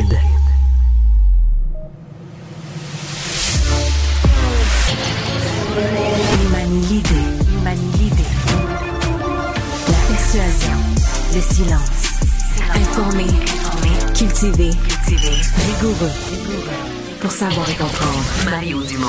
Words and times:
hybride. 0.00 0.20
Il 6.32 6.48
manie 6.50 6.86
l'idée, 6.86 7.08
il 7.42 7.62
manie 7.62 7.92
l'idée. 7.98 8.30
La 9.88 9.98
persuasion, 10.08 10.78
le 11.34 11.40
silence. 11.40 12.00
Informé, 12.74 13.24
informé, 13.24 13.90
cultivé, 14.14 14.70
cultivé, 14.88 15.34
rigoureux. 15.66 16.12
Pour 17.20 17.30
savoir 17.30 17.68
et 17.68 17.74
comprendre, 17.74 18.24
Mario 18.46 18.82
Dumont. 18.82 19.06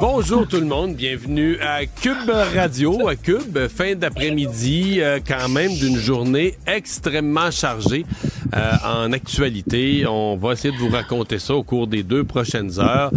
Bonjour 0.00 0.48
tout 0.48 0.56
le 0.56 0.66
monde, 0.66 0.96
bienvenue 0.96 1.60
à 1.60 1.86
Cube 1.86 2.28
Radio, 2.28 3.06
à 3.06 3.14
Cube, 3.14 3.68
fin 3.68 3.94
d'après-midi, 3.94 4.96
euh, 5.00 5.20
quand 5.24 5.48
même 5.48 5.72
d'une 5.72 5.96
journée 5.96 6.56
extrêmement 6.66 7.52
chargée 7.52 8.04
euh, 8.54 8.72
en 8.84 9.12
actualité. 9.12 10.04
On 10.06 10.36
va 10.36 10.52
essayer 10.52 10.74
de 10.74 10.78
vous 10.78 10.90
raconter 10.90 11.38
ça 11.38 11.54
au 11.54 11.62
cours 11.62 11.86
des 11.86 12.02
deux 12.02 12.24
prochaines 12.24 12.78
heures. 12.78 13.10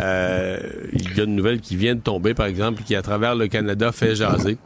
Euh, 0.00 0.58
il 0.92 1.16
y 1.16 1.20
a 1.20 1.24
une 1.24 1.36
nouvelle 1.36 1.60
qui 1.60 1.76
vient 1.76 1.94
de 1.94 2.00
tomber, 2.00 2.34
par 2.34 2.46
exemple, 2.46 2.82
qui 2.82 2.94
à 2.94 3.02
travers 3.02 3.34
le 3.34 3.48
Canada 3.48 3.92
fait 3.92 4.14
jaser 4.14 4.58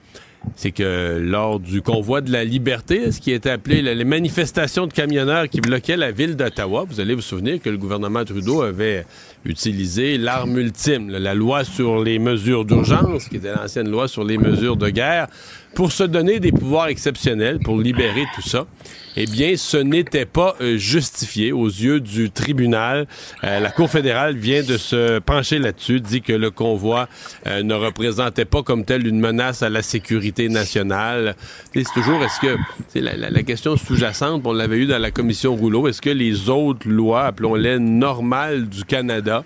c'est 0.57 0.71
que 0.71 1.19
lors 1.21 1.61
du 1.61 1.83
convoi 1.83 2.21
de 2.21 2.31
la 2.31 2.45
liberté, 2.45 3.11
ce 3.13 3.21
qui 3.21 3.33
était 3.33 3.51
appelé 3.51 3.83
les 3.83 4.05
manifestations 4.05 4.87
de 4.87 4.93
camionneurs 4.93 5.49
qui 5.49 5.61
bloquaient 5.61 5.97
la 5.97 6.11
ville 6.11 6.37
d'Ottawa, 6.37 6.85
vous 6.89 7.01
allez 7.01 7.15
vous 7.15 7.23
souvenir 7.23 7.61
que 7.61 7.71
le 7.71 7.79
gouvernement 7.79 8.25
Trudeau 8.25 8.63
avait 8.63 9.07
utilisé 9.45 10.19
l'arme 10.19 10.59
ultime, 10.59 11.11
la 11.11 11.35
loi 11.35 11.65
sur 11.65 12.03
les 12.03 12.19
mesures 12.19 12.65
d'urgence, 12.65 13.29
qui 13.29 13.37
était 13.37 13.55
l'ancienne 13.55 13.89
loi 13.89 14.09
sur 14.09 14.25
les 14.25 14.39
mesures 14.39 14.77
de 14.77 14.89
guerre, 14.89 15.29
pour 15.75 15.93
se 15.93 16.05
donner 16.05 16.41
des 16.41 16.53
pouvoirs 16.53 16.89
exceptionnels, 16.89 17.59
pour 17.59 17.79
libérer 17.79 18.25
tout 18.35 18.43
ça. 18.43 18.67
Eh 19.15 19.27
bien, 19.27 19.57
ce 19.57 19.77
n'était 19.77 20.25
pas 20.25 20.57
euh, 20.63 20.79
justifié 20.79 21.53
aux 21.53 21.67
yeux 21.67 22.01
du 22.01 22.31
tribunal. 22.31 23.07
Euh, 23.45 23.61
la 23.61 23.71
Cour 23.71 23.91
fédérale 23.91 24.37
vient 24.37 24.63
de 24.63 24.79
se 24.79 25.19
pencher 25.19 25.59
là-dessus, 25.59 26.01
dit 26.01 26.23
que 26.23 26.33
le 26.33 26.51
convoi 26.51 27.09
euh, 27.47 27.63
ne 27.63 27.75
représentait 27.75 28.47
pas 28.47 28.63
comme 28.63 28.87
tel 28.87 29.07
une 29.07 29.21
menace 29.21 29.63
à 29.63 29.69
la 29.69 29.83
sécurité 29.83 30.49
nationale. 30.49 31.37
C'est 31.75 31.85
toujours, 31.95 32.23
est-ce 32.25 32.41
que, 32.41 32.57
c'est 32.89 33.03
la, 33.03 33.15
la, 33.17 33.43
question 33.43 33.77
sous-jacente, 33.77 34.47
on 34.47 34.53
l'avait 34.53 34.79
eu 34.79 34.87
dans 34.87 35.01
la 35.01 35.11
commission 35.11 35.55
Rouleau, 35.55 35.89
est-ce 35.89 36.01
que 36.01 36.11
les 36.11 36.49
autres 36.49 36.89
lois, 36.89 37.25
appelons-les 37.25 37.79
normales 37.79 38.69
du 38.69 38.85
Canada, 38.85 39.45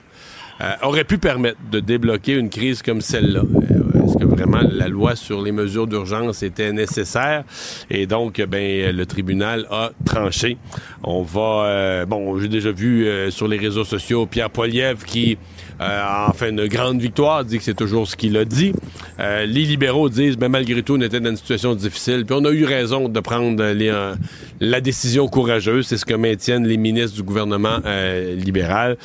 auraient 0.83 1.05
pu 1.05 1.19
permettre 1.19 1.59
de 1.71 1.81
débloquer 1.81 2.35
une 2.35 2.51
crise 2.51 2.83
comme 2.83 3.01
celle-là? 3.01 3.43
La 4.71 4.89
loi 4.89 5.17
sur 5.17 5.43
les 5.43 5.53
mesures 5.53 5.87
d'urgence 5.87 6.43
était 6.43 6.73
nécessaire? 6.73 7.45
Et 7.91 8.07
donc, 8.07 8.41
ben, 8.41 8.95
le 8.95 9.07
tribunal 9.07 9.67
a 9.71 9.91
tranché. 10.05 10.57
On 11.03 11.23
va, 11.23 11.65
euh, 11.67 12.07
bon, 12.07 12.39
j'ai 12.39 12.49
déjà 12.49 12.73
vu 12.73 13.07
euh, 13.07 13.31
sur 13.31 13.49
les 13.49 13.59
réseaux 13.59 13.85
sociaux 13.85 14.27
Pierre 14.27 14.51
Poilievre 14.51 15.05
qui 15.05 15.39
euh, 15.81 16.33
fait 16.35 16.51
une 16.51 16.67
grande 16.67 17.01
victoire, 17.01 17.45
dit 17.45 17.59
que 17.59 17.65
c'est 17.65 17.75
toujours 17.75 18.09
ce 18.09 18.17
qu'il 18.17 18.37
a 18.37 18.45
dit. 18.45 18.73
les 19.19 19.47
libéraux 19.47 20.09
disent, 20.09 20.37
ben, 20.37 20.49
malgré 20.49 20.83
tout, 20.83 20.95
on 20.95 21.01
était 21.01 21.21
dans 21.21 21.31
une 21.31 21.37
situation 21.37 21.75
difficile. 21.75 22.25
Puis 22.25 22.37
on 22.39 22.45
a 22.45 22.51
eu 22.51 22.65
raison 22.65 23.09
de 23.09 23.21
prendre 23.21 23.65
les, 23.65 23.93
la 24.61 24.81
décision 24.81 25.29
courageuse. 25.29 25.87
C'est 25.87 25.97
ce 25.97 26.05
que 26.05 26.15
maintiennent 26.15 26.67
les 26.67 26.77
ministres 26.77 27.17
du 27.17 27.23
gouvernement 27.23 27.79
libéral. 28.37 28.97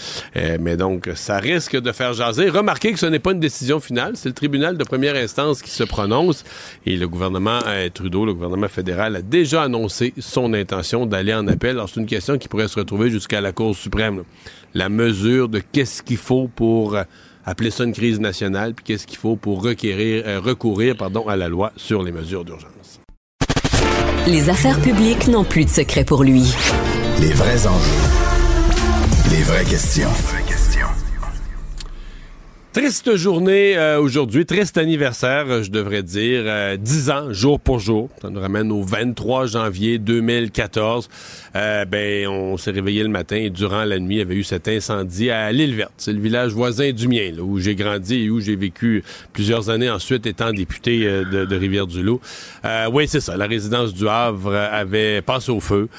mais 0.59 0.77
donc, 0.77 1.09
ça 1.15 1.37
risque 1.39 1.79
de 1.79 1.91
faire 1.91 2.13
jaser. 2.13 2.49
Remarquez 2.49 2.93
que 2.93 2.99
ce 2.99 3.05
n'est 3.05 3.19
pas 3.19 3.31
une 3.31 3.39
décision 3.39 3.79
finale. 3.79 4.13
C'est 4.15 4.29
le 4.29 4.35
tribunal 4.35 4.77
de 4.77 4.83
première 4.83 5.15
instance 5.15 5.61
qui 5.61 5.71
se 5.71 5.83
prononce 5.83 6.43
et 6.85 6.97
le 6.97 7.07
gouvernement 7.07 7.59
euh, 7.67 7.89
Trudeau, 7.93 8.25
le 8.25 8.33
gouvernement 8.33 8.67
fédéral, 8.67 9.15
a 9.15 9.21
déjà 9.21 9.63
annoncé 9.63 10.13
son 10.19 10.53
intention 10.53 11.05
d'aller 11.05 11.33
en 11.33 11.47
appel. 11.47 11.71
Alors, 11.71 11.89
c'est 11.89 11.99
une 11.99 12.05
question 12.05 12.37
qui 12.37 12.47
pourrait 12.47 12.67
se 12.67 12.79
retrouver 12.79 13.09
jusqu'à 13.09 13.41
la 13.41 13.51
Cour 13.51 13.75
suprême. 13.75 14.23
La 14.73 14.89
mesure 14.89 15.49
de 15.49 15.59
qu'est-ce 15.59 16.01
qu'il 16.01 16.17
faut 16.17 16.47
pour 16.47 16.95
euh, 16.95 17.03
appeler 17.45 17.71
ça 17.71 17.83
une 17.83 17.93
crise 17.93 18.19
nationale, 18.19 18.73
puis 18.73 18.83
qu'est-ce 18.85 19.05
qu'il 19.07 19.17
faut 19.17 19.35
pour 19.35 19.63
requérir, 19.63 20.23
euh, 20.25 20.39
recourir 20.39 20.95
pardon, 20.95 21.27
à 21.27 21.35
la 21.35 21.49
loi 21.49 21.71
sur 21.75 22.03
les 22.03 22.11
mesures 22.11 22.45
d'urgence. 22.45 23.01
Les 24.27 24.49
affaires 24.49 24.79
publiques 24.81 25.27
n'ont 25.27 25.43
plus 25.43 25.65
de 25.65 25.69
secret 25.69 26.05
pour 26.05 26.23
lui. 26.23 26.43
Les 27.19 27.33
vrais 27.33 27.67
enjeux. 27.67 28.01
Les 29.31 29.43
vraies 29.43 29.65
questions. 29.65 30.09
Triste 32.73 33.17
journée 33.17 33.77
euh, 33.77 33.99
aujourd'hui, 33.99 34.45
triste 34.45 34.77
anniversaire, 34.77 35.43
euh, 35.49 35.61
je 35.61 35.69
devrais 35.69 36.03
dire. 36.03 36.43
Euh, 36.45 36.77
dix 36.77 37.09
ans, 37.09 37.33
jour 37.33 37.59
pour 37.59 37.79
jour. 37.79 38.09
Ça 38.21 38.29
nous 38.29 38.39
ramène 38.39 38.71
au 38.71 38.81
23 38.81 39.45
janvier 39.45 39.97
2014. 39.97 41.09
ben, 41.53 42.27
on 42.29 42.55
s'est 42.55 42.71
réveillé 42.71 43.03
le 43.03 43.09
matin 43.09 43.35
et 43.35 43.49
durant 43.49 43.83
la 43.83 43.99
nuit, 43.99 44.15
il 44.15 44.19
y 44.19 44.21
avait 44.21 44.35
eu 44.35 44.45
cet 44.45 44.69
incendie 44.69 45.29
à 45.29 45.51
l'île 45.51 45.75
verte. 45.75 45.91
C'est 45.97 46.13
le 46.13 46.21
village 46.21 46.53
voisin 46.53 46.93
du 46.93 47.09
mien, 47.09 47.33
où 47.41 47.59
j'ai 47.59 47.75
grandi 47.75 48.23
et 48.23 48.29
où 48.29 48.39
j'ai 48.39 48.55
vécu 48.55 49.03
plusieurs 49.33 49.69
années 49.69 49.89
ensuite 49.89 50.25
étant 50.25 50.53
député 50.53 51.03
de, 51.03 51.43
de 51.43 51.55
Rivière-du-Loup. 51.57 52.21
oui, 52.93 53.05
c'est 53.05 53.19
ça. 53.19 53.35
La 53.35 53.47
résidence 53.47 53.93
du 53.93 54.07
Havre 54.07 54.55
avait 54.55 55.21
passé 55.21 55.51
au 55.51 55.59
feu 55.59 55.89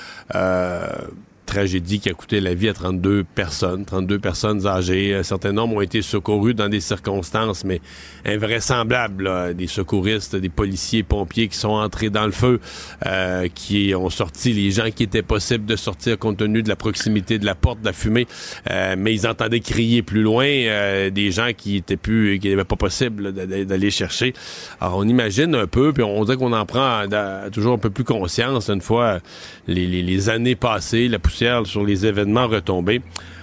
tragédie 1.52 2.00
qui 2.00 2.08
a 2.08 2.14
coûté 2.14 2.40
la 2.40 2.54
vie 2.54 2.70
à 2.70 2.72
32 2.72 3.24
personnes, 3.24 3.84
32 3.84 4.18
personnes 4.18 4.66
âgées. 4.66 5.14
Un 5.14 5.22
certain 5.22 5.52
nombre 5.52 5.76
ont 5.76 5.80
été 5.82 6.00
secourus 6.00 6.54
dans 6.54 6.70
des 6.70 6.80
circonstances, 6.80 7.64
mais 7.64 7.82
invraisemblables. 8.24 9.54
Des 9.54 9.66
secouristes, 9.66 10.34
des 10.34 10.48
policiers, 10.48 11.02
pompiers 11.02 11.48
qui 11.48 11.58
sont 11.58 11.68
entrés 11.68 12.08
dans 12.08 12.24
le 12.24 12.32
feu, 12.32 12.58
euh, 13.04 13.48
qui 13.54 13.92
ont 13.94 14.08
sorti 14.08 14.54
les 14.54 14.70
gens 14.70 14.90
qui 14.90 15.02
étaient 15.02 15.22
possibles 15.22 15.66
de 15.66 15.76
sortir 15.76 16.18
compte 16.18 16.38
tenu 16.38 16.62
de 16.62 16.70
la 16.70 16.76
proximité 16.76 17.38
de 17.38 17.44
la 17.44 17.54
porte, 17.54 17.80
de 17.80 17.86
la 17.86 17.92
fumée. 17.92 18.26
Euh, 18.70 18.94
mais 18.96 19.12
ils 19.12 19.26
entendaient 19.26 19.60
crier 19.60 20.02
plus 20.02 20.22
loin 20.22 20.46
euh, 20.46 21.10
des 21.10 21.30
gens 21.32 21.50
qui 21.54 21.76
étaient 21.76 21.98
plus, 21.98 22.38
qui 22.38 22.48
n'avaient 22.48 22.64
pas 22.64 22.76
possible 22.76 23.32
d'aller 23.32 23.90
chercher. 23.90 24.32
Alors 24.80 24.96
on 24.96 25.06
imagine 25.06 25.54
un 25.54 25.66
peu, 25.66 25.92
puis 25.92 26.02
on 26.02 26.24
dirait 26.24 26.38
qu'on 26.38 26.54
en 26.54 26.64
prend 26.64 27.04
toujours 27.52 27.74
un 27.74 27.78
peu 27.78 27.90
plus 27.90 28.04
conscience 28.04 28.70
une 28.70 28.80
fois 28.80 29.18
les, 29.66 29.86
les, 29.86 30.28
années 30.30 30.56
passées, 30.56 31.08
la 31.08 31.18
sur 31.64 31.84
les 31.84 32.06
événements 32.06 32.46
retombés. 32.46 33.02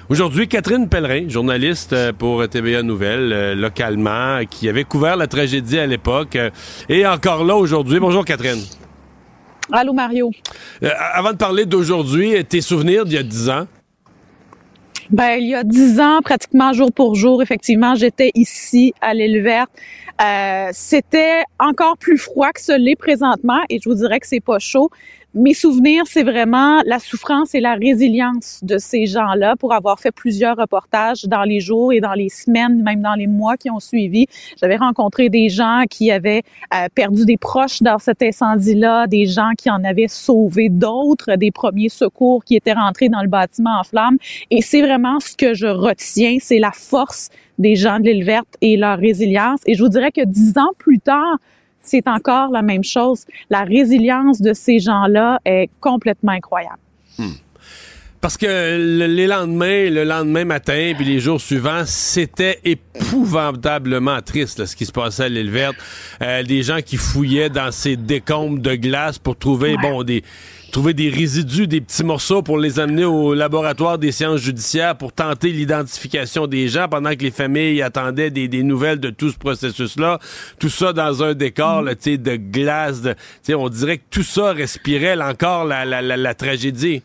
Aujourd'hui, 0.09 0.47
Catherine 0.47 0.87
Pellerin, 0.87 1.27
journaliste 1.27 1.93
euh, 1.93 2.13
pour 2.13 2.47
TVA 2.47 2.81
Nouvelles, 2.81 3.31
euh, 3.33 3.55
localement, 3.55 4.39
qui 4.49 4.69
avait 4.69 4.85
couvert 4.85 5.17
la 5.17 5.27
tragédie 5.27 5.77
à 5.77 5.85
l'époque, 5.85 6.35
euh, 6.35 6.49
et 6.87 7.05
encore 7.05 7.43
là 7.43 7.55
aujourd'hui. 7.55 7.99
Bonjour 7.99 8.23
Catherine. 8.23 8.61
Allô 9.71 9.93
Mario. 9.93 10.31
avant 11.13 11.31
de 11.31 11.37
parler 11.37 11.65
d'aujourd'hui, 11.65 12.43
tes 12.45 12.61
souvenirs 12.61 13.05
d'il 13.05 13.15
y 13.15 13.17
a 13.17 13.23
dix 13.23 13.49
ans? 13.49 13.67
Ben, 15.11 15.37
il 15.39 15.49
y 15.49 15.55
a 15.55 15.63
dix 15.63 15.99
ans, 15.99 16.21
pratiquement 16.23 16.71
jour 16.71 16.91
pour 16.91 17.15
jour, 17.15 17.41
effectivement, 17.41 17.95
j'étais 17.95 18.31
ici 18.33 18.93
à 19.01 19.13
l'île 19.13 19.41
verte. 19.41 19.69
C'était 20.73 21.43
encore 21.59 21.97
plus 21.97 22.17
froid 22.17 22.51
que 22.51 22.61
ce 22.61 22.77
l'est 22.77 22.95
présentement 22.95 23.59
et 23.69 23.79
je 23.81 23.87
vous 23.87 23.95
dirais 23.95 24.19
que 24.19 24.27
c'est 24.27 24.39
pas 24.41 24.59
chaud 24.59 24.89
mes 25.35 25.53
souvenirs, 25.53 26.05
c'est 26.07 26.23
vraiment 26.23 26.81
la 26.85 26.97
souffrance 26.97 27.53
et 27.53 27.59
la 27.59 27.75
résilience 27.75 28.61
de 28.63 28.79
ces 28.79 29.05
gens-là 29.05 29.55
pour 29.55 29.73
avoir 29.73 29.99
fait 29.99 30.11
plusieurs 30.11 30.57
reportages 30.57 31.25
dans 31.25 31.43
les 31.43 31.59
jours 31.59 31.93
et 31.93 31.99
dans 31.99 32.13
les 32.13 32.29
semaines, 32.29 32.81
même 32.81 33.01
dans 33.01 33.13
les 33.13 33.27
mois 33.27 33.55
qui 33.55 33.69
ont 33.69 33.79
suivi. 33.79 34.25
J'avais 34.59 34.77
rencontré 34.77 35.29
des 35.29 35.49
gens 35.49 35.83
qui 35.87 36.09
avaient 36.09 36.41
euh, 36.73 36.87
perdu 36.95 37.25
des 37.25 37.37
proches 37.37 37.83
dans 37.83 37.99
cet 37.99 38.23
incendie-là, 38.23 39.05
des 39.05 39.27
gens 39.27 39.51
qui 39.55 39.69
en 39.69 39.83
avaient 39.83 40.07
sauvé 40.07 40.69
d'autres, 40.69 41.35
des 41.35 41.51
premiers 41.51 41.89
secours 41.89 42.43
qui 42.43 42.55
étaient 42.55 42.73
rentrés 42.73 43.09
dans 43.09 43.21
le 43.21 43.29
bâtiment 43.29 43.79
en 43.79 43.83
flammes. 43.83 44.17
Et 44.49 44.63
c'est 44.63 44.81
vraiment 44.81 45.19
ce 45.19 45.35
que 45.35 45.53
je 45.53 45.67
retiens, 45.67 46.37
c'est 46.41 46.59
la 46.59 46.71
force 46.71 47.29
des 47.59 47.75
gens 47.75 47.99
de 47.99 48.05
l'île 48.05 48.23
verte 48.23 48.55
et 48.61 48.77
leur 48.77 48.97
résilience. 48.97 49.59
Et 49.65 49.75
je 49.75 49.83
vous 49.83 49.89
dirais 49.89 50.11
que 50.11 50.25
dix 50.25 50.57
ans 50.57 50.71
plus 50.77 50.99
tard, 50.99 51.37
c'est 51.81 52.07
encore 52.07 52.49
la 52.49 52.61
même 52.61 52.83
chose. 52.83 53.25
La 53.49 53.63
résilience 53.63 54.41
de 54.41 54.53
ces 54.53 54.79
gens-là 54.79 55.39
est 55.45 55.69
complètement 55.79 56.31
incroyable. 56.31 56.79
Hmm. 57.17 57.33
Parce 58.21 58.35
que 58.35 59.05
les 59.05 59.27
lendemains, 59.27 59.89
le 59.89 60.03
lendemain 60.03 60.43
matin, 60.43 60.91
puis 60.95 61.05
les 61.05 61.21
jours 61.21 61.39
suivants, 61.39 61.83
c'était 61.85 62.59
épouvantablement 62.65 64.21
triste 64.21 64.65
ce 64.65 64.75
qui 64.75 64.85
se 64.85 64.91
passait 64.91 65.23
à 65.23 65.29
l'île 65.29 65.51
verte. 65.51 65.77
Euh, 66.21 66.43
des 66.43 66.61
gens 66.61 66.81
qui 66.85 66.97
fouillaient 66.97 67.49
dans 67.49 67.71
ces 67.71 67.95
décombres 67.95 68.59
de 68.59 68.75
glace 68.75 69.19
pour 69.19 69.37
trouver 69.37 69.77
bon 69.81 70.03
des 70.03 70.23
trouver 70.69 70.93
des 70.93 71.09
résidus, 71.09 71.67
des 71.67 71.81
petits 71.81 72.03
morceaux 72.03 72.41
pour 72.41 72.57
les 72.57 72.79
amener 72.79 73.05
au 73.05 73.33
laboratoire 73.33 73.97
des 73.97 74.11
sciences 74.11 74.41
judiciaires 74.41 74.97
pour 74.97 75.11
tenter 75.11 75.51
l'identification 75.51 76.47
des 76.47 76.67
gens 76.67 76.87
pendant 76.87 77.11
que 77.11 77.23
les 77.23 77.31
familles 77.31 77.81
attendaient 77.81 78.29
des, 78.29 78.63
nouvelles 78.63 78.99
de 78.99 79.09
tout 79.09 79.29
ce 79.29 79.37
processus-là. 79.37 80.19
Tout 80.59 80.69
ça 80.69 80.93
dans 80.93 81.23
un 81.23 81.33
décor 81.33 81.81
là, 81.81 81.95
de 81.95 82.35
glace. 82.35 83.01
De, 83.01 83.15
on 83.53 83.69
dirait 83.69 83.97
que 83.97 84.03
tout 84.09 84.23
ça 84.23 84.53
respirait 84.53 85.19
encore 85.21 85.65
la, 85.65 86.33
tragédie. 86.33 87.01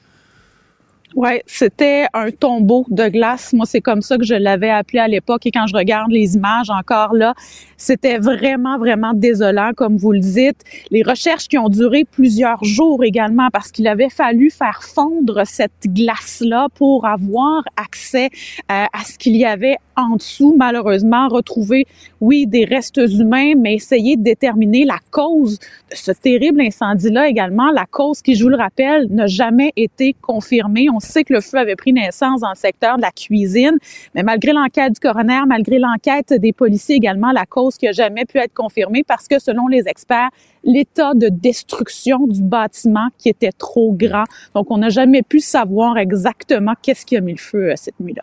Ouais, 1.14 1.44
c'était 1.46 2.06
un 2.12 2.32
tombeau 2.32 2.84
de 2.88 3.06
glace. 3.06 3.52
Moi, 3.52 3.66
c'est 3.66 3.80
comme 3.80 4.02
ça 4.02 4.18
que 4.18 4.24
je 4.24 4.34
l'avais 4.34 4.70
appelé 4.70 4.98
à 4.98 5.06
l'époque. 5.06 5.46
Et 5.46 5.52
quand 5.52 5.68
je 5.68 5.76
regarde 5.76 6.10
les 6.10 6.34
images 6.34 6.70
encore 6.70 7.14
là, 7.14 7.34
c'était 7.76 8.18
vraiment, 8.18 8.78
vraiment 8.78 9.12
désolant, 9.14 9.70
comme 9.76 9.96
vous 9.96 10.10
le 10.10 10.18
dites. 10.18 10.60
Les 10.90 11.04
recherches 11.04 11.46
qui 11.46 11.56
ont 11.56 11.68
duré 11.68 12.04
plusieurs 12.04 12.64
jours 12.64 13.04
également, 13.04 13.48
parce 13.52 13.70
qu'il 13.70 13.86
avait 13.86 14.08
fallu 14.08 14.50
faire 14.50 14.82
fondre 14.82 15.42
cette 15.44 15.86
glace-là 15.86 16.66
pour 16.74 17.06
avoir 17.06 17.62
accès 17.76 18.26
euh, 18.72 18.84
à 18.92 19.04
ce 19.04 19.16
qu'il 19.16 19.36
y 19.36 19.44
avait 19.44 19.76
en 19.96 20.16
dessous. 20.16 20.56
Malheureusement, 20.58 21.28
retrouver, 21.28 21.86
oui, 22.20 22.48
des 22.48 22.64
restes 22.64 23.00
humains, 23.06 23.52
mais 23.56 23.74
essayer 23.74 24.16
de 24.16 24.22
déterminer 24.22 24.84
la 24.84 24.98
cause 25.12 25.60
de 25.90 25.96
ce 25.96 26.10
terrible 26.10 26.60
incendie-là 26.60 27.28
également. 27.28 27.70
La 27.70 27.86
cause 27.86 28.20
qui, 28.20 28.34
je 28.34 28.42
vous 28.42 28.50
le 28.50 28.56
rappelle, 28.56 29.06
n'a 29.10 29.28
jamais 29.28 29.72
été 29.76 30.16
confirmée. 30.20 30.88
On 30.92 31.00
sait 31.04 31.24
que 31.24 31.32
le 31.32 31.40
feu 31.40 31.58
avait 31.58 31.76
pris 31.76 31.92
naissance 31.92 32.40
dans 32.40 32.50
le 32.50 32.56
secteur 32.56 32.96
de 32.96 33.02
la 33.02 33.10
cuisine, 33.10 33.78
mais 34.14 34.22
malgré 34.22 34.52
l'enquête 34.52 34.94
du 34.94 35.00
coroner, 35.00 35.40
malgré 35.46 35.78
l'enquête 35.78 36.32
des 36.32 36.52
policiers 36.52 36.96
également, 36.96 37.32
la 37.32 37.46
cause 37.46 37.76
qui 37.76 37.86
a 37.86 37.92
jamais 37.92 38.24
pu 38.24 38.38
être 38.38 38.54
confirmée 38.54 39.04
parce 39.04 39.28
que 39.28 39.38
selon 39.38 39.68
les 39.68 39.86
experts, 39.86 40.30
l'état 40.64 41.14
de 41.14 41.28
destruction 41.28 42.26
du 42.26 42.42
bâtiment 42.42 43.08
qui 43.18 43.28
était 43.28 43.52
trop 43.52 43.92
grand. 43.92 44.24
Donc, 44.54 44.70
on 44.70 44.78
n'a 44.78 44.88
jamais 44.88 45.22
pu 45.22 45.40
savoir 45.40 45.98
exactement 45.98 46.72
qu'est-ce 46.82 47.06
qui 47.06 47.16
a 47.16 47.20
mis 47.20 47.32
le 47.32 47.38
feu 47.38 47.70
euh, 47.70 47.74
cette 47.76 48.00
nuit-là. 48.00 48.22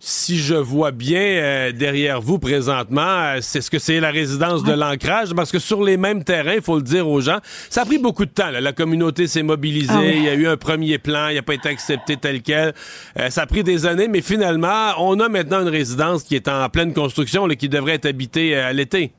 Si 0.00 0.38
je 0.38 0.54
vois 0.54 0.92
bien 0.92 1.20
euh, 1.20 1.72
derrière 1.72 2.20
vous 2.20 2.38
présentement, 2.38 3.00
euh, 3.00 3.38
c'est 3.40 3.60
ce 3.60 3.68
que 3.68 3.80
c'est 3.80 3.98
la 3.98 4.12
résidence 4.12 4.62
de 4.62 4.72
l'ancrage, 4.72 5.34
parce 5.34 5.50
que 5.50 5.58
sur 5.58 5.82
les 5.82 5.96
mêmes 5.96 6.22
terrains, 6.22 6.54
il 6.54 6.62
faut 6.62 6.76
le 6.76 6.82
dire 6.82 7.08
aux 7.08 7.20
gens, 7.20 7.38
ça 7.68 7.82
a 7.82 7.84
pris 7.84 7.98
beaucoup 7.98 8.24
de 8.24 8.30
temps. 8.30 8.48
La 8.48 8.72
communauté 8.72 9.26
s'est 9.26 9.42
mobilisée, 9.42 9.92
ah 9.92 10.04
il 10.04 10.22
y 10.22 10.28
a 10.28 10.34
eu 10.34 10.46
un 10.46 10.56
premier 10.56 10.98
plan, 10.98 11.30
il 11.30 11.34
n'a 11.34 11.42
pas 11.42 11.54
été 11.54 11.68
accepté 11.68 12.16
tel 12.16 12.42
quel. 12.42 12.74
Euh, 13.18 13.28
ça 13.30 13.42
a 13.42 13.46
pris 13.46 13.64
des 13.64 13.86
années, 13.86 14.06
mais 14.06 14.22
finalement, 14.22 14.92
on 14.98 15.18
a 15.18 15.28
maintenant 15.28 15.62
une 15.62 15.68
résidence 15.68 16.22
qui 16.22 16.36
est 16.36 16.46
en 16.46 16.68
pleine 16.68 16.94
construction, 16.94 17.48
qui 17.48 17.68
devrait 17.68 17.94
être 17.94 18.06
habitée 18.06 18.54
à 18.54 18.72
l'été. 18.72 19.12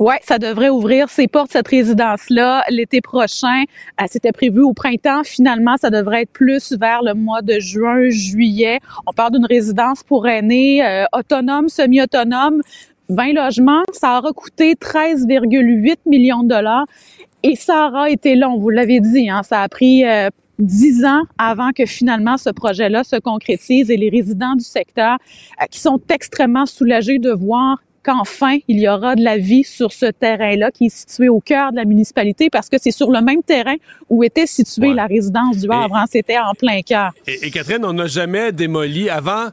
Oui, 0.00 0.14
ça 0.22 0.38
devrait 0.38 0.68
ouvrir 0.68 1.08
ses 1.08 1.26
portes, 1.26 1.50
cette 1.50 1.66
résidence-là, 1.66 2.62
l'été 2.70 3.00
prochain. 3.00 3.64
Euh, 4.00 4.04
c'était 4.06 4.30
prévu 4.30 4.60
au 4.60 4.72
printemps. 4.72 5.24
Finalement, 5.24 5.76
ça 5.76 5.90
devrait 5.90 6.22
être 6.22 6.30
plus 6.30 6.72
vers 6.78 7.02
le 7.02 7.14
mois 7.14 7.42
de 7.42 7.58
juin, 7.58 8.08
juillet. 8.08 8.78
On 9.08 9.12
parle 9.12 9.32
d'une 9.32 9.46
résidence 9.46 10.04
pour 10.04 10.28
aînés 10.28 10.86
euh, 10.86 11.04
autonome, 11.12 11.68
semi-autonome. 11.68 12.62
20 13.08 13.32
logements, 13.32 13.82
ça 13.92 14.18
aura 14.18 14.32
coûté 14.32 14.74
13,8 14.74 15.96
millions 16.06 16.44
de 16.44 16.48
dollars. 16.48 16.86
Et 17.42 17.56
ça 17.56 17.88
aura 17.88 18.08
été 18.08 18.36
long, 18.36 18.56
vous 18.56 18.70
l'avez 18.70 19.00
dit, 19.00 19.28
hein, 19.28 19.42
ça 19.42 19.62
a 19.62 19.68
pris 19.68 20.04
euh, 20.04 20.28
dix 20.60 21.04
ans 21.04 21.22
avant 21.38 21.72
que 21.72 21.86
finalement 21.86 22.36
ce 22.36 22.50
projet-là 22.50 23.02
se 23.02 23.16
concrétise 23.16 23.90
et 23.90 23.96
les 23.96 24.10
résidents 24.10 24.54
du 24.54 24.64
secteur 24.64 25.18
qui 25.70 25.78
sont 25.78 26.00
extrêmement 26.08 26.66
soulagés 26.66 27.18
de 27.18 27.30
voir 27.30 27.78
qu'enfin, 28.08 28.58
il 28.68 28.80
y 28.80 28.88
aura 28.88 29.14
de 29.16 29.22
la 29.22 29.36
vie 29.36 29.64
sur 29.64 29.92
ce 29.92 30.06
terrain-là 30.06 30.70
qui 30.70 30.86
est 30.86 30.96
situé 30.96 31.28
au 31.28 31.40
cœur 31.40 31.72
de 31.72 31.76
la 31.76 31.84
municipalité 31.84 32.48
parce 32.48 32.68
que 32.68 32.76
c'est 32.80 32.90
sur 32.90 33.10
le 33.10 33.20
même 33.20 33.42
terrain 33.42 33.76
où 34.08 34.24
était 34.24 34.46
située 34.46 34.94
la 34.94 35.06
résidence 35.06 35.58
du 35.58 35.70
Havre. 35.70 35.96
Hein. 35.96 36.04
C'était 36.10 36.38
en 36.38 36.54
plein 36.54 36.80
cœur. 36.80 37.12
et 37.26 37.50
Catherine, 37.50 37.84
on 37.84 37.92
n'a 37.92 38.06
jamais 38.06 38.52
démoli 38.52 39.10
avant 39.10 39.48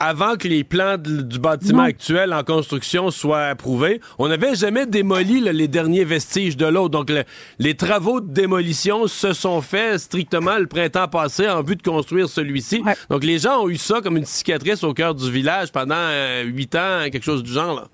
avant 0.00 0.36
que 0.36 0.48
les 0.48 0.64
plans 0.64 0.96
du 0.96 1.38
bâtiment 1.38 1.82
actuel 1.82 2.32
en 2.32 2.42
construction 2.42 3.10
soient 3.10 3.44
approuvés, 3.44 4.00
on 4.18 4.28
n'avait 4.28 4.54
jamais 4.54 4.86
démoli 4.86 5.40
les 5.40 5.68
derniers 5.68 6.04
vestiges 6.04 6.56
de 6.56 6.66
l'autre. 6.66 6.90
Donc, 6.90 7.12
les 7.58 7.76
travaux 7.76 8.22
de 8.22 8.32
démolition 8.32 9.06
se 9.06 9.34
sont 9.34 9.60
faits 9.60 9.98
strictement 9.98 10.58
le 10.58 10.66
printemps 10.66 11.08
passé 11.08 11.48
en 11.48 11.62
vue 11.62 11.76
de 11.76 11.82
construire 11.82 12.28
celui-ci. 12.30 12.82
Donc, 13.10 13.24
les 13.24 13.38
gens 13.38 13.62
ont 13.62 13.68
eu 13.68 13.76
ça 13.76 14.00
comme 14.00 14.16
une 14.16 14.24
cicatrice 14.24 14.82
au 14.82 14.94
cœur 14.94 15.14
du 15.14 15.30
village 15.30 15.70
pendant 15.70 15.94
euh, 15.96 16.44
huit 16.44 16.74
ans, 16.74 17.02
quelque 17.12 17.24
chose 17.24 17.42
du 17.42 17.52
genre. 17.52 17.76
Là. 17.76 17.88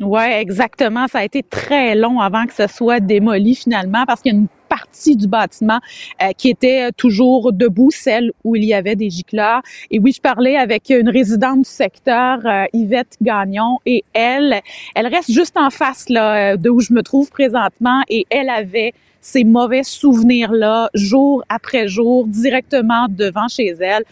Oui, 0.00 0.22
exactement. 0.22 1.06
Ça 1.08 1.18
a 1.18 1.24
été 1.24 1.42
très 1.42 1.94
long 1.94 2.20
avant 2.20 2.46
que 2.46 2.54
ce 2.54 2.66
soit 2.66 3.00
démoli 3.00 3.54
finalement 3.54 4.04
parce 4.06 4.22
qu'il 4.22 4.32
y 4.32 4.34
a 4.34 4.38
une 4.38 4.48
partie 4.70 5.14
du 5.14 5.26
bâtiment 5.26 5.78
euh, 6.22 6.30
qui 6.38 6.48
était 6.48 6.90
toujours 6.92 7.52
debout, 7.52 7.90
celle 7.90 8.32
où 8.42 8.56
il 8.56 8.64
y 8.64 8.72
avait 8.72 8.96
des 8.96 9.10
gicleurs. 9.10 9.60
Et 9.90 9.98
oui, 9.98 10.12
je 10.12 10.20
parlais 10.22 10.56
avec 10.56 10.88
une 10.88 11.10
résidente 11.10 11.62
du 11.62 11.68
secteur, 11.68 12.38
euh, 12.46 12.64
Yvette 12.72 13.16
Gagnon, 13.20 13.78
et 13.84 14.04
elle, 14.14 14.60
elle 14.94 15.06
reste 15.06 15.30
juste 15.30 15.58
en 15.58 15.68
face 15.68 16.08
là, 16.08 16.56
de 16.56 16.70
où 16.70 16.80
je 16.80 16.94
me 16.94 17.02
trouve 17.02 17.30
présentement 17.30 18.02
et 18.08 18.24
elle 18.30 18.48
avait 18.48 18.94
ces 19.20 19.44
mauvais 19.44 19.82
souvenirs-là 19.82 20.88
jour 20.94 21.44
après 21.50 21.88
jour 21.88 22.26
directement 22.26 23.06
devant 23.10 23.48
chez 23.48 23.74
elle 23.80 24.04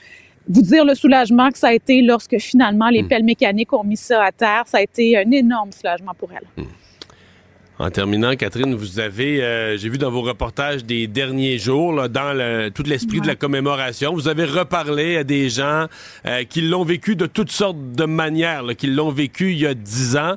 vous 0.49 0.63
dire 0.63 0.85
le 0.85 0.95
soulagement 0.95 1.51
que 1.51 1.59
ça 1.59 1.69
a 1.69 1.73
été 1.73 2.03
lorsque 2.03 2.39
finalement 2.39 2.89
les 2.89 3.03
hmm. 3.03 3.09
pelles 3.09 3.25
mécaniques 3.25 3.73
ont 3.73 3.85
mis 3.85 3.97
ça 3.97 4.25
à 4.25 4.33
terre. 4.33 4.65
Ça 4.67 4.79
a 4.79 4.83
été 4.83 5.17
un 5.17 5.31
énorme 5.31 5.73
soulagement 5.73 6.13
pour 6.15 6.31
elle. 6.33 6.65
Hmm. 6.65 6.69
En 7.81 7.91
terminant, 7.91 8.35
Catherine, 8.35 8.75
vous 8.75 8.99
avez, 8.99 9.41
euh, 9.41 9.77
j'ai 9.77 9.89
vu 9.89 9.99
dans 9.99 10.11
vos 10.11 10.23
reportages 10.23 10.85
des 10.85 11.07
derniers 11.07 11.59
jours, 11.59 11.93
là, 11.93 12.09
dans 12.09 12.33
le, 12.33 12.71
tout 12.71 12.83
l'esprit 12.83 13.21
de 13.21 13.29
la 13.29 13.37
commémoration, 13.37 14.13
vous 14.15 14.27
avez 14.27 14.47
reparlé 14.47 15.17
à 15.17 15.23
des 15.23 15.49
gens 15.49 15.87
euh, 16.27 16.43
qui 16.43 16.61
l'ont 16.63 16.83
vécu 16.83 17.15
de 17.15 17.27
toutes 17.27 17.53
sortes 17.53 17.93
de 17.93 18.05
manières, 18.05 18.65
là, 18.65 18.75
qui 18.75 18.89
l'ont 18.89 19.13
vécu 19.13 19.53
il 19.53 19.61
y 19.61 19.67
a 19.67 19.75
dix 19.75 20.17
ans. 20.17 20.35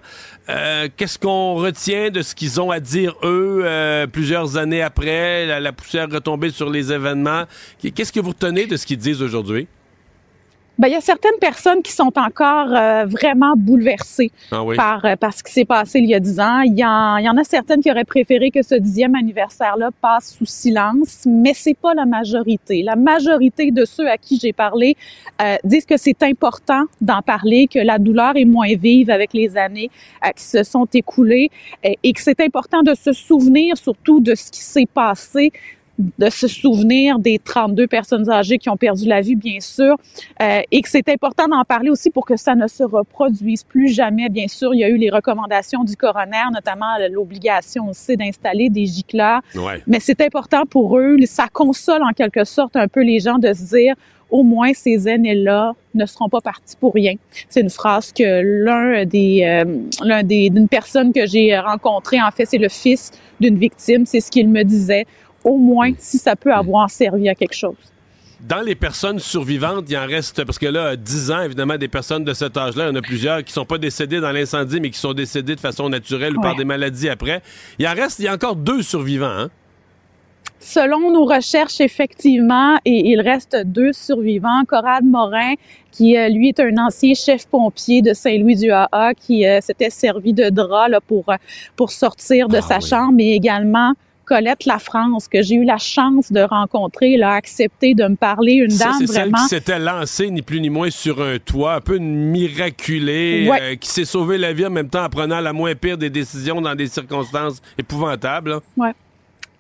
Euh, 0.50 0.88
qu'est-ce 0.96 1.18
qu'on 1.18 1.56
retient 1.56 2.12
de 2.12 2.22
ce 2.22 2.36
qu'ils 2.36 2.62
ont 2.62 2.70
à 2.70 2.80
dire, 2.80 3.16
eux, 3.24 3.66
plusieurs 4.12 4.58
années 4.58 4.84
après, 4.84 5.48
la, 5.48 5.60
la 5.60 5.72
poussière 5.72 6.12
retombée 6.12 6.52
sur 6.52 6.70
les 6.70 6.94
événements? 6.94 7.46
Qu'est-ce 7.96 8.14
que 8.14 8.20
vous 8.20 8.30
retenez 8.30 8.68
de 8.68 8.78
ce 8.78 8.86
qu'ils 8.86 9.00
disent 9.00 9.24
aujourd'hui? 9.24 9.68
Ben, 10.80 10.88
il 10.88 10.94
y 10.94 10.96
a 10.96 11.02
certaines 11.02 11.38
personnes 11.40 11.84
qui 11.84 11.92
sont 11.92 12.12
encore 12.18 12.74
euh, 12.74 13.06
vraiment 13.06 13.54
bouleversées 13.56 14.32
ah 14.52 14.64
par, 14.76 15.06
euh, 15.06 15.16
par 15.16 15.34
ce 15.34 15.44
qui 15.44 15.52
s'est 15.52 15.66
passé 15.66 16.00
il 16.00 16.10
y 16.10 16.16
a 16.16 16.20
dix 16.20 16.40
ans. 16.40 16.62
Il 16.62 16.80
y, 16.80 16.84
en, 16.84 17.18
il 17.18 17.26
y 17.26 17.30
en 17.30 17.38
a 17.38 17.44
certaines 17.44 17.82
qui 17.82 17.92
auraient 17.92 18.06
préféré 18.06 18.50
que 18.52 18.64
ce 18.64 18.76
dixième 18.76 19.14
anniversaire-là 19.14 19.90
passe 20.02 20.34
sous 20.36 20.46
silence, 20.46 21.24
mais 21.28 21.54
c'est 21.54 21.78
pas 21.78 21.94
la 21.94 22.06
majorité. 22.06 22.82
La 22.84 22.96
majorité 22.96 23.70
de 23.72 23.86
ceux 23.86 24.10
à 24.10 24.18
qui 24.18 24.40
j'ai 24.42 24.54
parlé 24.54 24.96
euh, 25.42 25.56
disent 25.64 25.86
que 25.86 25.98
c'est 25.98 26.24
important 26.24 26.86
d'en 27.00 27.22
parler, 27.22 27.68
que 27.68 27.80
la 27.80 28.00
douleur 28.00 28.36
est 28.36 28.46
moins 28.46 28.74
vive 28.76 29.12
avec 29.12 29.34
les 29.34 29.58
années 29.58 29.92
qui 30.36 30.44
se 30.44 30.64
sont 30.64 30.88
écoulées 30.94 31.50
et 31.84 32.14
que 32.14 32.22
c'est 32.22 32.40
important 32.40 32.82
de 32.82 32.94
se 32.96 33.12
souvenir 33.12 33.78
surtout 33.78 34.20
de 34.20 34.36
ce 34.36 34.50
qui 34.50 34.62
s'est 34.62 34.88
passé 34.92 35.52
de 36.18 36.30
se 36.30 36.48
souvenir 36.48 37.20
des 37.20 37.40
32 37.40 37.88
personnes 37.88 38.30
âgées 38.30 38.58
qui 38.58 38.70
ont 38.70 38.78
perdu 38.78 39.08
la 39.08 39.22
vie, 39.22 39.36
bien 39.36 39.60
sûr, 39.60 39.98
euh, 40.42 40.62
et 40.72 40.82
que 40.82 40.90
c'est 40.90 41.10
important 41.10 41.48
d'en 41.48 41.64
parler 41.64 41.90
aussi 41.90 42.10
pour 42.10 42.26
que 42.26 42.36
ça 42.36 42.56
ne 42.56 42.68
se 42.68 42.84
reproduise 42.84 43.64
plus 43.64 43.90
jamais. 43.90 44.30
Bien 44.30 44.48
sûr, 44.48 44.74
il 44.74 44.80
y 44.80 44.84
a 44.84 44.90
eu 44.90 44.98
les 44.98 45.10
recommandations 45.10 45.84
du 45.84 45.96
coroner, 45.96 46.50
notamment 46.54 46.98
l'obligation 47.12 47.90
aussi 47.90 48.18
d'installer 48.18 48.70
des 48.70 48.86
gicleurs. 48.86 49.42
Mais 49.88 50.00
c'est 50.00 50.22
important 50.22 50.66
pour 50.66 50.98
eux. 50.98 51.18
Ça 51.26 51.48
console 51.52 52.04
en 52.04 52.12
quelque 52.12 52.44
sorte 52.44 52.76
un 52.76 52.88
peu 52.88 53.02
les 53.02 53.20
gens 53.20 53.38
de 53.38 53.54
se 53.54 53.76
dire, 53.76 53.96
au 54.32 54.44
moins 54.44 54.74
ces 54.74 55.08
aînés-là 55.08 55.74
ne 55.94 56.06
seront 56.06 56.30
pas 56.30 56.42
partis 56.42 56.76
pour 56.80 56.94
rien. 56.94 57.16
C'est 57.50 57.62
une 57.62 57.70
phrase 57.70 58.12
que 58.14 58.42
l'un 58.44 59.06
des, 59.06 59.44
euh, 59.44 59.80
l'un 60.04 60.24
des, 60.24 60.50
d'une 60.50 60.70
personne 60.70 61.12
que 61.12 61.26
j'ai 61.26 61.58
rencontrée, 61.60 62.22
en 62.22 62.32
fait, 62.32 62.46
c'est 62.46 62.58
le 62.58 62.70
fils 62.70 63.12
d'une 63.40 63.58
victime. 63.58 64.06
C'est 64.06 64.22
ce 64.22 64.32
qu'il 64.32 64.50
me 64.50 64.64
disait 64.64 65.06
au 65.44 65.58
moins 65.58 65.92
si 65.98 66.18
ça 66.18 66.36
peut 66.36 66.54
avoir 66.54 66.90
servi 66.90 67.30
à 67.30 67.36
quelque 67.36 67.56
chose. 67.56 67.76
Dans 68.42 68.62
les 68.62 68.74
personnes 68.74 69.20
survivantes, 69.20 69.86
il 69.88 69.98
en 69.98 70.08
reste, 70.08 70.44
parce 70.44 70.58
que 70.58 70.66
là, 70.66 70.96
10 70.96 71.32
ans, 71.32 71.42
évidemment, 71.44 71.78
des 71.78 71.88
personnes 71.88 72.24
de 72.24 72.34
cet 72.34 72.58
âge-là, 72.58 72.86
il 72.86 72.88
y 72.88 72.92
en 72.92 72.96
a 72.96 73.02
plusieurs 73.02 73.44
qui 73.44 73.54
sont 73.54 73.66
pas 73.66 73.78
décédées 73.78 74.20
dans 74.20 74.32
l'incendie, 74.32 74.80
mais 74.82 74.90
qui 74.90 74.98
sont 74.98 75.14
décédées 75.14 75.56
de 75.56 75.60
façon 75.60 75.90
naturelle 75.90 76.36
ou 76.36 76.42
par 76.42 76.56
des 76.56 76.66
maladies 76.66 77.10
après. 77.10 77.44
Il 77.78 77.88
en 77.88 77.94
reste, 77.94 78.18
il 78.18 78.26
y 78.26 78.28
a 78.28 78.34
encore 78.34 78.56
deux 78.56 78.82
survivants, 78.82 79.28
hein? 79.28 79.50
Selon 80.60 81.12
nos 81.12 81.26
recherches, 81.26 81.82
effectivement, 81.82 82.78
et 82.86 83.10
il 83.10 83.20
reste 83.20 83.58
deux 83.66 83.94
survivants. 83.94 84.64
Corrade 84.68 85.04
Morin, 85.04 85.56
qui 85.92 86.16
euh, 86.16 86.30
lui 86.30 86.50
est 86.50 86.60
un 86.60 86.78
ancien 86.78 87.16
chef 87.16 87.48
pompier 87.48 88.04
de 88.04 88.14
Saint-Louis-du-AA, 88.14 89.16
qui 89.16 89.48
euh, 89.48 89.60
s'était 89.60 89.90
servi 89.90 90.34
de 90.34 90.50
drap 90.50 90.88
là, 90.88 91.02
pour, 91.02 91.30
euh, 91.30 91.36
pour 91.76 91.90
sortir 91.90 92.48
de 92.48 92.58
ah 92.58 92.62
sa 92.62 92.80
chambre, 92.80 93.14
mais 93.14 93.32
également 93.32 93.94
Colette 94.32 94.64
La 94.64 94.80
France, 94.80 95.28
que 95.28 95.42
j'ai 95.42 95.56
eu 95.56 95.66
la 95.66 95.78
chance 95.78 96.32
de 96.32 96.40
rencontrer, 96.40 97.16
elle 97.16 97.24
a 97.24 97.34
accepté 97.34 97.94
de 97.96 98.06
me 98.06 98.16
parler, 98.16 98.54
une 98.54 98.78
dame 98.78 98.94
c'est 99.00 99.06
vraiment. 99.06 99.38
Celle 99.40 99.50
qui 99.50 99.50
s'était 99.50 99.80
lancée 99.80 100.30
ni 100.30 100.42
plus 100.42 100.62
ni 100.62 100.70
moins 100.70 100.90
sur 100.90 101.22
un 101.22 101.38
toit, 101.38 101.74
un 101.74 101.82
peu 101.82 101.98
miraculée, 101.98 103.52
euh, 103.52 103.76
qui 103.76 103.90
s'est 103.90 104.06
sauvé 104.06 104.38
la 104.38 104.54
vie 104.54 104.66
en 104.66 104.70
même 104.70 104.88
temps 104.88 105.04
en 105.04 105.10
prenant 105.10 105.42
la 105.42 105.52
moins 105.52 105.76
pire 105.76 105.98
des 105.98 106.10
décisions 106.10 106.62
dans 106.62 106.76
des 106.76 106.88
circonstances 106.88 107.62
épouvantables. 107.78 108.62
Ouais. 108.78 108.94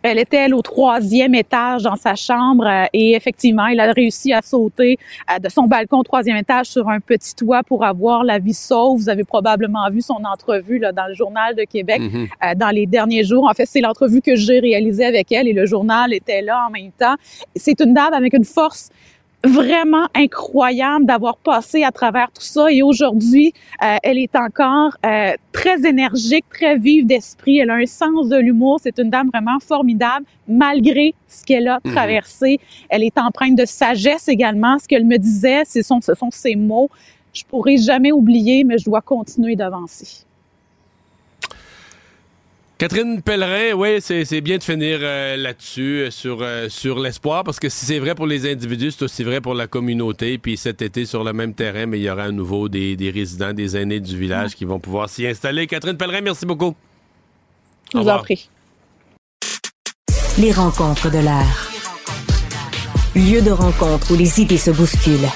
Elle 0.03 0.20
était, 0.20 0.38
elle, 0.38 0.53
au 0.55 0.62
troisième 0.62 1.36
étage 1.36 1.84
dans 1.84 1.96
sa 1.96 2.15
chambre 2.15 2.65
euh, 2.65 2.86
et 2.93 3.13
effectivement, 3.15 3.67
il 3.67 3.79
a 3.79 3.91
réussi 3.91 4.34
à 4.34 4.41
sauter 4.41 4.98
euh, 5.29 5.39
de 5.39 5.50
son 5.50 5.63
balcon 5.63 6.00
au 6.00 6.03
troisième 6.03 6.38
étage 6.38 6.67
sur 6.67 6.89
un 6.89 7.00
petit 7.00 7.36
toit 7.36 7.63
pour 7.63 7.84
avoir 7.86 8.24
la 8.24 8.39
vie 8.39 8.53
sauve. 8.53 9.00
Vous 9.00 9.10
avez 9.10 9.24
probablement 9.24 9.89
vu 9.89 10.01
son 10.01 10.24
entrevue 10.25 10.79
là, 10.79 10.91
dans 10.91 11.08
le 11.08 11.13
Journal 11.13 11.55
de 11.55 11.63
Québec 11.63 12.01
Mhm. 12.01 12.27
euh, 12.43 12.55
dans 12.55 12.70
les 12.70 12.86
derniers 12.86 13.24
jours. 13.24 13.48
En 13.50 13.53
fait, 13.53 13.65
c'est 13.65 13.81
l'entrevue 13.81 14.22
que 14.22 14.36
j'ai 14.36 14.60
réalisée 14.60 15.05
avec 15.05 15.31
elle 15.31 15.48
et 15.48 15.53
le 15.53 15.65
journal 15.65 16.13
était 16.13 16.41
là 16.41 16.65
en 16.67 16.72
même 16.72 16.91
temps. 16.98 17.15
C'est 17.55 17.79
une 17.79 17.93
dame 17.93 18.13
avec 18.13 18.34
une 18.34 18.46
force 18.46 18.89
vraiment 19.43 20.07
incroyable 20.15 21.05
d'avoir 21.05 21.38
passé 21.38 21.83
à 21.83 21.91
travers 21.91 22.27
tout 22.31 22.41
ça 22.43 22.71
et 22.71 22.81
aujourd'hui, 22.83 23.53
euh, 23.83 23.98
elle 24.03 24.17
est 24.17 24.36
encore 24.36 24.95
euh, 25.05 25.33
très 25.51 25.86
énergique, 25.88 26.45
très 26.53 26.77
vive 26.77 27.05
d'esprit. 27.05 27.60
Elle 27.60 27.69
a 27.71 27.75
un 27.75 27.86
sens 27.86 28.29
de 28.29 28.38
l'humour. 28.38 28.79
C'est 28.81 28.98
une 29.00 29.10
dame 29.10 29.29
vraiment 29.33 29.60
formidable 29.60 30.25
malgré 30.48 31.13
ce 31.27 31.43
qu'elle 31.43 31.67
a 31.67 31.79
Mhm. 31.83 31.91
traversé. 31.93 32.60
Elle 32.89 33.03
est 33.03 33.17
empreinte 33.17 33.57
de 33.57 33.65
sagesse 33.65 34.27
également. 34.27 34.77
Ce 34.79 34.88
qu'elle 34.88 35.05
me 35.05 35.17
disait, 35.17 35.63
ce 35.65 35.81
sont, 35.81 36.01
ce 36.01 36.13
sont 36.13 36.29
ses 36.31 36.55
mots. 36.55 36.89
Je 37.33 37.43
pourrai 37.45 37.77
jamais 37.77 38.12
oublier, 38.12 38.63
mais 38.63 38.77
je 38.77 38.86
dois 38.86 39.01
continuer 39.01 39.55
d'avancer. 39.55 40.25
Catherine 42.81 43.21
Pellerin, 43.21 43.75
oui, 43.75 44.01
c'est 44.01 44.41
bien 44.41 44.57
de 44.57 44.63
finir 44.63 44.97
euh, 45.03 45.38
là-dessus, 45.38 46.00
euh, 46.00 46.09
sur, 46.09 46.39
euh, 46.41 46.67
sur 46.67 46.97
l'espoir, 46.97 47.43
parce 47.43 47.59
que 47.59 47.69
si 47.69 47.85
c'est 47.85 48.00
vrai 48.00 48.15
pour 48.15 48.25
les 48.25 48.51
individus, 48.51 48.89
c'est 48.89 49.03
aussi 49.03 49.23
vrai 49.23 49.39
pour 49.39 49.53
la 49.53 49.67
communauté. 49.67 50.39
Puis 50.39 50.57
cet 50.57 50.81
été, 50.81 51.05
sur 51.05 51.23
le 51.23 51.31
même 51.31 51.53
terrain, 51.53 51.85
mais 51.85 52.00
il 52.00 52.01
y 52.01 52.09
aura 52.09 52.23
à 52.23 52.31
nouveau 52.31 52.69
des, 52.69 52.95
des 52.95 53.11
résidents, 53.11 53.53
des 53.53 53.77
aînés 53.77 54.00
du 54.00 54.17
village 54.17 54.55
qui 54.55 54.65
vont 54.65 54.79
pouvoir 54.79 55.09
s'y 55.09 55.27
installer. 55.27 55.67
Catherine 55.67 55.95
Pellerin, 55.95 56.21
merci 56.21 56.47
beaucoup. 56.47 56.73
Je 57.93 58.00
vous 58.00 58.09
en 58.09 58.17
prie. 58.17 58.50
Les 60.39 60.51
rencontres 60.51 61.11
de 61.11 61.19
l'air. 61.19 61.69
Lieu 63.15 63.43
de 63.43 63.51
rencontre 63.51 64.11
où 64.11 64.17
les 64.17 64.41
idées 64.41 64.57
se 64.57 64.71
bousculent. 64.71 65.29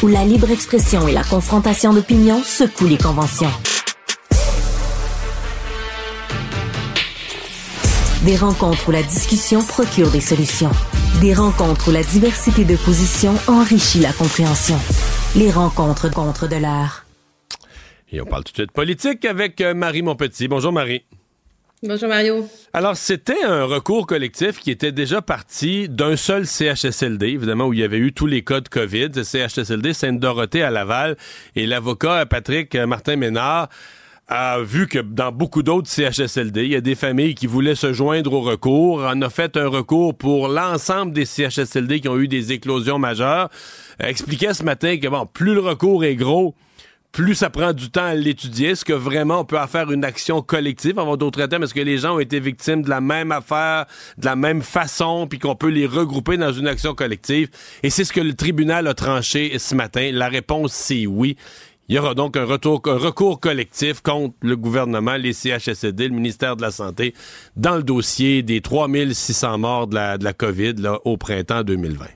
Où 0.00 0.06
la 0.06 0.24
libre 0.24 0.52
expression 0.52 1.08
et 1.08 1.12
la 1.12 1.24
confrontation 1.24 1.92
d'opinions 1.92 2.44
secouent 2.44 2.86
les 2.86 2.98
conventions. 2.98 3.50
Des 8.26 8.36
rencontres 8.36 8.88
où 8.88 8.90
la 8.90 9.04
discussion 9.04 9.62
procure 9.62 10.10
des 10.10 10.20
solutions. 10.20 10.72
Des 11.20 11.32
rencontres 11.32 11.90
où 11.90 11.92
la 11.92 12.02
diversité 12.02 12.64
de 12.64 12.74
positions 12.74 13.34
enrichit 13.46 14.00
la 14.00 14.12
compréhension. 14.12 14.74
Les 15.36 15.52
rencontres 15.52 16.10
contre 16.10 16.48
de 16.48 16.56
l'air. 16.56 17.06
Et 18.10 18.20
on 18.20 18.24
parle 18.24 18.42
tout 18.42 18.50
de 18.50 18.56
suite 18.56 18.72
politique 18.72 19.24
avec 19.24 19.60
euh, 19.60 19.74
Marie 19.74 20.02
Monpetit. 20.02 20.48
Bonjour 20.48 20.72
Marie. 20.72 21.04
Bonjour 21.84 22.08
Mario. 22.08 22.48
Alors, 22.72 22.96
c'était 22.96 23.44
un 23.44 23.62
recours 23.62 24.08
collectif 24.08 24.58
qui 24.58 24.72
était 24.72 24.90
déjà 24.90 25.22
parti 25.22 25.88
d'un 25.88 26.16
seul 26.16 26.48
CHSLD, 26.48 27.28
évidemment, 27.28 27.66
où 27.66 27.74
il 27.74 27.78
y 27.78 27.84
avait 27.84 27.98
eu 27.98 28.12
tous 28.12 28.26
les 28.26 28.42
cas 28.42 28.60
de 28.60 28.68
COVID, 28.68 29.10
le 29.14 29.22
CHSLD 29.22 29.92
Sainte-Dorothée 29.92 30.64
à 30.64 30.70
Laval. 30.70 31.16
Et 31.54 31.64
l'avocat 31.64 32.26
Patrick 32.26 32.74
euh, 32.74 32.88
Martin-Ménard 32.88 33.68
a 34.28 34.60
vu 34.60 34.88
que 34.88 34.98
dans 34.98 35.30
beaucoup 35.30 35.62
d'autres 35.62 35.88
CHSLD, 35.88 36.64
il 36.64 36.72
y 36.72 36.76
a 36.76 36.80
des 36.80 36.96
familles 36.96 37.34
qui 37.34 37.46
voulaient 37.46 37.76
se 37.76 37.92
joindre 37.92 38.32
au 38.32 38.40
recours. 38.40 39.04
On 39.06 39.22
a 39.22 39.30
fait 39.30 39.56
un 39.56 39.68
recours 39.68 40.16
pour 40.16 40.48
l'ensemble 40.48 41.12
des 41.12 41.24
CHSLD 41.24 42.00
qui 42.00 42.08
ont 42.08 42.18
eu 42.18 42.26
des 42.26 42.52
éclosions 42.52 42.98
majeures. 42.98 43.48
Euh, 44.02 44.08
expliquait 44.08 44.52
ce 44.52 44.64
matin 44.64 44.96
que, 44.98 45.06
bon, 45.06 45.26
plus 45.26 45.54
le 45.54 45.60
recours 45.60 46.04
est 46.04 46.16
gros, 46.16 46.54
plus 47.12 47.34
ça 47.34 47.48
prend 47.48 47.72
du 47.72 47.88
temps 47.88 48.04
à 48.04 48.14
l'étudier. 48.14 48.70
Est-ce 48.70 48.84
que 48.84 48.92
vraiment 48.92 49.40
on 49.40 49.44
peut 49.44 49.58
en 49.58 49.66
faire 49.66 49.90
une 49.90 50.04
action 50.04 50.42
collective? 50.42 50.98
En 50.98 51.16
d'autres 51.16 51.46
termes, 51.46 51.62
est-ce 51.62 51.72
que 51.72 51.80
les 51.80 51.96
gens 51.96 52.16
ont 52.16 52.20
été 52.20 52.40
victimes 52.40 52.82
de 52.82 52.90
la 52.90 53.00
même 53.00 53.32
affaire, 53.32 53.86
de 54.18 54.26
la 54.26 54.36
même 54.36 54.60
façon, 54.60 55.26
puis 55.26 55.38
qu'on 55.38 55.54
peut 55.54 55.70
les 55.70 55.86
regrouper 55.86 56.36
dans 56.36 56.52
une 56.52 56.66
action 56.66 56.94
collective? 56.94 57.48
Et 57.82 57.90
c'est 57.90 58.04
ce 58.04 58.12
que 58.12 58.20
le 58.20 58.34
tribunal 58.34 58.86
a 58.86 58.92
tranché 58.92 59.58
ce 59.58 59.74
matin. 59.74 60.10
La 60.12 60.28
réponse, 60.28 60.72
c'est 60.72 61.06
oui. 61.06 61.36
Il 61.88 61.94
y 61.94 61.98
aura 61.98 62.14
donc 62.14 62.36
un, 62.36 62.44
recours 62.44 63.38
collectif 63.38 64.00
contre 64.00 64.34
le 64.40 64.56
gouvernement, 64.56 65.16
les 65.16 65.32
CHSLD, 65.32 66.08
le 66.08 66.14
ministère 66.14 66.56
de 66.56 66.62
la 66.62 66.72
Santé, 66.72 67.14
dans 67.56 67.76
le 67.76 67.84
dossier 67.84 68.42
des 68.42 68.60
3600 68.60 69.58
morts 69.58 69.86
de 69.86 69.94
la, 69.94 70.18
de 70.18 70.24
la 70.24 70.32
COVID 70.32 70.74
au 71.04 71.16
printemps 71.16 71.62
2020. 71.62 72.06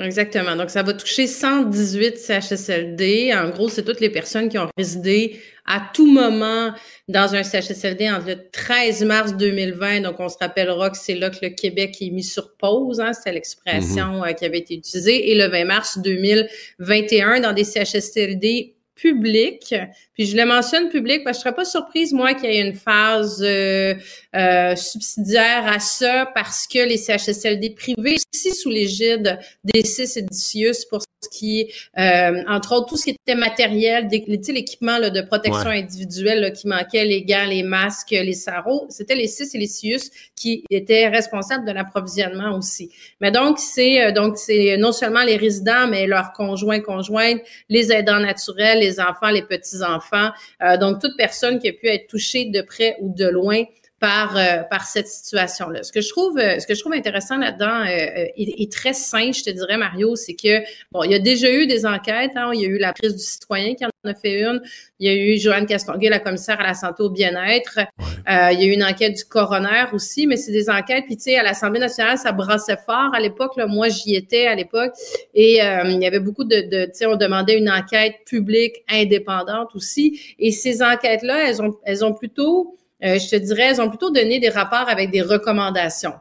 Exactement. 0.00 0.56
Donc, 0.56 0.70
ça 0.70 0.82
va 0.82 0.94
toucher 0.94 1.26
118 1.26 2.16
CHSLD. 2.18 3.32
En 3.34 3.50
gros, 3.50 3.68
c'est 3.68 3.84
toutes 3.84 4.00
les 4.00 4.08
personnes 4.08 4.48
qui 4.48 4.56
ont 4.56 4.68
résidé 4.76 5.38
à 5.66 5.82
tout 5.92 6.10
moment 6.10 6.72
dans 7.08 7.34
un 7.34 7.42
CHSLD 7.42 8.10
entre 8.10 8.26
le 8.28 8.50
13 8.50 9.04
mars 9.04 9.36
2020. 9.36 10.00
Donc, 10.00 10.18
on 10.18 10.28
se 10.28 10.38
rappellera 10.40 10.88
que 10.88 10.96
c'est 10.96 11.14
là 11.14 11.28
que 11.28 11.38
le 11.42 11.50
Québec 11.50 11.96
est 12.00 12.10
mis 12.10 12.24
sur 12.24 12.54
pause. 12.56 13.00
Hein, 13.00 13.12
C'était 13.12 13.32
l'expression 13.32 14.24
euh, 14.24 14.32
qui 14.32 14.46
avait 14.46 14.60
été 14.60 14.74
utilisée. 14.74 15.30
Et 15.30 15.34
le 15.34 15.48
20 15.48 15.64
mars 15.66 15.98
2021 15.98 17.40
dans 17.40 17.52
des 17.52 17.64
CHSLD 17.64 18.74
publics. 19.02 19.74
Puis 20.14 20.26
je 20.26 20.36
le 20.36 20.46
mentionne 20.46 20.88
public 20.88 21.24
parce 21.24 21.38
que 21.38 21.40
je 21.40 21.42
serais 21.42 21.54
pas 21.54 21.64
surprise, 21.64 22.12
moi, 22.12 22.34
qu'il 22.34 22.50
y 22.50 22.56
ait 22.56 22.60
une 22.60 22.74
phase 22.74 23.42
euh, 23.42 23.94
euh, 24.36 24.76
subsidiaire 24.76 25.66
à 25.66 25.80
ça 25.80 26.30
parce 26.34 26.68
que 26.68 26.78
les 26.78 26.96
CHSLD 26.96 27.70
privés, 27.70 28.16
aussi 28.32 28.54
sous 28.54 28.70
l'égide 28.70 29.38
des 29.64 29.82
CIS 29.82 30.18
et 30.18 30.22
du 30.22 30.36
CIUS 30.36 30.86
pour 30.88 31.02
qui, 31.30 31.70
euh, 31.98 32.42
entre 32.48 32.72
autres, 32.72 32.86
tout 32.88 32.96
ce 32.96 33.04
qui 33.04 33.10
était 33.10 33.34
matériel, 33.34 34.08
l'équipement 34.10 34.98
de 34.98 35.20
protection 35.22 35.70
Ouais. 35.70 35.80
individuelle 35.80 36.40
là, 36.40 36.50
qui 36.50 36.66
manquait, 36.66 37.04
les 37.04 37.22
gants, 37.24 37.46
les 37.48 37.62
masques, 37.62 38.10
les 38.10 38.32
sarraux, 38.32 38.86
c'était 38.88 39.14
les 39.14 39.26
CIS 39.26 39.50
et 39.54 39.58
les 39.58 39.66
CIUS 39.66 40.10
qui 40.36 40.64
étaient 40.70 41.08
responsables 41.08 41.66
de 41.66 41.72
l'approvisionnement 41.72 42.56
aussi. 42.56 42.90
Mais 43.20 43.30
donc, 43.30 43.58
c'est 43.58 44.02
euh, 44.02 44.12
donc 44.12 44.38
c'est 44.38 44.76
non 44.78 44.92
seulement 44.92 45.22
les 45.22 45.36
résidents, 45.36 45.86
mais 45.88 46.06
leurs 46.06 46.32
conjoints, 46.32 46.80
conjointes, 46.80 47.40
les 47.68 47.92
aidants 47.92 48.20
naturels, 48.20 48.80
les 48.80 49.00
enfants, 49.00 49.30
les 49.30 49.42
petits-enfants, 49.42 50.30
euh, 50.62 50.76
donc 50.76 51.00
toute 51.00 51.16
personne 51.16 51.58
qui 51.58 51.68
a 51.68 51.72
pu 51.72 51.88
être 51.88 52.06
touchée 52.08 52.46
de 52.46 52.62
près 52.62 52.96
ou 53.00 53.12
de 53.14 53.26
loin 53.26 53.62
par 54.02 54.36
euh, 54.36 54.64
par 54.68 54.84
cette 54.84 55.06
situation-là. 55.06 55.84
Ce 55.84 55.92
que 55.92 56.00
je 56.00 56.08
trouve 56.08 56.36
euh, 56.36 56.58
ce 56.58 56.66
que 56.66 56.74
je 56.74 56.80
trouve 56.80 56.92
intéressant 56.92 57.36
là-dedans 57.36 57.82
euh, 57.82 57.86
euh, 57.86 58.26
et, 58.36 58.64
et 58.64 58.68
très 58.68 58.94
sain, 58.94 59.30
je 59.30 59.44
te 59.44 59.50
dirais 59.50 59.76
Mario, 59.76 60.16
c'est 60.16 60.34
que 60.34 60.58
bon, 60.90 61.04
il 61.04 61.12
y 61.12 61.14
a 61.14 61.20
déjà 61.20 61.48
eu 61.52 61.68
des 61.68 61.86
enquêtes, 61.86 62.32
hein, 62.34 62.50
il 62.52 62.60
y 62.60 62.64
a 62.64 62.68
eu 62.68 62.78
la 62.78 62.92
prise 62.92 63.14
du 63.14 63.22
citoyen 63.22 63.76
qui 63.76 63.86
en 63.86 63.90
a 64.04 64.14
fait 64.14 64.40
une, 64.40 64.60
il 64.98 65.06
y 65.06 65.08
a 65.08 65.14
eu 65.14 65.38
Joanne 65.38 65.66
Castonguay, 65.66 66.08
la 66.08 66.18
commissaire 66.18 66.58
à 66.58 66.64
la 66.64 66.74
santé 66.74 67.00
au 67.04 67.10
bien-être, 67.10 67.78
euh, 67.78 68.50
il 68.50 68.60
y 68.60 68.64
a 68.64 68.66
eu 68.66 68.72
une 68.72 68.82
enquête 68.82 69.16
du 69.16 69.24
coroner 69.24 69.84
aussi, 69.92 70.26
mais 70.26 70.36
c'est 70.36 70.50
des 70.50 70.68
enquêtes 70.68 71.04
puis 71.06 71.16
tu 71.16 71.22
sais 71.22 71.36
à 71.36 71.44
l'Assemblée 71.44 71.78
nationale, 71.78 72.18
ça 72.18 72.32
brassait 72.32 72.78
fort 72.84 73.14
à 73.14 73.20
l'époque 73.20 73.52
moi 73.68 73.88
j'y 73.88 74.16
étais 74.16 74.48
à 74.48 74.56
l'époque. 74.56 74.94
Et 75.32 75.62
euh, 75.62 75.84
il 75.84 76.02
y 76.02 76.06
avait 76.06 76.18
beaucoup 76.18 76.42
de, 76.42 76.56
de 76.56 76.86
tu 76.86 76.90
sais 76.94 77.06
on 77.06 77.14
demandait 77.14 77.56
une 77.56 77.70
enquête 77.70 78.16
publique 78.26 78.82
indépendante 78.90 79.76
aussi. 79.76 80.34
Et 80.40 80.50
ces 80.50 80.82
enquêtes 80.82 81.22
là, 81.22 81.48
elles 81.48 81.62
ont 81.62 81.76
elles 81.84 82.04
ont 82.04 82.14
plutôt 82.14 82.76
euh, 83.04 83.18
je 83.18 83.28
te 83.28 83.36
dirais, 83.36 83.62
elles 83.70 83.80
ont 83.80 83.88
plutôt 83.88 84.10
donné 84.10 84.38
des 84.38 84.48
rapports 84.48 84.88
avec 84.88 85.10
des 85.10 85.22
recommandations 85.22 86.14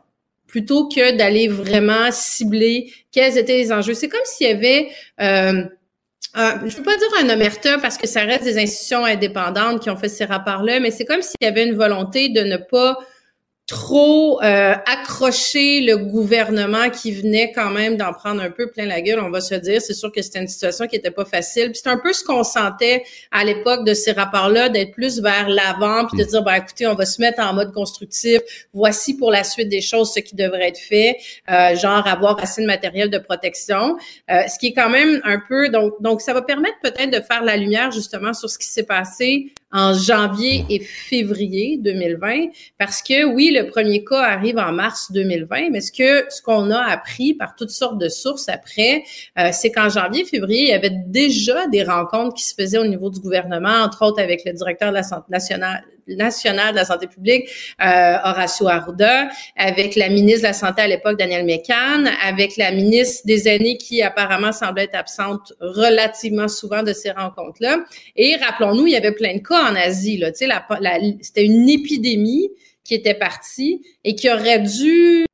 plutôt 0.51 0.89
que 0.89 1.15
d'aller 1.15 1.47
vraiment 1.47 2.11
cibler 2.11 2.91
quels 3.11 3.37
étaient 3.37 3.57
les 3.57 3.71
enjeux. 3.71 3.93
C'est 3.93 4.09
comme 4.09 4.19
s'il 4.25 4.47
y 4.47 4.51
avait, 4.51 4.89
euh, 5.21 5.63
je 6.35 6.65
ne 6.65 6.69
veux 6.69 6.83
pas 6.83 6.97
dire 6.97 7.07
un 7.21 7.29
omerta 7.29 7.77
parce 7.77 7.97
que 7.97 8.05
ça 8.05 8.21
reste 8.21 8.43
des 8.43 8.57
institutions 8.57 9.05
indépendantes 9.05 9.81
qui 9.81 9.89
ont 9.89 9.95
fait 9.95 10.09
ces 10.09 10.25
rapports-là, 10.25 10.81
mais 10.81 10.91
c'est 10.91 11.05
comme 11.05 11.21
s'il 11.21 11.37
y 11.41 11.45
avait 11.45 11.65
une 11.65 11.75
volonté 11.75 12.27
de 12.27 12.41
ne 12.41 12.57
pas 12.57 12.97
trop 13.71 14.43
euh, 14.43 14.73
accrocher 14.85 15.79
le 15.79 15.95
gouvernement 15.95 16.89
qui 16.89 17.13
venait 17.13 17.53
quand 17.53 17.69
même 17.69 17.95
d'en 17.95 18.11
prendre 18.11 18.41
un 18.41 18.51
peu 18.51 18.69
plein 18.69 18.85
la 18.85 18.99
gueule, 18.99 19.21
on 19.21 19.29
va 19.29 19.39
se 19.39 19.55
dire. 19.55 19.81
C'est 19.81 19.93
sûr 19.93 20.11
que 20.11 20.21
c'était 20.21 20.39
une 20.39 20.49
situation 20.49 20.87
qui 20.87 20.97
était 20.97 21.09
pas 21.09 21.23
facile. 21.23 21.71
Puis 21.71 21.79
c'est 21.81 21.89
un 21.89 21.97
peu 21.97 22.11
ce 22.11 22.21
qu'on 22.21 22.43
sentait 22.43 23.03
à 23.31 23.45
l'époque 23.45 23.85
de 23.85 23.93
ces 23.93 24.11
rapports-là, 24.11 24.67
d'être 24.67 24.91
plus 24.91 25.21
vers 25.21 25.47
l'avant, 25.47 26.05
puis 26.05 26.17
de 26.17 26.25
dire, 26.25 26.43
ben 26.43 26.55
écoutez, 26.55 26.85
on 26.85 26.95
va 26.95 27.05
se 27.05 27.21
mettre 27.21 27.41
en 27.41 27.53
mode 27.53 27.71
constructif. 27.71 28.41
Voici 28.73 29.15
pour 29.15 29.31
la 29.31 29.45
suite 29.45 29.69
des 29.69 29.79
choses 29.79 30.11
ce 30.13 30.19
qui 30.19 30.35
devrait 30.35 30.67
être 30.67 30.79
fait, 30.79 31.17
euh, 31.49 31.73
genre 31.77 32.05
avoir 32.05 32.43
assez 32.43 32.61
de 32.61 32.67
matériel 32.67 33.09
de 33.09 33.19
protection. 33.19 33.95
Euh, 34.29 34.41
ce 34.49 34.59
qui 34.59 34.67
est 34.67 34.73
quand 34.73 34.89
même 34.89 35.21
un 35.23 35.39
peu 35.47 35.69
donc 35.69 35.93
donc 36.01 36.19
ça 36.19 36.33
va 36.33 36.41
permettre 36.41 36.75
peut-être 36.83 37.09
de 37.09 37.21
faire 37.21 37.43
la 37.45 37.55
lumière 37.55 37.91
justement 37.91 38.33
sur 38.33 38.49
ce 38.49 38.57
qui 38.57 38.67
s'est 38.67 38.83
passé 38.83 39.53
en 39.71 39.93
janvier 39.93 40.65
et 40.69 40.79
février 40.79 41.77
2020 41.77 42.47
parce 42.77 43.01
que 43.01 43.25
oui 43.25 43.51
le 43.51 43.67
premier 43.67 44.03
cas 44.03 44.21
arrive 44.21 44.57
en 44.57 44.71
mars 44.71 45.11
2020 45.11 45.69
mais 45.71 45.81
ce 45.81 45.91
que 45.91 46.25
ce 46.29 46.41
qu'on 46.41 46.71
a 46.71 46.81
appris 46.81 47.33
par 47.33 47.55
toutes 47.55 47.69
sortes 47.69 47.97
de 47.97 48.09
sources 48.09 48.49
après 48.49 49.03
euh, 49.39 49.49
c'est 49.51 49.71
qu'en 49.71 49.89
janvier 49.89 50.25
février 50.25 50.63
il 50.63 50.69
y 50.69 50.73
avait 50.73 50.95
déjà 51.07 51.67
des 51.67 51.83
rencontres 51.83 52.35
qui 52.35 52.43
se 52.43 52.53
faisaient 52.53 52.79
au 52.79 52.87
niveau 52.87 53.09
du 53.09 53.19
gouvernement 53.19 53.83
entre 53.83 54.05
autres 54.05 54.21
avec 54.21 54.43
le 54.45 54.53
directeur 54.53 54.89
de 54.89 54.95
la 54.95 55.03
santé 55.03 55.27
nationale 55.29 55.83
nationale 56.07 56.71
de 56.71 56.77
la 56.77 56.85
santé 56.85 57.07
publique, 57.07 57.49
euh, 57.81 58.17
Horacio 58.23 58.67
Arruda, 58.67 59.29
avec 59.55 59.95
la 59.95 60.09
ministre 60.09 60.41
de 60.41 60.47
la 60.47 60.53
Santé 60.53 60.81
à 60.81 60.87
l'époque, 60.87 61.17
Danielle 61.17 61.45
Mécan, 61.45 62.05
avec 62.23 62.57
la 62.57 62.71
ministre 62.71 63.21
des 63.25 63.47
Aînés 63.47 63.77
qui 63.77 64.01
apparemment 64.01 64.51
semblait 64.51 64.83
être 64.83 64.95
absente 64.95 65.53
relativement 65.59 66.47
souvent 66.47 66.83
de 66.83 66.93
ces 66.93 67.11
rencontres-là. 67.11 67.79
Et 68.15 68.35
rappelons-nous, 68.35 68.87
il 68.87 68.93
y 68.93 68.97
avait 68.97 69.13
plein 69.13 69.35
de 69.35 69.41
cas 69.41 69.63
en 69.71 69.75
Asie. 69.75 70.17
Là, 70.17 70.31
la, 70.41 70.65
la, 70.79 70.99
c'était 71.21 71.45
une 71.45 71.69
épidémie 71.69 72.49
qui 72.83 72.95
était 72.95 73.13
parti 73.13 73.81
et 74.03 74.15
qui 74.15 74.29
aurait 74.29 74.59
dû 74.59 75.25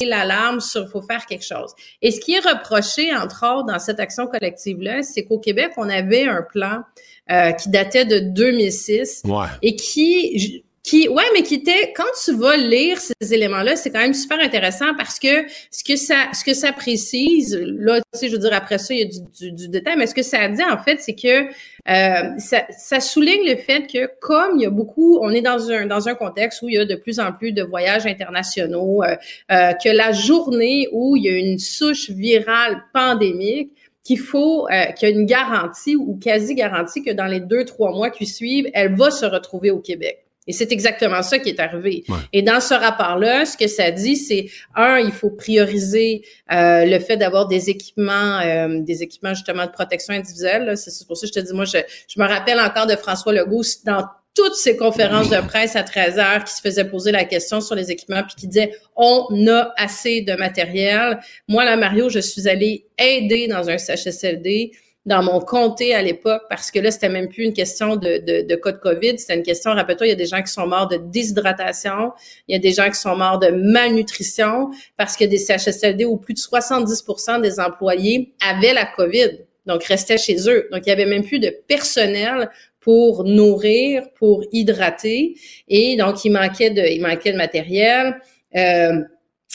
l'alarme 0.00 0.60
sur 0.60 0.88
faut 0.88 1.02
faire 1.02 1.26
quelque 1.26 1.44
chose. 1.44 1.74
Et 2.02 2.10
ce 2.10 2.20
qui 2.20 2.34
est 2.34 2.40
reproché, 2.40 3.14
entre 3.14 3.46
autres, 3.46 3.66
dans 3.66 3.78
cette 3.78 4.00
action 4.00 4.26
collective-là, 4.26 5.02
c'est 5.02 5.24
qu'au 5.24 5.38
Québec, 5.38 5.72
on 5.76 5.88
avait 5.88 6.26
un 6.26 6.42
plan 6.42 6.82
euh, 7.30 7.52
qui 7.52 7.68
datait 7.70 8.04
de 8.04 8.18
2006 8.18 9.22
et 9.62 9.76
qui 9.76 10.64
qui 10.88 11.08
ouais 11.08 11.24
mais 11.34 11.42
qui 11.42 11.56
était 11.56 11.92
quand 11.94 12.10
tu 12.24 12.34
vas 12.34 12.56
lire 12.56 12.98
ces 12.98 13.34
éléments 13.34 13.62
là 13.62 13.76
c'est 13.76 13.90
quand 13.90 14.00
même 14.00 14.14
super 14.14 14.38
intéressant 14.40 14.94
parce 14.96 15.18
que 15.18 15.46
ce 15.70 15.84
que 15.84 15.96
ça 15.96 16.28
ce 16.32 16.44
que 16.44 16.54
ça 16.54 16.72
précise 16.72 17.58
là 17.60 18.00
tu 18.12 18.18
sais 18.18 18.28
je 18.28 18.32
veux 18.32 18.38
dire 18.38 18.54
après 18.54 18.78
ça 18.78 18.94
il 18.94 19.00
y 19.00 19.02
a 19.02 19.20
du, 19.38 19.52
du, 19.52 19.68
détail 19.68 19.96
mais 19.98 20.06
ce 20.06 20.14
que 20.14 20.22
ça 20.22 20.48
dit 20.48 20.62
en 20.64 20.78
fait 20.78 20.98
c'est 21.00 21.14
que 21.14 21.48
euh, 21.88 22.38
ça, 22.38 22.64
ça, 22.70 23.00
souligne 23.00 23.46
le 23.46 23.56
fait 23.56 23.86
que 23.86 24.10
comme 24.20 24.56
il 24.56 24.62
y 24.62 24.66
a 24.66 24.70
beaucoup 24.70 25.18
on 25.20 25.30
est 25.30 25.42
dans 25.42 25.70
un 25.70 25.86
dans 25.86 26.08
un 26.08 26.14
contexte 26.14 26.62
où 26.62 26.68
il 26.68 26.76
y 26.76 26.78
a 26.78 26.84
de 26.84 26.96
plus 26.96 27.20
en 27.20 27.32
plus 27.32 27.52
de 27.52 27.62
voyages 27.62 28.06
internationaux 28.06 29.02
euh, 29.02 29.16
euh, 29.52 29.72
que 29.72 29.90
la 29.90 30.12
journée 30.12 30.88
où 30.92 31.16
il 31.16 31.24
y 31.24 31.28
a 31.28 31.36
une 31.36 31.58
souche 31.58 32.10
virale 32.10 32.82
pandémique 32.94 33.72
qu'il 34.04 34.18
faut 34.18 34.66
euh, 34.68 34.86
qu'il 34.92 35.08
y 35.08 35.12
a 35.12 35.14
une 35.14 35.26
garantie 35.26 35.96
ou 35.96 36.18
quasi 36.18 36.54
garantie 36.54 37.02
que 37.02 37.12
dans 37.12 37.26
les 37.26 37.40
deux 37.40 37.64
trois 37.64 37.92
mois 37.92 38.10
qui 38.10 38.26
suivent 38.26 38.68
elle 38.74 38.96
va 38.96 39.10
se 39.10 39.26
retrouver 39.26 39.70
au 39.70 39.80
Québec 39.80 40.28
et 40.48 40.52
c'est 40.52 40.72
exactement 40.72 41.22
ça 41.22 41.38
qui 41.38 41.50
est 41.50 41.60
arrivé. 41.60 42.04
Et 42.32 42.40
dans 42.40 42.60
ce 42.60 42.72
rapport-là, 42.72 43.44
ce 43.44 43.56
que 43.56 43.68
ça 43.68 43.90
dit, 43.90 44.16
c'est 44.16 44.46
un, 44.74 44.98
il 44.98 45.12
faut 45.12 45.28
prioriser 45.28 46.22
euh, 46.50 46.86
le 46.86 46.98
fait 47.00 47.18
d'avoir 47.18 47.46
des 47.48 47.68
équipements, 47.68 48.40
euh, 48.40 48.80
des 48.80 49.02
équipements 49.02 49.34
justement 49.34 49.66
de 49.66 49.70
protection 49.70 50.14
individuelle. 50.14 50.74
C'est 50.78 51.06
pour 51.06 51.18
ça 51.18 51.26
que 51.26 51.34
je 51.34 51.40
te 51.40 51.46
dis, 51.46 51.52
moi, 51.52 51.66
je, 51.66 51.76
je 52.08 52.18
me 52.18 52.26
rappelle 52.26 52.58
encore 52.60 52.86
de 52.86 52.96
François 52.96 53.34
Legault 53.34 53.62
dans 53.84 54.06
toutes 54.38 54.54
ces 54.54 54.76
conférences 54.76 55.30
de 55.30 55.40
presse 55.40 55.74
à 55.74 55.82
13 55.82 56.18
heures 56.20 56.44
qui 56.44 56.54
se 56.54 56.60
faisait 56.60 56.84
poser 56.84 57.10
la 57.10 57.24
question 57.24 57.60
sur 57.60 57.74
les 57.74 57.90
équipements 57.90 58.22
puis 58.22 58.36
qui 58.36 58.46
disait 58.46 58.72
on 58.94 59.26
a 59.48 59.72
assez 59.76 60.20
de 60.20 60.34
matériel. 60.34 61.18
Moi, 61.48 61.64
là, 61.64 61.76
Mario, 61.76 62.08
je 62.08 62.20
suis 62.20 62.48
allée 62.48 62.86
aider 62.96 63.48
dans 63.48 63.68
un 63.68 63.76
CHSLD 63.78 64.70
dans 65.06 65.24
mon 65.24 65.40
comté 65.40 65.92
à 65.92 66.02
l'époque 66.02 66.42
parce 66.48 66.70
que 66.70 66.78
là, 66.78 66.92
c'était 66.92 67.08
même 67.08 67.28
plus 67.28 67.42
une 67.42 67.52
question 67.52 67.96
de, 67.96 68.18
de, 68.18 68.46
de 68.46 68.54
cas 68.54 68.70
de 68.70 68.76
COVID, 68.76 69.18
c'était 69.18 69.34
une 69.34 69.42
question, 69.42 69.72
rappelle-toi, 69.72 70.06
il 70.06 70.10
y 70.10 70.12
a 70.12 70.16
des 70.16 70.26
gens 70.26 70.40
qui 70.40 70.52
sont 70.52 70.68
morts 70.68 70.86
de 70.86 70.98
déshydratation, 70.98 72.12
il 72.46 72.52
y 72.52 72.56
a 72.56 72.60
des 72.60 72.72
gens 72.72 72.88
qui 72.88 73.00
sont 73.00 73.16
morts 73.16 73.40
de 73.40 73.48
malnutrition 73.48 74.70
parce 74.96 75.16
que 75.16 75.24
des 75.24 75.38
CHSLD 75.38 76.04
où 76.04 76.16
plus 76.16 76.34
de 76.34 76.38
70 76.38 77.02
des 77.42 77.58
employés 77.58 78.34
avaient 78.40 78.72
la 78.72 78.86
COVID, 78.86 79.40
donc 79.66 79.82
restaient 79.82 80.16
chez 80.16 80.48
eux. 80.48 80.68
Donc, 80.70 80.82
il 80.86 80.90
y 80.90 80.92
avait 80.92 81.06
même 81.06 81.24
plus 81.24 81.40
de 81.40 81.50
personnel 81.66 82.50
pour 82.88 83.24
nourrir, 83.24 84.10
pour 84.14 84.44
hydrater, 84.50 85.34
et 85.68 85.94
donc 85.98 86.24
il 86.24 86.30
manquait 86.30 86.70
de, 86.70 86.80
il 86.80 87.02
manquait 87.02 87.32
de 87.32 87.36
matériel. 87.36 88.18
Euh, 88.56 89.02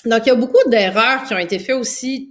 donc, 0.05 0.21
il 0.25 0.27
y 0.27 0.31
a 0.31 0.35
beaucoup 0.35 0.69
d'erreurs 0.69 1.23
qui 1.23 1.33
ont 1.33 1.39
été 1.39 1.57
faites 1.57 1.75
aussi, 1.75 2.29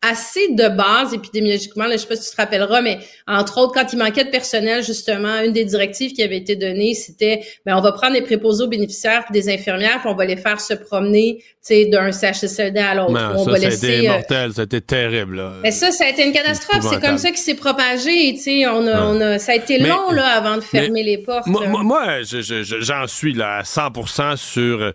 assez 0.00 0.48
de 0.52 0.68
base 0.68 1.12
épidémiologiquement. 1.12 1.84
Là, 1.84 1.92
je 1.92 1.98
sais 1.98 2.06
pas 2.06 2.16
si 2.16 2.30
tu 2.30 2.36
te 2.36 2.40
rappelleras, 2.40 2.82
mais 2.82 2.98
entre 3.26 3.58
autres, 3.58 3.72
quand 3.74 3.92
il 3.92 3.98
manquait 3.98 4.24
de 4.24 4.30
personnel, 4.30 4.84
justement, 4.84 5.40
une 5.40 5.52
des 5.52 5.64
directives 5.64 6.12
qui 6.12 6.22
avait 6.22 6.36
été 6.36 6.54
donnée, 6.54 6.94
c'était 6.94 7.40
ben, 7.66 7.76
on 7.76 7.80
va 7.80 7.92
prendre 7.92 8.12
des 8.12 8.22
préposés 8.22 8.64
aux 8.64 8.68
bénéficiaires 8.68 9.24
des 9.32 9.52
infirmières, 9.52 10.00
puis 10.00 10.08
on 10.08 10.14
va 10.14 10.24
les 10.24 10.36
faire 10.36 10.60
se 10.60 10.74
promener 10.74 11.42
d'un 11.90 12.12
CHSLD 12.12 12.80
à 12.80 12.94
l'autre. 12.94 13.32
on 13.36 13.44
ça, 13.44 13.50
va 13.50 13.58
laisser, 13.58 13.86
a 13.86 13.96
été 13.98 14.08
euh, 14.08 14.12
mortel, 14.12 14.52
ça 14.52 14.60
a 14.62 14.64
été 14.64 14.80
terrible. 14.80 15.36
Là. 15.36 15.52
Mais 15.62 15.70
ça, 15.70 15.90
ça 15.90 16.04
a 16.04 16.08
été 16.08 16.26
une 16.26 16.32
catastrophe. 16.32 16.84
C'est 16.88 17.00
comme 17.00 17.18
ça 17.18 17.30
qui 17.30 17.38
s'est 17.38 17.54
propagé. 17.54 18.36
sais, 18.36 18.66
On 18.66 18.86
a, 18.86 19.02
on 19.02 19.20
a, 19.20 19.38
ça 19.38 19.52
a 19.52 19.54
été 19.56 19.78
long 19.78 20.10
là, 20.10 20.26
avant 20.28 20.56
de 20.56 20.62
fermer 20.62 21.02
les 21.02 21.18
portes. 21.18 21.46
Moi, 21.46 21.66
moi 21.82 22.22
j'en 22.22 23.06
suis 23.06 23.34
là, 23.34 23.58
à 23.58 23.64
100 23.64 24.36
sur... 24.36 24.82
Euh, 24.82 24.92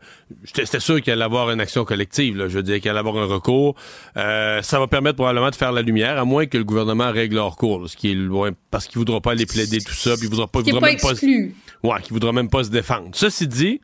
c'était 0.54 0.80
sûr 0.80 1.02
qu'il 1.02 1.14
allait 1.14 1.24
avoir 1.24 1.52
une 1.52 1.62
action 1.62 1.86
collective. 1.86 2.38
Là. 2.38 2.48
Je 2.48 2.56
veux 2.56 2.64
dire 2.64 2.82
qu'il 2.82 2.90
allait 2.90 3.00
avoir 3.00 3.18
un 3.18 3.26
recours. 3.26 3.76
Euh, 4.18 4.62
ça 4.62 4.80
va 4.80 4.88
permettre 4.94 5.16
probablement 5.16 5.50
de 5.50 5.56
faire 5.56 5.72
la 5.72 5.82
lumière, 5.82 6.20
à 6.20 6.24
moins 6.24 6.46
que 6.46 6.56
le 6.56 6.64
gouvernement 6.64 7.12
règle 7.12 7.38
leur 7.38 7.56
cours, 7.56 7.90
ce 7.90 7.98
qui 7.98 8.12
est 8.12 8.14
loin, 8.14 8.52
parce 8.70 8.86
qu'il 8.86 9.00
voudra 9.00 9.22
pas 9.22 9.34
les 9.34 9.48
plaider 9.48 9.80
tout 9.80 9.94
ça, 9.94 10.12
puis 10.16 10.26
il 10.26 10.30
voudra 10.30 10.46
pas, 10.46 10.60
voudra 10.60 10.82
pas 10.82 10.86
même 10.86 10.96
exclu. 10.96 11.56
pas, 11.82 11.88
ouais, 11.90 12.02
qu'il 12.04 12.14
voudra 12.14 12.32
même 12.32 12.48
pas 12.48 12.64
se 12.64 12.70
défendre. 12.70 13.10
Ceci 13.14 13.48
dit, 13.48 13.82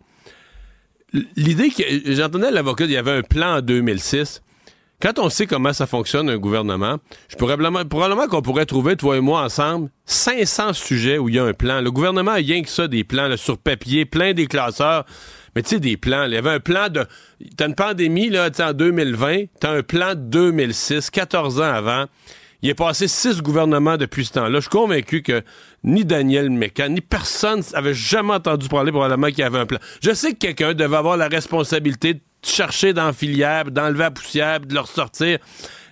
l'idée 1.36 1.70
que 1.72 2.14
j'entendais 2.14 2.52
l'avocat, 2.52 2.86
il 2.86 2.92
y 2.92 2.98
avait 2.98 3.18
un 3.18 3.24
plan 3.24 3.58
en 3.58 3.62
2006. 3.62 4.44
Quand 5.02 5.18
on 5.18 5.30
sait 5.30 5.48
comment 5.48 5.74
ça 5.74 5.88
fonctionne 5.88 6.30
un 6.30 6.38
gouvernement, 6.38 6.98
je 7.28 7.38
pourrais 7.38 7.58
probablement 7.58 8.28
qu'on 8.28 8.44
pourrait 8.44 8.68
trouver 8.68 8.96
toi 8.96 9.18
et 9.18 9.22
moi 9.22 9.42
ensemble 9.42 9.90
500 10.06 10.74
sujets 10.74 11.18
où 11.18 11.28
il 11.28 11.36
y 11.36 11.40
a 11.40 11.44
un 11.44 11.54
plan. 11.54 11.82
Le 11.82 11.90
gouvernement 11.90 12.32
a 12.32 12.36
rien 12.36 12.62
que 12.62 12.70
ça 12.70 12.88
des 12.88 13.04
plans 13.04 13.36
sur 13.36 13.58
papier, 13.58 14.06
plein 14.06 14.34
des 14.34 14.46
classeurs. 14.46 15.06
Mais 15.56 15.64
tu 15.64 15.70
sais, 15.70 15.80
des 15.80 15.98
plans. 15.98 16.26
il 16.26 16.34
y 16.34 16.38
avait 16.38 16.52
un 16.52 16.60
plan 16.60 16.90
de. 16.90 17.06
T'as 17.58 17.68
une 17.68 17.76
pandémie, 17.76 18.30
là, 18.30 18.50
en 18.60 18.74
2020. 18.74 19.46
T'as 19.60 19.72
un 19.72 19.84
plan 19.84 20.10
de 20.16 20.22
2006, 20.22 21.10
14 21.10 21.60
ans 21.60 21.64
avant. 21.64 22.06
Il 22.62 22.70
est 22.70 22.76
passé 22.76 23.08
six 23.08 23.42
gouvernements 23.42 23.96
depuis 23.96 24.26
ce 24.26 24.34
temps-là. 24.34 24.56
Je 24.56 24.62
suis 24.62 24.70
convaincu 24.70 25.22
que 25.22 25.44
ni 25.86 26.04
Daniel 26.04 26.50
Mécan, 26.50 26.90
ni 26.90 27.00
personne 27.00 27.64
avait 27.74 27.94
jamais 27.94 28.34
entendu 28.34 28.68
parler 28.68 28.92
probablement 28.92 29.28
qu'il 29.28 29.40
y 29.40 29.44
avait 29.44 29.60
un 29.60 29.66
plan. 29.66 29.80
Je 30.02 30.12
sais 30.12 30.34
que 30.34 30.40
quelqu'un 30.40 30.74
devait 30.74 30.98
avoir 30.98 31.16
la 31.16 31.30
responsabilité 31.30 32.16
de 32.16 32.22
chercher 32.44 32.92
dans 32.92 33.06
la 33.06 33.14
filière, 33.14 33.72
d'enlever 33.72 34.00
la 34.00 34.12
poussière, 34.12 34.60
de 34.60 34.74
le 34.74 34.82
ressortir. 34.82 35.38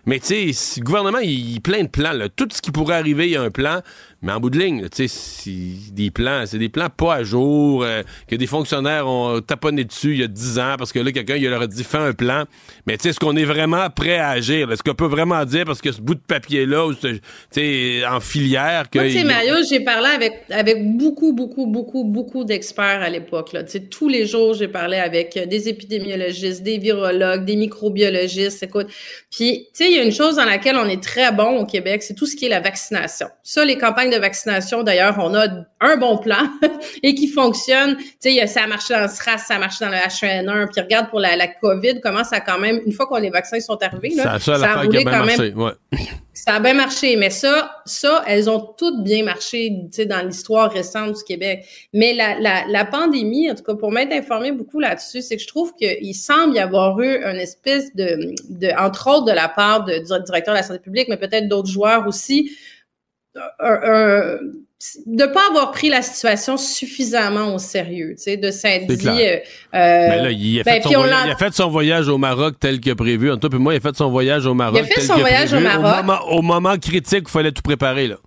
Mais 0.06 0.20
tu 0.20 0.54
sais, 0.54 0.80
le 0.80 0.84
gouvernement, 0.84 1.20
il, 1.20 1.54
il 1.54 1.62
plein 1.62 1.84
de 1.84 1.89
plans. 1.89 2.13
Là. 2.13 2.28
Tout 2.28 2.48
ce 2.52 2.62
qui 2.62 2.72
pourrait 2.72 2.96
arriver, 2.96 3.28
il 3.28 3.32
y 3.32 3.38
a 3.38 3.41
un 3.41 3.52
plan. 3.52 3.82
Mais 4.24 4.32
en 4.32 4.40
bout 4.40 4.50
de 4.50 4.58
ligne, 4.58 4.90
tu 4.90 5.08
sais, 5.08 5.08
c'est 5.08 5.94
des 5.94 6.10
plans, 6.10 6.44
c'est 6.48 6.58
des 6.58 6.70
plans 6.70 6.90
pas 6.90 7.16
à 7.16 7.24
jour, 7.24 7.84
euh, 7.84 8.02
que 8.28 8.36
des 8.36 8.48
fonctionnaires 8.48 9.08
ont 9.08 9.42
taponné 9.42 9.84
dessus 9.84 10.14
il 10.14 10.20
y 10.20 10.24
a 10.24 10.28
10 10.28 10.58
ans 10.58 10.76
parce 10.78 10.92
que 10.92 10.98
là, 10.98 11.12
quelqu'un, 11.12 11.36
il 11.36 11.48
leur 11.48 11.62
a 11.62 11.68
dit, 11.68 11.84
fais 11.84 12.00
un 12.00 12.14
plan. 12.14 12.46
Mais 12.88 12.98
tu 12.98 13.04
sais, 13.04 13.10
est-ce 13.10 13.20
qu'on 13.20 13.36
est 13.36 13.46
vraiment 13.46 13.90
prêt 13.92 14.18
à 14.18 14.30
agir? 14.30 14.72
Est-ce 14.72 14.82
qu'on 14.82 14.96
peut 14.96 15.06
vraiment 15.06 15.46
dire, 15.46 15.66
parce 15.66 15.82
que 15.82 15.92
ce 15.92 16.02
bout 16.02 16.16
de 16.16 16.20
papier-là, 16.20 16.92
tu 17.00 17.22
sais, 17.52 18.02
en 18.08 18.20
filière... 18.20 18.90
Que 18.90 19.00
tu 19.00 19.12
sais, 19.12 19.24
Mario, 19.24 19.56
j'ai 19.70 19.82
parlé 19.82 20.08
avec, 20.08 20.46
avec 20.50 20.98
beaucoup, 20.98 21.34
beaucoup, 21.34 21.68
beaucoup, 21.68 22.04
beaucoup 22.04 22.44
d'experts 22.44 23.04
à 23.04 23.10
l'époque, 23.10 23.54
là. 23.54 23.64
Tu 23.64 23.74
sais, 23.74 23.80
tous 23.82 24.10
les 24.10 24.26
jours, 24.26 24.56
j'ai 24.56 24.68
parlé 24.68 24.98
avec 24.98 25.38
des 25.48 25.70
épidémiologistes, 25.70 26.64
des 26.64 26.80
virologues, 26.80 27.46
des 27.46 27.56
microbiologistes, 27.56 28.64
écoute. 28.64 28.88
Puis, 29.30 29.68
tu 29.76 29.84
sais, 29.84 29.92
il 29.92 29.96
y 29.96 30.00
a 30.00 30.04
une 30.04 30.12
chose 30.12 30.38
dans 30.38 30.46
laquelle 30.46 30.78
on 30.78 30.88
est 30.88 31.04
très 31.04 31.32
bon 31.32 31.60
au 31.60 31.66
Québec, 31.68 32.02
c'est 32.02 32.16
tout 32.16 32.26
ce 32.26 32.36
qui 32.36 32.46
est 32.46 32.50
la 32.50 32.62
vaccination. 32.62 33.28
Ça, 33.44 33.64
les 33.64 33.78
campagnes 33.78 34.07
de 34.10 34.17
vaccination, 34.17 34.84
d'ailleurs, 34.84 35.15
on 35.20 35.34
a 35.36 35.48
un 35.82 35.98
bon 35.98 36.17
plan 36.17 36.50
et 37.04 37.15
qui 37.15 37.28
fonctionne. 37.28 37.98
Tu 37.98 38.32
sais, 38.32 38.48
ça 38.48 38.63
a 38.63 38.67
marché 38.67 38.93
dans 38.93 39.02
le 39.02 39.08
SRAS, 39.08 39.39
ça 39.39 39.56
a 39.56 39.60
marché 39.60 39.86
dans 39.86 39.91
le 39.91 39.98
H1N1. 39.98 40.72
Puis 40.72 40.82
regarde 40.82 41.10
pour 41.10 41.20
la, 41.20 41.36
la 41.36 41.48
COVID, 41.48 42.02
comment 42.02 42.24
ça 42.24 42.38
a 42.38 42.41
quand 42.41 42.60
même, 42.60 42.82
une 42.86 42.93
fois 42.93 43.08
que 43.08 43.22
les 43.22 43.30
vaccins 43.30 43.60
sont 43.60 43.82
arrivés, 43.82 44.15
là, 44.15 44.39
ça, 44.39 44.54
a 44.54 44.82
roulé 44.82 45.04
quand 45.04 45.26
même. 45.26 45.74
Ça 46.38 46.54
a 46.54 46.60
bien 46.60 46.76
marché, 46.76 47.15
mais 47.15 47.32
ça, 47.32 47.82
ça, 47.86 48.24
elles 48.28 48.48
ont 48.48 48.60
toutes 48.60 49.04
bien 49.04 49.24
marché, 49.24 49.70
tu 49.86 49.88
sais, 49.91 50.06
dans 50.06 50.24
l'histoire 50.24 50.72
récente 50.72 51.17
du 51.17 51.24
Québec. 51.24 51.65
Mais 51.93 52.13
la, 52.13 52.39
la, 52.39 52.63
la 52.67 52.86
pandémie, 52.86 53.50
en 53.50 53.56
tout 53.56 53.63
cas, 53.63 53.74
pour 53.74 53.91
m'être 53.91 54.13
informé 54.13 54.52
beaucoup 54.52 54.80
là-dessus, 54.80 55.24
c'est 55.24 55.36
que 55.36 55.41
je 55.41 55.48
trouve 55.48 55.74
qu'il 55.74 56.13
semble 56.13 56.56
y 56.56 56.60
avoir 56.60 57.00
eu 57.02 57.24
une 57.24 57.38
espèce 57.38 57.93
de, 57.96 58.36
de, 58.50 58.70
entre 58.80 59.10
autres 59.10 59.26
de 59.26 59.32
la 59.32 59.50
part 59.50 59.84
de, 59.86 59.98
du 59.98 60.24
directeur 60.26 60.54
de 60.54 60.60
la 60.60 60.63
santé 60.63 60.80
publique, 60.80 61.08
mais 61.10 61.17
peut-être 61.17 61.48
d'autres 61.48 61.72
joueurs 61.72 62.08
aussi, 62.08 62.52
de 65.08 65.26
pas 65.26 65.47
avoir 65.50 65.71
pris 65.71 65.89
la 65.89 66.04
situation 66.04 66.56
suffisamment 66.56 67.56
au 67.56 67.58
sérieux, 67.58 68.13
tu 68.15 68.23
sais, 68.23 68.38
de 68.38 68.52
s'être 68.52 68.86
dit. 68.88 69.08
Euh, 69.08 69.39
Mais 69.73 70.21
là, 70.21 70.32
il 70.32 70.60
a, 70.60 70.63
fait 70.63 70.82
ben, 70.82 70.84
son 70.84 71.00
voyage, 71.00 71.26
il 71.26 71.32
a, 71.32 71.36
fait 71.36 71.54
son 71.54 71.69
voyage, 71.69 72.08
au 72.08 72.17
Maroc 72.17 72.56
tel 72.60 72.80
que 72.80 72.93
prévu. 72.93 73.32
En 73.32 73.38
tout 73.38 73.50
cas, 73.50 73.58
moi, 73.58 73.73
il 73.73 73.78
a 73.78 73.80
fait 73.80 73.95
son 73.95 74.12
voyage 74.12 74.45
au 74.45 74.54
Maroc. 74.54 74.80
Il 74.80 74.82
a 74.82 74.86
fait 74.86 75.02
son 75.02 75.17
voyage 75.17 75.52
au 75.54 75.60
Maroc. 75.60 75.86
Au 75.86 76.04
moment, 76.04 76.19
au 76.30 76.41
moment 76.41 76.78
critique, 76.78 77.23
il 77.26 77.32
fallait 77.32 77.52
tout 77.52 77.63
préparer 77.63 78.08
là. 78.08 78.17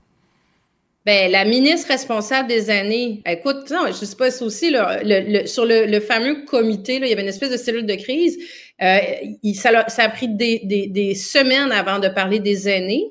Ben, 1.07 1.31
la 1.31 1.47
ministre 1.47 1.89
responsable 1.89 2.49
des 2.49 2.69
années, 2.69 3.23
écoute, 3.25 3.71
non, 3.71 3.87
je 3.87 4.05
sais 4.05 4.17
pas, 4.17 4.31
c'est 4.31 4.45
aussi 4.45 4.71
le, 4.71 5.47
sur 5.47 5.65
le, 5.65 6.01
fameux 6.01 6.45
comité, 6.45 6.99
là, 6.99 7.07
il 7.07 7.11
y 7.11 7.13
avait 7.13 7.23
une 7.23 7.29
espèce 7.29 7.51
de 7.51 7.57
cellule 7.57 7.87
de 7.87 7.95
crise. 7.95 8.39
Euh, 8.83 8.99
il, 9.43 9.55
ça, 9.55 9.71
a, 9.71 9.89
ça, 9.89 10.05
a, 10.05 10.09
pris 10.11 10.29
des, 10.29 10.61
des, 10.65 10.89
des 10.89 11.15
semaines 11.15 11.73
avant 11.73 12.01
de 12.01 12.09
parler 12.09 12.39
des 12.39 12.69
années, 12.69 13.07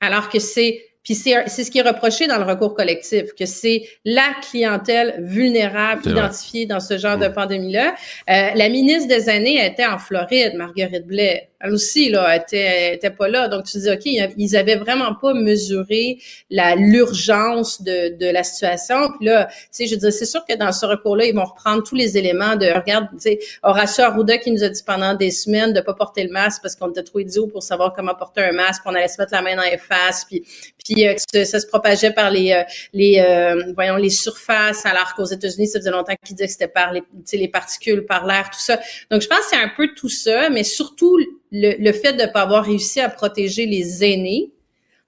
alors 0.00 0.28
que 0.28 0.38
c'est 0.38 0.80
puis 1.04 1.14
c'est 1.14 1.46
ce 1.46 1.70
qui 1.70 1.78
est 1.78 1.82
reproché 1.82 2.26
dans 2.26 2.38
le 2.38 2.44
recours 2.44 2.74
collectif, 2.74 3.34
que 3.38 3.44
c'est 3.44 3.84
la 4.04 4.34
clientèle 4.50 5.16
vulnérable 5.18 6.08
identifiée 6.08 6.64
dans 6.64 6.80
ce 6.80 6.96
genre 6.96 7.18
de 7.18 7.28
pandémie-là. 7.28 7.94
Euh, 8.30 8.50
la 8.54 8.68
ministre 8.70 9.08
des 9.08 9.28
années 9.28 9.64
était 9.64 9.86
en 9.86 9.98
Floride, 9.98 10.54
Marguerite 10.56 11.06
Blais. 11.06 11.50
Elle 11.64 11.72
aussi 11.72 12.10
là 12.10 12.36
était, 12.36 12.94
était 12.94 13.10
pas 13.10 13.28
là. 13.28 13.48
Donc 13.48 13.64
tu 13.64 13.78
dis 13.78 13.90
ok, 13.90 14.04
ils 14.36 14.56
avaient 14.56 14.76
vraiment 14.76 15.14
pas 15.14 15.32
mesuré 15.32 16.18
la 16.50 16.74
l'urgence 16.74 17.80
de, 17.80 18.16
de 18.18 18.26
la 18.30 18.44
situation. 18.44 19.08
Puis 19.16 19.26
là, 19.26 19.46
tu 19.46 19.54
sais, 19.70 19.86
je 19.86 19.94
dire, 19.96 20.12
c'est 20.12 20.26
sûr 20.26 20.44
que 20.44 20.54
dans 20.54 20.72
ce 20.72 20.84
recours-là, 20.84 21.24
ils 21.24 21.34
vont 21.34 21.44
reprendre 21.44 21.82
tous 21.82 21.94
les 21.94 22.18
éléments 22.18 22.56
de 22.56 22.66
regarde, 22.66 23.08
tu 23.12 23.20
sais, 23.20 23.38
Horacio 23.62 24.04
Arruda 24.04 24.36
qui 24.36 24.50
nous 24.50 24.62
a 24.62 24.68
dit 24.68 24.82
pendant 24.86 25.14
des 25.14 25.30
semaines 25.30 25.72
de 25.72 25.80
pas 25.80 25.94
porter 25.94 26.24
le 26.24 26.30
masque 26.30 26.60
parce 26.60 26.76
qu'on 26.76 26.90
était 26.90 27.02
trop 27.02 27.20
idiots 27.20 27.46
pour 27.46 27.62
savoir 27.62 27.94
comment 27.94 28.14
porter 28.14 28.42
un 28.42 28.52
masque, 28.52 28.82
qu'on 28.82 28.94
allait 28.94 29.08
se 29.08 29.20
mettre 29.20 29.32
la 29.32 29.40
main 29.40 29.56
dans 29.56 29.62
les 29.62 29.78
faces, 29.78 30.26
puis 30.26 30.44
puis 30.84 31.08
euh, 31.08 31.14
que 31.32 31.44
ça, 31.44 31.60
se 31.60 31.66
propageait 31.66 32.12
par 32.12 32.30
les 32.30 32.52
euh, 32.52 32.62
les 32.92 33.18
euh, 33.18 33.72
voyons 33.74 33.96
les 33.96 34.10
surfaces, 34.10 34.84
alors 34.84 35.14
qu'aux 35.14 35.24
États-Unis, 35.24 35.68
ça 35.68 35.78
faisait 35.78 35.90
longtemps 35.90 36.14
qu'ils 36.22 36.36
disaient 36.36 36.46
que 36.46 36.52
c'était 36.52 36.68
par 36.68 36.92
les 36.92 37.02
les 37.32 37.48
particules, 37.48 38.04
par 38.04 38.26
l'air, 38.26 38.50
tout 38.50 38.60
ça. 38.60 38.78
Donc 39.10 39.22
je 39.22 39.28
pense 39.28 39.38
que 39.38 39.46
c'est 39.50 39.56
un 39.56 39.70
peu 39.74 39.88
tout 39.96 40.10
ça, 40.10 40.50
mais 40.50 40.62
surtout 40.62 41.18
le, 41.54 41.76
le 41.78 41.92
fait 41.92 42.14
de 42.14 42.22
ne 42.22 42.26
pas 42.26 42.42
avoir 42.42 42.64
réussi 42.64 43.00
à 43.00 43.08
protéger 43.08 43.64
les 43.64 44.04
aînés 44.04 44.50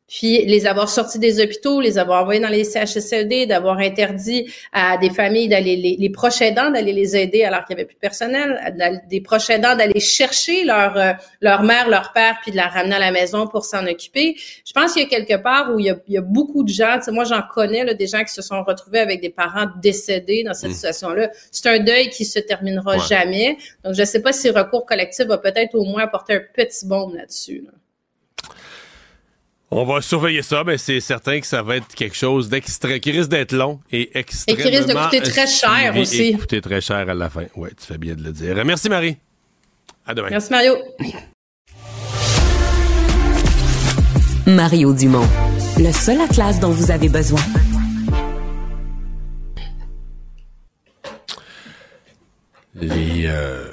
puis 0.07 0.45
les 0.45 0.67
avoir 0.67 0.89
sortis 0.89 1.19
des 1.19 1.41
hôpitaux, 1.41 1.81
les 1.81 1.99
avoir 1.99 2.23
envoyés 2.23 2.41
dans 2.41 2.49
les 2.49 2.65
CHSLD, 2.65 3.47
d'avoir 3.47 3.79
interdit 3.79 4.51
à 4.73 4.99
des 4.99 5.11
familles 5.11 5.49
d'aller 5.49 5.77
les, 5.77 5.97
les 5.99 6.11
proches 6.11 6.41
aidants 6.43 6.71
d'aller 6.71 6.93
les 6.93 7.17
aider 7.17 7.45
alors 7.45 7.65
qu'il 7.65 7.75
n'y 7.75 7.83
avait 7.83 7.87
plus 7.87 7.97
de 7.97 8.01
personnel, 8.01 9.03
des 9.09 9.21
proches 9.21 9.51
aidants 9.51 9.77
d'aller 9.77 10.01
chercher 10.01 10.65
leur 10.65 10.97
euh, 10.97 11.13
leur 11.41 11.63
mère, 11.63 11.89
leur 11.89 12.13
père, 12.13 12.39
puis 12.43 12.53
de 12.53 12.57
la 12.57 12.69
ramener 12.69 12.97
à 12.97 12.99
la 12.99 13.11
maison 13.11 13.47
pour 13.47 13.65
s'en 13.65 13.87
occuper. 13.87 14.37
Je 14.65 14.73
pense 14.73 14.93
qu'il 14.93 15.03
y 15.03 15.07
a 15.07 15.09
quelque 15.09 15.41
part 15.43 15.75
où 15.75 15.81
il 15.81 15.87
y 15.87 15.91
a, 15.91 15.97
il 16.07 16.15
y 16.15 16.19
a 16.19 16.23
beaucoup 16.23 16.63
de 16.63 16.69
gens, 16.69 16.99
moi 17.09 17.25
j'en 17.25 17.43
connais 17.43 17.85
là, 17.85 17.95
des 17.95 18.07
gens 18.07 18.23
qui 18.23 18.33
se 18.33 18.43
sont 18.43 18.63
retrouvés 18.63 19.01
avec 19.01 19.21
des 19.21 19.31
parents 19.31 19.67
décédés 19.81 20.45
dans 20.45 20.55
cette 20.55 20.71
mmh. 20.71 20.75
situation-là. 20.75 21.31
C'est 21.51 21.69
un 21.69 21.79
deuil 21.79 22.11
qui 22.11 22.25
se 22.25 22.39
terminera 22.39 22.99
jamais. 22.99 23.57
Donc 23.85 23.95
je 23.95 24.01
ne 24.01 24.07
sais 24.07 24.23
pas 24.23 24.33
si 24.33 24.49
le 24.49 24.55
recours 24.59 24.87
collectif 24.87 25.27
va 25.27 25.39
peut-être 25.39 25.75
au 25.75 25.85
moins 25.85 26.05
apporter 26.05 26.35
un 26.35 26.43
petit 26.55 26.87
bombe 26.87 27.15
là-dessus. 27.15 27.63
là 27.65 27.73
dessus 27.73 27.86
on 29.71 29.85
va 29.85 30.01
surveiller 30.01 30.43
ça, 30.43 30.63
mais 30.65 30.79
c'est 30.79 31.01
certain 31.01 31.41
que 31.41 31.47
ça 31.47 31.63
va 31.63 31.77
être 31.77 31.95
quelque 31.95 32.17
chose 32.17 32.49
d'extra 32.49 32.99
qui 32.99 33.11
risque 33.11 33.31
d'être 33.31 33.53
long 33.53 33.81
et 33.91 34.17
extrêmement... 34.19 34.61
Et 34.61 34.63
qui 34.63 34.77
risque 34.77 34.89
de 34.89 34.95
coûter 34.95 35.21
très 35.21 35.47
cher 35.47 35.97
aussi. 35.97 36.23
Et 36.23 36.33
coûter 36.35 36.61
très 36.61 36.81
cher 36.81 37.09
à 37.09 37.15
la 37.15 37.29
fin. 37.29 37.45
Oui, 37.57 37.71
tu 37.79 37.87
fais 37.87 37.99
bien 37.99 38.15
de 38.15 38.23
le 38.23 38.33
dire. 38.33 38.65
Merci 38.65 38.89
Marie. 38.89 39.17
À 40.07 40.15
demain. 40.15 40.29
Merci 40.31 40.51
Mario. 40.51 40.77
Mario 44.47 44.93
Dumont, 44.93 45.27
le 45.79 45.91
seul 45.91 46.21
atlas 46.21 46.61
dont 46.61 46.71
vous 46.71 46.93
avez 46.93 47.09
besoin. 47.09 47.41
Les... 52.75 53.25
Euh 53.27 53.73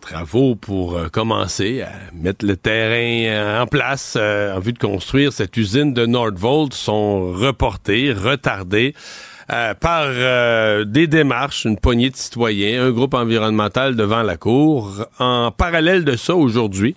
travaux 0.00 0.54
pour 0.54 0.96
euh, 0.96 1.08
commencer 1.08 1.82
à 1.82 1.90
mettre 2.14 2.44
le 2.46 2.56
terrain 2.56 3.28
euh, 3.28 3.62
en 3.62 3.66
place 3.66 4.14
euh, 4.16 4.56
en 4.56 4.60
vue 4.60 4.72
de 4.72 4.78
construire 4.78 5.32
cette 5.32 5.56
usine 5.56 5.92
de 5.94 6.06
Nordvolt 6.06 6.72
sont 6.74 7.32
reportés, 7.32 8.12
retardés. 8.12 8.94
par 9.80 10.08
des 10.86 11.06
démarches, 11.06 11.66
une 11.66 11.78
poignée 11.78 12.10
de 12.10 12.16
citoyens, 12.16 12.86
un 12.86 12.90
groupe 12.90 13.14
environnemental 13.14 13.94
devant 13.94 14.22
la 14.22 14.36
Cour. 14.36 15.06
En 15.20 15.52
parallèle 15.52 16.04
de 16.04 16.16
ça, 16.16 16.34
aujourd'hui, 16.34 16.96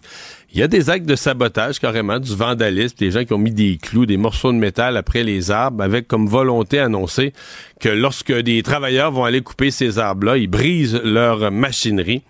il 0.52 0.60
y 0.60 0.64
a 0.64 0.68
des 0.68 0.90
actes 0.90 1.06
de 1.06 1.16
sabotage 1.16 1.80
carrément, 1.80 2.18
du 2.18 2.36
vandalisme, 2.36 2.96
des 2.98 3.12
gens 3.12 3.24
qui 3.24 3.34
ont 3.34 3.38
mis 3.38 3.52
des 3.52 3.78
clous, 3.78 4.08
des 4.08 4.18
morceaux 4.18 4.52
de 4.52 4.58
métal 4.58 4.98
après 4.98 5.24
les 5.24 5.52
arbres, 5.52 5.84
avec 5.84 6.08
comme 6.08 6.28
volonté 6.28 6.80
annoncée 6.80 7.34
que 7.80 7.90
lorsque 7.90 8.34
des 8.34 8.64
travailleurs 8.64 9.12
vont 9.12 9.26
aller 9.26 9.42
couper 9.42 9.70
ces 9.70 10.00
arbres-là, 10.00 10.38
ils 10.38 10.48
brisent 10.48 11.00
leur 11.04 11.52
machinerie. 11.52 12.24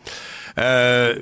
Euh, 0.60 1.15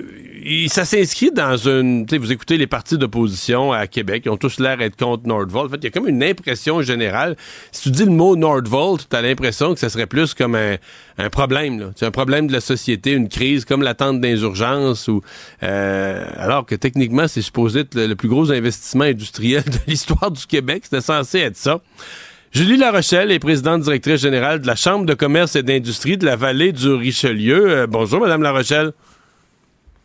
ça 0.69 0.85
s'inscrit 0.85 1.31
dans 1.31 1.57
une... 1.57 2.05
Vous 2.05 2.31
écoutez 2.31 2.57
les 2.57 2.67
partis 2.67 2.97
d'opposition 2.97 3.71
à 3.73 3.85
Québec, 3.87 4.23
ils 4.25 4.29
ont 4.29 4.37
tous 4.37 4.59
l'air 4.59 4.77
d'être 4.77 4.95
contre 4.95 5.27
Nordvolt. 5.27 5.67
En 5.67 5.69
fait, 5.69 5.77
il 5.77 5.83
y 5.83 5.87
a 5.87 5.91
comme 5.91 6.07
une 6.07 6.23
impression 6.23 6.81
générale. 6.81 7.35
Si 7.71 7.83
tu 7.83 7.91
dis 7.91 8.05
le 8.05 8.11
mot 8.11 8.35
Nordvolt, 8.35 9.07
tu 9.09 9.15
as 9.15 9.21
l'impression 9.21 9.73
que 9.73 9.79
ça 9.79 9.89
serait 9.89 10.07
plus 10.07 10.33
comme 10.33 10.55
un, 10.55 11.29
problème. 11.29 11.91
C'est 11.95 12.05
un 12.05 12.11
problème 12.11 12.47
de 12.47 12.53
la 12.53 12.61
société, 12.61 13.11
une 13.11 13.29
crise 13.29 13.65
comme 13.65 13.83
l'attente 13.83 14.21
d'insurgence. 14.21 15.07
Ou, 15.07 15.21
euh, 15.63 16.25
alors 16.37 16.65
que 16.65 16.75
techniquement, 16.75 17.27
c'est 17.27 17.41
supposé 17.41 17.81
être 17.81 17.95
le, 17.95 18.15
plus 18.15 18.29
gros 18.29 18.51
investissement 18.51 19.03
industriel 19.03 19.63
de 19.65 19.79
l'histoire 19.87 20.31
du 20.31 20.45
Québec. 20.45 20.83
C'était 20.85 21.01
censé 21.01 21.39
être 21.39 21.57
ça. 21.57 21.81
Julie 22.53 22.77
Larochelle 22.77 23.31
est 23.31 23.39
présidente 23.39 23.81
directrice 23.81 24.21
générale 24.21 24.61
de 24.61 24.67
la 24.67 24.75
Chambre 24.75 25.05
de 25.05 25.13
commerce 25.13 25.55
et 25.57 25.63
d'industrie 25.63 26.17
de 26.17 26.25
la 26.25 26.37
vallée 26.37 26.71
du 26.71 26.89
Richelieu. 26.89 27.69
Euh, 27.69 27.87
bonjour, 27.87 28.21
Madame 28.21 28.41
Larochelle. 28.41 28.93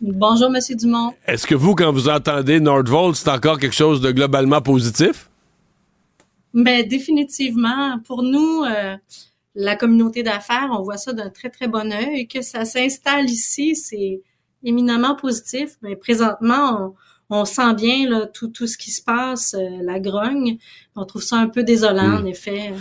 Bonjour, 0.04 0.50
Monsieur 0.50 0.74
Dumont. 0.74 1.14
Est-ce 1.28 1.46
que 1.46 1.54
vous, 1.54 1.76
quand 1.76 1.92
vous 1.92 2.08
entendez 2.08 2.58
Nordvolt, 2.58 3.14
c'est 3.14 3.28
encore 3.28 3.56
quelque 3.56 3.76
chose 3.76 4.00
de 4.00 4.10
globalement 4.10 4.60
positif? 4.60 5.30
Mais 6.52 6.82
ben, 6.82 6.88
définitivement. 6.88 8.00
Pour 8.00 8.24
nous, 8.24 8.64
euh, 8.64 8.96
la 9.54 9.76
communauté 9.76 10.24
d'affaires, 10.24 10.70
on 10.72 10.82
voit 10.82 10.96
ça 10.96 11.12
d'un 11.12 11.30
très, 11.30 11.50
très 11.50 11.68
bon 11.68 11.92
œil. 11.92 12.26
Que 12.26 12.42
ça 12.42 12.64
s'installe 12.64 13.26
ici, 13.26 13.76
c'est 13.76 14.20
éminemment 14.64 15.14
positif. 15.14 15.76
Mais 15.82 15.94
présentement, 15.94 16.80
on 16.80 16.94
sent 17.44 17.74
bien 17.74 18.08
là, 18.08 18.26
tout, 18.26 18.48
tout 18.48 18.66
ce 18.66 18.76
qui 18.76 18.90
se 18.90 19.02
passe, 19.02 19.54
euh, 19.54 19.82
la 19.82 20.00
grogne. 20.00 20.58
On 20.96 21.06
trouve 21.06 21.22
ça 21.22 21.36
un 21.36 21.48
peu 21.48 21.62
désolant, 21.62 22.18
en 22.18 22.22
hmm. 22.22 22.26
effet. 22.26 22.72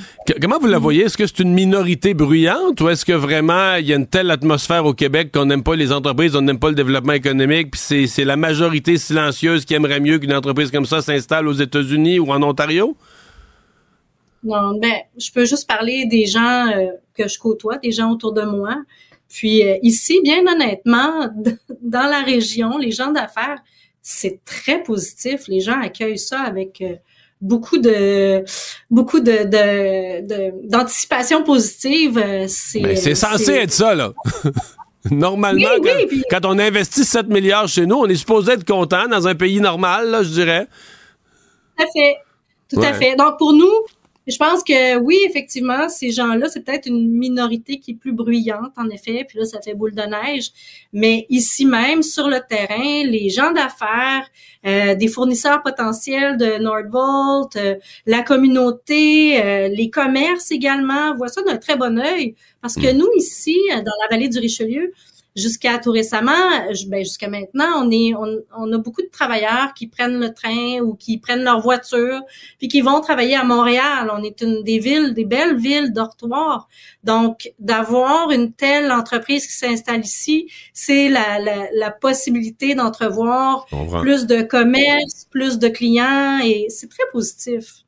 comment 0.42 0.60
vous 0.60 0.68
la 0.68 0.80
hmm. 0.80 0.82
voyez? 0.82 1.04
Est-ce 1.04 1.18
que 1.18 1.26
c'est 1.26 1.40
une 1.40 1.54
minorité 1.54 2.14
bruyante 2.14 2.82
ou 2.82 2.90
est-ce 2.90 3.06
que 3.06 3.14
vraiment 3.14 3.76
il 3.76 3.86
y 3.86 3.94
a 3.94 3.96
une 3.96 4.08
telle 4.08 4.30
atmosphère 4.30 4.86
au 4.86 4.94
Québec 4.94 5.32
qu'on 5.34 5.46
n'aime 5.46 5.64
pas 5.64 5.76
les 5.76 5.92
entreprises, 5.92 6.36
on 6.36 6.42
n'aime 6.42 6.60
pas 6.60 6.70
le 6.70 6.76
développement 6.76 7.14
économique, 7.14 7.72
puis 7.72 8.08
c'est 8.08 8.26
la 8.26 8.36
majorité 8.36 8.98
silencieuse 8.98 9.64
qui 9.64 9.74
aimerait 9.74 10.00
mieux 10.00 10.20
qu'une 10.20 10.34
entreprise 10.34 10.72
comme 10.72 10.86
ça 10.86 11.02
s'installe 11.02 11.48
aux 11.48 11.54
États-Unis 11.54 12.20
ou 12.20 12.32
en 12.32 12.44
Ontario? 12.44 12.98
Non, 14.44 14.78
ben, 14.80 14.96
je 15.18 15.32
peux 15.32 15.46
juste 15.46 15.68
parler 15.68 16.06
des 16.06 16.26
gens 16.26 16.68
euh, 16.68 16.88
que 17.14 17.28
je 17.28 17.38
côtoie, 17.38 17.78
des 17.78 17.92
gens 17.92 18.12
autour 18.12 18.34
de 18.34 18.42
moi. 18.42 18.76
Puis 19.30 19.64
euh, 19.64 19.78
ici, 19.84 20.20
bien 20.24 20.42
honnêtement, 20.52 21.30
dans 21.82 22.10
la 22.10 22.22
région, 22.22 22.78
les 22.78 22.92
gens 22.92 23.12
d'affaires, 23.12 23.62
c'est 24.02 24.44
très 24.46 24.82
positif. 24.84 25.48
Les 25.48 25.60
gens 25.60 25.80
accueillent 25.80 26.18
ça 26.18 26.42
avec 26.42 26.82
euh, 26.82 26.96
beaucoup 27.40 27.78
de 27.78 28.44
beaucoup 28.90 29.20
de 29.20 30.68
d'anticipation 30.68 31.44
positive. 31.44 32.18
Euh, 32.18 32.46
c'est 32.48 32.82
ben, 32.82 32.96
c'est 32.96 33.16
censé 33.16 33.54
être 33.54 33.72
ça 33.72 33.96
là. 33.96 34.14
Normalement, 35.10 35.70
quand, 36.30 36.46
on 36.46 36.60
investit 36.60 37.04
7 37.04 37.28
milliards 37.28 37.68
chez 37.68 37.88
nous, 37.88 37.96
on 37.96 38.06
est 38.06 38.16
supposé 38.16 38.52
être 38.52 38.66
content 38.66 39.08
dans 39.08 39.28
un 39.28 39.34
pays 39.34 39.60
normal, 39.60 40.12
là, 40.12 40.22
je 40.22 40.30
dirais. 40.30 40.68
Tout 41.76 41.84
à 41.84 41.88
fait. 41.88 42.16
Tout 42.70 42.82
à 42.82 42.94
fait. 42.94 43.16
Donc, 43.16 43.40
pour 43.40 43.52
nous, 43.54 43.72
je 44.32 44.38
pense 44.38 44.64
que 44.64 44.98
oui, 44.98 45.20
effectivement, 45.28 45.90
ces 45.90 46.12
gens-là, 46.12 46.50
c'est 46.50 46.62
peut-être 46.62 46.88
une 46.88 47.12
minorité 47.12 47.80
qui 47.80 47.92
est 47.92 47.96
plus 47.96 48.14
bruyante, 48.14 48.72
en 48.78 48.90
effet, 48.90 49.26
puis 49.28 49.40
là, 49.40 49.46
ça 49.46 49.62
fait 49.62 49.74
boule 49.74 49.94
de 49.94 50.02
neige. 50.02 50.52
Mais 50.94 51.26
ici 51.30 51.66
même, 51.66 52.02
sur 52.02 52.28
le 52.28 52.40
terrain, 52.48 53.06
les 53.06 53.30
gens 53.30 53.52
d'affaires, 53.52 54.30
euh, 54.66 54.96
des 54.96 55.08
fournisseurs 55.08 55.62
potentiels 55.64 56.38
de 56.38 56.58
Nordvolt, 56.58 57.56
euh, 57.56 57.76
la 58.06 58.22
communauté, 58.22 59.44
euh, 59.44 59.68
les 59.68 59.90
commerces 59.90 60.52
également, 60.52 61.16
voient 61.16 61.30
ça 61.30 61.42
d'un 61.44 61.58
très 61.58 61.76
bon 61.76 62.00
œil. 62.00 62.36
Parce 62.62 62.76
que 62.76 62.94
hmm. 62.94 62.98
nous, 62.98 63.10
ici, 63.18 63.58
dans 63.70 63.94
la 64.02 64.08
vallée 64.10 64.30
du 64.30 64.40
Richelieu, 64.40 64.94
jusqu'à 65.36 65.78
tout 65.78 65.92
récemment, 65.92 66.32
ben 66.88 67.04
jusqu'à 67.04 67.30
maintenant, 67.30 67.84
on 67.84 67.92
est, 67.92 68.14
on, 68.16 68.74
a 68.74 68.78
beaucoup 68.78 69.02
de 69.02 69.10
travailleurs 69.12 69.74
qui 69.74 69.88
prennent 69.88 70.20
le 70.20 70.34
train 70.34 70.80
ou 70.82 70.96
qui 70.96 71.18
prennent 71.18 71.44
leur 71.44 71.62
voiture, 71.62 72.22
puis 72.60 72.68
qui 72.68 72.82
vont 72.82 73.00
travailler 73.02 73.36
à 73.36 73.44
Montréal. 73.44 74.12
On 74.14 74.24
est 74.24 74.42
une 74.42 74.64
des 74.64 74.80
villes, 74.80 75.14
des 75.14 75.26
belles 75.26 75.58
villes 75.58 75.94
dortoirs. 75.94 76.68
Donc, 77.04 77.54
d'avoir 77.60 78.32
une 78.32 78.52
telle 78.54 78.92
entreprise 78.92 79.48
qui 79.48 79.54
s'installe 79.54 80.02
ici, 80.02 80.50
c'est 80.74 81.10
la, 81.10 81.40
la, 81.40 81.68
la, 81.74 81.92
possibilité 81.92 82.76
d'entrevoir 82.76 83.68
plus 84.02 84.26
de 84.26 84.42
commerce, 84.42 85.28
plus 85.30 85.60
de 85.60 85.68
clients, 85.68 86.40
et 86.44 86.68
c'est 86.70 86.90
très 86.90 87.04
positif. 87.12 87.84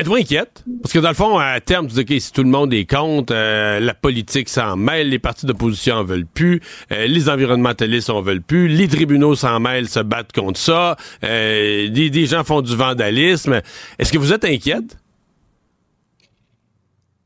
Êtes-vous 0.00 0.14
inquiète? 0.14 0.64
Parce 0.82 0.94
que 0.94 0.98
dans 0.98 1.10
le 1.10 1.14
fond, 1.14 1.36
à 1.36 1.60
terme, 1.60 1.86
tu 1.86 2.02
dis, 2.02 2.14
OK, 2.14 2.20
si 2.22 2.32
tout 2.32 2.42
le 2.42 2.48
monde 2.48 2.72
est 2.72 2.88
contre, 2.88 3.34
euh, 3.36 3.80
la 3.80 3.92
politique 3.92 4.48
s'en 4.48 4.74
mêle, 4.74 5.10
les 5.10 5.18
partis 5.18 5.44
d'opposition 5.44 5.96
en 5.96 6.04
veulent 6.04 6.24
plus, 6.24 6.62
euh, 6.90 7.06
les 7.06 7.28
environnementalistes 7.28 8.08
en 8.08 8.22
veulent 8.22 8.40
plus, 8.40 8.66
les 8.66 8.88
tribunaux 8.88 9.34
s'en 9.34 9.60
mêlent, 9.60 9.90
se 9.90 10.00
battent 10.00 10.32
contre 10.32 10.58
ça, 10.58 10.96
euh, 11.22 11.90
des, 11.90 12.24
gens 12.24 12.44
font 12.44 12.62
du 12.62 12.74
vandalisme. 12.74 13.60
Est-ce 13.98 14.10
que 14.10 14.16
vous 14.16 14.32
êtes 14.32 14.46
inquiète? 14.46 14.96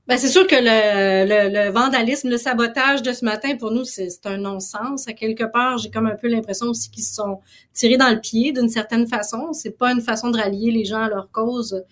Ben, 0.08 0.18
c'est 0.18 0.28
sûr 0.28 0.44
que 0.48 0.56
le, 0.58 1.70
vandalisme, 1.70 2.28
le 2.28 2.38
sabotage 2.38 3.02
de 3.02 3.12
ce 3.12 3.24
matin, 3.24 3.54
pour 3.56 3.70
nous, 3.70 3.84
c'est 3.84 4.08
un 4.24 4.38
non-sens. 4.38 5.06
À 5.06 5.12
quelque 5.12 5.44
part, 5.44 5.78
j'ai 5.78 5.90
comme 5.90 6.06
un 6.06 6.16
peu 6.16 6.26
l'impression 6.26 6.66
aussi 6.66 6.90
qu'ils 6.90 7.04
se 7.04 7.14
sont 7.14 7.38
tirés 7.72 7.98
dans 7.98 8.10
le 8.10 8.18
pied 8.18 8.50
d'une 8.50 8.68
certaine 8.68 9.06
façon. 9.06 9.52
C'est 9.52 9.78
pas 9.78 9.92
une 9.92 10.02
façon 10.02 10.30
de 10.30 10.38
rallier 10.38 10.72
les 10.72 10.84
gens 10.84 11.02
à 11.02 11.08
leur 11.08 11.30
cause 11.30 11.84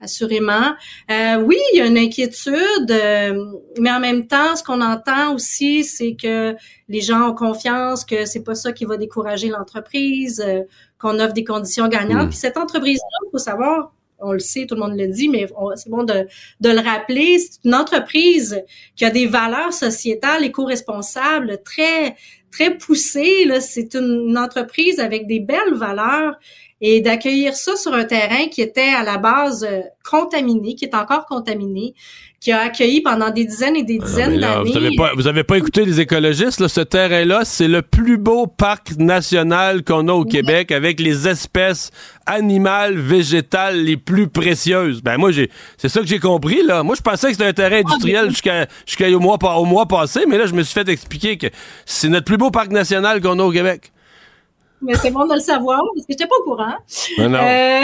assurément. 0.00 0.74
Euh, 1.10 1.36
oui, 1.42 1.58
il 1.72 1.78
y 1.78 1.80
a 1.80 1.86
une 1.86 1.98
inquiétude, 1.98 2.90
euh, 2.90 3.44
mais 3.78 3.90
en 3.90 4.00
même 4.00 4.26
temps, 4.26 4.56
ce 4.56 4.62
qu'on 4.62 4.80
entend 4.80 5.34
aussi, 5.34 5.84
c'est 5.84 6.16
que 6.20 6.56
les 6.88 7.00
gens 7.00 7.30
ont 7.30 7.34
confiance 7.34 8.04
que 8.04 8.24
c'est 8.24 8.42
pas 8.42 8.54
ça 8.54 8.72
qui 8.72 8.84
va 8.84 8.96
décourager 8.96 9.48
l'entreprise, 9.48 10.42
euh, 10.46 10.62
qu'on 10.98 11.18
offre 11.20 11.34
des 11.34 11.44
conditions 11.44 11.88
gagnantes. 11.88 12.28
Puis 12.30 12.38
cette 12.38 12.56
entreprise-là, 12.56 13.26
il 13.26 13.30
faut 13.30 13.38
savoir, 13.38 13.92
on 14.18 14.32
le 14.32 14.38
sait, 14.38 14.66
tout 14.66 14.74
le 14.74 14.80
monde 14.80 14.98
le 14.98 15.06
dit, 15.06 15.28
mais 15.28 15.46
c'est 15.76 15.90
bon 15.90 16.02
de, 16.02 16.26
de 16.60 16.68
le 16.68 16.80
rappeler, 16.80 17.38
c'est 17.38 17.64
une 17.64 17.74
entreprise 17.74 18.62
qui 18.96 19.04
a 19.04 19.10
des 19.10 19.26
valeurs 19.26 19.72
sociétales 19.72 20.44
éco-responsables 20.44 21.62
très 21.64 22.16
très 22.50 22.76
poussées. 22.76 23.48
C'est 23.60 23.94
une 23.94 24.36
entreprise 24.36 24.98
avec 24.98 25.26
des 25.26 25.40
belles 25.40 25.74
valeurs 25.74 26.36
et 26.80 27.00
d'accueillir 27.00 27.54
ça 27.54 27.76
sur 27.76 27.92
un 27.92 28.04
terrain 28.04 28.46
qui 28.50 28.62
était 28.62 28.80
à 28.80 29.02
la 29.02 29.18
base 29.18 29.64
euh, 29.64 29.80
contaminé, 30.08 30.74
qui 30.74 30.86
est 30.86 30.94
encore 30.94 31.26
contaminé, 31.26 31.94
qui 32.40 32.52
a 32.52 32.60
accueilli 32.60 33.02
pendant 33.02 33.28
des 33.28 33.44
dizaines 33.44 33.76
et 33.76 33.82
des 33.82 33.98
ah 34.00 34.06
dizaines 34.06 34.40
d'années. 34.40 34.70
Vous 34.70 34.76
avez 34.78 34.96
pas, 34.96 35.12
vous 35.14 35.26
avez 35.26 35.44
pas 35.44 35.58
écouté 35.58 35.84
les 35.84 36.00
écologistes, 36.00 36.58
là, 36.58 36.68
ce 36.68 36.80
terrain-là, 36.80 37.42
c'est 37.44 37.68
le 37.68 37.82
plus 37.82 38.16
beau 38.16 38.46
parc 38.46 38.96
national 38.96 39.84
qu'on 39.84 40.08
a 40.08 40.12
au 40.12 40.24
Québec 40.24 40.72
avec 40.72 41.00
les 41.00 41.28
espèces 41.28 41.90
animales, 42.24 42.96
végétales 42.96 43.84
les 43.84 43.98
plus 43.98 44.28
précieuses. 44.28 45.02
Ben 45.02 45.18
moi 45.18 45.32
j'ai 45.32 45.50
c'est 45.76 45.88
ça 45.88 46.00
que 46.00 46.06
j'ai 46.06 46.18
compris 46.18 46.62
là. 46.62 46.82
Moi 46.82 46.94
je 46.96 47.02
pensais 47.02 47.26
que 47.26 47.32
c'était 47.32 47.46
un 47.46 47.52
terrain 47.52 47.80
industriel 47.80 48.26
ah, 48.26 48.30
jusqu'à 48.30 48.66
jusqu'à 48.86 49.10
au 49.10 49.20
mois 49.20 49.36
au 49.58 49.64
mois 49.64 49.86
passé, 49.86 50.20
mais 50.26 50.38
là 50.38 50.46
je 50.46 50.54
me 50.54 50.62
suis 50.62 50.72
fait 50.72 50.88
expliquer 50.88 51.36
que 51.36 51.48
c'est 51.84 52.08
notre 52.08 52.24
plus 52.24 52.38
beau 52.38 52.50
parc 52.50 52.70
national 52.70 53.20
qu'on 53.20 53.38
a 53.38 53.42
au 53.42 53.50
Québec 53.50 53.92
mais 54.82 54.94
c'est 54.94 55.10
bon 55.10 55.26
de 55.26 55.34
le 55.34 55.40
savoir 55.40 55.80
parce 55.94 56.06
que 56.06 56.12
j'étais 56.12 56.26
pas 56.26 56.36
au 56.40 56.44
courant. 56.44 56.74
non. 57.18 57.34
Euh, 57.34 57.82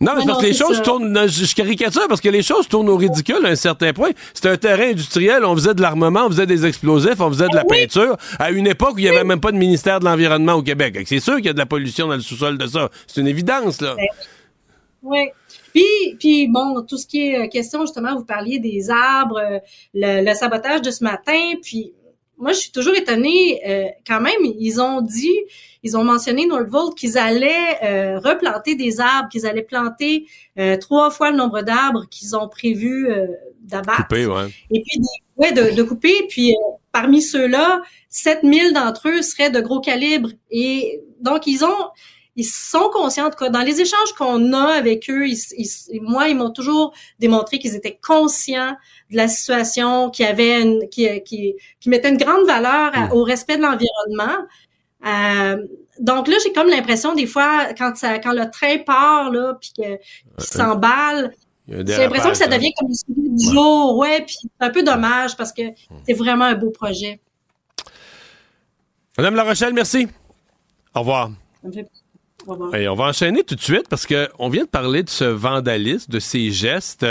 non, 0.00 0.12
mais 0.16 0.24
parce 0.26 0.40
que 0.40 0.46
les 0.46 0.54
choses 0.54 0.82
tournent. 0.82 1.28
Je 1.28 1.54
caricature 1.54 2.08
parce 2.08 2.20
que 2.20 2.28
les 2.28 2.42
choses 2.42 2.68
tournent 2.68 2.88
au 2.88 2.96
ridicule 2.96 3.44
à 3.44 3.50
un 3.50 3.54
certain 3.54 3.92
point. 3.92 4.10
C'était 4.34 4.48
un 4.48 4.56
terrain 4.56 4.90
industriel, 4.90 5.44
on 5.44 5.54
faisait 5.54 5.74
de 5.74 5.82
l'armement, 5.82 6.26
on 6.26 6.30
faisait 6.30 6.46
des 6.46 6.64
explosifs, 6.64 7.20
on 7.20 7.28
faisait 7.30 7.48
de 7.48 7.56
la 7.56 7.64
peinture. 7.64 8.16
À 8.38 8.50
une 8.50 8.66
époque 8.66 8.94
où 8.94 8.98
il 8.98 9.04
n'y 9.04 9.10
avait 9.10 9.24
même 9.24 9.40
pas 9.40 9.52
de 9.52 9.58
ministère 9.58 10.00
de 10.00 10.04
l'Environnement 10.04 10.54
au 10.54 10.62
Québec. 10.62 10.98
C'est 11.06 11.20
sûr 11.20 11.36
qu'il 11.36 11.46
y 11.46 11.50
a 11.50 11.52
de 11.52 11.58
la 11.58 11.66
pollution 11.66 12.08
dans 12.08 12.14
le 12.14 12.20
sous-sol 12.20 12.58
de 12.58 12.66
ça. 12.66 12.88
C'est 13.06 13.20
une 13.20 13.28
évidence, 13.28 13.80
là. 13.80 13.94
Ben 13.96 14.06
oui. 15.02 15.28
Puis, 15.72 16.16
puis 16.18 16.48
bon, 16.48 16.82
tout 16.82 16.98
ce 16.98 17.06
qui 17.06 17.28
est 17.28 17.38
euh, 17.38 17.48
question, 17.48 17.82
justement, 17.82 18.16
vous 18.16 18.24
parliez 18.24 18.58
des 18.58 18.90
arbres, 18.90 19.38
euh, 19.38 19.58
le, 19.94 20.24
le 20.28 20.34
sabotage 20.34 20.82
de 20.82 20.90
ce 20.90 21.04
matin, 21.04 21.52
puis 21.62 21.92
moi, 22.40 22.52
je 22.52 22.58
suis 22.58 22.72
toujours 22.72 22.94
étonnée. 22.94 23.60
Euh, 23.68 23.86
quand 24.06 24.20
même, 24.20 24.40
ils 24.42 24.80
ont 24.80 25.02
dit, 25.02 25.38
ils 25.82 25.96
ont 25.96 26.04
mentionné 26.04 26.46
Nordvolt 26.46 26.96
qu'ils 26.96 27.18
allaient 27.18 27.78
euh, 27.84 28.18
replanter 28.18 28.74
des 28.74 29.00
arbres, 29.00 29.28
qu'ils 29.28 29.46
allaient 29.46 29.62
planter 29.62 30.26
euh, 30.58 30.76
trois 30.76 31.10
fois 31.10 31.30
le 31.30 31.36
nombre 31.36 31.62
d'arbres 31.62 32.06
qu'ils 32.10 32.34
ont 32.34 32.48
prévu 32.48 33.08
d'abattre. 33.60 34.08
Couper, 34.08 34.26
ouais. 34.26 34.48
Et 34.70 34.82
puis, 34.82 35.00
ouais, 35.36 35.52
de, 35.52 35.76
de 35.76 35.82
couper. 35.82 36.26
Puis, 36.28 36.54
parmi 36.92 37.22
ceux-là, 37.22 37.82
7000 38.08 38.72
d'entre 38.72 39.08
eux 39.08 39.22
seraient 39.22 39.50
de 39.50 39.60
gros 39.60 39.80
calibre. 39.80 40.30
Et 40.50 41.02
donc, 41.20 41.46
ils 41.46 41.64
ont, 41.64 41.88
ils 42.40 42.44
sont 42.44 42.88
conscients, 42.90 43.28
que 43.30 43.48
dans 43.48 43.60
les 43.60 43.80
échanges 43.80 44.12
qu'on 44.16 44.52
a 44.54 44.72
avec 44.72 45.10
eux, 45.10 45.26
moi, 46.00 46.28
ils 46.28 46.36
m'ont 46.36 46.50
toujours 46.50 46.94
démontré 47.18 47.58
qu'ils 47.58 47.76
étaient 47.76 47.98
conscients 48.02 48.76
de 49.10 49.16
la 49.16 49.28
situation, 49.28 50.08
qui 50.08 50.24
avait 50.24 50.62
une, 50.62 50.88
qui, 50.88 51.22
qui, 51.22 51.54
qui 51.80 51.88
mettait 51.90 52.08
une 52.08 52.16
grande 52.16 52.46
valeur 52.46 52.92
au 53.14 53.24
respect 53.24 53.58
de 53.58 53.62
l'environnement. 53.62 54.46
Euh, 55.06 55.66
donc 55.98 56.28
là, 56.28 56.36
j'ai 56.42 56.52
comme 56.52 56.68
l'impression 56.68 57.14
des 57.14 57.26
fois 57.26 57.74
quand 57.76 57.94
ça, 57.96 58.18
quand 58.18 58.32
le 58.32 58.50
train 58.50 58.78
part 58.78 59.30
là, 59.30 59.54
puis 59.60 59.72
qu'il 59.74 59.98
s'emballe, 60.38 61.34
j'ai 61.68 61.82
l'impression 61.82 62.30
que 62.30 62.36
ça 62.36 62.48
devient 62.48 62.72
comme 62.78 62.88
une 63.16 63.36
du 63.36 63.50
jour, 63.50 63.98
ouais. 63.98 64.22
Puis 64.22 64.36
c'est 64.40 64.66
un 64.66 64.70
peu 64.70 64.82
dommage 64.82 65.36
parce 65.36 65.52
que 65.52 65.62
c'est 66.06 66.14
vraiment 66.14 66.46
un 66.46 66.54
beau 66.54 66.70
projet. 66.70 67.20
Madame 69.18 69.34
La 69.34 69.44
Rochelle, 69.44 69.74
merci. 69.74 70.08
Au 70.94 71.00
revoir. 71.00 71.30
On 72.46 72.94
va 72.94 73.04
enchaîner 73.04 73.44
tout 73.44 73.54
de 73.54 73.60
suite 73.60 73.86
parce 73.88 74.06
qu'on 74.06 74.48
vient 74.48 74.64
de 74.64 74.68
parler 74.68 75.02
de 75.02 75.10
ce 75.10 75.24
vandalisme, 75.24 76.10
de 76.10 76.18
ces 76.18 76.50
gestes 76.50 77.06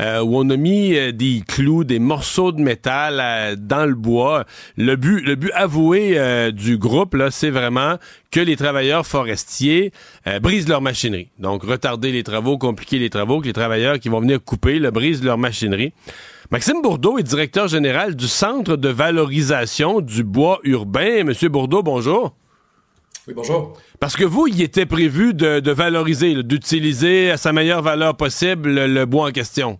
euh, 0.00 0.20
où 0.20 0.38
on 0.38 0.48
a 0.50 0.56
mis 0.56 0.96
euh, 0.96 1.12
des 1.12 1.42
clous, 1.46 1.84
des 1.84 1.98
morceaux 1.98 2.52
de 2.52 2.60
métal 2.60 3.18
euh, 3.20 3.56
dans 3.58 3.86
le 3.86 3.94
bois. 3.94 4.44
Le 4.76 4.96
but, 4.96 5.20
le 5.20 5.34
but 5.34 5.50
avoué 5.54 6.18
du 6.52 6.78
groupe, 6.78 7.14
là, 7.14 7.30
c'est 7.30 7.50
vraiment 7.50 7.96
que 8.30 8.40
les 8.40 8.56
travailleurs 8.56 9.06
forestiers 9.06 9.92
brisent 10.42 10.68
leur 10.68 10.80
machinerie. 10.80 11.30
Donc, 11.38 11.62
retarder 11.64 12.12
les 12.12 12.22
travaux, 12.22 12.58
compliquer 12.58 12.98
les 12.98 13.10
travaux, 13.10 13.40
que 13.40 13.46
les 13.46 13.52
travailleurs 13.52 13.98
qui 13.98 14.08
vont 14.08 14.20
venir 14.20 14.42
couper 14.42 14.78
le 14.78 14.90
brisent 14.90 15.24
leur 15.24 15.38
machinerie. 15.38 15.92
Maxime 16.50 16.82
Bourdeau 16.82 17.18
est 17.18 17.22
directeur 17.22 17.68
général 17.68 18.14
du 18.14 18.28
Centre 18.28 18.76
de 18.76 18.88
valorisation 18.88 20.00
du 20.00 20.24
bois 20.24 20.60
urbain. 20.64 21.24
Monsieur 21.24 21.48
Bourdeau, 21.48 21.82
bonjour. 21.82 22.34
Oui, 23.28 23.34
bonjour. 23.36 23.76
Parce 24.00 24.16
que 24.16 24.24
vous, 24.24 24.46
il 24.46 24.62
était 24.62 24.86
prévu 24.86 25.34
de, 25.34 25.70
valoriser, 25.70 26.42
d'utiliser 26.42 27.30
à 27.30 27.36
sa 27.36 27.52
meilleure 27.52 27.82
valeur 27.82 28.16
possible 28.16 28.70
le, 28.70 29.04
bois 29.04 29.28
en 29.28 29.32
question. 29.32 29.78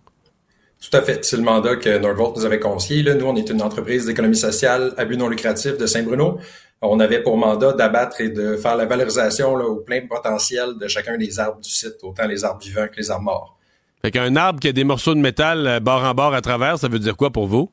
Tout 0.79 0.95
à 0.95 1.01
fait. 1.01 1.25
C'est 1.25 1.35
le 1.35 1.41
mandat 1.41 1.75
que 1.75 1.97
Nordvolt 1.97 2.37
nous 2.37 2.45
avait 2.45 2.59
confié. 2.59 3.01
Là. 3.01 3.15
Nous, 3.15 3.25
on 3.25 3.35
est 3.35 3.49
une 3.49 3.63
entreprise 3.63 4.05
d'économie 4.05 4.35
sociale 4.35 4.93
à 4.97 5.05
but 5.05 5.17
non 5.17 5.27
lucratif 5.27 5.79
de 5.79 5.87
Saint-Bruno. 5.87 6.37
On 6.83 6.99
avait 6.99 7.23
pour 7.23 7.37
mandat 7.37 7.73
d'abattre 7.73 8.21
et 8.21 8.29
de 8.29 8.55
faire 8.55 8.75
la 8.75 8.85
valorisation 8.85 9.55
là, 9.55 9.65
au 9.65 9.77
plein 9.77 10.05
potentiel 10.05 10.77
de 10.79 10.87
chacun 10.87 11.17
des 11.17 11.39
arbres 11.39 11.59
du 11.59 11.71
site, 11.71 11.95
autant 12.03 12.27
les 12.27 12.45
arbres 12.45 12.61
vivants 12.61 12.87
que 12.87 12.97
les 12.97 13.09
arbres 13.09 13.25
morts. 13.25 13.57
Fait 14.03 14.11
qu'un 14.11 14.35
arbre 14.35 14.59
qui 14.59 14.67
a 14.67 14.73
des 14.73 14.83
morceaux 14.83 15.15
de 15.15 15.19
métal 15.19 15.65
euh, 15.65 15.79
bord 15.79 16.03
en 16.03 16.13
bord 16.13 16.35
à 16.35 16.41
travers, 16.41 16.77
ça 16.77 16.87
veut 16.87 16.99
dire 16.99 17.17
quoi 17.17 17.31
pour 17.31 17.47
vous? 17.47 17.71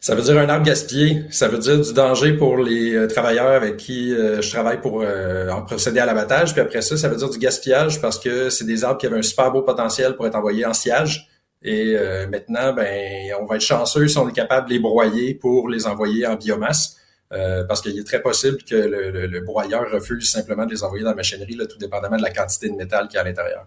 Ça 0.00 0.14
veut 0.14 0.22
dire 0.22 0.38
un 0.38 0.48
arbre 0.48 0.64
gaspillé. 0.64 1.24
Ça 1.30 1.48
veut 1.48 1.58
dire 1.58 1.78
du 1.78 1.92
danger 1.92 2.32
pour 2.32 2.56
les 2.56 2.94
euh, 2.94 3.06
travailleurs 3.06 3.50
avec 3.50 3.76
qui 3.76 4.14
euh, 4.14 4.40
je 4.40 4.50
travaille 4.50 4.80
pour 4.80 5.02
euh, 5.02 5.50
en 5.50 5.60
procéder 5.60 6.00
à 6.00 6.06
l'abattage. 6.06 6.52
Puis 6.52 6.62
après 6.62 6.80
ça, 6.80 6.96
ça 6.96 7.10
veut 7.10 7.16
dire 7.16 7.28
du 7.28 7.38
gaspillage 7.38 8.00
parce 8.00 8.18
que 8.18 8.48
c'est 8.48 8.64
des 8.64 8.82
arbres 8.82 8.98
qui 8.98 9.06
avaient 9.06 9.18
un 9.18 9.22
super 9.22 9.52
beau 9.52 9.60
potentiel 9.60 10.16
pour 10.16 10.26
être 10.26 10.36
envoyés 10.36 10.64
en 10.64 10.72
sillage. 10.72 11.28
Et 11.62 11.94
maintenant, 12.30 12.72
ben, 12.72 13.34
on 13.38 13.44
va 13.44 13.56
être 13.56 13.60
chanceux 13.60 14.08
si 14.08 14.16
on 14.16 14.26
est 14.26 14.32
capable 14.32 14.66
de 14.66 14.72
les 14.72 14.78
broyer 14.78 15.34
pour 15.34 15.68
les 15.68 15.86
envoyer 15.86 16.26
en 16.26 16.36
biomasse. 16.36 16.96
parce 17.28 17.82
qu'il 17.82 17.98
est 17.98 18.06
très 18.06 18.22
possible 18.22 18.62
que 18.62 18.74
le, 18.74 19.40
broyeur 19.40 19.84
refuse 19.92 20.30
simplement 20.30 20.64
de 20.64 20.70
les 20.70 20.82
envoyer 20.82 21.04
dans 21.04 21.10
la 21.10 21.16
machinerie, 21.16 21.56
là, 21.56 21.66
tout 21.66 21.76
dépendamment 21.76 22.16
de 22.16 22.22
la 22.22 22.30
quantité 22.30 22.70
de 22.70 22.76
métal 22.76 23.08
qu'il 23.08 23.16
y 23.16 23.18
a 23.18 23.20
à 23.20 23.24
l'intérieur 23.24 23.66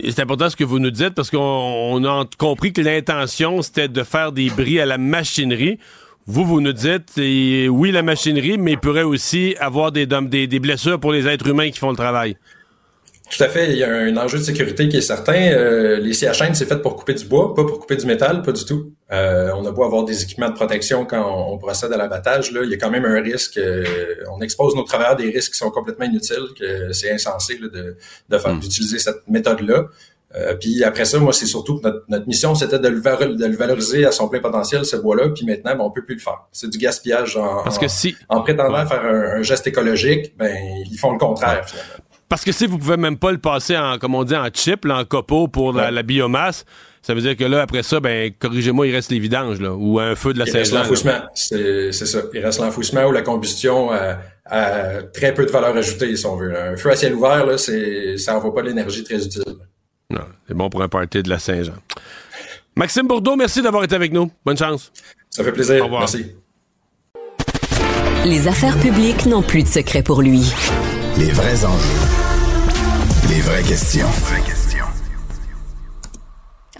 c'est 0.00 0.20
important 0.20 0.48
ce 0.50 0.56
que 0.56 0.64
vous 0.64 0.78
nous 0.78 0.90
dites 0.90 1.10
parce 1.10 1.30
qu'on 1.30 2.04
a 2.04 2.24
compris 2.38 2.72
que 2.72 2.80
l'intention, 2.80 3.62
c'était 3.62 3.88
de 3.88 4.02
faire 4.02 4.32
des 4.32 4.50
bris 4.50 4.80
à 4.80 4.86
la 4.86 4.98
machinerie. 4.98 5.78
Vous, 6.26 6.44
vous 6.44 6.60
nous 6.60 6.72
dites, 6.72 7.12
oui, 7.16 7.90
la 7.90 8.02
machinerie, 8.02 8.56
mais 8.56 8.72
il 8.72 8.78
pourrait 8.78 9.02
aussi 9.02 9.56
avoir 9.58 9.92
des, 9.92 10.06
blessures 10.06 11.00
pour 11.00 11.12
les 11.12 11.26
êtres 11.26 11.48
humains 11.48 11.70
qui 11.70 11.78
font 11.78 11.90
le 11.90 11.96
travail. 11.96 12.36
Tout 13.34 13.42
à 13.42 13.48
fait. 13.48 13.70
Il 13.72 13.78
y 13.78 13.82
a 13.82 13.90
un 13.90 14.14
enjeu 14.18 14.38
de 14.38 14.42
sécurité 14.42 14.90
qui 14.90 14.98
est 14.98 15.00
certain. 15.00 15.52
Euh, 15.52 15.98
les 15.98 16.12
CHN, 16.12 16.52
c'est 16.52 16.66
fait 16.66 16.76
pour 16.76 16.96
couper 16.96 17.14
du 17.14 17.24
bois, 17.24 17.54
pas 17.54 17.64
pour 17.64 17.80
couper 17.80 17.96
du 17.96 18.04
métal, 18.04 18.42
pas 18.42 18.52
du 18.52 18.62
tout. 18.66 18.92
Euh, 19.10 19.50
on 19.56 19.64
a 19.64 19.70
beau 19.70 19.84
avoir 19.84 20.04
des 20.04 20.22
équipements 20.22 20.50
de 20.50 20.54
protection 20.54 21.06
quand 21.06 21.50
on, 21.50 21.56
procède 21.56 21.90
à 21.92 21.96
l'abattage, 21.96 22.52
là, 22.52 22.60
il 22.62 22.70
y 22.70 22.74
a 22.74 22.76
quand 22.76 22.90
même 22.90 23.06
un 23.06 23.22
risque. 23.22 23.56
Euh, 23.56 23.84
on 24.30 24.42
expose 24.42 24.76
nos 24.76 24.82
travailleurs 24.82 25.12
à 25.12 25.14
des 25.14 25.30
risques 25.30 25.52
qui 25.52 25.58
sont 25.58 25.70
complètement 25.70 26.04
inutiles, 26.04 26.48
que 26.58 26.92
c'est 26.92 27.10
insensé 27.10 27.56
de, 27.56 27.96
de 28.28 28.38
faire, 28.38 28.54
hmm. 28.54 28.60
d'utiliser 28.60 28.98
cette 28.98 29.26
méthode-là. 29.26 29.86
puis 30.60 30.84
après 30.84 31.06
ça, 31.06 31.18
moi, 31.18 31.32
c'est 31.32 31.46
surtout 31.46 31.78
que 31.78 31.88
notre, 32.08 32.26
mission, 32.26 32.54
c'était 32.54 32.78
de, 32.78 32.88
le, 32.88 33.56
valoriser 33.56 34.04
à 34.04 34.12
son 34.12 34.28
plein 34.28 34.40
potentiel, 34.40 34.84
ce 34.84 34.96
bois-là. 34.96 35.30
Puis 35.30 35.46
maintenant, 35.46 35.74
ben, 35.74 35.84
on 35.84 35.90
peut 35.90 36.04
plus 36.04 36.16
le 36.16 36.20
faire. 36.20 36.44
C'est 36.52 36.68
du 36.68 36.76
gaspillage 36.76 37.38
en, 37.38 37.62
Parce 37.62 37.78
que 37.78 37.88
si... 37.88 38.14
en, 38.28 38.42
prétendant 38.42 38.84
faire 38.84 39.06
un, 39.06 39.38
un, 39.38 39.42
geste 39.42 39.66
écologique, 39.66 40.36
ben 40.36 40.54
ils 40.90 40.98
font 40.98 41.12
le 41.12 41.18
contraire 41.18 41.66
finalement. 41.66 42.01
Parce 42.32 42.46
que 42.46 42.52
si 42.52 42.66
vous 42.66 42.78
pouvez 42.78 42.96
même 42.96 43.18
pas 43.18 43.30
le 43.30 43.36
passer 43.36 43.76
en, 43.76 43.98
comme 43.98 44.14
on 44.14 44.24
dit, 44.24 44.34
en 44.34 44.48
chip, 44.50 44.86
en 44.88 45.04
copeaux 45.04 45.48
pour 45.48 45.74
la, 45.74 46.02
biomasse, 46.02 46.64
ça 47.02 47.12
veut 47.12 47.20
dire 47.20 47.36
que 47.36 47.44
là, 47.44 47.60
après 47.60 47.82
ça, 47.82 48.00
ben, 48.00 48.32
corrigez-moi, 48.38 48.86
il 48.86 48.94
reste 48.94 49.10
les 49.10 49.18
vidanges, 49.18 49.60
là, 49.60 49.74
ou 49.74 50.00
un 50.00 50.14
feu 50.14 50.32
de 50.32 50.38
la 50.38 50.46
Saint-Jean. 50.46 50.78
l'enfouissement, 50.78 51.20
c'est 51.34 51.92
ça. 51.92 52.22
Il 52.32 52.42
reste 52.42 52.58
l'enfouissement 52.58 53.04
ou 53.04 53.12
la 53.12 53.20
combustion 53.20 53.90
à, 53.92 55.02
très 55.12 55.34
peu 55.34 55.44
de 55.44 55.50
valeur 55.50 55.76
ajoutée, 55.76 56.16
si 56.16 56.24
on 56.24 56.36
veut. 56.36 56.58
Un 56.58 56.74
feu 56.74 56.92
à 56.92 56.96
ciel 56.96 57.14
ouvert, 57.16 57.44
là, 57.44 57.58
c'est, 57.58 58.16
ça 58.16 58.34
envoie 58.34 58.54
pas 58.54 58.62
l'énergie 58.62 59.04
très 59.04 59.22
utile. 59.22 59.42
Non, 60.08 60.24
c'est 60.48 60.54
bon 60.54 60.70
pour 60.70 60.80
un 60.80 60.88
party 60.88 61.22
de 61.22 61.28
la 61.28 61.38
Saint-Jean. 61.38 61.74
Maxime 62.76 63.06
Bourdeau, 63.06 63.36
merci 63.36 63.60
d'avoir 63.60 63.84
été 63.84 63.94
avec 63.94 64.10
nous. 64.10 64.30
Bonne 64.42 64.56
chance. 64.56 64.90
Ça 65.28 65.44
fait 65.44 65.52
plaisir. 65.52 65.82
Au 65.82 65.84
revoir. 65.84 66.00
Merci. 66.00 66.28
Les 68.24 68.48
affaires 68.48 68.78
publiques 68.78 69.26
n'ont 69.26 69.42
plus 69.42 69.64
de 69.64 69.68
secret 69.68 70.02
pour 70.02 70.22
lui. 70.22 70.50
Les 71.18 71.30
vrais 71.30 71.62
enjeux. 71.66 72.21
Les 73.28 73.40
vraies 73.40 73.62
questions. 73.62 74.08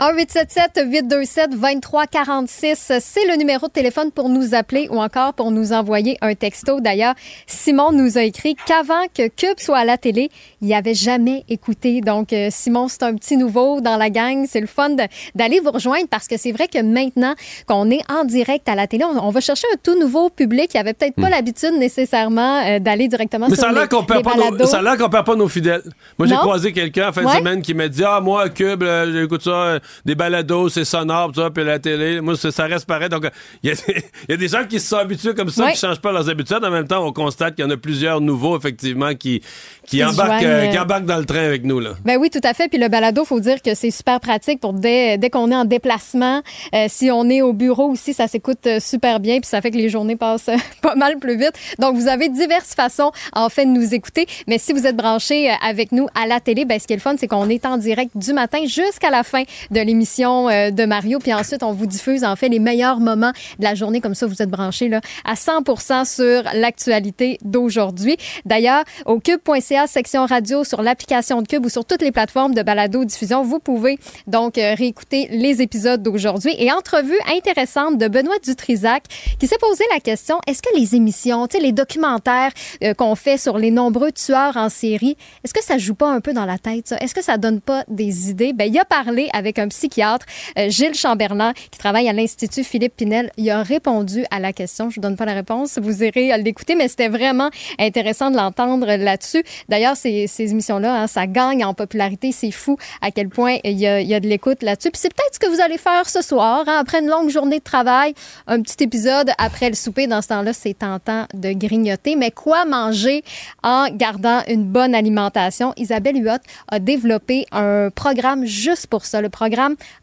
1-877-827-2346, 0.02 2.98
c'est 2.98 3.24
le 3.24 3.36
numéro 3.36 3.68
de 3.68 3.72
téléphone 3.72 4.10
pour 4.10 4.28
nous 4.28 4.52
appeler 4.52 4.88
ou 4.90 5.00
encore 5.00 5.32
pour 5.32 5.52
nous 5.52 5.72
envoyer 5.72 6.18
un 6.22 6.34
texto. 6.34 6.80
D'ailleurs, 6.80 7.14
Simon 7.46 7.92
nous 7.92 8.18
a 8.18 8.22
écrit 8.22 8.56
qu'avant 8.66 9.04
que 9.16 9.28
Cube 9.28 9.60
soit 9.60 9.78
à 9.78 9.84
la 9.84 9.98
télé, 9.98 10.28
il 10.60 10.66
n'y 10.66 10.74
avait 10.74 10.94
jamais 10.94 11.44
écouté. 11.48 12.00
Donc, 12.00 12.32
euh, 12.32 12.48
Simon, 12.50 12.88
c'est 12.88 13.04
un 13.04 13.14
petit 13.14 13.36
nouveau 13.36 13.80
dans 13.80 13.96
la 13.96 14.10
gang. 14.10 14.44
C'est 14.48 14.60
le 14.60 14.66
fun 14.66 14.90
d'aller 15.36 15.60
vous 15.60 15.70
rejoindre 15.70 16.08
parce 16.10 16.26
que 16.26 16.36
c'est 16.36 16.50
vrai 16.50 16.66
que 16.66 16.82
maintenant 16.82 17.36
qu'on 17.68 17.88
est 17.92 18.02
en 18.10 18.24
direct 18.24 18.68
à 18.68 18.74
la 18.74 18.88
télé, 18.88 19.04
on, 19.04 19.30
va 19.30 19.40
chercher 19.40 19.68
un 19.72 19.76
tout 19.80 19.96
nouveau 19.96 20.30
public 20.30 20.70
qui 20.70 20.78
avait 20.78 20.94
peut-être 20.94 21.14
pas 21.14 21.28
hmm. 21.28 21.30
l'habitude 21.30 21.74
nécessairement 21.78 22.66
euh, 22.66 22.80
d'aller 22.80 23.06
directement 23.06 23.46
Mais 23.48 23.54
sur 23.54 23.66
ça 23.66 23.72
les, 23.72 23.86
qu'on 23.86 24.02
perd 24.02 24.24
pas 24.24 24.34
nos, 24.34 24.66
Ça 24.66 24.78
a 24.78 24.82
l'air 24.82 24.98
qu'on 24.98 25.08
perd 25.08 25.26
pas 25.26 25.36
nos 25.36 25.46
fidèles. 25.46 25.84
Moi, 26.18 26.26
j'ai 26.26 26.34
croisé 26.34 26.72
quelqu'un 26.72 27.10
en 27.10 27.12
fin 27.12 27.22
de 27.22 27.28
semaine 27.28 27.62
qui 27.62 27.72
m'a 27.72 27.86
dit, 27.86 28.02
ah, 28.04 28.18
moi, 28.20 28.48
Cube, 28.48 28.82
j'écoute 29.12 29.42
ça, 29.42 29.50
euh, 29.50 29.78
des 30.04 30.14
balados, 30.14 30.68
c'est 30.68 30.84
sonore, 30.84 31.32
ça, 31.34 31.50
puis 31.50 31.64
la 31.64 31.78
télé. 31.78 32.20
Moi, 32.20 32.36
ça 32.36 32.64
reste 32.64 32.86
pareil. 32.86 33.08
Donc, 33.08 33.26
il 33.62 33.70
y, 33.70 34.32
a 34.32 34.36
des 34.36 34.48
gens 34.52 34.64
qui 34.68 34.80
se 34.80 34.88
sont 34.88 34.96
habitués 34.96 35.34
comme 35.34 35.50
ça, 35.50 35.70
qui 35.70 35.78
changent 35.78 36.00
pas 36.00 36.12
leurs 36.12 36.28
habitudes. 36.28 36.62
En 36.62 36.70
même 36.70 36.86
temps, 36.86 37.04
on 37.06 37.12
constate 37.12 37.54
qu'il 37.54 37.64
y 37.64 37.68
en 37.68 37.70
a 37.70 37.76
plusieurs 37.76 38.20
nouveaux, 38.20 38.56
effectivement, 38.56 39.14
qui, 39.14 39.42
qui, 39.86 40.04
embarquent, 40.04 40.44
euh, 40.44 40.68
qui 40.68 40.78
embarquent 40.78 41.06
dans 41.06 41.18
le 41.18 41.24
train 41.24 41.44
avec 41.44 41.64
nous. 41.64 41.80
Là. 41.80 41.94
Ben 42.04 42.18
oui, 42.18 42.30
tout 42.30 42.40
à 42.42 42.54
fait. 42.54 42.68
Puis 42.68 42.78
le 42.78 42.88
balado, 42.88 43.24
faut 43.24 43.40
dire 43.40 43.62
que 43.62 43.74
c'est 43.74 43.90
super 43.90 44.20
pratique 44.20 44.60
pour 44.60 44.72
dès, 44.72 45.18
dès 45.18 45.30
qu'on 45.30 45.50
est 45.50 45.56
en 45.56 45.64
déplacement. 45.64 46.42
Euh, 46.74 46.86
si 46.88 47.10
on 47.10 47.28
est 47.28 47.42
au 47.42 47.52
bureau 47.52 47.90
aussi, 47.90 48.14
ça 48.14 48.28
s'écoute 48.28 48.66
euh, 48.66 48.80
super 48.80 49.20
bien. 49.20 49.40
Puis 49.40 49.48
ça 49.48 49.60
fait 49.60 49.70
que 49.70 49.76
les 49.76 49.88
journées 49.88 50.16
passent 50.16 50.50
pas 50.82 50.94
mal 50.94 51.18
plus 51.18 51.36
vite. 51.36 51.52
Donc, 51.78 51.96
vous 51.96 52.08
avez 52.08 52.28
diverses 52.28 52.74
façons, 52.74 53.12
en 53.32 53.48
fait, 53.48 53.64
de 53.64 53.70
nous 53.70 53.94
écouter. 53.94 54.26
Mais 54.46 54.58
si 54.58 54.72
vous 54.72 54.86
êtes 54.86 54.96
branché 54.96 55.50
avec 55.62 55.92
nous 55.92 56.06
à 56.20 56.26
la 56.26 56.40
télé, 56.40 56.64
ben, 56.64 56.78
ce 56.78 56.86
qui 56.86 56.92
est 56.92 56.96
le 56.96 57.02
fun, 57.02 57.14
c'est 57.18 57.28
qu'on 57.28 57.48
est 57.48 57.66
en 57.66 57.76
direct 57.76 58.16
du 58.16 58.32
matin 58.32 58.58
jusqu'à 58.66 59.10
la 59.10 59.22
fin 59.22 59.42
de 59.70 59.80
l'émission 59.84 60.46
de 60.46 60.84
Mario. 60.84 61.18
Puis 61.18 61.32
ensuite, 61.32 61.62
on 61.62 61.72
vous 61.72 61.86
diffuse, 61.86 62.24
en 62.24 62.36
fait, 62.36 62.48
les 62.48 62.58
meilleurs 62.58 63.00
moments 63.00 63.32
de 63.58 63.64
la 63.64 63.74
journée. 63.74 64.00
Comme 64.00 64.14
ça, 64.14 64.26
vous 64.26 64.42
êtes 64.42 64.50
branché 64.50 64.88
là, 64.88 65.00
à 65.24 65.36
100 65.36 66.04
sur 66.04 66.42
l'actualité 66.54 67.38
d'aujourd'hui. 67.42 68.16
D'ailleurs, 68.44 68.84
au 69.06 69.18
cube.ca, 69.18 69.86
section 69.86 70.26
radio, 70.26 70.64
sur 70.64 70.82
l'application 70.82 71.42
de 71.42 71.48
Cube 71.48 71.64
ou 71.64 71.68
sur 71.68 71.84
toutes 71.84 72.02
les 72.02 72.12
plateformes 72.12 72.54
de 72.54 72.62
balado-diffusion. 72.62 73.42
Vous 73.42 73.58
pouvez 73.58 73.98
donc 74.26 74.58
euh, 74.58 74.74
réécouter 74.74 75.28
les 75.30 75.62
épisodes 75.62 76.02
d'aujourd'hui. 76.02 76.54
Et 76.58 76.72
entrevue 76.72 77.18
intéressante 77.34 77.98
de 77.98 78.08
Benoît 78.08 78.38
Dutrisac 78.42 79.04
qui 79.38 79.46
s'est 79.46 79.58
posé 79.60 79.84
la 79.92 80.00
question, 80.00 80.40
est-ce 80.46 80.62
que 80.62 80.76
les 80.76 80.94
émissions, 80.94 81.46
les 81.60 81.72
documentaires 81.72 82.50
euh, 82.82 82.94
qu'on 82.94 83.14
fait 83.14 83.36
sur 83.36 83.58
les 83.58 83.70
nombreux 83.70 84.12
tueurs 84.12 84.56
en 84.56 84.68
série, 84.68 85.16
est-ce 85.44 85.54
que 85.54 85.62
ça 85.62 85.78
joue 85.78 85.94
pas 85.94 86.10
un 86.10 86.20
peu 86.20 86.32
dans 86.32 86.44
la 86.44 86.58
tête, 86.58 86.88
ça? 86.88 86.96
Est-ce 86.98 87.14
que 87.14 87.22
ça 87.22 87.36
donne 87.36 87.60
pas 87.60 87.84
des 87.88 88.30
idées? 88.30 88.52
Ben, 88.52 88.64
il 88.72 88.78
a 88.78 88.84
parlé 88.84 89.28
avec 89.32 89.58
un 89.58 89.61
psychiatre, 89.68 90.26
euh, 90.58 90.68
Gilles 90.68 90.94
Chamberlain, 90.94 91.52
qui 91.70 91.78
travaille 91.78 92.08
à 92.08 92.12
l'Institut 92.12 92.64
Philippe 92.64 92.96
Pinel. 92.96 93.30
Il 93.36 93.48
a 93.50 93.62
répondu 93.62 94.24
à 94.30 94.40
la 94.40 94.52
question. 94.52 94.90
Je 94.90 94.96
vous 94.96 95.00
donne 95.00 95.16
pas 95.16 95.24
la 95.24 95.34
réponse. 95.34 95.78
Vous 95.80 96.02
irez 96.02 96.36
l'écouter, 96.38 96.74
mais 96.74 96.88
c'était 96.88 97.08
vraiment 97.08 97.50
intéressant 97.78 98.30
de 98.30 98.36
l'entendre 98.36 98.86
là-dessus. 98.86 99.42
D'ailleurs, 99.68 99.96
ces, 99.96 100.28
émissions-là, 100.38 101.02
hein, 101.02 101.06
ça 101.06 101.26
gagne 101.26 101.64
en 101.64 101.74
popularité. 101.74 102.32
C'est 102.32 102.50
fou 102.50 102.76
à 103.00 103.10
quel 103.10 103.28
point 103.28 103.56
il 103.64 103.78
y 103.78 103.86
a, 103.86 104.20
de 104.20 104.28
l'écoute 104.28 104.62
là-dessus. 104.62 104.90
Puis 104.90 105.00
c'est 105.00 105.14
peut-être 105.14 105.34
ce 105.34 105.38
que 105.38 105.46
vous 105.46 105.60
allez 105.60 105.78
faire 105.78 106.08
ce 106.08 106.22
soir, 106.22 106.64
hein, 106.66 106.78
après 106.80 107.00
une 107.00 107.08
longue 107.08 107.30
journée 107.30 107.58
de 107.58 107.64
travail, 107.64 108.14
un 108.46 108.60
petit 108.60 108.84
épisode 108.84 109.30
après 109.38 109.68
le 109.68 109.74
souper. 109.74 110.06
Dans 110.06 110.22
ce 110.22 110.28
temps-là, 110.28 110.52
c'est 110.52 110.74
tentant 110.74 111.26
de 111.34 111.52
grignoter. 111.52 112.16
Mais 112.16 112.30
quoi 112.30 112.64
manger 112.64 113.24
en 113.62 113.88
gardant 113.90 114.40
une 114.48 114.64
bonne 114.64 114.94
alimentation? 114.94 115.72
Isabelle 115.76 116.16
Huot 116.16 116.38
a 116.68 116.78
développé 116.78 117.46
un 117.52 117.90
programme 117.94 118.44
juste 118.44 118.86
pour 118.86 119.04
ça, 119.04 119.20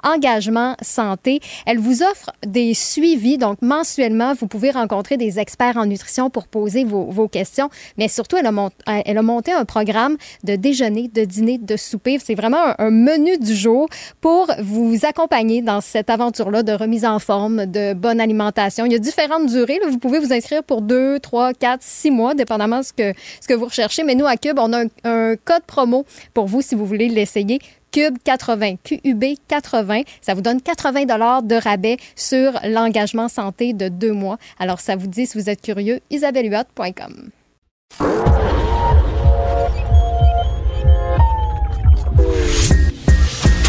Engagement 0.04 0.76
Santé. 0.82 1.40
Elle 1.66 1.80
vous 1.80 2.04
offre 2.04 2.32
des 2.46 2.74
suivis, 2.74 3.38
donc 3.38 3.62
mensuellement, 3.62 4.34
vous 4.34 4.48
pouvez 4.48 4.72
rencontrer 4.72 5.18
des 5.18 5.40
experts 5.40 5.78
en 5.78 5.86
nutrition 5.86 6.30
pour 6.30 6.48
poser 6.48 6.84
vos, 6.84 7.28
questions. 7.28 7.70
Mais 7.98 8.08
surtout, 8.08 8.38
elle 8.38 8.48
a, 8.48 8.70
elle 9.06 9.18
a 9.18 9.22
monté 9.22 9.52
un 9.52 9.66
programme 9.66 10.18
de 10.44 10.56
déjeuner, 10.56 11.08
de 11.08 11.26
dîner, 11.26 11.58
de 11.58 11.78
souper. 11.78 12.18
C'est 12.24 12.36
vraiment 12.36 12.74
un, 12.78 12.90
menu 12.90 13.38
du 13.38 13.56
jour 13.56 13.88
pour 14.20 14.48
vous 14.62 14.98
accompagner 15.04 15.62
dans 15.62 15.82
cette 15.82 16.10
aventure-là 16.10 16.64
de 16.64 16.74
remise 16.74 17.06
en 17.06 17.20
forme, 17.20 17.66
de 17.66 17.94
bonne 17.94 18.20
alimentation. 18.20 18.86
Il 18.86 18.92
y 18.92 18.96
a 18.96 19.00
différentes 19.00 19.48
durées. 19.48 19.80
Vous 19.90 20.00
pouvez 20.00 20.20
vous 20.20 20.34
inscrire 20.34 20.64
pour 20.64 20.82
deux, 20.82 21.20
trois, 21.20 21.54
quatre, 21.54 21.84
six 21.84 22.12
mois, 22.12 22.34
dépendamment 22.34 22.80
de 22.80 22.86
ce 22.86 23.48
que 23.48 23.54
vous 23.54 23.66
recherchez. 23.66 24.04
Mais 24.04 24.16
nous, 24.16 24.26
à 24.26 24.38
Cube, 24.38 24.60
on 24.60 24.74
a 24.74 24.84
un, 25.04 25.36
code 25.36 25.64
promo 25.68 26.06
pour 26.34 26.48
vous 26.48 26.62
si 26.62 26.76
vous 26.76 26.86
voulez 26.86 27.10
l'essayer. 27.10 27.60
Cube 27.92 28.18
80, 28.24 28.76
QUB 28.84 29.24
80. 29.48 30.02
Ça 30.22 30.34
vous 30.34 30.42
donne 30.42 30.62
80 30.62 31.06
dollars 31.06 31.44
de 31.44 31.56
rabais 31.56 31.98
sur 32.16 32.54
l'engagement 32.64 33.28
santé 33.28 33.74
de 33.74 33.88
deux 33.88 34.14
mois. 34.14 34.38
Alors, 34.60 34.80
ça 34.80 34.96
vous 34.96 35.08
dit, 35.08 35.26
si 35.26 35.38
vous 35.38 35.50
êtes 35.50 35.62
curieux, 35.62 36.00
isabellehuot.com. 36.10 37.30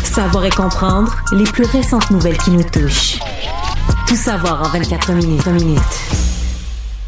Savoir 0.04 0.44
et 0.44 0.50
comprendre 0.50 1.16
les 1.32 1.44
plus 1.44 1.64
récentes 1.64 2.10
nouvelles 2.10 2.36
qui 2.38 2.50
nous 2.50 2.64
touchent. 2.64 3.18
Tout 4.06 4.16
savoir 4.16 4.60
en 4.62 4.68
24 4.68 5.12
minutes. 5.12 5.46
minutes. 5.46 6.29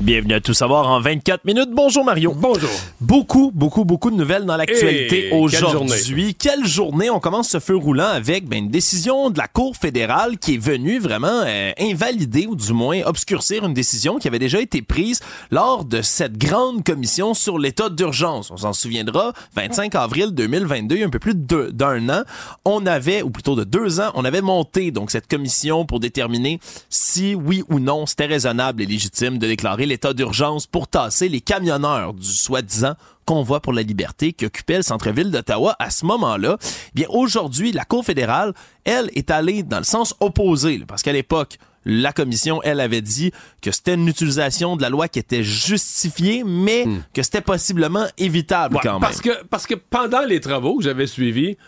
Bienvenue 0.00 0.34
à 0.34 0.40
Tout 0.40 0.54
savoir 0.54 0.88
en 0.88 1.00
24 1.00 1.44
minutes. 1.44 1.68
Bonjour 1.70 2.04
Mario. 2.04 2.34
Bonjour. 2.36 2.70
Beaucoup, 3.00 3.52
beaucoup, 3.54 3.84
beaucoup 3.84 4.10
de 4.10 4.16
nouvelles 4.16 4.44
dans 4.44 4.56
l'actualité 4.56 5.30
aujourd'hui. 5.32 6.34
Quelle, 6.34 6.66
journée. 6.66 7.08
On 7.08 7.20
commence 7.20 7.50
ce 7.50 7.60
feu 7.60 7.76
roulant 7.76 8.08
avec 8.08 8.48
ben, 8.48 8.64
une 8.64 8.70
décision 8.70 9.30
de 9.30 9.38
la 9.38 9.46
Cour 9.46 9.76
fédérale 9.76 10.38
qui 10.38 10.54
est 10.54 10.58
venue 10.58 10.98
vraiment 10.98 11.42
euh, 11.46 11.70
invalider 11.78 12.46
ou 12.46 12.56
du 12.56 12.72
moins 12.72 13.02
obscurcir 13.04 13.64
une 13.64 13.74
décision 13.74 14.18
qui 14.18 14.26
avait 14.26 14.40
déjà 14.40 14.60
été 14.60 14.82
prise 14.82 15.20
lors 15.52 15.84
de 15.84 16.02
cette 16.02 16.36
grande 16.36 16.82
commission 16.82 17.34
sur 17.34 17.58
l'état 17.58 17.88
d'urgence. 17.88 18.50
On 18.50 18.56
s'en 18.56 18.72
souviendra, 18.72 19.32
25 19.54 19.94
avril 19.94 20.30
2022, 20.32 21.04
un 21.04 21.10
peu 21.10 21.20
plus 21.20 21.34
d'un 21.34 22.08
an, 22.08 22.22
on 22.64 22.86
avait, 22.86 23.22
ou 23.22 23.30
plutôt 23.30 23.54
de 23.54 23.64
deux 23.64 24.00
ans, 24.00 24.10
on 24.14 24.24
avait 24.24 24.42
monté 24.42 24.90
donc 24.90 25.12
cette 25.12 25.28
commission 25.28 25.86
pour 25.86 26.00
déterminer 26.00 26.58
si 26.90 27.36
oui 27.36 27.62
ou 27.68 27.78
non 27.78 28.06
c'était 28.06 28.26
raisonnable 28.26 28.82
et 28.82 28.86
légitime 28.86 29.38
de 29.38 29.46
déclarer 29.46 29.86
l'état 29.92 30.14
d'urgence 30.14 30.66
pour 30.66 30.88
tasser 30.88 31.28
les 31.28 31.40
camionneurs 31.42 32.14
du 32.14 32.26
soi-disant 32.26 32.94
convoi 33.26 33.60
pour 33.60 33.72
la 33.72 33.82
liberté 33.82 34.32
qui 34.32 34.46
occupait 34.46 34.78
le 34.78 34.82
centre-ville 34.82 35.30
d'Ottawa 35.30 35.76
à 35.78 35.90
ce 35.90 36.06
moment-là. 36.06 36.56
Bien, 36.94 37.06
aujourd'hui, 37.10 37.72
la 37.72 37.84
Cour 37.84 38.04
fédérale, 38.04 38.54
elle, 38.84 39.10
est 39.14 39.30
allée 39.30 39.62
dans 39.62 39.78
le 39.78 39.84
sens 39.84 40.14
opposé, 40.20 40.82
parce 40.88 41.02
qu'à 41.02 41.12
l'époque, 41.12 41.58
la 41.84 42.12
commission, 42.12 42.62
elle, 42.62 42.80
avait 42.80 43.02
dit 43.02 43.32
que 43.60 43.70
c'était 43.70 43.94
une 43.94 44.08
utilisation 44.08 44.76
de 44.76 44.82
la 44.82 44.88
loi 44.88 45.08
qui 45.08 45.18
était 45.18 45.42
justifiée, 45.42 46.42
mais 46.44 46.86
hmm. 46.86 47.02
que 47.12 47.22
c'était 47.22 47.40
possiblement 47.42 48.06
évitable 48.16 48.78
quand 48.82 48.92
même. 48.92 49.00
Parce 49.00 49.20
que, 49.20 49.44
parce 49.44 49.66
que 49.66 49.74
pendant 49.74 50.22
les 50.22 50.40
travaux 50.40 50.78
que 50.78 50.84
j'avais 50.84 51.06
suivis, 51.06 51.58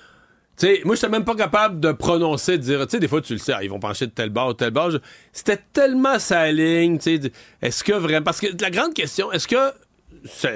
sais, 0.56 0.82
moi, 0.84 0.94
j'étais 0.94 1.08
même 1.08 1.24
pas 1.24 1.34
capable 1.34 1.80
de 1.80 1.92
prononcer, 1.92 2.58
de 2.58 2.62
dire, 2.62 2.86
tu 2.86 2.92
sais, 2.92 3.00
des 3.00 3.08
fois, 3.08 3.20
tu 3.20 3.32
le 3.32 3.38
sais, 3.38 3.52
ils 3.62 3.70
vont 3.70 3.80
pencher 3.80 4.06
de 4.06 4.12
tel 4.12 4.30
bord 4.30 4.48
ou 4.48 4.54
tel 4.54 4.70
bord. 4.70 4.92
C'était 5.32 5.60
tellement 5.72 6.18
sa 6.18 6.50
ligne, 6.50 6.98
tu 6.98 7.20
sais. 7.20 7.32
Est-ce 7.62 7.82
que 7.82 7.92
vraiment. 7.92 8.22
Parce 8.22 8.40
que 8.40 8.46
la 8.60 8.70
grande 8.70 8.94
question, 8.94 9.32
est-ce 9.32 9.48
que 9.48 9.72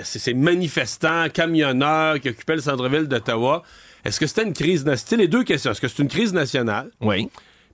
ces 0.04 0.34
manifestants, 0.34 1.28
camionneurs 1.28 2.20
qui 2.20 2.30
occupaient 2.30 2.56
le 2.56 2.62
centre-ville 2.62 3.06
d'Ottawa, 3.06 3.62
est-ce 4.04 4.20
que 4.20 4.26
c'était 4.26 4.44
une 4.44 4.54
crise 4.54 4.84
nationale? 4.84 5.20
Les 5.20 5.28
deux 5.28 5.44
questions. 5.44 5.72
Est-ce 5.72 5.80
que 5.80 5.88
c'est 5.88 6.02
une 6.02 6.08
crise 6.08 6.32
nationale? 6.32 6.90
Oui. 7.00 7.28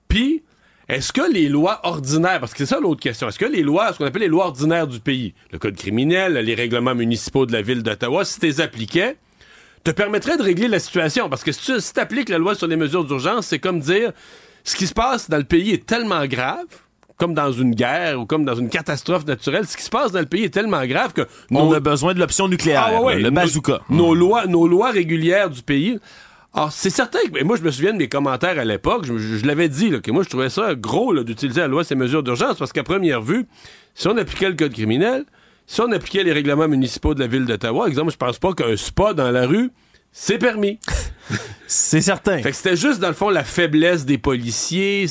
Puis, 0.07 0.43
est-ce 0.89 1.13
que 1.13 1.31
les 1.31 1.47
lois 1.47 1.79
ordinaires, 1.83 2.39
parce 2.39 2.53
que 2.53 2.59
c'est 2.59 2.75
ça 2.75 2.79
l'autre 2.79 3.01
question, 3.01 3.27
est-ce 3.27 3.39
que 3.39 3.45
les 3.45 3.63
lois, 3.63 3.93
ce 3.93 3.97
qu'on 3.97 4.05
appelle 4.05 4.21
les 4.23 4.27
lois 4.27 4.47
ordinaires 4.47 4.87
du 4.87 4.99
pays, 4.99 5.33
le 5.51 5.57
code 5.57 5.75
criminel, 5.75 6.33
les 6.33 6.55
règlements 6.55 6.95
municipaux 6.95 7.45
de 7.45 7.53
la 7.53 7.61
ville 7.61 7.81
d'Ottawa, 7.81 8.25
si 8.25 8.39
tu 8.39 8.45
les 8.45 8.61
appliquais, 8.61 9.17
te 9.85 9.91
permettrait 9.91 10.35
de 10.35 10.43
régler 10.43 10.67
la 10.67 10.79
situation? 10.79 11.29
Parce 11.29 11.43
que 11.43 11.51
si 11.51 11.61
tu 11.61 11.99
appliques 11.99 12.29
la 12.29 12.39
loi 12.39 12.55
sur 12.55 12.67
les 12.67 12.75
mesures 12.75 13.05
d'urgence, 13.05 13.47
c'est 13.47 13.59
comme 13.59 13.79
dire 13.79 14.11
ce 14.63 14.75
qui 14.75 14.87
se 14.87 14.93
passe 14.93 15.29
dans 15.29 15.37
le 15.37 15.43
pays 15.43 15.71
est 15.71 15.85
tellement 15.85 16.25
grave 16.25 16.65
comme 17.17 17.33
dans 17.33 17.51
une 17.51 17.73
guerre 17.73 18.19
ou 18.19 18.25
comme 18.25 18.43
dans 18.43 18.55
une 18.55 18.67
catastrophe 18.67 19.25
naturelle, 19.25 19.65
ce 19.65 19.77
qui 19.77 19.83
se 19.83 19.89
passe 19.89 20.11
dans 20.11 20.19
le 20.19 20.25
pays 20.25 20.43
est 20.43 20.53
tellement 20.53 20.85
grave 20.85 21.13
que 21.13 21.21
on 21.49 21.71
a 21.71 21.79
besoin 21.79 22.13
de 22.13 22.19
l'option 22.19 22.49
nucléaire, 22.49 22.89
ah, 22.91 23.13
le 23.13 23.29
bazooka. 23.29 23.79
Nos, 23.89 24.13
lois, 24.13 24.47
nos 24.47 24.67
lois 24.67 24.91
régulières 24.91 25.49
du 25.49 25.61
pays. 25.61 25.97
Alors, 26.53 26.73
c'est 26.73 26.89
certain 26.89 27.19
que 27.19 27.43
moi, 27.43 27.55
je 27.55 27.61
me 27.61 27.71
souviens 27.71 27.93
de 27.93 27.97
mes 27.97 28.09
commentaires 28.09 28.59
à 28.59 28.65
l'époque. 28.65 29.05
Je, 29.05 29.45
l'avais 29.45 29.69
dit, 29.69 29.91
que 30.01 30.11
moi, 30.11 30.23
je 30.23 30.29
trouvais 30.29 30.49
ça 30.49 30.75
gros 30.75 31.13
d'utiliser 31.23 31.61
la 31.61 31.67
loi 31.67 31.85
ces 31.85 31.95
mesures 31.95 32.23
d'urgence 32.23 32.57
parce 32.57 32.73
qu'à 32.73 32.83
première 32.83 33.21
vue, 33.21 33.45
si 33.93 34.09
on 34.09 34.17
appliquait 34.17 34.49
le 34.49 34.55
code 34.55 34.73
criminel, 34.73 35.23
si 35.67 35.81
on 35.81 35.91
appliquait 35.91 36.23
les 36.23 36.33
règlements 36.33 36.67
municipaux 36.67 37.13
de 37.13 37.19
la 37.19 37.27
ville 37.27 37.45
d'Ottawa, 37.45 37.87
exemple, 37.87 38.11
je 38.11 38.17
pense 38.17 38.37
pas 38.37 38.53
qu'un 38.53 38.75
spa 38.77 39.13
dans 39.13 39.31
la 39.31 39.47
rue, 39.47 39.71
c'est 40.11 40.37
permis. 40.37 40.79
c'est 41.67 42.01
certain. 42.01 42.37
Fait 42.37 42.51
que 42.51 42.55
c'était 42.55 42.77
juste, 42.77 42.99
dans 42.99 43.09
le 43.09 43.13
fond, 43.13 43.29
la 43.29 43.43
faiblesse 43.43 44.05
des 44.05 44.17
policiers. 44.17 45.07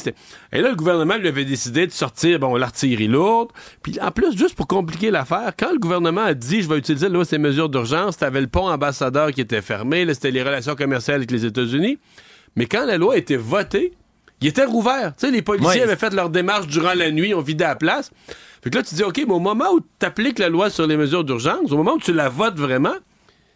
Et 0.53 0.61
là, 0.62 0.71
le 0.71 0.77
gouvernement 0.77 1.17
lui 1.17 1.29
avait 1.29 1.45
décidé 1.45 1.87
de 1.87 1.93
sortir, 1.93 2.38
bon, 2.38 2.57
l'artillerie 2.57 3.09
lourde. 3.09 3.51
Puis 3.83 3.99
en 4.01 4.11
plus, 4.11 4.37
juste 4.37 4.55
pour 4.55 4.67
compliquer 4.67 5.11
l'affaire, 5.11 5.53
quand 5.59 5.73
le 5.73 5.79
gouvernement 5.79 6.23
a 6.23 6.35
dit, 6.35 6.62
je 6.62 6.69
vais 6.69 6.79
utiliser 6.79 7.09
là, 7.09 7.23
ces 7.25 7.38
mesures 7.38 7.69
d'urgence, 7.69 8.17
t'avais 8.17 8.40
le 8.40 8.47
pont 8.47 8.69
ambassadeur 8.69 9.33
qui 9.33 9.43
était 9.43 9.61
fermé, 9.61 10.05
là, 10.05 10.14
c'était 10.14 10.31
les 10.31 10.43
relations 10.43 10.75
commerciales 10.75 11.17
avec 11.17 11.31
les 11.31 11.45
États-Unis. 11.45 11.99
Mais 12.57 12.67
quand 12.67 12.87
la 12.87 12.97
loi 12.97 13.14
a 13.14 13.17
été 13.17 13.37
votée, 13.37 13.93
il 14.45 14.49
était 14.49 14.65
rouvert. 14.67 15.15
Tu 15.17 15.27
sais, 15.27 15.33
les 15.33 15.41
policiers 15.41 15.83
avaient 15.83 15.97
fait 15.97 16.13
leur 16.13 16.29
démarche 16.29 16.67
durant 16.67 16.93
la 16.93 17.11
nuit, 17.11 17.33
ont 17.33 17.41
vidé 17.41 17.65
la 17.65 17.77
place. 17.77 18.11
Fait 18.63 18.69
que 18.69 18.77
là, 18.77 18.83
tu 18.83 18.95
dis, 18.95 19.03
OK, 19.03 19.17
mais 19.27 19.33
au 19.33 19.41
moment 19.41 19.73
où 19.73 19.81
tu 19.81 20.05
appliques 20.05 20.39
la 20.39 20.51
loi 20.51 20.69
sur 20.69 20.87
les 20.87 20.99
mesures 20.99 21.25
d'urgence, 21.25 21.73
au 21.73 21.79
moment 21.79 21.95
où 21.95 21.99
tu 21.99 22.13
la 22.13 22.29
votes 22.29 22.59
vraiment, 22.59 22.95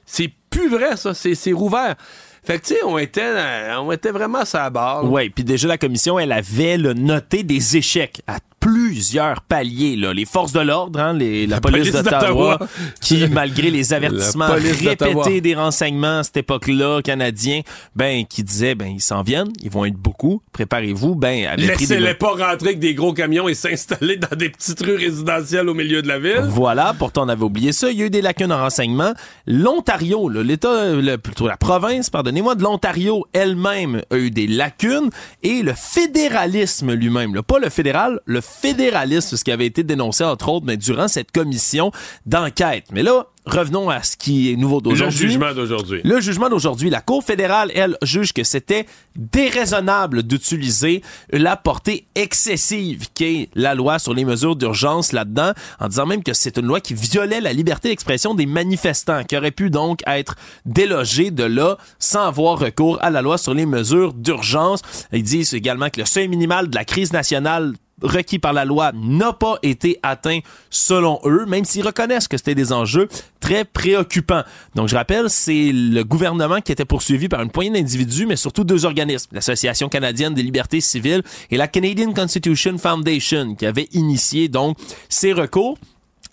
c'est 0.06 0.32
plus 0.48 0.70
vrai, 0.70 0.96
ça. 0.96 1.12
C'est 1.12 1.52
rouvert. 1.52 1.94
Fait 2.42 2.58
que, 2.58 2.66
tu 2.66 2.74
sais, 2.74 2.80
on 2.84 2.96
était, 2.96 3.34
on 3.78 3.92
était 3.92 4.12
vraiment 4.12 4.38
à 4.38 4.44
sa 4.46 4.70
barre. 4.70 5.04
Oui, 5.10 5.28
puis 5.28 5.44
déjà, 5.44 5.68
la 5.68 5.76
commission, 5.76 6.18
elle 6.18 6.32
avait 6.32 6.78
noté 6.78 7.42
des 7.42 7.76
échecs 7.76 8.22
à 8.26 8.38
plusieurs 8.60 9.42
paliers. 9.42 9.96
Là. 9.96 10.12
Les 10.12 10.24
forces 10.24 10.52
de 10.52 10.60
l'ordre, 10.60 11.00
hein, 11.00 11.16
la, 11.18 11.60
police, 11.60 11.92
d'Ottawa, 11.92 12.58
qui, 13.00 13.26
malgré 13.28 13.70
les 13.70 13.92
avertissements 13.92 14.48
répétés 14.48 15.40
des 15.40 15.54
renseignements 15.54 16.18
à 16.18 16.22
cette 16.22 16.38
époque-là, 16.38 17.00
canadiens, 17.02 17.60
ben, 17.94 18.24
qui 18.26 18.42
disaient, 18.42 18.74
ben, 18.74 18.88
ils 18.88 19.00
s'en 19.00 19.22
viennent, 19.22 19.52
ils 19.62 19.70
vont 19.70 19.84
être 19.84 19.96
beaucoup, 19.96 20.42
préparez-vous, 20.52 21.14
ben, 21.14 21.56
Laissez-les 21.56 22.14
pas 22.14 22.30
rentrer 22.30 22.68
avec 22.68 22.78
des 22.78 22.94
gros 22.94 23.12
camions 23.12 23.48
et 23.48 23.54
s'installer 23.54 24.16
dans 24.16 24.36
des 24.36 24.48
petites 24.48 24.80
rues 24.80 24.96
résidentielles 24.96 25.68
au 25.68 25.74
milieu 25.74 26.02
de 26.02 26.08
la 26.08 26.18
ville. 26.18 26.46
Voilà, 26.48 26.94
pourtant 26.98 27.24
on 27.24 27.28
avait 27.28 27.44
oublié 27.44 27.72
ça. 27.72 27.90
Il 27.90 27.98
y 27.98 28.02
a 28.02 28.06
eu 28.06 28.10
des 28.10 28.22
lacunes 28.22 28.52
en 28.52 28.58
renseignement. 28.58 29.12
L'Ontario, 29.46 30.28
l'État, 30.28 30.84
plutôt 31.22 31.46
la 31.46 31.56
province, 31.56 32.10
pardonnez-moi, 32.10 32.54
de 32.54 32.62
l'Ontario 32.62 33.26
elle-même 33.32 34.02
a 34.10 34.16
eu 34.16 34.30
des 34.30 34.46
lacunes 34.46 35.10
et 35.42 35.62
le 35.62 35.72
fédéralisme 35.74 36.92
lui-même, 36.92 37.40
pas 37.42 37.58
le 37.58 37.70
fédéral, 37.70 38.20
le 38.24 38.40
fédéralisme, 38.48 39.36
ce 39.36 39.44
qui 39.44 39.52
avait 39.52 39.66
été 39.66 39.82
dénoncé 39.82 40.24
entre 40.24 40.48
autres 40.48 40.66
mais 40.66 40.76
durant 40.76 41.08
cette 41.08 41.32
commission 41.32 41.92
d'enquête. 42.26 42.86
Mais 42.92 43.02
là, 43.02 43.26
revenons 43.46 43.88
à 43.88 44.02
ce 44.02 44.16
qui 44.16 44.52
est 44.52 44.56
nouveau 44.56 44.80
d'aujourd'hui. 44.80 45.24
Le 45.24 45.28
jugement 45.28 45.54
d'aujourd'hui. 45.54 46.00
Le 46.04 46.20
jugement 46.20 46.48
d'aujourd'hui. 46.48 46.90
La 46.90 47.00
Cour 47.00 47.24
fédérale, 47.24 47.70
elle, 47.74 47.96
juge 48.02 48.32
que 48.32 48.44
c'était 48.44 48.86
déraisonnable 49.16 50.22
d'utiliser 50.22 51.02
la 51.30 51.56
portée 51.56 52.06
excessive 52.14 53.06
qu'est 53.14 53.48
la 53.54 53.74
loi 53.74 53.98
sur 53.98 54.14
les 54.14 54.24
mesures 54.24 54.56
d'urgence 54.56 55.12
là-dedans, 55.12 55.52
en 55.80 55.88
disant 55.88 56.06
même 56.06 56.22
que 56.22 56.32
c'est 56.34 56.58
une 56.58 56.66
loi 56.66 56.80
qui 56.80 56.94
violait 56.94 57.40
la 57.40 57.52
liberté 57.52 57.88
d'expression 57.88 58.34
des 58.34 58.46
manifestants, 58.46 59.24
qui 59.24 59.36
aurait 59.36 59.50
pu 59.50 59.70
donc 59.70 60.00
être 60.06 60.36
délogée 60.66 61.30
de 61.30 61.44
là 61.44 61.78
sans 61.98 62.26
avoir 62.26 62.58
recours 62.58 62.98
à 63.02 63.10
la 63.10 63.22
loi 63.22 63.38
sur 63.38 63.54
les 63.54 63.66
mesures 63.66 64.12
d'urgence. 64.12 64.82
Ils 65.12 65.22
disent 65.22 65.54
également 65.54 65.90
que 65.90 66.00
le 66.00 66.06
seuil 66.06 66.28
minimal 66.28 66.68
de 66.68 66.74
la 66.74 66.84
crise 66.84 67.12
nationale 67.12 67.74
requis 68.02 68.38
par 68.38 68.52
la 68.52 68.64
loi 68.64 68.92
n'a 68.94 69.32
pas 69.32 69.58
été 69.62 69.98
atteint 70.02 70.40
selon 70.70 71.20
eux, 71.24 71.46
même 71.46 71.64
s'ils 71.64 71.84
reconnaissent 71.84 72.28
que 72.28 72.36
c'était 72.36 72.54
des 72.54 72.72
enjeux 72.72 73.08
très 73.40 73.64
préoccupants. 73.64 74.42
Donc 74.74 74.88
je 74.88 74.96
rappelle, 74.96 75.30
c'est 75.30 75.70
le 75.72 76.02
gouvernement 76.02 76.60
qui 76.60 76.72
était 76.72 76.84
poursuivi 76.84 77.28
par 77.28 77.42
une 77.42 77.50
poignée 77.50 77.70
d'individus, 77.70 78.26
mais 78.26 78.36
surtout 78.36 78.64
deux 78.64 78.84
organismes, 78.84 79.30
l'Association 79.32 79.88
canadienne 79.88 80.34
des 80.34 80.42
libertés 80.42 80.80
civiles 80.80 81.22
et 81.50 81.56
la 81.56 81.68
Canadian 81.68 82.12
Constitution 82.12 82.78
Foundation, 82.78 83.54
qui 83.54 83.66
avaient 83.66 83.88
initié 83.92 84.48
donc 84.48 84.76
ces 85.08 85.32
recours 85.32 85.78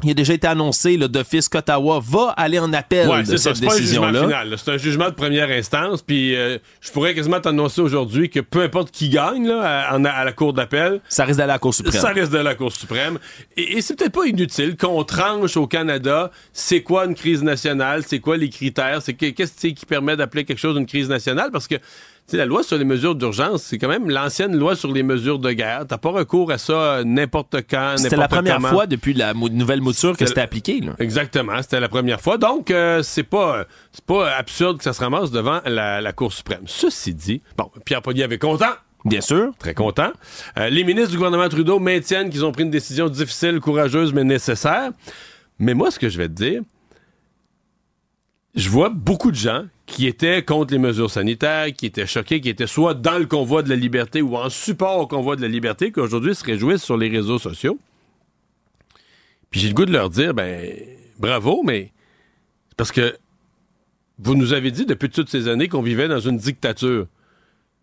il 0.03 0.11
a 0.11 0.13
déjà 0.13 0.33
été 0.33 0.47
annoncé, 0.47 0.97
le 0.97 1.07
d'office 1.07 1.47
qu'Ottawa 1.47 2.01
va 2.03 2.33
aller 2.37 2.59
en 2.59 2.71
appel 2.73 3.07
de 3.25 3.37
cette 3.37 3.59
décision-là. 3.59 4.43
C'est 4.57 4.71
un 4.71 4.77
jugement 4.77 5.09
de 5.09 5.15
première 5.15 5.49
instance, 5.49 6.01
puis 6.01 6.35
euh, 6.35 6.57
je 6.81 6.91
pourrais 6.91 7.13
quasiment 7.13 7.39
t'annoncer 7.39 7.81
aujourd'hui 7.81 8.29
que 8.29 8.39
peu 8.39 8.61
importe 8.61 8.91
qui 8.91 9.09
gagne 9.09 9.47
là, 9.47 9.89
à, 9.89 10.23
la 10.23 10.31
Cour 10.33 10.53
d'appel... 10.53 11.01
Ça 11.07 11.25
risque 11.25 11.37
d'aller 11.37 11.51
à 11.51 11.55
la 11.55 11.59
Cour 11.59 11.73
suprême. 11.73 12.01
Ça 12.01 12.09
risque 12.09 12.31
d'aller 12.31 12.47
à 12.47 12.51
la 12.51 12.55
Cour 12.55 12.71
suprême. 12.71 13.19
Et, 13.55 13.81
c'est 13.81 13.95
peut-être 13.95 14.13
pas 14.13 14.25
inutile 14.25 14.75
qu'on 14.75 15.03
tranche 15.03 15.57
au 15.57 15.67
Canada 15.67 16.31
c'est 16.53 16.81
quoi 16.81 17.05
une 17.05 17.15
crise 17.15 17.43
nationale, 17.43 18.03
c'est 18.05 18.19
quoi 18.19 18.37
les 18.37 18.49
critères, 18.49 19.01
c'est 19.01 19.13
qu'est-ce 19.13 19.67
qui 19.67 19.85
permet 19.85 20.15
d'appeler 20.15 20.45
quelque 20.45 20.59
chose 20.59 20.77
une 20.77 20.85
crise 20.85 21.09
nationale, 21.09 21.51
parce 21.51 21.67
que 21.67 21.75
sais, 22.27 22.37
la 22.37 22.45
loi 22.45 22.63
sur 22.63 22.77
les 22.77 22.85
mesures 22.85 23.15
d'urgence, 23.15 23.63
c'est 23.63 23.77
quand 23.77 23.87
même 23.87 24.09
l'ancienne 24.09 24.55
loi 24.57 24.75
sur 24.75 24.91
les 24.91 25.03
mesures 25.03 25.39
de 25.39 25.51
guerre. 25.51 25.85
T'as 25.87 25.97
pas 25.97 26.09
recours 26.09 26.51
à 26.51 26.57
ça 26.57 26.73
euh, 26.73 27.03
n'importe 27.03 27.57
quand, 27.69 27.95
C'était 27.97 28.15
la 28.15 28.27
première 28.27 28.61
fois 28.61 28.87
depuis 28.87 29.13
la 29.13 29.33
nouvelle 29.33 29.81
mouture 29.81 30.17
que 30.17 30.25
c'était 30.25 30.41
appliqué. 30.41 30.81
Exactement, 30.99 31.61
c'était 31.61 31.79
la 31.79 31.89
première 31.89 32.21
fois. 32.21 32.37
Donc, 32.37 32.71
euh, 32.71 33.03
c'est 33.03 33.23
pas 33.23 33.65
c'est 33.91 34.05
pas 34.05 34.31
absurde 34.35 34.77
que 34.77 34.83
ça 34.83 34.93
se 34.93 35.01
ramasse 35.01 35.31
devant 35.31 35.61
la, 35.65 36.13
Cour 36.13 36.31
suprême. 36.31 36.63
Ceci 36.65 37.13
dit, 37.13 37.41
bon, 37.57 37.69
Pierre 37.83 38.01
avait 38.05 38.37
content. 38.37 38.73
Bien 39.03 39.21
sûr. 39.21 39.51
Très 39.59 39.75
content. 39.75 40.11
Euh, 40.57 40.69
les 40.69 40.83
ministres 40.83 41.11
du 41.11 41.17
gouvernement 41.17 41.47
Trudeau 41.47 41.79
maintiennent 41.79 42.29
qu'ils 42.29 42.43
ont 42.43 42.51
pris 42.51 42.63
une 42.63 42.71
décision 42.71 43.07
difficile, 43.07 43.59
courageuse, 43.59 44.13
mais 44.13 44.23
nécessaire. 44.23 44.91
Mais 45.59 45.75
moi, 45.75 45.91
ce 45.91 45.99
que 45.99 46.09
je 46.09 46.17
vais 46.17 46.27
te 46.27 46.33
dire, 46.33 46.61
je 48.55 48.69
vois 48.69 48.89
beaucoup 48.89 49.29
de 49.29 49.35
gens 49.35 49.65
qui 49.85 50.07
étaient 50.07 50.43
contre 50.43 50.73
les 50.73 50.79
mesures 50.79 51.11
sanitaires, 51.11 51.67
qui 51.73 51.85
étaient 51.85 52.07
choqués, 52.07 52.41
qui 52.41 52.49
étaient 52.49 52.67
soit 52.67 52.93
dans 52.93 53.19
le 53.19 53.25
convoi 53.25 53.61
de 53.61 53.69
la 53.69 53.75
liberté 53.75 54.21
ou 54.21 54.35
en 54.35 54.49
support 54.49 54.99
au 54.99 55.07
convoi 55.07 55.35
de 55.35 55.41
la 55.41 55.47
liberté, 55.47 55.91
qui 55.91 55.99
aujourd'hui 55.99 56.33
se 56.33 56.43
réjouissent 56.43 56.83
sur 56.83 56.97
les 56.97 57.09
réseaux 57.09 57.39
sociaux. 57.39 57.77
Puis 59.51 59.59
j'ai 59.59 59.67
le 59.69 59.73
goût 59.73 59.85
de 59.85 59.91
leur 59.91 60.09
dire, 60.09 60.33
ben, 60.33 60.73
bravo, 61.19 61.61
mais 61.63 61.91
parce 62.77 62.91
que 62.91 63.15
vous 64.19 64.35
nous 64.35 64.53
avez 64.53 64.71
dit 64.71 64.85
depuis 64.85 65.09
toutes 65.09 65.29
ces 65.29 65.47
années 65.47 65.67
qu'on 65.67 65.81
vivait 65.81 66.07
dans 66.07 66.19
une 66.19 66.37
dictature. 66.37 67.07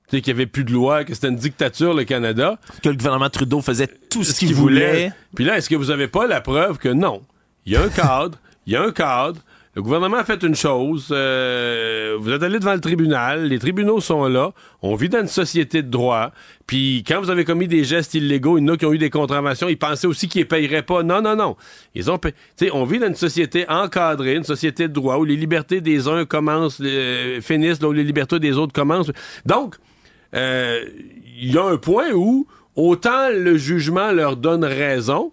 Tu 0.09 0.17
sais, 0.17 0.23
qu'il 0.23 0.35
n'y 0.35 0.41
avait 0.41 0.47
plus 0.47 0.65
de 0.65 0.73
loi, 0.73 1.05
que 1.05 1.15
c'était 1.15 1.29
une 1.29 1.37
dictature, 1.37 1.95
le 1.95 2.05
Canada. 2.05 2.59
Que 2.83 2.89
le 2.89 2.97
gouvernement 2.97 3.31
Trudeau 3.31 3.61
faisait 3.61 3.89
tout 4.11 4.25
ce, 4.25 4.39
qu'il 4.39 4.55
voulait. 4.55 5.13
Puis 5.35 5.45
là, 5.45 5.57
est-ce 5.57 5.71
que 5.71 5.77
vous 5.77 5.87
n'avez 5.87 6.09
pas 6.09 6.27
la 6.27 6.41
preuve 6.41 6.79
que 6.79 6.89
non? 6.89 7.23
Il 7.65 7.73
y 7.73 7.77
a 7.77 7.83
un 7.83 7.89
cadre, 7.89 8.39
il 8.67 8.73
y 8.73 8.77
a 8.77 8.83
un 8.83 8.93
cadre, 8.93 9.41
le 9.75 9.81
gouvernement 9.81 10.19
a 10.19 10.25
fait 10.25 10.43
une 10.43 10.55
chose. 10.55 11.09
Euh, 11.13 12.19
vous 12.21 12.31
êtes 12.31 12.43
allé 12.43 12.59
devant 12.59 12.75
le 12.75 12.81
tribunal. 12.81 13.47
Les 13.47 13.59
tribunaux 13.59 14.01
sont 14.01 14.29
là. 14.29 14.53
On 14.83 14.95
vit 14.97 15.09
dans 15.09 15.21
une 15.21 15.29
société 15.29 15.83
de 15.83 15.89
droit. 15.89 16.33
Puis 16.67 17.03
quand 17.07 17.23
vous 17.23 17.31
avez 17.31 17.47
commis 17.47 17.69
des 17.69 17.83
gestes 17.83 18.13
illégaux, 18.13 18.59
il 18.59 18.67
y 18.67 18.71
en 18.71 18.75
a 18.75 18.77
qui 18.77 18.85
ont 18.85 18.93
eu 18.93 18.99
des 18.99 19.09
contraventions. 19.09 19.71
Ils 19.71 19.79
pensaient 19.79 20.07
aussi 20.07 20.29
qu'ils 20.29 20.43
ne 20.43 20.47
payeraient 20.47 20.83
pas. 20.83 21.03
Non, 21.03 21.23
non, 21.23 21.37
non. 21.37 21.57
Ils 21.95 22.11
ont 22.11 22.21
sais, 22.57 22.71
on 22.71 22.85
vit 22.85 22.99
dans 22.99 23.07
une 23.07 23.15
société 23.15 23.67
encadrée, 23.67 24.35
une 24.35 24.45
société 24.45 24.89
de 24.89 24.93
droit 24.93 25.17
où 25.17 25.25
les 25.25 25.37
libertés 25.37 25.81
des 25.81 26.07
uns 26.07 26.27
commencent, 26.27 26.83
euh, 26.83 27.41
finissent, 27.41 27.81
là 27.81 27.89
où 27.89 27.93
les 27.93 28.05
libertés 28.05 28.39
des 28.39 28.59
autres 28.59 28.75
commencent. 28.75 29.11
Donc, 29.47 29.77
euh, 30.35 30.85
il 31.41 31.51
y 31.51 31.57
a 31.57 31.65
un 31.65 31.79
point 31.79 32.13
où 32.13 32.47
autant 32.77 33.31
le 33.31 33.57
jugement 33.57 34.13
leur 34.13 34.37
donne 34.37 34.65
raison, 34.65 35.33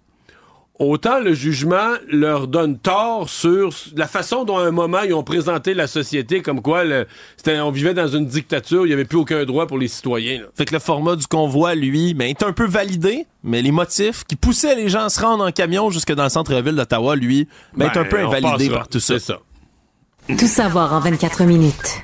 autant 0.80 1.20
le 1.20 1.34
jugement 1.34 1.92
leur 2.08 2.48
donne 2.48 2.78
tort 2.78 3.28
sur 3.28 3.70
la 3.94 4.06
façon 4.06 4.44
dont 4.44 4.56
à 4.56 4.64
un 4.64 4.70
moment 4.70 5.02
ils 5.02 5.12
ont 5.12 5.22
présenté 5.22 5.74
la 5.74 5.86
société 5.86 6.40
comme 6.40 6.62
quoi 6.62 6.84
le, 6.84 7.06
on 7.46 7.70
vivait 7.70 7.94
dans 7.94 8.08
une 8.08 8.26
dictature, 8.26 8.86
il 8.86 8.88
n'y 8.88 8.94
avait 8.94 9.04
plus 9.04 9.18
aucun 9.18 9.44
droit 9.44 9.66
pour 9.66 9.78
les 9.78 9.88
citoyens. 9.88 10.40
Fait 10.56 10.64
que 10.64 10.72
le 10.72 10.80
format 10.80 11.16
du 11.16 11.26
convoi, 11.26 11.74
lui, 11.74 12.14
ben, 12.14 12.28
est 12.28 12.42
un 12.42 12.52
peu 12.52 12.66
validé, 12.66 13.26
mais 13.44 13.60
les 13.62 13.72
motifs 13.72 14.24
qui 14.24 14.36
poussaient 14.36 14.74
les 14.74 14.88
gens 14.88 15.04
à 15.04 15.08
se 15.10 15.20
rendre 15.20 15.46
en 15.46 15.52
camion 15.52 15.90
jusque 15.90 16.12
dans 16.12 16.24
le 16.24 16.30
centre-ville 16.30 16.74
d'Ottawa, 16.74 17.14
lui, 17.14 17.46
ben, 17.76 17.86
est 17.86 17.98
un 17.98 18.02
ben, 18.02 18.08
peu 18.08 18.18
invalidé 18.18 18.70
par 18.70 18.88
tout 18.88 19.00
ça. 19.00 19.18
ça. 19.18 19.38
Tout 20.28 20.46
savoir 20.46 20.94
en 20.94 21.00
24 21.00 21.44
minutes. 21.44 22.02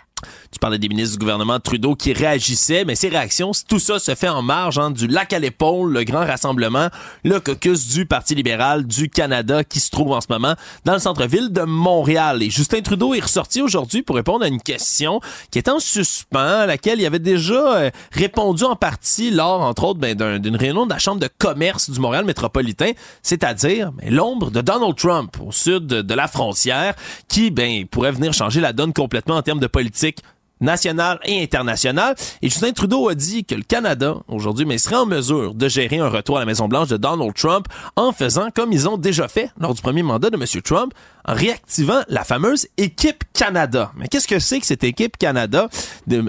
Tu 0.52 0.58
parlais 0.58 0.78
des 0.78 0.88
ministres 0.88 1.12
du 1.12 1.18
gouvernement 1.18 1.58
Trudeau 1.60 1.94
qui 1.94 2.12
réagissaient, 2.12 2.84
mais 2.84 2.94
ces 2.94 3.08
réactions, 3.08 3.52
tout 3.68 3.78
ça 3.78 3.98
se 3.98 4.14
fait 4.14 4.28
en 4.28 4.42
marge 4.42 4.78
hein, 4.78 4.90
du 4.90 5.06
lac 5.06 5.32
à 5.32 5.38
l'épaule, 5.38 5.92
le 5.92 6.04
grand 6.04 6.24
rassemblement, 6.24 6.88
le 7.24 7.40
caucus 7.40 7.88
du 7.88 8.06
Parti 8.06 8.34
libéral 8.34 8.86
du 8.86 9.08
Canada 9.08 9.64
qui 9.64 9.80
se 9.80 9.90
trouve 9.90 10.12
en 10.12 10.20
ce 10.20 10.26
moment 10.30 10.54
dans 10.84 10.92
le 10.94 10.98
centre-ville 10.98 11.52
de 11.52 11.62
Montréal. 11.62 12.42
Et 12.42 12.50
Justin 12.50 12.80
Trudeau 12.80 13.14
est 13.14 13.20
ressorti 13.20 13.60
aujourd'hui 13.62 14.02
pour 14.02 14.16
répondre 14.16 14.44
à 14.44 14.48
une 14.48 14.60
question 14.60 15.20
qui 15.50 15.58
est 15.58 15.68
en 15.68 15.78
suspens, 15.78 16.60
à 16.60 16.66
laquelle 16.66 17.00
il 17.00 17.06
avait 17.06 17.18
déjà 17.18 17.76
euh, 17.76 17.90
répondu 18.12 18.64
en 18.64 18.76
partie 18.76 19.30
lors, 19.30 19.62
entre 19.62 19.84
autres, 19.84 20.00
ben, 20.00 20.16
d'une 20.38 20.56
réunion 20.56 20.86
de 20.86 20.92
la 20.92 20.98
Chambre 20.98 21.20
de 21.20 21.28
commerce 21.38 21.90
du 21.90 22.00
Montréal 22.00 22.24
métropolitain, 22.24 22.92
c'est-à-dire 23.22 23.92
ben, 23.92 24.14
l'ombre 24.14 24.50
de 24.50 24.60
Donald 24.60 24.96
Trump 24.96 25.36
au 25.40 25.52
sud 25.52 25.86
de, 25.86 26.02
de 26.02 26.14
la 26.14 26.28
frontière, 26.28 26.94
qui 27.28 27.50
ben, 27.50 27.86
pourrait 27.86 28.12
venir 28.12 28.32
changer 28.32 28.60
la 28.60 28.72
donne 28.72 28.92
complètement 28.92 29.36
en 29.36 29.42
termes 29.42 29.60
de 29.60 29.66
politique 29.66 30.20
nationale 30.60 31.18
et 31.24 31.42
internationale. 31.42 32.14
Et 32.42 32.48
Justin 32.48 32.72
Trudeau 32.72 33.08
a 33.08 33.14
dit 33.14 33.44
que 33.44 33.54
le 33.54 33.62
Canada, 33.62 34.16
aujourd'hui, 34.28 34.64
mais 34.64 34.78
serait 34.78 34.96
en 34.96 35.06
mesure 35.06 35.54
de 35.54 35.68
gérer 35.68 35.98
un 35.98 36.08
retour 36.08 36.36
à 36.36 36.40
la 36.40 36.46
Maison-Blanche 36.46 36.88
de 36.88 36.96
Donald 36.96 37.34
Trump 37.34 37.66
en 37.96 38.12
faisant 38.12 38.48
comme 38.54 38.72
ils 38.72 38.88
ont 38.88 38.96
déjà 38.96 39.28
fait 39.28 39.50
lors 39.58 39.74
du 39.74 39.82
premier 39.82 40.02
mandat 40.02 40.30
de 40.30 40.36
M. 40.36 40.62
Trump, 40.62 40.92
en 41.24 41.34
réactivant 41.34 42.02
la 42.08 42.24
fameuse 42.24 42.68
équipe 42.76 43.24
Canada. 43.32 43.92
Mais 43.96 44.08
qu'est-ce 44.08 44.28
que 44.28 44.38
c'est 44.38 44.60
que 44.60 44.66
cette 44.66 44.84
équipe 44.84 45.16
Canada 45.16 45.68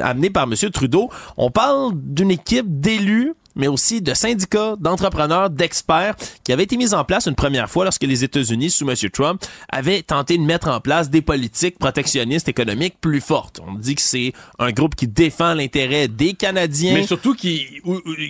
amenée 0.01 0.30
par 0.30 0.43
M. 0.43 0.55
Trudeau? 0.71 1.09
On 1.38 1.51
parle 1.51 1.91
d'une 1.95 2.32
équipe 2.32 2.80
d'élus 2.80 3.34
mais 3.58 3.68
aussi 3.68 4.01
de 4.01 4.14
syndicats, 4.14 4.76
d'entrepreneurs, 4.80 5.49
d'experts 5.49 6.16
qui 6.43 6.53
avaient 6.53 6.64
été 6.64 6.78
mis 6.78 6.93
en 6.93 7.03
place 7.03 7.28
une 7.28 7.36
première 7.36 7.70
fois 7.70 7.84
lorsque 7.84 8.03
les 8.03 8.24
États-Unis, 8.24 8.70
sous 8.70 8.89
M. 8.89 8.95
Trump, 9.12 9.43
avaient 9.70 10.01
tenté 10.01 10.38
de 10.38 10.43
mettre 10.43 10.70
en 10.70 10.80
place 10.80 11.10
des 11.10 11.22
politiques 11.22 11.78
protectionnistes 11.80 12.47
économiques 12.47 12.95
plus 13.01 13.20
fortes. 13.20 13.60
On 13.68 13.74
dit 13.74 13.95
que 13.95 14.01
c'est 14.01 14.32
un 14.60 14.72
groupe 14.72 14.95
qui 14.95 15.08
défend 15.08 15.53
l'intérêt 15.53 16.08
des 16.08 16.34
Canadiens. 16.34 16.93
Mais 16.93 17.08
surtout 17.08 17.34
qui, 17.34 17.82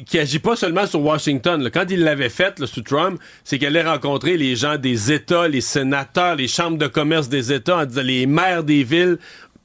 qui 0.05 0.17
agit 0.17 0.39
pas 0.39 0.55
seulement 0.55 0.87
sur 0.87 1.01
Washington. 1.01 1.69
Quand 1.71 1.85
il 1.89 2.03
l'avait 2.03 2.29
fait, 2.29 2.65
sous 2.65 2.81
Trump, 2.81 3.19
c'est 3.43 3.59
qu'elle 3.59 3.75
allait 3.77 3.89
rencontrer 3.89 4.37
les 4.37 4.55
gens 4.55 4.77
des 4.77 5.11
États, 5.11 5.47
les 5.47 5.61
sénateurs, 5.61 6.35
les 6.35 6.47
chambres 6.47 6.77
de 6.77 6.87
commerce 6.87 7.27
des 7.27 7.51
États, 7.51 7.85
les 7.85 8.25
maires 8.25 8.63
des 8.63 8.83
villes 8.83 9.17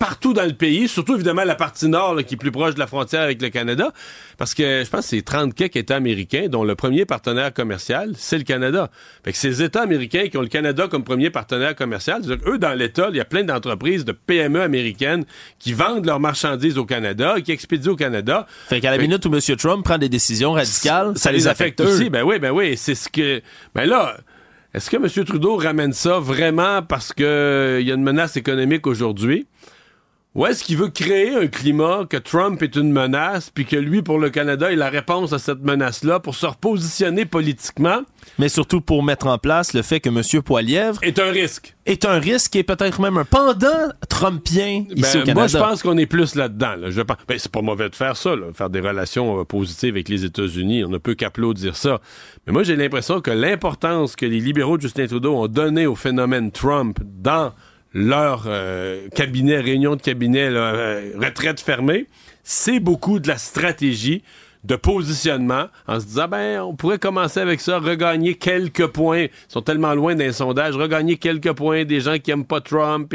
partout 0.02 0.32
dans 0.32 0.44
le 0.44 0.52
pays, 0.52 0.88
surtout 0.88 1.14
évidemment 1.14 1.44
la 1.44 1.54
partie 1.54 1.86
nord 1.86 2.16
qui 2.26 2.34
est 2.34 2.36
plus 2.36 2.50
proche 2.50 2.74
de 2.74 2.80
la 2.80 2.88
frontière 2.88 3.22
avec 3.22 3.40
le 3.40 3.50
Canada, 3.50 3.92
parce 4.36 4.52
que 4.52 4.82
je 4.84 4.90
pense 4.90 5.02
que 5.02 5.06
c'est 5.06 5.22
30 5.22 5.54
quelques 5.54 5.76
États 5.76 5.94
américains 5.94 6.46
dont 6.48 6.64
le 6.64 6.74
premier 6.74 7.04
partenaire 7.04 7.54
commercial, 7.54 8.10
c'est 8.16 8.36
le 8.36 8.42
Canada. 8.42 8.90
Fait 9.24 9.30
que 9.30 9.38
ces 9.38 9.62
États 9.62 9.82
américains 9.82 10.26
qui 10.26 10.36
ont 10.36 10.42
le 10.42 10.48
Canada 10.48 10.88
comme 10.90 11.04
premier 11.04 11.30
partenaire 11.30 11.76
commercial, 11.76 12.20
eux, 12.48 12.58
dans 12.58 12.72
l'État, 12.72 13.10
il 13.10 13.16
y 13.16 13.20
a 13.20 13.24
plein 13.24 13.44
d'entreprises 13.44 14.04
de 14.04 14.10
PME 14.10 14.60
américaines 14.60 15.24
qui 15.60 15.72
vendent 15.72 16.06
leurs 16.06 16.18
marchandises 16.18 16.78
au 16.78 16.84
Canada, 16.84 17.36
qui 17.40 17.52
expédient 17.52 17.92
au 17.92 17.96
Canada. 17.96 18.48
Fait 18.68 18.80
qu'à 18.80 18.90
la 18.90 18.98
minute 18.98 19.24
où 19.24 19.32
M. 19.32 19.56
Trump 19.56 19.84
prend 19.84 19.98
des 19.98 20.08
décisions 20.08 20.50
radicales, 20.50 21.12
ça, 21.14 21.30
les 21.30 21.46
affecte, 21.46 21.80
aussi. 21.80 22.10
Ben 22.10 22.24
oui, 22.24 22.40
ben 22.40 22.50
oui, 22.50 22.76
c'est 22.76 22.96
ce 22.96 23.08
que... 23.08 23.40
Ben 23.72 23.84
là... 23.84 24.16
Est-ce 24.74 24.88
que 24.88 24.96
M. 24.96 25.24
Trudeau 25.26 25.56
ramène 25.56 25.92
ça 25.92 26.18
vraiment 26.18 26.80
parce 26.80 27.12
qu'il 27.12 27.26
y 27.26 27.90
a 27.90 27.94
une 27.94 28.02
menace 28.02 28.38
économique 28.38 28.86
aujourd'hui? 28.86 29.46
Ou 30.34 30.46
est-ce 30.46 30.64
qu'il 30.64 30.78
veut 30.78 30.88
créer 30.88 31.34
un 31.34 31.46
climat 31.46 32.06
que 32.08 32.16
Trump 32.16 32.62
est 32.62 32.74
une 32.76 32.90
menace, 32.90 33.50
puis 33.50 33.66
que 33.66 33.76
lui, 33.76 34.00
pour 34.00 34.18
le 34.18 34.30
Canada, 34.30 34.72
est 34.72 34.76
la 34.76 34.88
réponse 34.88 35.34
à 35.34 35.38
cette 35.38 35.60
menace-là 35.60 36.20
pour 36.20 36.34
se 36.34 36.46
repositionner 36.46 37.26
politiquement? 37.26 38.00
Mais 38.38 38.48
surtout 38.48 38.80
pour 38.80 39.02
mettre 39.02 39.26
en 39.26 39.36
place 39.36 39.74
le 39.74 39.82
fait 39.82 40.00
que 40.00 40.08
M. 40.08 40.42
Poilièvre... 40.42 40.98
Est 41.02 41.18
un 41.18 41.30
risque. 41.30 41.76
Est 41.84 42.06
un 42.06 42.18
risque 42.18 42.56
et 42.56 42.62
peut-être 42.62 42.98
même 43.02 43.18
un 43.18 43.26
pendant 43.26 43.90
trumpien 44.08 44.86
ici 44.96 45.18
au 45.18 45.20
Canada. 45.20 45.34
Moi, 45.34 45.46
je 45.48 45.58
pense 45.58 45.82
qu'on 45.82 45.98
est 45.98 46.06
plus 46.06 46.34
là-dedans. 46.34 46.76
Je 46.88 47.02
pense... 47.02 47.18
ben, 47.28 47.38
c'est 47.38 47.52
pas 47.52 47.60
mauvais 47.60 47.90
de 47.90 47.94
faire 47.94 48.16
ça, 48.16 48.34
faire 48.54 48.70
des 48.70 48.80
relations 48.80 49.40
euh, 49.40 49.44
positives 49.44 49.94
avec 49.94 50.08
les 50.08 50.24
États-Unis. 50.24 50.82
On 50.84 50.88
ne 50.88 50.98
peut 50.98 51.14
qu'applaudir 51.14 51.76
ça. 51.76 52.00
Mais 52.46 52.54
moi, 52.54 52.62
j'ai 52.62 52.76
l'impression 52.76 53.20
que 53.20 53.30
l'importance 53.30 54.16
que 54.16 54.24
les 54.24 54.40
libéraux 54.40 54.78
de 54.78 54.82
Justin 54.82 55.08
Trudeau 55.08 55.36
ont 55.36 55.48
donné 55.48 55.86
au 55.86 55.94
phénomène 55.94 56.52
Trump 56.52 56.98
dans 57.02 57.52
leur 57.94 58.44
euh, 58.46 59.08
cabinet, 59.14 59.60
réunion 59.60 59.96
de 59.96 60.02
cabinet, 60.02 60.48
euh, 60.48 61.12
retraite 61.18 61.60
fermée, 61.60 62.06
c'est 62.42 62.80
beaucoup 62.80 63.18
de 63.18 63.28
la 63.28 63.38
stratégie 63.38 64.22
de 64.64 64.76
positionnement 64.76 65.66
en 65.88 65.98
se 65.98 66.06
disant 66.06 66.28
ben 66.28 66.60
on 66.60 66.74
pourrait 66.74 66.98
commencer 66.98 67.40
avec 67.40 67.60
ça, 67.60 67.78
regagner 67.78 68.34
quelques 68.34 68.86
points. 68.86 69.22
Ils 69.22 69.30
sont 69.48 69.62
tellement 69.62 69.94
loin 69.94 70.14
d'un 70.14 70.32
sondage, 70.32 70.76
regagner 70.76 71.16
quelques 71.16 71.52
points 71.52 71.84
des 71.84 72.00
gens 72.00 72.18
qui 72.18 72.30
aiment 72.30 72.44
pas 72.44 72.60
Trump. 72.60 73.14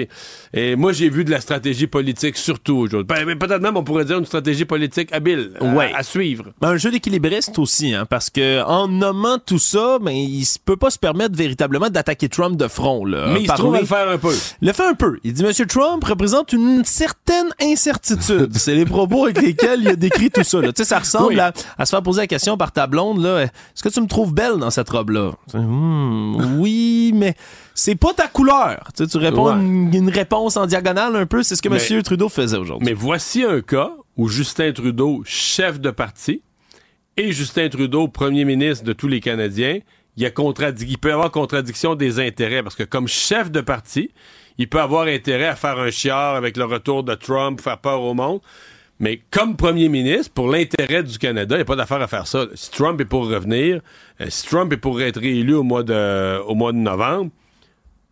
Et, 0.54 0.76
moi 0.76 0.91
j'ai 0.91 1.10
vu 1.10 1.24
de 1.24 1.32
la 1.32 1.39
stratégie 1.39 1.88
politique 1.88 2.38
surtout 2.38 2.76
aujourd'hui. 2.76 3.08
Ben, 3.08 3.38
peut-être 3.38 3.62
même 3.62 3.78
on 3.78 3.84
pourrait 3.84 4.06
dire 4.06 4.18
une 4.18 4.26
stratégie 4.26 4.66
politique 4.66 5.14
habile 5.14 5.52
à, 5.95 6.04
suivre. 6.04 6.52
Ben, 6.60 6.70
un 6.70 6.78
jeu 6.78 6.91
d'équilibriste 6.91 7.58
aussi, 7.60 7.93
hein, 7.93 8.06
parce 8.06 8.30
que 8.30 8.64
en 8.64 8.88
nommant 8.88 9.38
tout 9.39 9.60
ça, 9.60 10.00
ben 10.02 10.12
il 10.12 10.45
peut 10.66 10.78
pas 10.78 10.89
se 10.89 11.00
permettre 11.00 11.36
véritablement 11.36 11.89
d'attaquer 11.89 12.30
Trump 12.30 12.58
de 12.58 12.68
front. 12.68 13.06
Là, 13.06 13.28
Mais 13.34 13.41
il 13.43 13.48
se 13.50 13.56
trouve 13.56 13.76
à 13.76 13.80
le 13.80 13.86
faire 13.86 14.10
un 14.10 14.18
peu. 14.18 14.34
Le 14.62 14.74
fait 14.74 14.86
un 14.86 14.93
peu. 14.93 15.18
Il 15.24 15.34
dit 15.34 15.43
Monsieur 15.43 15.66
Trump 15.66 16.04
représente 16.04 16.52
une 16.52 16.84
certaine 16.84 17.50
incertitude. 17.62 18.56
C'est 18.58 18.76
les 18.76 18.86
propos 18.86 19.26
avec 19.26 19.41
lesquels 19.41 19.82
il 19.82 19.88
a 19.89 19.95
décrit 19.95 20.30
tout 20.30 20.43
ça. 20.43 20.62
Tu 20.62 20.72
sais, 20.76 20.84
ça 20.84 21.00
ressemble 21.00 21.37
à, 21.40 21.86
se 21.86 21.90
faire 21.90 22.02
poser 22.02 22.22
la 22.22 22.28
question 22.28 22.58
par 22.58 22.72
ta 22.72 22.88
blonde, 22.88 23.22
là, 23.22 23.44
est-ce 23.44 23.84
que 23.84 23.90
tu 23.90 24.02
me 24.02 24.08
trouves 24.08 24.34
belle 24.34 24.58
dans 24.58 24.70
cette 24.70 24.90
robe-là? 24.90 25.32
Hmm, 25.54 26.60
oui, 26.60 27.12
mais 27.14 27.36
c'est 27.74 27.96
pas 27.96 28.14
ta 28.14 28.28
couleur. 28.28 28.90
Tu, 28.96 29.08
tu 29.08 29.18
réponds 29.18 29.50
une, 29.50 30.10
réponse 30.10 30.58
en 30.58 30.66
diagonale 30.66 31.16
un 31.16 31.26
peu, 31.26 31.44
c'est 31.44 31.56
ce 31.56 31.62
que 31.62 31.70
M. 31.70 32.04
Trudeau 32.04 32.30
faisait 32.30 32.58
aujourd'hui. 32.58 32.86
Mais 32.86 32.94
voici 32.94 33.44
un 33.44 33.62
cas 33.62 33.92
où 34.16 34.28
Justin 34.28 34.72
Trudeau, 34.72 35.22
chef 35.26 35.80
de 35.80 35.92
parti, 35.92 36.42
et 37.18 37.32
Justin 37.32 37.70
Trudeau, 37.70 38.08
premier 38.08 38.46
ministre 38.46 38.84
de 38.84 38.94
tous 38.94 39.08
les 39.08 39.20
Canadiens, 39.20 39.80
il, 40.18 40.24
y 40.24 40.26
a 40.26 40.30
il 40.30 40.98
peut 40.98 41.10
y 41.10 41.12
avoir 41.12 41.32
contradiction 41.32 41.96
des 41.96 42.20
intérêts, 42.20 42.64
parce 42.64 42.76
que 42.76 42.84
comme 42.84 43.08
chef 43.08 43.52
de 43.52 43.62
parti, 43.62 44.12
il 44.58 44.68
peut 44.68 44.82
avoir 44.82 45.08
intérêt 45.08 45.48
à 45.48 45.56
faire 45.56 45.80
un 45.80 45.92
chiard 45.92 46.36
avec 46.36 46.58
le 46.58 46.66
retour 46.66 47.04
de 47.04 47.14
Trump, 47.14 47.62
faire 47.62 47.78
peur 47.78 48.02
au 48.02 48.14
monde. 48.14 48.42
Mais 49.00 49.22
comme 49.30 49.56
premier 49.56 49.89
ministre, 49.89 50.34
pour 50.34 50.48
l'intérêt 50.48 51.04
du 51.04 51.18
Canada, 51.20 51.56
il 51.56 51.60
n'y 51.60 51.62
a 51.62 51.66
pas 51.66 51.76
d'affaire 51.76 52.02
à 52.02 52.08
faire 52.08 52.26
ça. 52.26 52.45
Si 52.56 52.72
Trump 52.72 53.00
est 53.00 53.06
pour 53.06 53.28
revenir, 53.28 53.82
euh, 54.22 54.26
si 54.30 54.48
Trump 54.48 54.74
est 54.74 54.78
pour 54.78 55.02
être 55.02 55.20
réélu 55.20 55.54
au 55.54 55.64
mois 55.64 55.84
de, 55.84 56.39
au 56.41 56.56
mois 56.56 56.72
de 56.72 56.78
novembre, 56.78 57.30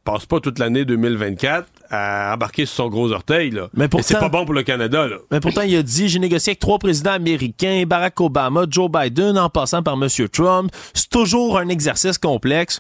passe 0.04 0.28
pas 0.28 0.40
toute 0.40 0.60
l'année 0.60 0.86
2024 0.86 1.68
à 1.90 2.34
embarquer 2.36 2.66
sur 2.66 2.76
son 2.76 2.90
gros 2.90 3.12
orteil. 3.12 3.50
Là. 3.50 3.70
Mais, 3.74 3.88
pourtant, 3.88 4.06
c'est 4.08 4.20
pas 4.20 4.30
bon 4.30 4.46
pour 4.46 4.54
le 4.54 4.64
Canada. 4.64 5.08
Là. 5.08 5.18
Mais 5.32 5.40
pourtant, 5.40 5.62
il 5.64 5.76
a 5.76 5.84
dit 5.84 6.08
j'ai 6.08 6.20
négocié 6.20 6.52
avec 6.52 6.60
trois 6.60 6.78
présidents 6.78 7.14
américains, 7.14 7.84
Barack 7.88 8.22
Obama, 8.22 8.66
Joe 8.70 8.90
Biden, 8.90 9.38
en 9.38 9.50
passant 9.50 9.82
par 9.82 9.96
M. 9.96 10.08
Trump. 10.32 10.72
C'est 10.94 11.10
toujours 11.10 11.58
un 11.58 11.68
exercice 11.70 12.20
complexe. 12.20 12.80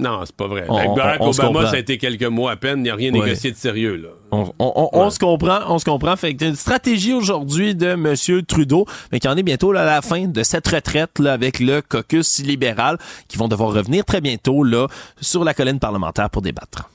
Non, 0.00 0.20
c'est 0.24 0.34
pas 0.34 0.46
vrai. 0.46 0.64
Avec 0.68 0.94
Barack 0.94 1.20
Obama, 1.20 1.66
ça 1.66 1.76
a 1.76 1.78
été 1.78 1.98
quelques 1.98 2.22
mois 2.24 2.52
à 2.52 2.56
peine. 2.56 2.78
Il 2.78 2.82
n'y 2.82 2.90
a 2.90 2.94
rien 2.94 3.10
négocié 3.10 3.50
de 3.50 3.56
sérieux. 3.56 3.96
Là. 3.96 4.08
On, 4.30 5.10
se 5.10 5.18
comprend, 5.18 5.60
on 5.68 5.78
se 5.78 5.84
comprend. 5.84 6.14
Fait 6.16 6.34
que 6.34 6.44
une 6.44 6.54
stratégie 6.54 7.12
aujourd'hui 7.12 7.74
de 7.74 7.88
M. 7.88 8.42
Trudeau, 8.46 8.86
mais 9.10 9.18
qui 9.18 9.26
en 9.26 9.36
est 9.36 9.42
bientôt 9.42 9.72
à 9.72 9.84
la 9.84 10.00
fin 10.00 10.26
de 10.26 10.42
cette 10.44 10.68
retraite 10.68 11.18
là, 11.18 11.32
avec 11.32 11.58
le 11.58 11.82
caucus 11.82 12.38
libéral, 12.38 12.98
qui 13.26 13.38
vont 13.38 13.48
devoir 13.48 13.72
revenir 13.72 14.04
très 14.04 14.20
bientôt 14.20 14.62
là 14.62 14.86
sur 15.20 15.42
la 15.42 15.52
colline 15.52 15.80
parlementaire 15.80 16.30
pour 16.30 16.42
débattre. 16.42 16.88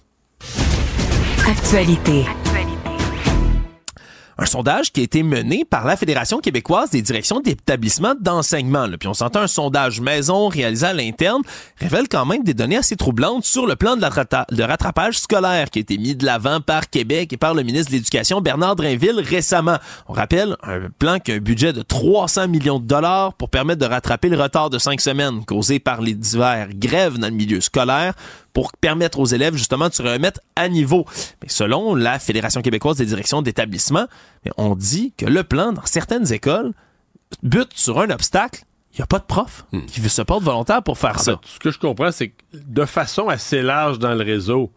Actualité. 1.45 2.26
Un 4.38 4.45
sondage 4.45 4.91
qui 4.91 5.01
a 5.01 5.03
été 5.03 5.23
mené 5.23 5.63
par 5.65 5.86
la 5.86 5.95
Fédération 5.95 6.39
québécoise 6.39 6.89
des 6.89 7.01
directions 7.01 7.39
d'établissements 7.39 8.15
d'enseignement. 8.19 8.88
Puis 8.99 9.07
on 9.07 9.13
s'entend 9.13 9.41
un 9.41 9.47
sondage 9.47 10.01
maison 10.01 10.47
réalisé 10.47 10.88
à 10.88 10.93
l'interne 10.93 11.41
révèle 11.77 12.07
quand 12.09 12.25
même 12.25 12.43
des 12.43 12.53
données 12.53 12.77
assez 12.77 12.95
troublantes 12.95 13.45
sur 13.45 13.67
le 13.67 13.75
plan 13.75 13.95
de, 13.95 14.01
de 14.01 14.63
rattrapage 14.63 15.19
scolaire 15.19 15.69
qui 15.69 15.79
a 15.79 15.81
été 15.81 15.97
mis 15.97 16.15
de 16.15 16.25
l'avant 16.25 16.61
par 16.61 16.89
Québec 16.89 17.34
et 17.34 17.38
par 17.38 17.53
le 17.53 17.63
ministre 17.63 17.91
de 17.91 17.97
l'Éducation 17.97 18.41
Bernard 18.41 18.75
Drinville 18.75 19.19
récemment. 19.19 19.77
On 20.07 20.13
rappelle 20.13 20.55
un 20.63 20.89
plan 20.97 21.19
qui 21.19 21.31
a 21.31 21.36
un 21.36 21.39
budget 21.39 21.73
de 21.73 21.81
300 21.81 22.47
millions 22.47 22.79
de 22.79 22.86
dollars 22.86 23.34
pour 23.34 23.49
permettre 23.49 23.81
de 23.81 23.86
rattraper 23.86 24.29
le 24.29 24.41
retard 24.41 24.69
de 24.69 24.77
cinq 24.77 25.01
semaines 25.01 25.45
causé 25.45 25.79
par 25.79 26.01
les 26.01 26.13
divers 26.13 26.69
grèves 26.73 27.17
dans 27.17 27.27
le 27.27 27.34
milieu 27.34 27.61
scolaire 27.61 28.13
pour 28.54 28.72
permettre 28.74 29.20
aux 29.20 29.26
élèves 29.26 29.56
justement 29.56 29.89
de 29.89 29.93
se 29.93 30.04
remettre 30.04 30.39
à 30.56 30.70
niveau. 30.70 31.06
Mais 31.41 31.49
selon 31.49 31.95
la 31.95 32.20
Fédération 32.20 32.62
québécoise 32.62 32.97
des 32.97 33.06
directions 33.06 33.41
d'établissement, 33.41 34.08
on 34.58 34.76
dit 34.76 35.14
que 35.18 35.26
le 35.26 35.43
plan 35.43 35.74
dans 35.74 35.86
certaines 35.86 36.32
écoles 36.32 36.74
bute 37.41 37.72
sur 37.74 37.99
un 37.99 38.10
obstacle. 38.12 38.64
Il 38.93 38.97
n'y 38.97 39.04
a 39.04 39.08
pas 39.08 39.18
de 39.18 39.24
prof 39.24 39.66
hmm. 39.72 39.86
qui 39.88 40.01
se 40.01 40.22
porte 40.22 40.43
volontaire 40.43 40.84
pour 40.84 40.99
faire 40.99 41.20
ça. 41.20 41.39
ce 41.43 41.58
que 41.58 41.72
je 41.72 41.80
comprends, 41.80 42.12
c'est 42.12 42.30
que 42.30 42.43
de 42.54 42.86
façon 42.86 43.28
assez 43.28 43.64
large 43.64 43.97
dans 43.97 44.14
le 44.14 44.24
réseau, 44.24 44.72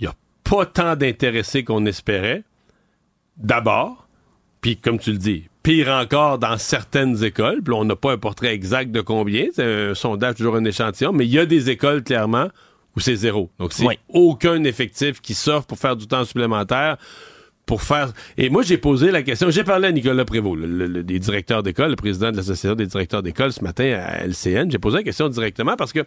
il 0.00 0.04
n'y 0.04 0.08
a 0.08 0.14
pas 0.42 0.64
tant 0.64 0.96
d'intéressés 0.96 1.64
qu'on 1.64 1.84
espérait. 1.84 2.44
D'abord, 3.36 4.08
puis 4.62 4.78
comme 4.78 4.98
tu 4.98 5.12
le 5.12 5.18
dis, 5.18 5.48
pire 5.62 5.88
encore 5.88 6.38
dans 6.38 6.56
certaines 6.56 7.22
écoles. 7.22 7.62
Puis 7.62 7.74
on 7.74 7.84
n'a 7.84 7.94
pas 7.94 8.12
un 8.12 8.16
portrait 8.16 8.54
exact 8.54 8.90
de 8.90 9.02
combien, 9.02 9.48
c'est 9.52 9.90
un 9.90 9.94
sondage 9.94 10.36
toujours 10.36 10.56
un 10.56 10.64
échantillon, 10.64 11.12
mais 11.12 11.26
il 11.26 11.30
y 11.30 11.38
a 11.38 11.44
des 11.44 11.68
écoles 11.68 12.02
clairement 12.02 12.48
ou 12.98 13.00
c'est 13.00 13.14
zéro. 13.14 13.48
Donc, 13.60 13.72
c'est 13.72 13.86
aucun 14.08 14.64
effectif 14.64 15.20
qui 15.20 15.34
s'offre 15.34 15.68
pour 15.68 15.78
faire 15.78 15.94
du 15.94 16.08
temps 16.08 16.24
supplémentaire. 16.24 16.96
Pour 17.64 17.82
faire. 17.82 18.12
Et 18.38 18.48
moi, 18.48 18.62
j'ai 18.62 18.78
posé 18.78 19.10
la 19.10 19.22
question. 19.22 19.50
J'ai 19.50 19.62
parlé 19.62 19.88
à 19.88 19.92
Nicolas 19.92 20.24
Prévost, 20.24 20.58
le, 20.58 21.02
des 21.04 21.18
directeurs 21.18 21.62
d'école, 21.62 21.90
le 21.90 21.96
président 21.96 22.32
de 22.32 22.36
l'Association 22.38 22.74
des 22.74 22.86
directeurs 22.86 23.22
d'école 23.22 23.52
ce 23.52 23.62
matin 23.62 23.84
à 24.04 24.24
LCN. 24.24 24.70
J'ai 24.70 24.78
posé 24.78 24.96
la 24.96 25.02
question 25.02 25.28
directement 25.28 25.76
parce 25.76 25.92
que 25.92 26.00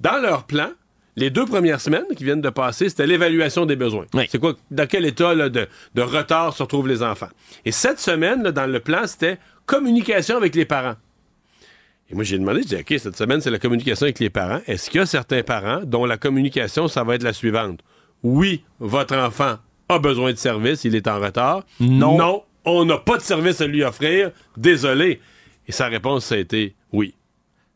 dans 0.00 0.20
leur 0.20 0.44
plan, 0.44 0.70
les 1.16 1.30
deux 1.30 1.44
premières 1.44 1.80
semaines 1.80 2.06
qui 2.16 2.24
viennent 2.24 2.40
de 2.40 2.50
passer, 2.50 2.88
c'était 2.88 3.06
l'évaluation 3.06 3.66
des 3.66 3.76
besoins. 3.76 4.06
C'est 4.28 4.40
quoi, 4.40 4.54
dans 4.70 4.86
quel 4.86 5.04
état 5.04 5.34
de, 5.36 5.68
retard 6.00 6.56
se 6.56 6.62
retrouvent 6.62 6.88
les 6.88 7.02
enfants. 7.02 7.28
Et 7.64 7.70
cette 7.70 8.00
semaine, 8.00 8.42
dans 8.42 8.66
le 8.66 8.80
plan, 8.80 9.06
c'était 9.06 9.38
communication 9.66 10.38
avec 10.38 10.54
les 10.54 10.64
parents. 10.64 10.96
Et 12.10 12.14
moi, 12.14 12.24
j'ai 12.24 12.38
demandé, 12.38 12.60
j'ai 12.62 12.76
dit, 12.76 12.94
OK, 12.94 13.00
cette 13.00 13.16
semaine, 13.16 13.40
c'est 13.40 13.50
la 13.50 13.58
communication 13.58 14.04
avec 14.04 14.18
les 14.18 14.30
parents. 14.30 14.60
Est-ce 14.66 14.90
qu'il 14.90 15.00
y 15.00 15.02
a 15.02 15.06
certains 15.06 15.42
parents 15.42 15.80
dont 15.84 16.04
la 16.04 16.18
communication, 16.18 16.86
ça 16.86 17.02
va 17.02 17.14
être 17.14 17.22
la 17.22 17.32
suivante? 17.32 17.80
Oui, 18.22 18.64
votre 18.78 19.16
enfant 19.16 19.56
a 19.88 19.98
besoin 19.98 20.32
de 20.32 20.38
service, 20.38 20.84
il 20.84 20.94
est 20.94 21.08
en 21.08 21.20
retard. 21.20 21.62
Non. 21.80 22.18
Non, 22.18 22.42
on 22.64 22.84
n'a 22.84 22.98
pas 22.98 23.16
de 23.16 23.22
service 23.22 23.60
à 23.60 23.66
lui 23.66 23.82
offrir. 23.82 24.30
Désolé. 24.56 25.20
Et 25.66 25.72
sa 25.72 25.86
réponse, 25.86 26.26
ça 26.26 26.34
a 26.34 26.38
été 26.38 26.74
oui. 26.92 27.14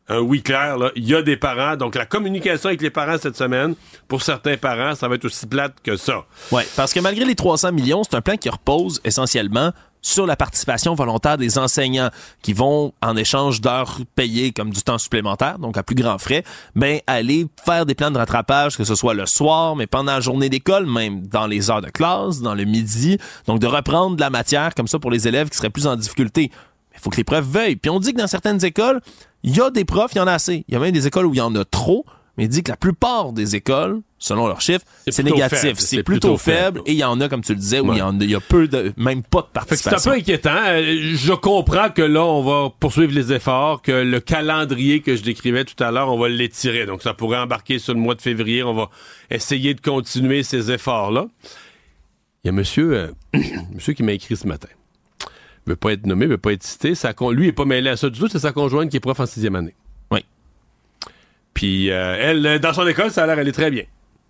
Un 0.07 0.21
oui 0.21 0.41
clair, 0.41 0.77
là. 0.77 0.91
Il 0.95 1.07
y 1.07 1.13
a 1.13 1.21
des 1.21 1.37
parents. 1.37 1.75
Donc, 1.75 1.93
la 1.93 2.05
communication 2.05 2.69
avec 2.69 2.81
les 2.81 2.89
parents 2.89 3.19
cette 3.19 3.37
semaine, 3.37 3.75
pour 4.07 4.23
certains 4.23 4.57
parents, 4.57 4.95
ça 4.95 5.07
va 5.07 5.15
être 5.15 5.25
aussi 5.25 5.45
plate 5.45 5.75
que 5.83 5.95
ça. 5.95 6.25
Oui, 6.51 6.63
parce 6.75 6.93
que 6.93 6.99
malgré 6.99 7.25
les 7.25 7.35
300 7.35 7.71
millions, 7.73 8.03
c'est 8.03 8.15
un 8.15 8.21
plan 8.21 8.35
qui 8.35 8.49
repose 8.49 9.01
essentiellement 9.03 9.71
sur 10.01 10.25
la 10.25 10.35
participation 10.35 10.95
volontaire 10.95 11.37
des 11.37 11.57
enseignants 11.57 12.09
qui 12.41 12.53
vont, 12.53 12.93
en 13.01 13.15
échange 13.15 13.61
d'heures 13.61 13.99
payées 14.15 14.51
comme 14.51 14.71
du 14.71 14.81
temps 14.81 14.97
supplémentaire, 14.97 15.59
donc 15.59 15.77
à 15.77 15.83
plus 15.83 15.95
grands 15.95 16.17
frais, 16.17 16.43
ben, 16.75 16.99
aller 17.07 17.47
faire 17.63 17.85
des 17.85 17.95
plans 17.95 18.11
de 18.11 18.17
rattrapage, 18.17 18.77
que 18.77 18.83
ce 18.83 18.95
soit 18.95 19.13
le 19.13 19.25
soir, 19.25 19.75
mais 19.75 19.87
pendant 19.87 20.13
la 20.13 20.19
journée 20.21 20.49
d'école, 20.49 20.85
même 20.85 21.27
dans 21.27 21.47
les 21.47 21.69
heures 21.69 21.81
de 21.81 21.89
classe, 21.89 22.41
dans 22.41 22.55
le 22.55 22.63
midi. 22.63 23.17
Donc, 23.47 23.59
de 23.59 23.67
reprendre 23.67 24.15
de 24.15 24.21
la 24.21 24.29
matière 24.29 24.73
comme 24.75 24.87
ça 24.87 24.99
pour 24.99 25.11
les 25.11 25.27
élèves 25.27 25.49
qui 25.49 25.57
seraient 25.57 25.69
plus 25.69 25.87
en 25.87 25.95
difficulté. 25.95 26.51
Il 26.93 26.99
faut 26.99 27.09
que 27.09 27.17
les 27.17 27.23
profs 27.23 27.45
veuillent. 27.45 27.77
Puis 27.77 27.89
on 27.89 27.99
dit 27.99 28.13
que 28.13 28.19
dans 28.19 28.27
certaines 28.27 28.63
écoles, 28.65 29.01
il 29.43 29.55
y 29.55 29.61
a 29.61 29.69
des 29.69 29.85
profs, 29.85 30.11
il 30.13 30.17
y 30.17 30.21
en 30.21 30.27
a 30.27 30.33
assez. 30.33 30.65
Il 30.67 30.73
y 30.73 30.77
a 30.77 30.79
même 30.79 30.91
des 30.91 31.07
écoles 31.07 31.25
où 31.25 31.33
il 31.33 31.37
y 31.37 31.41
en 31.41 31.55
a 31.55 31.63
trop. 31.63 32.05
Mais 32.39 32.45
il 32.45 32.47
dit 32.47 32.63
que 32.63 32.71
la 32.71 32.77
plupart 32.77 33.33
des 33.33 33.57
écoles, 33.57 33.99
selon 34.17 34.47
leurs 34.47 34.61
chiffres, 34.61 34.85
c'est 35.09 35.23
négatif. 35.23 35.77
C'est 35.77 36.03
plutôt, 36.03 36.37
faible. 36.37 36.81
Et 36.85 36.93
il 36.93 36.97
y 36.97 37.03
en 37.03 37.19
a, 37.19 37.27
comme 37.27 37.41
tu 37.41 37.51
le 37.51 37.59
disais, 37.59 37.81
où 37.81 37.91
il 37.91 37.97
y, 37.97 38.01
a, 38.01 38.13
il 38.17 38.31
y 38.31 38.35
a 38.35 38.39
peu 38.39 38.69
de, 38.69 38.93
même 38.95 39.23
pas 39.23 39.41
de 39.41 39.47
participation. 39.47 39.99
C'est 39.99 40.07
un 40.07 40.13
peu 40.13 40.17
inquiétant. 40.17 40.55
Euh, 40.55 41.11
je 41.15 41.33
comprends 41.33 41.89
que 41.89 42.01
là, 42.01 42.23
on 42.23 42.41
va 42.41 42.69
poursuivre 42.79 43.13
les 43.13 43.33
efforts, 43.33 43.81
que 43.81 43.91
le 43.91 44.21
calendrier 44.21 45.01
que 45.01 45.17
je 45.17 45.21
décrivais 45.21 45.65
tout 45.65 45.83
à 45.83 45.91
l'heure, 45.91 46.07
on 46.13 46.17
va 46.17 46.29
l'étirer. 46.29 46.85
Donc, 46.85 47.01
ça 47.01 47.13
pourrait 47.13 47.39
embarquer 47.39 47.77
sur 47.77 47.93
le 47.93 47.99
mois 47.99 48.15
de 48.15 48.21
février. 48.21 48.63
On 48.63 48.73
va 48.73 48.89
essayer 49.29 49.73
de 49.73 49.81
continuer 49.81 50.43
ces 50.43 50.71
efforts-là. 50.71 51.27
Il 52.45 52.47
y 52.47 52.49
a 52.49 52.53
monsieur, 52.53 52.93
euh, 52.93 53.11
monsieur 53.73 53.91
qui 53.91 54.03
m'a 54.03 54.13
écrit 54.13 54.37
ce 54.37 54.47
matin. 54.47 54.69
Il 55.67 55.71
veut 55.71 55.75
pas 55.75 55.91
être 55.91 56.05
nommé, 56.05 56.23
il 56.23 56.29
veut 56.29 56.37
pas 56.37 56.53
être 56.53 56.63
cité. 56.63 56.95
Sa 56.95 57.13
lui, 57.31 57.47
il 57.47 57.49
est 57.49 57.51
pas 57.51 57.65
mêlé 57.65 57.89
à 57.89 57.97
ça 57.97 58.09
du 58.09 58.17
tout. 58.17 58.29
C'est 58.29 58.39
sa 58.39 58.53
conjointe 58.53 58.89
qui 58.89 58.95
est 58.95 59.01
prof 59.01 59.19
en 59.19 59.25
sixième 59.25 59.55
année. 59.55 59.75
Puis, 61.59 61.91
euh, 61.91 62.15
elle, 62.17 62.59
dans 62.61 62.71
son 62.71 62.87
école, 62.87 63.11
ça 63.11 63.23
a 63.23 63.27
l'air, 63.27 63.37
elle 63.37 63.49
est 63.49 63.51
très 63.51 63.69
bien. 63.69 63.83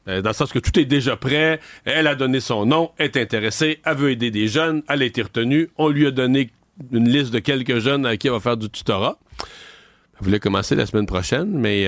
Euh, 0.08 0.24
dans 0.24 0.32
le 0.32 0.34
sens 0.34 0.52
que 0.52 0.58
tout 0.58 0.80
est 0.80 0.86
déjà 0.86 1.16
prêt. 1.16 1.60
Elle 1.86 2.08
a 2.08 2.16
donné 2.16 2.40
son 2.40 2.66
nom, 2.66 2.90
est 2.98 3.18
intéressée, 3.18 3.82
elle 3.86 3.98
veut 3.98 4.10
aider 4.10 4.32
des 4.32 4.48
jeunes, 4.48 4.82
elle 4.90 5.04
a 5.04 5.06
été 5.06 5.22
retenue. 5.22 5.70
On 5.78 5.90
lui 5.90 6.08
a 6.08 6.12
donné 6.12 6.50
une 6.92 7.08
liste 7.08 7.32
de 7.32 7.38
quelques 7.38 7.78
jeunes 7.78 8.08
à 8.08 8.18
qui 8.18 8.26
elle 8.26 8.34
va 8.34 8.40
faire 8.40 8.58
du 8.58 8.68
tutorat. 8.68 9.20
Elle 9.44 10.26
voulait 10.26 10.40
commencer 10.40 10.74
la 10.74 10.88
semaine 10.88 11.06
prochaine, 11.06 11.52
mais 11.52 11.86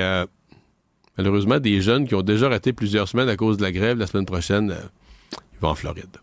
malheureusement, 1.18 1.60
des 1.60 1.82
jeunes 1.82 2.08
qui 2.08 2.14
ont 2.14 2.22
déjà 2.22 2.48
raté 2.48 2.72
plusieurs 2.72 3.08
semaines 3.08 3.28
à 3.28 3.36
cause 3.36 3.58
de 3.58 3.64
la 3.64 3.72
grève, 3.72 3.98
la 3.98 4.06
semaine 4.06 4.28
prochaine, 4.28 4.76
ils 5.32 5.60
vont 5.60 5.70
en 5.70 5.76
Floride. 5.76 6.18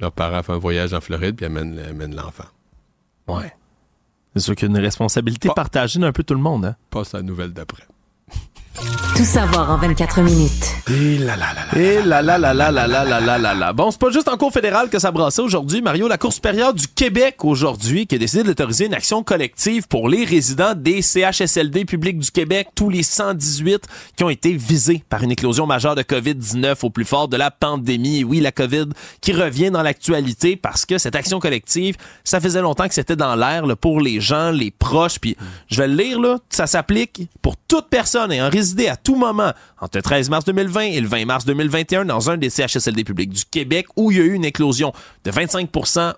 Leurs 0.00 0.12
parents 0.12 0.42
font 0.42 0.54
un 0.54 0.58
voyage 0.58 0.94
en 0.94 1.02
Floride 1.02 1.36
puis 1.36 1.44
amènent, 1.44 2.16
l'enfant. 2.16 2.48
Ouais. 3.28 3.52
C'est 4.34 4.40
sûr 4.40 4.54
qu'il 4.54 4.70
y 4.70 4.74
a 4.74 4.78
une 4.78 4.82
responsabilité 4.82 5.50
partagée 5.54 6.00
d'un 6.00 6.12
peu 6.12 6.22
tout 6.22 6.34
le 6.34 6.40
monde. 6.40 6.64
Hein? 6.64 6.76
Passe 6.88 7.12
à 7.12 7.18
la 7.18 7.24
nouvelle 7.24 7.52
d'après. 7.52 7.84
Tout 9.16 9.24
savoir 9.24 9.70
en 9.70 9.76
24 9.78 10.20
minutes. 10.22 10.74
Et 10.90 11.18
là 11.18 11.36
là 11.36 11.46
là 11.54 11.66
là. 11.72 11.80
Et 11.80 12.02
là 12.02 12.22
là 12.22 12.38
là 12.38 12.52
là 12.52 12.70
là 12.72 12.86
là 12.88 13.20
là 13.20 13.38
là 13.38 13.54
là 13.54 13.72
Bon, 13.72 13.92
c'est 13.92 14.00
pas 14.00 14.10
juste 14.10 14.26
en 14.26 14.36
cours 14.36 14.52
fédéral 14.52 14.90
que 14.90 14.98
ça 14.98 15.12
brassait 15.12 15.42
aujourd'hui. 15.42 15.80
Mario, 15.80 16.08
la 16.08 16.18
Cour 16.18 16.32
supérieure 16.32 16.74
du 16.74 16.88
Québec 16.88 17.44
aujourd'hui 17.44 18.08
qui 18.08 18.16
a 18.16 18.18
décidé 18.18 18.42
d'autoriser 18.42 18.86
une 18.86 18.94
action 18.94 19.22
collective 19.22 19.86
pour 19.86 20.08
les 20.08 20.24
résidents 20.24 20.74
des 20.74 21.02
CHSLD 21.02 21.84
publics 21.84 22.18
du 22.18 22.30
Québec, 22.32 22.68
tous 22.74 22.90
les 22.90 23.04
118 23.04 23.86
qui 24.16 24.24
ont 24.24 24.30
été 24.30 24.52
visés 24.52 25.04
par 25.08 25.22
une 25.22 25.30
éclosion 25.30 25.66
majeure 25.66 25.94
de 25.94 26.02
COVID-19 26.02 26.74
au 26.82 26.90
plus 26.90 27.04
fort 27.04 27.28
de 27.28 27.36
la 27.36 27.52
pandémie. 27.52 28.24
Oui, 28.24 28.40
la 28.40 28.50
COVID 28.50 28.86
qui 29.20 29.32
revient 29.32 29.70
dans 29.70 29.82
l'actualité 29.82 30.56
parce 30.56 30.84
que 30.84 30.98
cette 30.98 31.14
action 31.14 31.38
collective, 31.38 31.96
ça 32.24 32.40
faisait 32.40 32.60
longtemps 32.62 32.88
que 32.88 32.94
c'était 32.94 33.16
dans 33.16 33.36
l'air 33.36 33.64
pour 33.80 34.00
les 34.00 34.20
gens, 34.20 34.50
les 34.50 34.72
proches. 34.72 35.20
Puis 35.20 35.36
je 35.68 35.80
vais 35.80 35.86
le 35.86 35.94
lire 35.94 36.20
là, 36.20 36.38
ça 36.50 36.66
s'applique 36.66 37.28
pour 37.40 37.56
toute 37.56 37.88
personne 37.88 38.32
ayant 38.32 38.48
à 38.88 38.96
tout 38.96 39.16
moment 39.16 39.52
entre 39.80 39.98
le 39.98 40.02
13 40.02 40.30
mars 40.30 40.44
2020 40.44 40.80
et 40.80 41.00
le 41.00 41.06
20 41.06 41.24
mars 41.26 41.44
2021 41.44 42.04
dans 42.04 42.30
un 42.30 42.36
des 42.36 42.50
CHSLD 42.50 43.04
publics 43.04 43.30
du 43.30 43.44
Québec 43.44 43.86
où 43.96 44.10
il 44.10 44.18
y 44.18 44.20
a 44.20 44.24
eu 44.24 44.32
une 44.32 44.44
éclosion 44.44 44.92
de 45.24 45.30
25 45.30 45.68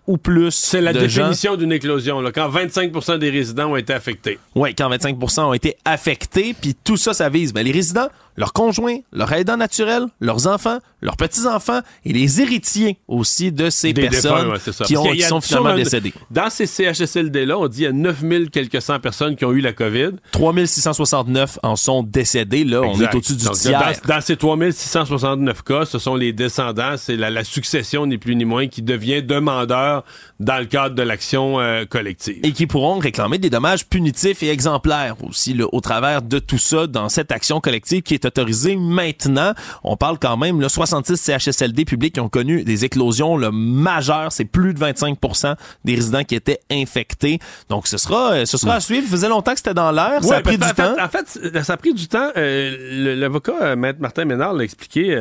ou 0.07 0.17
plus. 0.19 0.53
C'est 0.53 0.81
la 0.81 0.93
définition 0.93 1.57
d'une 1.57 1.73
éclosion, 1.73 2.21
là, 2.21 2.33
quand 2.33 2.49
25% 2.51 3.19
des 3.19 3.31
résidents 3.31 3.73
ont 3.73 3.77
été 3.77 3.93
affectés. 3.93 4.39
Oui, 4.55 4.75
quand 4.75 4.91
25% 4.91 5.41
ont 5.41 5.53
été 5.53 5.77
affectés, 5.85 6.55
puis 6.59 6.75
tout 6.75 6.97
ça, 6.97 7.15
ça 7.15 7.29
vise 7.29 7.53
ben, 7.53 7.65
les 7.65 7.73
résidents, 7.73 8.09
leurs 8.37 8.53
conjoints, 8.53 8.99
leurs 9.13 9.33
aidants 9.33 9.57
naturels, 9.57 10.07
leurs 10.21 10.47
enfants, 10.47 10.79
leurs 11.01 11.17
petits-enfants 11.17 11.81
et 12.05 12.13
les 12.13 12.41
héritiers 12.41 12.99
aussi 13.09 13.53
de 13.53 13.71
ces 13.71 13.95
personnes 13.95 14.53
qui, 14.85 14.97
ont, 14.97 15.15
sont 15.21 15.41
finalement 15.41 15.75
décédées. 15.75 16.13
Dans 16.31 16.51
ces 16.51 16.67
CHSLD-là, 16.67 17.59
on 17.59 17.69
dit 17.69 17.77
qu'il 17.77 17.85
y 17.85 17.89
a 17.89 17.93
9000 17.93 18.51
quelques 18.51 18.83
cent 18.83 18.99
personnes 18.99 19.37
qui 19.37 19.45
ont 19.45 19.53
eu 19.53 19.61
la 19.61 19.73
COVID. 19.73 20.13
3669 20.33 21.59
en 21.63 21.77
sont 21.77 22.03
décédés. 22.03 22.65
Là, 22.65 22.83
on 22.83 23.01
est 23.01 23.15
au-dessus 23.15 23.37
du 23.37 23.49
tiers. 23.51 23.81
Dans, 24.07 24.21
ces 24.21 24.37
3669 24.37 25.63
cas, 25.63 25.85
ce 25.85 25.99
sont 25.99 26.15
les 26.15 26.33
descendants, 26.33 26.97
c'est 26.97 27.17
la, 27.17 27.45
succession 27.45 28.07
ni 28.07 28.19
plus 28.19 28.35
ni 28.35 28.45
moins 28.45 28.67
qui 28.67 28.83
devient 28.83 29.23
demandeur 29.23 30.05
dans 30.41 30.59
le 30.59 30.65
cadre 30.65 30.95
de 30.95 31.03
l'action 31.03 31.61
euh, 31.61 31.85
collective. 31.85 32.41
Et 32.43 32.53
qui 32.53 32.67
pourront 32.67 32.99
réclamer 32.99 33.39
des 33.39 33.51
dommages 33.51 33.87
punitifs 33.87 34.43
et 34.43 34.51
exemplaires 34.51 35.15
aussi 35.23 35.57
au 35.63 35.81
travers 35.81 36.23
de 36.23 36.39
tout 36.39 36.59
ça 36.59 36.87
dans 36.87 37.09
cette 37.09 37.31
action 37.31 37.61
collective 37.61 38.03
qui 38.03 38.15
est 38.15 38.26
autorisé 38.27 38.77
maintenant. 38.77 39.53
On 39.85 39.97
parle 39.97 40.19
quand 40.19 40.37
même, 40.37 40.61
là, 40.61 40.69
66 40.69 41.17
CHSLD 41.17 41.85
publics 41.85 42.15
qui 42.15 42.21
ont 42.21 42.29
connu 42.29 42.65
des 42.65 42.85
éclosions 42.85 43.37
le 43.37 43.51
majeures. 43.51 44.33
C'est 44.33 44.45
plus 44.45 44.75
de 44.75 44.81
25% 44.81 45.57
des 45.85 45.95
résidents 45.95 46.25
qui 46.25 46.35
étaient 46.35 46.61
infectés. 46.71 47.39
Donc, 47.69 47.87
ce 47.87 47.99
sera, 47.99 48.33
euh, 48.33 48.47
ce 48.47 48.57
sera 48.57 48.75
à 48.77 48.81
suivre. 48.81 49.05
Il 49.07 49.11
faisait 49.11 49.29
longtemps 49.29 49.53
que 49.53 49.59
c'était 49.59 49.75
dans 49.75 49.91
l'air. 49.91 50.23
ça 50.23 50.37
a 50.37 50.41
pris 50.41 50.59
du 50.59 50.69
temps. 50.75 50.95
en 51.01 51.09
fait, 51.09 51.63
ça 51.63 51.73
a 51.75 51.77
pris 51.77 51.95
du 51.95 52.09
temps. 52.09 52.31
Euh, 52.37 53.17
l'avocat, 53.17 53.55
euh, 53.63 53.77
Maître 53.77 54.01
Martin 54.01 54.25
Ménard, 54.25 54.53
l'a 54.53 54.65
expliqué 54.65 55.17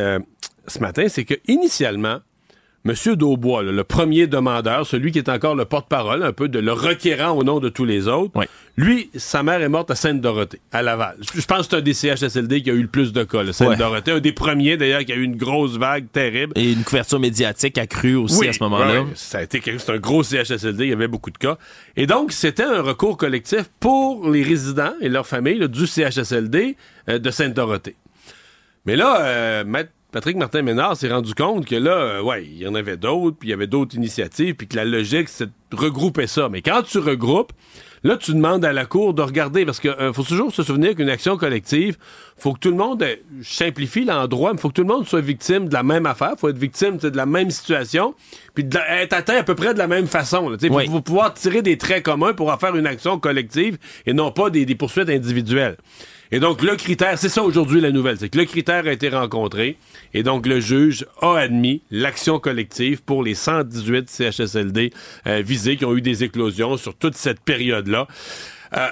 ce 0.67 0.79
matin. 0.79 1.05
C'est 1.07 1.25
que 1.25 1.35
initialement, 1.47 2.19
Monsieur 2.85 3.15
Daubois, 3.15 3.63
le 3.63 3.83
premier 3.83 4.27
demandeur, 4.27 4.85
celui 4.85 5.11
qui 5.11 5.17
est 5.17 5.27
encore 5.27 5.55
le 5.55 5.65
porte-parole, 5.65 6.21
un 6.21 6.33
peu 6.33 6.47
de 6.47 6.59
le 6.59 6.71
requérant 6.71 7.31
au 7.31 7.43
nom 7.43 7.59
de 7.59 7.67
tous 7.67 7.83
les 7.83 8.07
autres, 8.07 8.39
lui, 8.77 9.09
sa 9.15 9.41
mère 9.41 9.59
est 9.63 9.69
morte 9.69 9.89
à 9.89 9.95
Sainte-Dorothée, 9.95 10.61
à 10.71 10.83
Laval. 10.83 11.17
Je 11.33 11.43
pense 11.47 11.61
que 11.61 11.71
c'est 11.71 11.75
un 11.77 11.81
des 11.81 11.95
CHSLD 11.95 12.61
qui 12.61 12.69
a 12.69 12.73
eu 12.73 12.83
le 12.83 12.87
plus 12.87 13.11
de 13.11 13.23
cas, 13.23 13.51
Sainte-Dorothée. 13.51 14.11
Un 14.11 14.19
des 14.19 14.33
premiers, 14.33 14.77
d'ailleurs, 14.77 15.03
qui 15.03 15.13
a 15.13 15.15
eu 15.15 15.23
une 15.23 15.35
grosse 15.35 15.79
vague 15.79 16.11
terrible. 16.11 16.53
Et 16.55 16.73
une 16.73 16.83
couverture 16.83 17.19
médiatique 17.19 17.79
accrue 17.79 18.13
aussi 18.13 18.47
à 18.47 18.53
ce 18.53 18.61
moment-là. 18.61 19.05
ça 19.15 19.39
a 19.39 19.41
été 19.41 19.63
c'est 19.79 19.91
un 19.91 19.97
gros 19.97 20.21
CHSLD, 20.21 20.85
il 20.85 20.89
y 20.89 20.93
avait 20.93 21.07
beaucoup 21.07 21.31
de 21.31 21.39
cas. 21.39 21.57
Et 21.95 22.05
donc, 22.05 22.31
c'était 22.33 22.63
un 22.63 22.83
recours 22.83 23.17
collectif 23.17 23.63
pour 23.79 24.29
les 24.29 24.43
résidents 24.43 24.93
et 25.01 25.09
leurs 25.09 25.25
familles 25.25 25.67
du 25.67 25.87
CHSLD 25.87 26.77
euh, 27.09 27.17
de 27.17 27.31
Sainte-Dorothée. 27.31 27.95
Mais 28.85 28.95
là, 28.95 29.21
euh, 29.21 29.63
Patrick 30.15 30.37
Martin 30.37 30.61
Ménard 30.61 30.95
s'est 30.95 31.09
rendu 31.09 31.33
compte 31.33 31.65
que 31.65 31.75
là, 31.75 31.91
euh, 31.91 32.21
ouais, 32.21 32.45
il 32.45 32.57
y 32.57 32.65
en 32.65 32.73
avait 32.73 32.95
d'autres, 32.95 33.35
puis 33.37 33.49
il 33.49 33.51
y 33.51 33.53
avait 33.53 33.67
d'autres 33.67 33.95
initiatives, 33.95 34.55
puis 34.55 34.65
que 34.65 34.77
la 34.77 34.85
logique, 34.85 35.27
c'est 35.27 35.47
de 35.47 35.75
regrouper 35.75 36.25
ça. 36.25 36.47
Mais 36.47 36.61
quand 36.61 36.83
tu 36.83 36.99
regroupes, 36.99 37.51
là, 38.01 38.15
tu 38.15 38.31
demandes 38.31 38.63
à 38.63 38.71
la 38.71 38.85
Cour 38.85 39.13
de 39.13 39.21
regarder, 39.21 39.65
parce 39.65 39.81
qu'il 39.81 39.89
euh, 39.89 40.13
faut 40.13 40.23
toujours 40.23 40.53
se 40.53 40.63
souvenir 40.63 40.95
qu'une 40.95 41.09
action 41.09 41.35
collective, 41.35 41.97
faut 42.37 42.53
que 42.53 42.59
tout 42.59 42.69
le 42.69 42.77
monde, 42.77 43.03
euh, 43.03 43.17
simplifie 43.43 44.05
l'endroit, 44.05 44.53
mais 44.53 44.57
faut 44.57 44.69
que 44.69 44.75
tout 44.75 44.83
le 44.83 44.87
monde 44.87 45.05
soit 45.05 45.19
victime 45.19 45.67
de 45.67 45.73
la 45.73 45.83
même 45.83 46.05
affaire, 46.05 46.35
faut 46.37 46.47
être 46.47 46.57
victime 46.57 46.95
de 46.95 47.09
la 47.09 47.25
même 47.25 47.51
situation, 47.51 48.15
puis 48.53 48.65
être 48.91 49.11
atteint 49.11 49.35
à 49.35 49.43
peu 49.43 49.55
près 49.55 49.73
de 49.73 49.79
la 49.79 49.87
même 49.87 50.07
façon. 50.07 50.49
Il 50.61 50.89
faut, 50.89 51.01
pouvoir 51.01 51.33
tirer 51.33 51.61
des 51.61 51.77
traits 51.77 52.03
communs 52.03 52.31
pour 52.31 52.53
en 52.53 52.57
faire 52.57 52.77
une 52.77 52.87
action 52.87 53.19
collective 53.19 53.77
et 54.05 54.13
non 54.13 54.31
pas 54.31 54.49
des 54.49 54.75
poursuites 54.75 55.09
individuelles. 55.09 55.75
Et 56.35 56.39
donc, 56.39 56.61
le 56.61 56.75
critère, 56.75 57.17
c'est 57.17 57.29
ça 57.29 57.41
aujourd'hui 57.43 57.79
la 57.79 57.91
nouvelle, 57.91 58.17
c'est 58.17 58.27
que 58.27 58.37
le 58.37 58.43
critère 58.43 58.87
a 58.87 58.91
été 58.91 59.07
rencontré 59.07 59.77
et 60.13 60.21
donc 60.21 60.45
le 60.47 60.59
juge 60.59 61.05
a 61.21 61.37
admis 61.37 61.81
l'action 61.91 62.39
collective 62.39 63.01
pour 63.01 63.23
les 63.23 63.35
118 63.35 64.09
CHSLD 64.09 64.91
euh, 65.27 65.41
visés 65.41 65.77
qui 65.77 65.85
ont 65.85 65.95
eu 65.95 66.01
des 66.01 66.25
éclosions 66.25 66.75
sur 66.75 66.93
toute 66.93 67.15
cette 67.15 67.39
période-là. 67.39 68.09
Euh, 68.75 68.89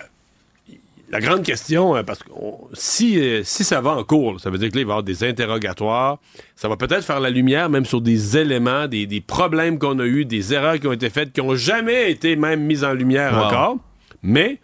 la 1.10 1.20
grande 1.20 1.44
question, 1.44 1.98
euh, 1.98 2.04
parce 2.04 2.24
que 2.24 2.30
si, 2.72 3.20
si 3.44 3.66
ça 3.66 3.82
va 3.82 3.98
en 3.98 4.06
cours, 4.06 4.40
ça 4.40 4.50
veut 4.50 4.58
dire 4.58 4.70
qu'il 4.70 4.78
va 4.78 4.80
y 4.80 4.84
avoir 4.84 5.04
des 5.04 5.26
interrogatoires, 5.26 6.20
ça 6.56 6.70
va 6.70 6.78
peut-être 6.78 7.04
faire 7.04 7.20
la 7.20 7.30
lumière 7.30 7.70
même 7.70 7.84
sur 7.84 8.00
des 8.00 8.38
éléments, 8.38 8.88
des, 8.88 9.22
problèmes 9.28 9.80
qu'on 9.80 10.00
a 10.00 10.06
eus, 10.06 10.24
des 10.24 10.54
erreurs 10.54 10.80
qui 10.80 10.88
ont 10.88 10.94
été 10.94 11.10
faites, 11.10 11.34
qui 11.34 11.42
n'ont 11.42 11.56
jamais 11.56 12.10
été 12.10 12.38
même 12.38 12.62
mises 12.62 12.86
en 12.86 12.94
lumière 12.94 13.38
encore. 13.38 13.80
Mais 14.22 14.62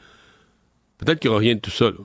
peut-être 0.98 1.20
qu'il 1.20 1.30
n'y 1.30 1.34
aura 1.34 1.42
rien 1.42 1.56
de 1.56 1.60
tout 1.60 1.72
ça. 1.72 1.88
Là. 1.88 1.98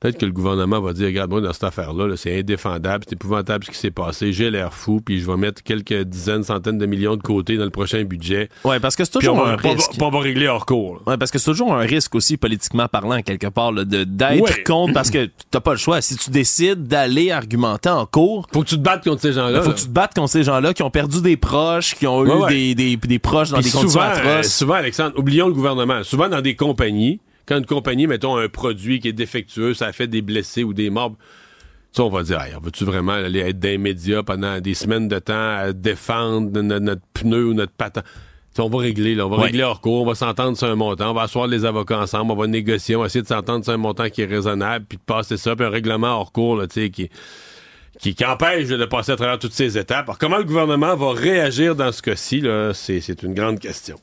Peut-être 0.00 0.16
que 0.16 0.24
le 0.24 0.32
gouvernement 0.32 0.80
va 0.80 0.94
dire, 0.94 1.08
regarde, 1.08 1.30
moi, 1.30 1.42
dans 1.42 1.52
cette 1.52 1.64
affaire-là, 1.64 2.16
c'est 2.16 2.38
indéfendable, 2.38 3.04
c'est 3.06 3.16
épouvantable 3.16 3.66
ce 3.66 3.70
qui 3.70 3.76
s'est 3.76 3.90
passé, 3.90 4.32
j'ai 4.32 4.50
l'air 4.50 4.72
fou, 4.72 5.02
puis 5.04 5.20
je 5.20 5.26
vais 5.26 5.36
mettre 5.36 5.62
quelques 5.62 6.04
dizaines, 6.04 6.42
centaines 6.42 6.78
de 6.78 6.86
millions 6.86 7.16
de 7.16 7.22
côté 7.22 7.58
dans 7.58 7.64
le 7.64 7.70
prochain 7.70 8.02
budget. 8.04 8.48
Ouais, 8.64 8.80
parce 8.80 8.96
que 8.96 9.04
c'est 9.04 9.10
toujours 9.10 9.46
un 9.46 9.56
risque. 9.56 9.90
Puis 9.90 10.02
on 10.02 10.08
va 10.08 10.20
régler 10.20 10.48
hors 10.48 10.64
cours. 10.64 11.02
Ouais, 11.06 11.18
parce 11.18 11.30
que 11.30 11.38
c'est 11.38 11.50
toujours 11.50 11.74
un 11.74 11.80
risque 11.80 12.14
aussi, 12.14 12.38
politiquement 12.38 12.88
parlant, 12.88 13.20
quelque 13.20 13.48
part, 13.48 13.74
de 13.74 14.04
d'être 14.04 14.64
contre, 14.64 14.94
parce 14.94 15.10
que 15.12 15.28
t'as 15.50 15.60
pas 15.60 15.72
le 15.72 15.76
choix. 15.76 16.00
Si 16.00 16.16
tu 16.16 16.30
décides 16.30 16.84
d'aller 16.84 17.30
argumenter 17.30 17.90
en 17.90 18.06
cours... 18.06 18.46
Faut 18.54 18.62
que 18.62 18.68
tu 18.68 18.76
te 18.76 18.80
battes 18.82 19.04
contre 19.04 19.20
ces 19.20 19.34
gens-là. 19.34 19.60
Faut 19.60 19.72
que 19.72 19.80
tu 19.80 19.84
te 19.84 19.90
battes 19.90 20.14
contre 20.14 20.30
ces 20.30 20.44
gens-là 20.44 20.72
qui 20.72 20.82
ont 20.82 20.90
perdu 20.90 21.20
des 21.20 21.36
proches, 21.36 21.94
qui 21.94 22.06
ont 22.06 22.24
eu 22.24 22.48
Des, 22.48 22.74
des, 22.74 22.96
des, 22.96 23.18
proches 23.18 23.50
dans 23.50 23.60
des 23.60 23.70
conditions 23.70 24.00
atroces. 24.00 24.24
Euh, 24.24 24.42
souvent, 24.44 24.74
Alexandre, 24.74 25.12
oublions 25.18 25.46
le 25.46 25.52
gouvernement. 25.52 26.02
Souvent, 26.04 26.30
dans 26.30 26.40
des 26.40 26.56
compagnies, 26.56 27.20
quand 27.46 27.58
une 27.58 27.66
compagnie, 27.66 28.06
mettons, 28.06 28.36
un 28.36 28.48
produit 28.48 29.00
qui 29.00 29.08
est 29.08 29.12
défectueux, 29.12 29.74
ça 29.74 29.86
a 29.86 29.92
fait 29.92 30.06
des 30.06 30.22
blessés 30.22 30.64
ou 30.64 30.72
des 30.72 30.90
morts, 30.90 31.16
ça, 31.92 32.04
on 32.04 32.08
va 32.08 32.22
dire, 32.22 32.40
hey, 32.40 32.52
veux-tu 32.62 32.84
vraiment 32.84 33.12
aller 33.12 33.40
être 33.40 33.58
dans 33.58 33.68
les 33.68 33.78
médias 33.78 34.22
pendant 34.22 34.60
des 34.60 34.74
semaines 34.74 35.08
de 35.08 35.18
temps 35.18 35.56
à 35.56 35.72
défendre 35.72 36.60
notre, 36.60 37.02
pneu 37.14 37.46
ou 37.46 37.54
notre 37.54 37.72
patin? 37.72 38.02
on 38.58 38.68
va 38.68 38.78
régler, 38.78 39.14
là, 39.14 39.26
on 39.26 39.30
va 39.30 39.44
régler 39.44 39.62
hors 39.62 39.80
cours, 39.80 40.02
on 40.02 40.06
va 40.06 40.14
s'entendre 40.14 40.56
sur 40.56 40.66
un 40.66 40.74
montant, 40.74 41.12
on 41.12 41.14
va 41.14 41.22
asseoir 41.22 41.46
les 41.46 41.64
avocats 41.64 41.98
ensemble, 41.98 42.32
on 42.32 42.36
va 42.36 42.46
négocier, 42.46 42.94
on 42.94 43.00
va 43.00 43.06
essayer 43.06 43.22
de 43.22 43.26
s'entendre 43.26 43.64
sur 43.64 43.72
un 43.72 43.78
montant 43.78 44.10
qui 44.10 44.20
est 44.20 44.26
raisonnable, 44.26 44.84
puis 44.86 44.98
de 44.98 45.02
passer 45.02 45.38
ça, 45.38 45.56
puis 45.56 45.64
un 45.64 45.70
règlement 45.70 46.08
hors 46.08 46.30
cours, 46.30 46.56
là, 46.56 46.66
qui, 46.66 46.90
qui, 46.90 48.14
qui 48.14 48.24
empêche 48.24 48.68
de 48.68 48.84
passer 48.84 49.12
à 49.12 49.16
travers 49.16 49.38
toutes 49.38 49.54
ces 49.54 49.78
étapes. 49.78 50.08
Alors, 50.08 50.18
comment 50.18 50.36
le 50.36 50.44
gouvernement 50.44 50.94
va 50.94 51.12
réagir 51.12 51.74
dans 51.74 51.90
ce 51.90 52.02
cas-ci, 52.02 52.40
là, 52.40 52.72
c'est 52.74 53.22
une 53.22 53.34
grande 53.34 53.60
question. 53.60 53.96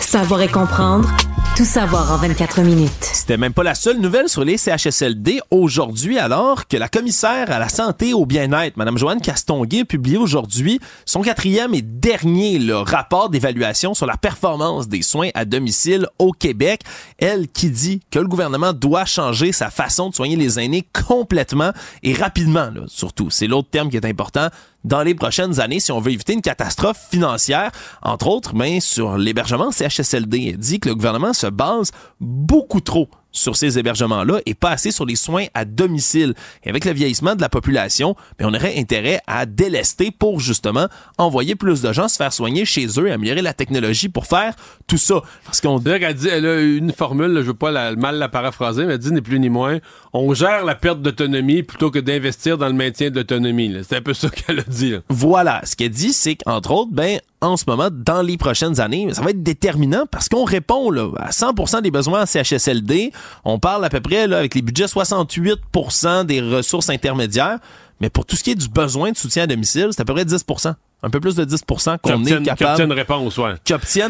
Savoir 0.00 0.42
et 0.42 0.48
comprendre. 0.48 1.08
Tout 1.56 1.64
savoir 1.64 2.10
en 2.10 2.16
24 2.16 2.62
minutes. 2.62 2.90
C'était 3.00 3.36
même 3.36 3.52
pas 3.52 3.62
la 3.62 3.76
seule 3.76 4.00
nouvelle 4.00 4.28
sur 4.28 4.44
les 4.44 4.58
CHSLD 4.58 5.40
aujourd'hui, 5.52 6.18
alors 6.18 6.66
que 6.66 6.76
la 6.76 6.88
commissaire 6.88 7.48
à 7.50 7.60
la 7.60 7.68
santé 7.68 8.08
et 8.08 8.12
au 8.12 8.26
bien-être, 8.26 8.76
Mme 8.76 8.98
Joanne 8.98 9.20
Castonguay, 9.20 9.82
a 9.82 9.84
publié 9.84 10.16
aujourd'hui 10.16 10.80
son 11.06 11.22
quatrième 11.22 11.72
et 11.72 11.82
dernier 11.82 12.58
rapport 12.72 13.30
d'évaluation 13.30 13.94
sur 13.94 14.06
la 14.06 14.16
performance 14.16 14.88
des 14.88 15.02
soins 15.02 15.28
à 15.34 15.44
domicile 15.44 16.08
au 16.18 16.32
Québec. 16.32 16.80
Elle 17.18 17.46
qui 17.46 17.70
dit 17.70 18.00
que 18.10 18.18
le 18.18 18.26
gouvernement 18.26 18.72
doit 18.72 19.04
changer 19.04 19.52
sa 19.52 19.70
façon 19.70 20.10
de 20.10 20.14
soigner 20.16 20.34
les 20.34 20.58
aînés 20.58 20.84
complètement 21.06 21.70
et 22.02 22.14
rapidement, 22.14 22.70
surtout. 22.88 23.30
C'est 23.30 23.46
l'autre 23.46 23.68
terme 23.70 23.90
qui 23.90 23.96
est 23.96 24.06
important 24.06 24.48
dans 24.84 25.02
les 25.02 25.14
prochaines 25.14 25.60
années 25.60 25.80
si 25.80 25.92
on 25.92 26.00
veut 26.00 26.12
éviter 26.12 26.34
une 26.34 26.42
catastrophe 26.42 27.00
financière, 27.10 27.72
entre 28.02 28.28
autres, 28.28 28.54
mais 28.54 28.80
sur 28.80 29.16
l'hébergement 29.16 29.70
CHSLD. 29.70 30.50
Elle 30.50 30.58
dit 30.58 30.80
que 30.80 30.88
le 30.88 30.94
gouvernement 30.94 31.32
se 31.32 31.46
base 31.46 31.90
beaucoup 32.20 32.80
trop 32.80 33.08
sur 33.34 33.56
ces 33.56 33.78
hébergements-là 33.78 34.40
et 34.46 34.54
pas 34.54 34.70
assez 34.70 34.90
sur 34.90 35.04
les 35.04 35.16
soins 35.16 35.44
à 35.52 35.66
domicile. 35.66 36.32
Et 36.62 36.70
avec 36.70 36.86
le 36.86 36.92
vieillissement 36.92 37.34
de 37.34 37.42
la 37.42 37.50
population, 37.50 38.16
mais 38.38 38.46
on 38.46 38.54
aurait 38.54 38.78
intérêt 38.78 39.20
à 39.26 39.44
délester 39.44 40.10
pour 40.10 40.40
justement 40.40 40.88
envoyer 41.18 41.54
plus 41.56 41.82
de 41.82 41.92
gens 41.92 42.08
se 42.08 42.16
faire 42.16 42.32
soigner 42.32 42.64
chez 42.64 42.86
eux 42.98 43.08
et 43.08 43.12
améliorer 43.12 43.42
la 43.42 43.52
technologie 43.52 44.08
pour 44.08 44.26
faire 44.26 44.54
tout 44.86 44.96
ça. 44.96 45.22
Parce 45.44 45.60
qu'on 45.60 45.78
dit 45.78 45.98
qu'elle 45.98 46.14
dit, 46.14 46.28
elle 46.28 46.46
a 46.46 46.60
une 46.60 46.92
formule, 46.92 47.34
je 47.36 47.46
veux 47.46 47.54
pas 47.54 47.70
la, 47.70 47.94
mal 47.96 48.16
la 48.16 48.28
paraphraser, 48.28 48.86
mais 48.86 48.94
elle 48.94 48.98
dit 48.98 49.12
ni 49.12 49.20
plus 49.20 49.40
ni 49.40 49.48
moins, 49.48 49.78
on 50.12 50.32
gère 50.32 50.64
la 50.64 50.74
perte 50.74 51.02
d'autonomie 51.02 51.62
plutôt 51.62 51.90
que 51.90 51.98
d'investir 51.98 52.56
dans 52.56 52.68
le 52.68 52.74
maintien 52.74 53.10
de 53.10 53.16
l'autonomie. 53.16 53.74
C'est 53.86 53.96
un 53.96 54.02
peu 54.02 54.14
ça 54.14 54.28
qu'elle 54.30 54.60
a 54.60 54.64
dit. 54.64 54.94
Voilà, 55.08 55.60
ce 55.64 55.74
qu'elle 55.74 55.90
dit, 55.90 56.12
c'est 56.12 56.36
qu'entre 56.36 56.70
autres, 56.70 56.92
ben 56.92 57.18
en 57.44 57.56
ce 57.56 57.64
moment, 57.66 57.88
dans 57.90 58.22
les 58.22 58.36
prochaines 58.36 58.80
années, 58.80 59.12
ça 59.12 59.22
va 59.22 59.30
être 59.30 59.42
déterminant 59.42 60.06
parce 60.10 60.28
qu'on 60.28 60.44
répond 60.44 60.90
là, 60.90 61.10
à 61.18 61.30
100% 61.30 61.82
des 61.82 61.90
besoins 61.90 62.22
en 62.22 62.26
CHSLD. 62.26 63.12
On 63.44 63.58
parle 63.58 63.84
à 63.84 63.88
peu 63.88 64.00
près 64.00 64.26
là, 64.26 64.38
avec 64.38 64.54
les 64.54 64.62
budgets 64.62 64.86
68% 64.86 66.24
des 66.24 66.40
ressources 66.40 66.90
intermédiaires. 66.90 67.58
Mais 68.00 68.10
pour 68.10 68.26
tout 68.26 68.36
ce 68.36 68.42
qui 68.42 68.50
est 68.50 68.56
du 68.56 68.68
besoin 68.68 69.12
de 69.12 69.16
soutien 69.16 69.44
à 69.44 69.46
domicile, 69.46 69.88
c'est 69.92 70.00
à 70.00 70.04
peu 70.04 70.14
près 70.14 70.24
10% 70.24 70.74
un 71.04 71.10
peu 71.10 71.20
plus 71.20 71.34
de 71.34 71.44
10% 71.44 71.98
qu'on 71.98 72.24
est 72.24 72.42
capable. 72.42 72.82
une 72.82 72.92
réponse, 72.92 73.36
ouais. 73.36 73.52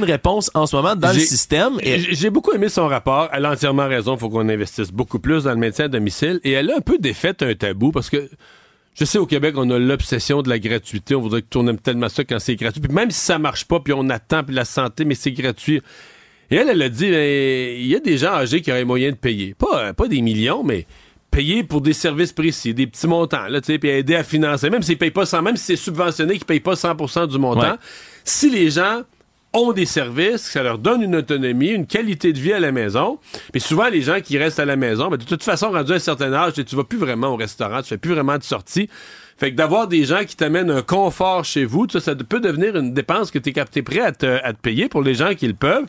réponse 0.05 0.51
en 0.55 0.67
ce 0.67 0.77
moment 0.77 0.95
dans 0.95 1.13
le 1.13 1.19
système. 1.19 1.73
J'ai 1.83 2.31
beaucoup 2.31 2.53
aimé 2.53 2.69
son 2.69 2.87
rapport. 2.87 3.29
Elle 3.33 3.45
a 3.47 3.51
entièrement 3.51 3.89
raison. 3.89 4.15
Il 4.15 4.21
faut 4.21 4.29
qu'on 4.29 4.49
investisse 4.49 4.93
beaucoup 4.93 5.19
plus 5.19 5.45
dans 5.45 5.51
le 5.51 5.57
médecin 5.57 5.85
à 5.85 5.89
domicile. 5.89 6.39
Et 6.45 6.53
elle 6.53 6.71
a 6.71 6.77
un 6.77 6.81
peu 6.81 6.99
défait 6.99 7.35
un 7.43 7.55
tabou 7.55 7.91
parce 7.91 8.11
que 8.11 8.31
je 8.95 9.05
sais, 9.05 9.19
au 9.19 9.27
Québec, 9.27 9.55
on 9.59 9.69
a 9.71 9.79
l'obsession 9.79 10.43
de 10.43 10.49
la 10.49 10.59
gratuité. 10.59 11.15
On 11.15 11.21
voudrait 11.21 11.43
tourner 11.43 11.77
tellement 11.77 12.09
ça 12.09 12.25
quand 12.25 12.39
c'est 12.39 12.55
gratuit. 12.55 12.81
Puis 12.81 12.93
même 12.93 13.11
si 13.11 13.21
ça 13.21 13.39
marche 13.39 13.65
pas, 13.65 13.81
puis 13.81 13.93
on 13.93 14.09
attend, 14.09 14.45
puis 14.45 14.55
la 14.55 14.65
santé, 14.65 15.05
mais 15.05 15.17
c'est 15.17 15.33
gratuit. 15.33 15.83
Et 16.51 16.57
elle, 16.57 16.69
elle 16.69 16.83
a 16.83 16.89
dit, 16.89 17.11
ben, 17.11 17.77
il 17.81 17.87
y 17.87 17.97
a 17.97 18.01
des 18.01 18.19
gens 18.19 18.35
âgés 18.35 18.61
qui 18.61 18.71
auraient 18.71 18.85
moyen 18.85 19.11
de 19.11 19.17
payer. 19.17 19.55
Pas, 19.55 19.93
pas 19.95 20.07
des 20.07 20.21
millions, 20.21 20.63
mais 20.63 20.87
payer 21.33 21.65
pour 21.65 21.81
des 21.81 21.93
services 21.93 22.33
précis, 22.33 22.75
des 22.75 22.87
petits 22.87 23.09
montants, 23.09 23.49
là, 23.49 23.61
tu 23.61 23.73
sais, 23.73 23.79
puis 23.79 23.89
aider 23.89 24.15
à 24.15 24.23
financer. 24.23 24.71
Même 24.71 24.83
s'ils 24.83 24.99
payent 24.99 25.11
pas 25.11 25.27
100, 25.27 25.43
même 25.43 25.57
si 25.57 25.65
c'est 25.65 25.77
subventionné, 25.77 26.35
qu'ils 26.35 26.45
payent 26.45 26.61
pas 26.61 26.75
100% 26.75 27.27
du 27.27 27.39
montant. 27.39 27.77
Si 28.23 28.49
les 28.49 28.71
gens 28.71 29.03
ont 29.55 29.73
des 29.73 29.87
services, 29.87 30.43
ça 30.43 30.63
leur 30.63 30.79
donne 30.79 31.03
une 31.03 31.17
autonomie, 31.17 31.69
une 31.69 31.87
qualité 31.87 32.33
de 32.33 32.39
vie 32.39 32.53
à 32.53 32.61
la 32.61 32.73
maison. 32.73 33.19
Mais 33.55 33.61
souvent, 33.61 33.89
les 33.89 34.03
gens 34.03 34.21
qui 34.21 34.37
restent 34.37 34.59
à 34.59 34.65
la 34.65 34.77
maison, 34.77 35.09
ben, 35.09 35.17
de 35.17 35.25
toute 35.25 35.43
façon, 35.43 35.71
rendu 35.71 35.93
à 35.93 35.95
un 35.95 36.01
certain 36.01 36.33
âge, 36.33 36.53
tu 36.53 36.77
vas 36.77 36.85
plus 36.85 36.99
vraiment 36.99 37.29
au 37.29 37.37
restaurant, 37.37 37.81
tu 37.81 37.89
fais 37.89 37.99
plus 37.99 38.13
vraiment 38.13 38.37
de 38.37 38.43
sorties. 38.43 38.91
Fait 39.37 39.51
que 39.51 39.57
d'avoir 39.57 39.89
des 39.89 40.05
gens 40.05 40.25
qui 40.25 40.37
t'amènent 40.37 40.71
un 40.71 40.83
confort 40.83 41.45
chez 41.45 41.65
vous, 41.65 41.87
ça, 41.91 42.01
ça 42.01 42.15
peut 42.15 42.41
devenir 42.41 42.77
une 42.77 42.95
dépense 42.95 43.31
que 43.31 43.39
tu 43.39 43.51
es, 43.51 43.83
prêt 43.83 44.01
à 44.01 44.13
te, 44.13 44.27
à 44.27 44.53
te, 44.53 44.59
payer 44.59 44.89
pour 44.89 45.03
les 45.03 45.15
gens 45.15 45.35
qui 45.35 45.49
le 45.49 45.55
peuvent. 45.55 45.87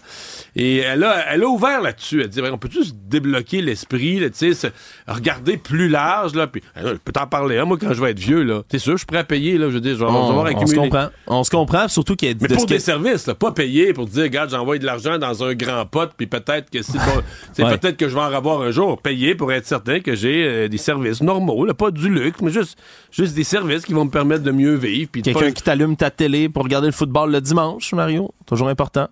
Et 0.55 0.77
elle 0.77 1.03
a, 1.03 1.33
elle 1.33 1.43
a 1.43 1.47
ouvert 1.47 1.81
là-dessus. 1.81 2.21
Elle 2.21 2.29
dit, 2.29 2.41
ben, 2.41 2.51
on 2.51 2.57
peut 2.57 2.71
juste 2.71 2.95
débloquer 3.07 3.61
l'esprit, 3.61 4.19
tu 4.37 4.53
sais, 4.53 4.71
regarder 5.07 5.57
plus 5.57 5.89
large, 5.89 6.33
là. 6.33 6.47
Puis, 6.47 6.61
je 6.75 6.93
peux 6.93 7.11
t'en 7.11 7.27
parler, 7.27 7.57
hein, 7.57 7.65
moi, 7.65 7.77
quand 7.79 7.93
je 7.93 8.01
vais 8.01 8.11
être 8.11 8.19
vieux, 8.19 8.41
là. 8.41 8.63
C'est 8.71 8.79
sûr, 8.79 8.93
je 8.93 8.99
suis 8.99 9.05
prêt 9.05 9.19
à 9.19 9.23
payer, 9.23 9.57
là. 9.57 9.69
Je 9.69 9.75
veux 9.75 9.81
dire, 9.81 9.95
je 9.95 9.99
vais, 9.99 10.05
on, 10.05 10.43
accumuler. 10.43 10.63
On 10.63 10.67
se 10.67 10.75
comprend. 10.75 11.07
On 11.27 11.43
se 11.43 11.49
comprend, 11.51 11.87
surtout 11.87 12.15
qu'il 12.15 12.29
y 12.29 12.31
a 12.31 12.35
Mais 12.41 12.47
pour 12.47 12.65
des 12.65 12.79
services, 12.79 13.27
là, 13.27 13.35
pas 13.35 13.51
payer 13.51 13.93
pour 13.93 14.07
dire, 14.07 14.23
regarde, 14.23 14.49
j'envoie 14.49 14.77
de 14.79 14.85
l'argent 14.85 15.17
dans 15.17 15.43
un 15.43 15.53
grand 15.53 15.85
pot, 15.85 16.09
puis 16.17 16.27
peut-être 16.27 16.69
que 16.71 16.81
c'est 17.53 17.63
peut-être 17.63 17.97
que 17.97 18.09
je 18.09 18.15
vais 18.15 18.21
en 18.21 18.33
avoir 18.33 18.61
un 18.61 18.71
jour. 18.71 19.01
Payer 19.01 19.35
pour 19.35 19.51
être 19.53 19.67
certain 19.67 19.99
que 19.99 20.15
j'ai 20.15 20.45
euh, 20.45 20.67
des 20.67 20.77
services 20.77 21.21
normaux, 21.21 21.65
là, 21.65 21.73
pas 21.73 21.91
du 21.91 22.09
luxe, 22.09 22.39
mais 22.41 22.51
juste, 22.51 22.77
juste 23.11 23.34
des 23.35 23.43
services 23.43 23.85
qui 23.85 23.93
vont 23.93 24.05
me 24.05 24.09
permettre 24.09 24.43
de 24.43 24.51
mieux 24.51 24.75
vivre. 24.75 25.11
Quelqu'un 25.11 25.51
qui 25.51 25.63
t'allume 25.63 25.95
ta 25.95 26.09
télé 26.09 26.49
pour 26.49 26.63
regarder 26.63 26.87
le 26.87 26.93
football 26.93 27.31
le 27.31 27.41
dimanche, 27.41 27.93
Mario. 27.93 28.33
Toujours 28.45 28.69
important. 28.69 29.07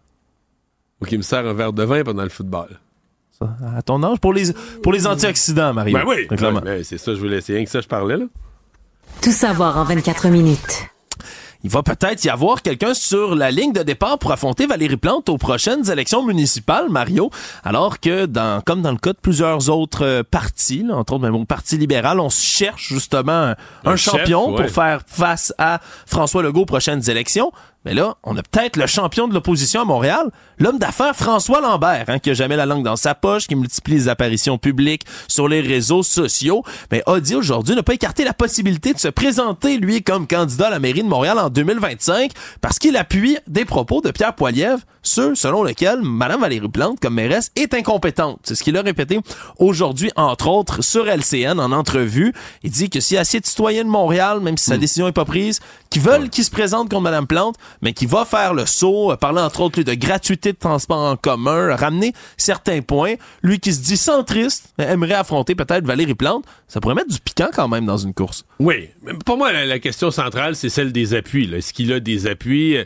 Ou 1.01 1.05
qui 1.05 1.17
me 1.17 1.21
sert 1.23 1.45
un 1.45 1.53
verre 1.53 1.73
de 1.73 1.83
vin 1.83 2.03
pendant 2.03 2.23
le 2.23 2.29
football. 2.29 2.79
à 3.41 3.81
ton 3.81 4.01
âge. 4.03 4.19
Pour 4.19 4.33
les, 4.33 4.53
pour 4.81 4.93
les 4.93 5.05
antioxydants, 5.05 5.73
Mario. 5.73 5.97
Ben 5.97 6.05
oui. 6.07 6.83
C'est 6.83 6.97
ça, 6.97 7.13
je 7.13 7.19
voulais 7.19 7.37
essayer. 7.37 7.63
que 7.63 7.69
ça, 7.69 7.81
je 7.81 7.87
parlais, 7.87 8.17
là. 8.17 8.25
Tout 9.21 9.31
savoir 9.31 9.77
en 9.77 9.83
24 9.83 10.29
minutes 10.29 10.87
il 11.63 11.69
va 11.69 11.81
peut-être 11.81 12.23
y 12.25 12.29
avoir 12.29 12.61
quelqu'un 12.61 12.93
sur 12.93 13.35
la 13.35 13.49
ligne 13.49 13.71
de 13.71 13.83
départ 13.83 14.19
pour 14.19 14.31
affronter 14.31 14.65
Valérie 14.65 14.97
Plante 14.97 15.29
aux 15.29 15.37
prochaines 15.37 15.89
élections 15.89 16.23
municipales, 16.23 16.89
Mario. 16.89 17.29
Alors 17.63 18.01
que, 18.01 18.25
dans, 18.25 18.61
comme 18.61 18.81
dans 18.81 18.91
le 18.91 18.97
cas 18.97 19.13
de 19.13 19.17
plusieurs 19.17 19.69
autres 19.69 20.05
euh, 20.05 20.23
partis, 20.29 20.85
entre 20.91 21.13
autres, 21.13 21.23
même 21.23 21.35
au 21.35 21.45
Parti 21.45 21.77
libéral, 21.77 22.19
on 22.19 22.29
cherche 22.29 22.89
justement 22.89 23.53
un, 23.85 23.95
champion 23.95 24.53
pour 24.55 24.69
faire 24.69 25.01
face 25.07 25.53
à 25.57 25.79
François 26.05 26.43
Legault 26.43 26.61
aux 26.61 26.65
prochaines 26.65 27.09
élections. 27.09 27.51
Mais 27.85 27.93
là, 27.93 28.15
on 28.23 28.37
a 28.37 28.43
peut-être 28.43 28.77
le 28.77 28.87
champion 28.87 29.27
de 29.27 29.33
l'opposition 29.33 29.81
à 29.81 29.85
Montréal, 29.85 30.31
l'homme 30.57 30.79
d'affaires 30.79 31.15
François 31.15 31.59
Lambert, 31.59 32.05
hein, 32.07 32.19
qui 32.19 32.29
a 32.29 32.33
jamais 32.33 32.55
la 32.55 32.65
langue 32.65 32.83
dans 32.83 32.95
sa 32.95 33.13
poche, 33.13 33.47
qui 33.47 33.55
multiplie 33.55 33.95
les 33.95 34.07
apparitions 34.07 34.57
publiques 34.57 35.03
sur 35.27 35.47
les 35.47 35.59
réseaux 35.59 36.03
sociaux, 36.03 36.63
mais 36.91 37.03
a 37.07 37.19
dit 37.19 37.35
aujourd'hui 37.35 37.75
ne 37.75 37.81
pas 37.81 37.93
écarter 37.93 38.23
la 38.23 38.33
possibilité 38.33 38.93
de 38.93 38.99
se 38.99 39.09
présenter, 39.09 39.77
lui, 39.77 40.01
comme 40.01 40.27
candidat 40.27 40.67
à 40.67 40.69
la 40.69 40.79
mairie 40.79 41.03
de 41.03 41.07
Montréal 41.07 41.39
en 41.39 41.49
2025, 41.49 42.31
parce 42.61 42.79
qu'il 42.79 42.95
appuie 42.95 43.37
des 43.47 43.65
propos 43.65 44.01
de 44.01 44.11
Pierre 44.11 44.35
Poilievre, 44.35 44.79
ceux 45.01 45.35
selon 45.35 45.63
lesquels 45.63 45.99
Mme 46.01 46.41
Valérie 46.41 46.69
Plante, 46.69 46.99
comme 47.01 47.15
mairesse, 47.15 47.51
est 47.55 47.73
incompétente. 47.73 48.39
C'est 48.43 48.55
ce 48.55 48.63
qu'il 48.63 48.77
a 48.77 48.81
répété 48.81 49.19
aujourd'hui, 49.59 50.11
entre 50.15 50.47
autres, 50.47 50.81
sur 50.81 51.05
LCN, 51.07 51.59
en 51.59 51.71
entrevue. 51.73 52.33
Il 52.63 52.71
dit 52.71 52.89
que 52.89 53.01
s'il 53.01 53.15
y 53.15 53.17
a 53.17 53.21
assez 53.21 53.39
de 53.39 53.45
citoyens 53.45 53.83
de 53.83 53.89
Montréal, 53.89 54.39
même 54.39 54.57
si 54.57 54.65
sa 54.65 54.77
hmm. 54.77 54.79
décision 54.79 55.07
est 55.07 55.13
pas 55.13 55.25
prise, 55.25 55.59
qui 55.89 55.99
veulent 55.99 56.29
qu'il 56.29 56.43
se 56.43 56.51
présente 56.51 56.89
contre 56.89 57.01
Mme 57.01 57.27
Plante, 57.27 57.55
mais 57.81 57.93
qui 57.93 58.05
va 58.05 58.25
faire 58.25 58.53
le 58.53 58.65
saut, 58.65 59.11
euh, 59.11 59.15
parler 59.15 59.41
entre 59.41 59.61
autres 59.61 59.81
de 59.81 59.93
gratuité 59.93 60.53
de 60.53 60.57
transport 60.57 60.99
en 60.99 61.15
commun, 61.15 61.75
ramener 61.75 62.13
certains 62.37 62.81
points. 62.81 63.15
Lui 63.41 63.59
qui 63.59 63.73
se 63.73 63.81
dit 63.81 63.97
centriste, 63.97 64.73
aimerait 64.77 65.13
affronter 65.13 65.55
peut-être 65.55 65.85
Valérie 65.85 66.15
Plante, 66.15 66.45
ça 66.67 66.79
pourrait 66.79 66.95
mettre 66.95 67.09
du 67.09 67.19
piquant 67.19 67.49
quand 67.53 67.67
même 67.67 67.85
dans 67.85 67.97
une 67.97 68.13
course. 68.13 68.45
Oui, 68.59 68.89
pour 69.25 69.37
moi, 69.37 69.51
la, 69.51 69.79
question 69.79 70.11
centrale, 70.11 70.55
c'est 70.55 70.69
celle 70.69 70.91
des 70.91 71.13
appuis. 71.13 71.53
Est-ce 71.53 71.73
qu'il 71.73 71.91
a 71.93 71.99
des 71.99 72.27
appuis? 72.27 72.77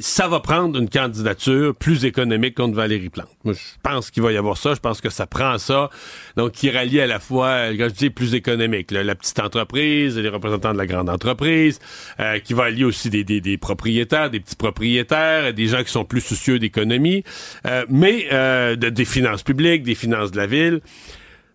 Ça 0.00 0.28
va 0.28 0.40
prendre 0.40 0.78
une 0.78 0.88
candidature 0.88 1.74
plus 1.74 2.04
économique 2.04 2.56
contre 2.56 2.74
Valérie 2.74 3.10
Plante. 3.10 3.28
Je 3.44 3.52
pense 3.82 4.10
qu'il 4.10 4.22
va 4.22 4.32
y 4.32 4.36
avoir 4.36 4.56
ça. 4.56 4.74
Je 4.74 4.80
pense 4.80 5.00
que 5.00 5.10
ça 5.10 5.26
prend 5.26 5.58
ça. 5.58 5.90
Donc, 6.36 6.52
qui 6.52 6.70
rallie 6.70 7.00
à 7.00 7.06
la 7.06 7.20
fois, 7.20 7.68
quand 7.76 7.88
je 7.88 7.94
dis 7.94 8.10
plus 8.10 8.34
économique, 8.34 8.90
la 8.90 9.14
petite 9.14 9.38
entreprise, 9.38 10.18
les 10.18 10.28
représentants 10.28 10.72
de 10.72 10.78
la 10.78 10.86
grande 10.86 11.08
entreprise, 11.08 11.78
euh, 12.20 12.38
qui 12.40 12.54
va 12.54 12.64
allier 12.64 12.84
aussi 12.84 13.10
des 13.10 13.58
propriétaires, 13.58 14.27
des 14.28 14.40
petits 14.40 14.56
propriétaires, 14.56 15.52
des 15.52 15.66
gens 15.66 15.82
qui 15.82 15.90
sont 15.90 16.04
plus 16.04 16.20
soucieux 16.20 16.58
d'économie, 16.58 17.24
euh, 17.66 17.84
mais 17.88 18.26
euh, 18.32 18.76
de, 18.76 18.88
des 18.88 19.04
finances 19.04 19.42
publiques, 19.42 19.82
des 19.82 19.94
finances 19.94 20.30
de 20.30 20.36
la 20.36 20.46
ville. 20.46 20.80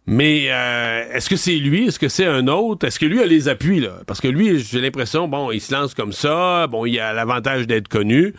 Mais 0.06 0.48
euh, 0.50 1.14
est-ce 1.14 1.30
que 1.30 1.38
c'est 1.38 1.56
lui? 1.56 1.88
Est-ce 1.88 2.00
que 2.00 2.10
c'est 2.10 2.26
un 2.26 2.48
autre? 2.48 2.86
Est-ce 2.86 3.00
que 3.00 3.06
lui 3.06 3.22
a 3.22 3.26
les 3.26 3.48
appuis, 3.48 3.80
là? 3.80 4.02
Parce 4.06 4.20
que 4.20 4.28
lui, 4.28 4.60
j'ai 4.60 4.82
l'impression, 4.82 5.30
bon, 5.30 5.52
il 5.52 5.62
se 5.62 5.74
lance 5.74 5.94
comme 5.94 6.12
ça, 6.12 6.68
bon, 6.68 6.86
il 6.86 7.00
a 7.00 7.14
l'avantage 7.14 7.68
d'être 7.68 7.88
connu. 7.88 8.34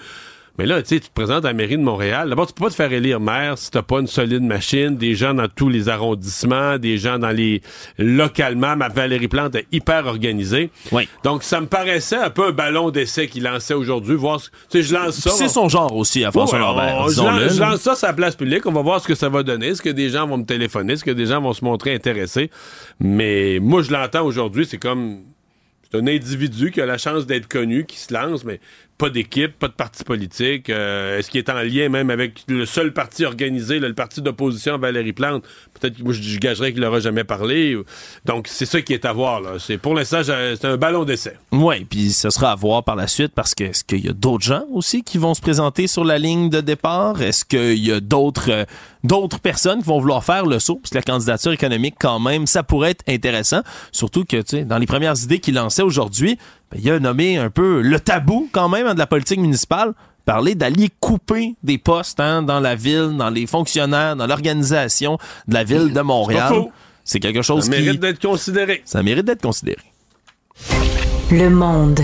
Mais 0.56 0.66
là, 0.66 0.80
tu 0.82 0.90
sais, 0.90 1.00
tu 1.00 1.08
te 1.08 1.12
présentes 1.12 1.44
à 1.44 1.48
la 1.48 1.54
mairie 1.54 1.76
de 1.76 1.82
Montréal. 1.82 2.28
D'abord, 2.28 2.46
tu 2.46 2.52
peux 2.52 2.64
pas 2.64 2.70
te 2.70 2.76
faire 2.76 2.92
élire 2.92 3.18
maire 3.18 3.58
si 3.58 3.72
t'as 3.72 3.82
pas 3.82 3.98
une 3.98 4.06
solide 4.06 4.42
machine, 4.42 4.96
des 4.96 5.16
gens 5.16 5.34
dans 5.34 5.48
tous 5.48 5.68
les 5.68 5.88
arrondissements, 5.88 6.78
des 6.78 6.96
gens 6.96 7.18
dans 7.18 7.30
les 7.30 7.60
localement. 7.98 8.76
Ma 8.76 8.88
Valérie 8.88 9.26
Plante 9.26 9.56
est 9.56 9.66
hyper 9.72 10.06
organisée. 10.06 10.70
Oui. 10.92 11.08
Donc, 11.24 11.42
ça 11.42 11.60
me 11.60 11.66
paraissait 11.66 12.16
un 12.16 12.30
peu 12.30 12.46
un 12.46 12.52
ballon 12.52 12.90
d'essai 12.90 13.26
qu'il 13.26 13.42
lançait 13.42 13.74
aujourd'hui. 13.74 14.14
Voir, 14.14 14.40
tu 14.40 14.50
sais, 14.68 14.82
je 14.82 14.94
lance 14.94 15.16
ça. 15.16 15.30
C'est 15.30 15.48
son 15.48 15.68
genre 15.68 15.94
aussi 15.96 16.24
à 16.24 16.30
François 16.30 16.60
Lambert. 16.60 17.08
Je, 17.08 17.60
lance 17.60 17.80
ça 17.80 17.96
sur 17.96 18.06
la 18.06 18.12
place 18.12 18.36
publique. 18.36 18.64
On 18.66 18.72
va 18.72 18.82
voir 18.82 19.00
ce 19.00 19.08
que 19.08 19.16
ça 19.16 19.28
va 19.28 19.42
donner. 19.42 19.68
Est-ce 19.68 19.82
que 19.82 19.90
des 19.90 20.10
gens 20.10 20.26
vont 20.28 20.38
me 20.38 20.44
téléphoner? 20.44 20.92
Est-ce 20.92 21.04
que 21.04 21.10
des 21.10 21.26
gens 21.26 21.40
vont 21.40 21.52
se 21.52 21.64
montrer 21.64 21.92
intéressés? 21.94 22.50
Mais 23.00 23.58
moi, 23.60 23.82
je 23.82 23.90
l'entends 23.90 24.24
aujourd'hui. 24.24 24.66
C'est 24.66 24.78
comme 24.78 25.18
un 25.94 26.06
individu 26.06 26.70
qui 26.70 26.80
a 26.80 26.86
la 26.86 26.98
chance 26.98 27.26
d'être 27.26 27.48
connu, 27.48 27.86
qui 27.86 27.98
se 27.98 28.12
lance, 28.12 28.44
mais 28.44 28.60
pas 29.04 29.10
d'équipe, 29.10 29.58
pas 29.58 29.68
de 29.68 29.74
parti 29.74 30.02
politique. 30.02 30.70
Euh, 30.70 31.18
est-ce 31.18 31.30
qu'il 31.30 31.38
est 31.38 31.50
en 31.50 31.60
lien 31.60 31.90
même 31.90 32.08
avec 32.08 32.40
le 32.48 32.64
seul 32.64 32.94
parti 32.94 33.26
organisé, 33.26 33.78
le 33.78 33.92
parti 33.92 34.22
d'opposition 34.22 34.78
Valérie 34.78 35.12
Plante? 35.12 35.44
Peut-être 35.78 35.98
que 35.98 36.02
moi, 36.02 36.14
je, 36.14 36.38
gagerais 36.38 36.72
qu'il 36.72 36.80
n'aura 36.80 37.00
jamais 37.00 37.24
parlé. 37.24 37.76
Donc, 38.24 38.48
c'est 38.48 38.64
ça 38.64 38.80
qui 38.80 38.94
est 38.94 39.04
à 39.04 39.12
voir. 39.12 39.42
Là. 39.42 39.56
Pour 39.82 39.94
l'instant, 39.94 40.22
c'est 40.24 40.64
un 40.64 40.78
ballon 40.78 41.04
d'essai. 41.04 41.36
Oui, 41.52 41.84
puis 41.84 42.12
ce 42.12 42.30
sera 42.30 42.52
à 42.52 42.54
voir 42.54 42.82
par 42.82 42.96
la 42.96 43.06
suite 43.06 43.32
parce 43.34 43.54
que 43.54 43.64
est-ce 43.64 43.84
qu'il 43.84 44.06
y 44.06 44.08
a 44.08 44.14
d'autres 44.14 44.44
gens 44.44 44.64
aussi 44.72 45.02
qui 45.02 45.18
vont 45.18 45.34
se 45.34 45.42
présenter 45.42 45.86
sur 45.86 46.04
la 46.04 46.16
ligne 46.16 46.48
de 46.48 46.62
départ? 46.62 47.20
Est-ce 47.20 47.44
qu'il 47.44 47.84
y 47.84 47.92
a 47.92 48.00
d'autres, 48.00 48.50
euh, 48.50 48.64
d'autres 49.02 49.38
personnes 49.38 49.80
qui 49.82 49.88
vont 49.88 50.00
vouloir 50.00 50.24
faire 50.24 50.46
le 50.46 50.58
saut? 50.58 50.76
Parce 50.76 50.92
que 50.92 50.96
la 50.96 51.02
candidature 51.02 51.52
économique, 51.52 51.96
quand 52.00 52.20
même, 52.20 52.46
ça 52.46 52.62
pourrait 52.62 52.92
être 52.92 53.04
intéressant. 53.06 53.60
Surtout 53.92 54.24
que, 54.24 54.38
tu 54.38 54.56
sais, 54.56 54.64
dans 54.64 54.78
les 54.78 54.86
premières 54.86 55.22
idées 55.22 55.40
qu'il 55.40 55.56
lançait 55.56 55.82
aujourd'hui, 55.82 56.38
il 56.74 56.90
a 56.90 56.98
nommé 56.98 57.36
un 57.36 57.50
peu 57.50 57.80
le 57.80 58.00
tabou 58.00 58.48
quand 58.52 58.68
même 58.68 58.86
hein, 58.86 58.94
de 58.94 58.98
la 58.98 59.06
politique 59.06 59.40
municipale 59.40 59.92
parler 60.24 60.54
d'aller 60.54 60.88
couper 61.00 61.54
des 61.62 61.78
postes 61.78 62.20
hein, 62.20 62.42
dans 62.42 62.60
la 62.60 62.74
ville, 62.74 63.14
dans 63.16 63.30
les 63.30 63.46
fonctionnaires, 63.46 64.16
dans 64.16 64.26
l'organisation 64.26 65.18
de 65.48 65.54
la 65.54 65.64
ville 65.64 65.92
de 65.92 66.00
Montréal. 66.00 66.52
C'est 67.04 67.20
quelque 67.20 67.42
chose 67.42 67.68
qui... 67.68 67.76
Ça 67.76 67.80
mérite 67.80 68.00
d'être 68.00 68.22
considéré. 68.22 68.82
Ça 68.84 69.02
mérite 69.02 69.26
d'être 69.26 69.42
considéré. 69.42 69.82
Le 71.30 71.50
monde 71.50 72.00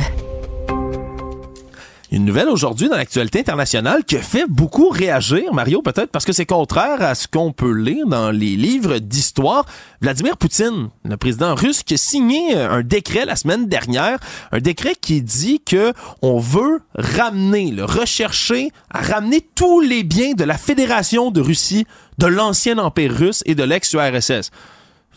une 2.11 2.25
nouvelle 2.25 2.49
aujourd'hui 2.49 2.89
dans 2.89 2.97
l'actualité 2.97 3.41
internationale 3.41 4.05
qui 4.05 4.17
fait 4.17 4.47
beaucoup 4.49 4.89
réagir, 4.89 5.55
Mario, 5.55 5.81
peut-être 5.81 6.11
parce 6.11 6.25
que 6.25 6.33
c'est 6.33 6.47
contraire 6.47 7.01
à 7.01 7.15
ce 7.15 7.29
qu'on 7.29 7.53
peut 7.53 7.73
lire 7.73 8.07
dans 8.07 8.33
les 8.33 8.57
livres 8.57 8.99
d'histoire. 8.99 9.65
Vladimir 10.01 10.37
Poutine, 10.37 10.89
le 11.05 11.17
président 11.17 11.55
russe, 11.55 11.85
qui 11.85 11.95
a 11.95 11.97
signé 11.97 12.55
un 12.55 12.83
décret 12.83 13.27
la 13.27 13.37
semaine 13.37 13.67
dernière, 13.67 14.19
un 14.51 14.59
décret 14.59 14.95
qui 15.01 15.23
dit 15.23 15.61
que 15.61 15.93
on 16.21 16.41
veut 16.41 16.81
ramener, 16.95 17.71
le 17.71 17.85
rechercher, 17.85 18.71
à 18.91 19.03
ramener 19.03 19.47
tous 19.55 19.81
les 19.81 20.03
biens 20.03 20.33
de 20.33 20.45
la 20.45 20.59
Fédération 20.59 21.31
de 21.31 21.41
Russie, 21.41 21.87
de 22.19 22.27
l'ancien 22.27 22.79
empire 22.79 23.15
russe 23.15 23.43
et 23.47 23.55
de 23.55 23.63
l'ex-URSS 23.63 24.51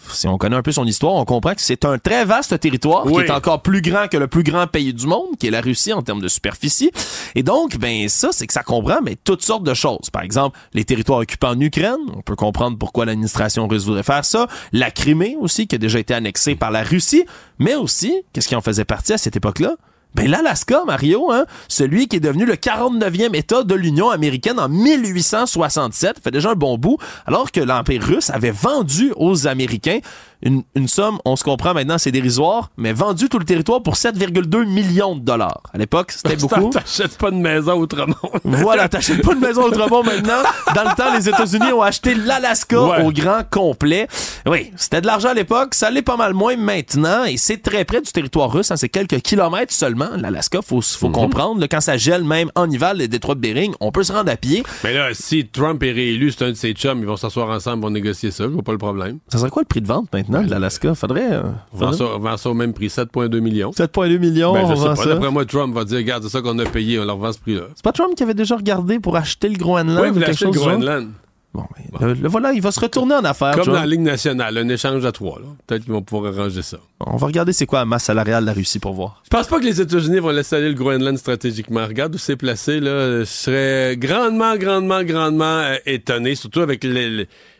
si 0.09 0.27
on 0.27 0.37
connaît 0.37 0.55
un 0.55 0.61
peu 0.61 0.71
son 0.71 0.85
histoire, 0.85 1.13
on 1.13 1.25
comprend 1.25 1.53
que 1.53 1.61
c'est 1.61 1.85
un 1.85 1.97
très 1.97 2.25
vaste 2.25 2.59
territoire 2.59 3.05
qui 3.05 3.15
est 3.15 3.31
encore 3.31 3.61
plus 3.61 3.81
grand 3.81 4.07
que 4.07 4.17
le 4.17 4.27
plus 4.27 4.43
grand 4.43 4.67
pays 4.67 4.93
du 4.93 5.07
monde, 5.07 5.37
qui 5.39 5.47
est 5.47 5.51
la 5.51 5.61
Russie 5.61 5.93
en 5.93 6.01
termes 6.01 6.21
de 6.21 6.27
superficie. 6.27 6.91
Et 7.35 7.43
donc, 7.43 7.77
ben 7.77 8.09
ça, 8.09 8.29
c'est 8.31 8.47
que 8.47 8.53
ça 8.53 8.63
comprend 8.63 8.99
mais 9.03 9.15
toutes 9.23 9.43
sortes 9.43 9.63
de 9.63 9.73
choses. 9.73 10.09
Par 10.11 10.23
exemple, 10.23 10.57
les 10.73 10.83
territoires 10.83 11.19
occupés 11.19 11.47
en 11.47 11.59
Ukraine, 11.59 11.97
on 12.15 12.21
peut 12.21 12.35
comprendre 12.35 12.77
pourquoi 12.77 13.05
l'administration 13.05 13.67
russe 13.67 13.85
voudrait 13.85 14.03
faire 14.03 14.25
ça. 14.25 14.47
La 14.71 14.91
Crimée 14.91 15.37
aussi, 15.39 15.67
qui 15.67 15.75
a 15.75 15.77
déjà 15.77 15.99
été 15.99 16.13
annexée 16.13 16.55
par 16.55 16.71
la 16.71 16.83
Russie, 16.83 17.25
mais 17.59 17.75
aussi, 17.75 18.13
qu'est-ce 18.33 18.47
qui 18.47 18.55
en 18.55 18.61
faisait 18.61 18.85
partie 18.85 19.13
à 19.13 19.17
cette 19.17 19.35
époque-là? 19.35 19.75
Ben 20.15 20.29
l'Alaska, 20.29 20.83
Mario, 20.85 21.31
hein, 21.31 21.45
celui 21.67 22.07
qui 22.07 22.17
est 22.17 22.19
devenu 22.19 22.45
le 22.45 22.53
49e 22.53 23.35
État 23.35 23.63
de 23.63 23.73
l'Union 23.73 24.11
américaine 24.11 24.59
en 24.59 24.69
1867, 24.69 26.17
fait 26.23 26.29
déjà 26.29 26.51
un 26.51 26.55
bon 26.55 26.77
bout, 26.77 26.97
alors 27.25 27.51
que 27.51 27.59
l'Empire 27.59 28.03
russe 28.03 28.29
avait 28.29 28.51
vendu 28.51 29.11
aux 29.15 29.47
Américains 29.47 29.99
une, 30.45 30.87
somme, 30.87 31.19
on 31.25 31.35
se 31.35 31.43
comprend 31.43 31.73
maintenant, 31.73 31.97
c'est 31.97 32.11
dérisoire, 32.11 32.69
mais 32.77 32.93
vendu 32.93 33.29
tout 33.29 33.39
le 33.39 33.45
territoire 33.45 33.81
pour 33.81 33.95
7,2 33.95 34.65
millions 34.65 35.15
de 35.15 35.21
dollars. 35.21 35.61
À 35.73 35.77
l'époque, 35.77 36.11
c'était 36.11 36.35
beaucoup. 36.37 36.69
T'achètes 36.69 37.17
pas 37.17 37.31
de 37.31 37.37
maison 37.37 37.79
autrement. 37.79 38.15
voilà, 38.43 38.89
t'achètes 38.89 39.21
pas 39.21 39.35
de 39.35 39.39
maison 39.39 39.63
autrement 39.63 40.03
maintenant. 40.03 40.41
Dans 40.75 40.83
le 40.83 40.95
temps, 40.95 41.13
les 41.15 41.29
États-Unis 41.29 41.71
ont 41.71 41.81
acheté 41.81 42.15
l'Alaska 42.15 43.03
au 43.03 43.11
grand 43.11 43.41
complet. 43.49 44.07
Oui, 44.45 44.71
c'était 44.75 45.01
de 45.01 45.07
l'argent 45.07 45.29
à 45.29 45.33
l'époque, 45.33 45.75
ça 45.75 45.89
l'est 45.89 46.01
pas 46.01 46.17
mal 46.17 46.33
moins 46.33 46.57
maintenant, 46.57 47.23
et 47.23 47.37
c'est 47.37 47.61
très 47.61 47.85
près 47.85 48.01
du 48.01 48.11
territoire 48.11 48.51
russe, 48.51 48.71
hein, 48.71 48.75
c'est 48.75 48.89
quelques 48.89 49.21
kilomètres 49.21 49.73
seulement. 49.73 50.09
L'Alaska, 50.17 50.61
faut, 50.61 50.81
faut 50.81 51.07
mhm. 51.07 51.13
comprendre, 51.13 51.65
quand 51.67 51.81
ça 51.81 51.97
gèle 51.97 52.23
même 52.23 52.51
en 52.55 52.69
hiver, 52.69 52.93
les 52.93 53.07
détroits 53.07 53.35
de 53.35 53.39
Bering, 53.39 53.73
on 53.79 53.91
peut 53.91 54.03
se 54.03 54.11
rendre 54.11 54.31
à 54.31 54.35
pied. 54.35 54.63
Mais 54.83 54.93
là, 54.93 55.09
si 55.13 55.47
Trump 55.47 55.81
est 55.83 55.91
réélu, 55.91 56.31
c'est 56.31 56.45
un 56.45 56.49
de 56.49 56.55
ses 56.55 56.73
chums, 56.73 56.99
ils 56.99 57.05
vont 57.05 57.17
s'asseoir 57.17 57.49
ensemble 57.49 57.81
pour 57.81 57.91
négocier 57.91 58.31
ça, 58.31 58.43
je 58.43 58.49
vois 58.49 58.63
pas 58.63 58.71
le 58.73 58.77
problème. 58.77 59.19
Ça 59.29 59.37
serait 59.37 59.49
quoi 59.49 59.61
le 59.61 59.67
prix 59.67 59.81
de 59.81 59.87
vente 59.87 60.11
maintenant? 60.11 60.32
l'Alaska. 60.41 60.95
Faudrait. 60.95 61.33
Euh, 61.33 61.41
on 61.73 62.19
vend 62.19 62.37
ça 62.37 62.49
au 62.49 62.53
même 62.53 62.73
prix, 62.73 62.87
7,2 62.87 63.39
millions. 63.39 63.71
7,2 63.71 64.19
millions, 64.19 64.53
ben, 64.53 64.61
on 64.63 64.73
vend 64.73 64.95
ça. 64.95 65.05
D'après 65.05 65.31
moi, 65.31 65.45
Trump 65.45 65.73
va 65.73 65.85
dire, 65.85 65.97
regarde, 65.97 66.23
c'est 66.23 66.29
ça 66.29 66.41
qu'on 66.41 66.57
a 66.59 66.65
payé, 66.65 66.99
on 66.99 67.05
leur 67.05 67.17
vend 67.17 67.31
ce 67.31 67.39
prix-là. 67.39 67.63
C'est 67.75 67.83
pas 67.83 67.91
Trump 67.91 68.15
qui 68.15 68.23
avait 68.23 68.33
déjà 68.33 68.55
regardé 68.55 68.99
pour 68.99 69.15
acheter 69.15 69.49
le 69.49 69.57
Groenland 69.57 69.99
oui, 70.01 70.09
ou 70.09 70.19
quelque 70.19 70.37
chose 70.37 70.55
le 70.55 70.59
Groenland. 70.59 71.09
Bon, 71.53 71.65
ben, 71.99 72.15
Le, 72.19 72.27
voilà, 72.29 72.51
il 72.53 72.61
va 72.61 72.71
se 72.71 72.79
retourner 72.79 73.13
en 73.13 73.23
affaires. 73.23 73.55
Comme 73.55 73.67
dans 73.67 73.73
la 73.73 73.85
Ligue 73.85 74.01
nationale, 74.01 74.57
un 74.57 74.67
échange 74.69 75.05
à 75.05 75.11
trois. 75.11 75.39
Peut-être 75.67 75.83
qu'ils 75.83 75.93
vont 75.93 76.01
pouvoir 76.01 76.33
arranger 76.33 76.63
ça. 76.63 76.77
On 76.99 77.15
va 77.15 77.27
regarder 77.27 77.53
c'est 77.53 77.67
quoi 77.67 77.79
la 77.79 77.85
masse 77.85 78.05
salariale 78.05 78.41
de 78.41 78.47
la 78.47 78.53
Russie 78.53 78.79
pour 78.79 78.93
voir. 78.93 79.21
Je 79.25 79.29
pense 79.29 79.45
pas 79.47 79.59
que 79.59 79.65
les 79.65 79.79
États-Unis 79.79 80.17
vont 80.17 80.31
laisser 80.31 80.55
aller 80.55 80.69
le 80.69 80.73
Groenland 80.73 81.15
stratégiquement. 81.15 81.85
Regarde 81.85 82.15
où 82.15 82.17
c'est 82.17 82.37
placé. 82.37 82.79
Là. 82.79 83.19
Je 83.19 83.25
serais 83.25 83.95
grandement, 83.97 84.55
grandement, 84.57 85.03
grandement 85.03 85.59
euh, 85.59 85.75
étonné, 85.85 86.33
surtout 86.33 86.61
avec 86.61 86.83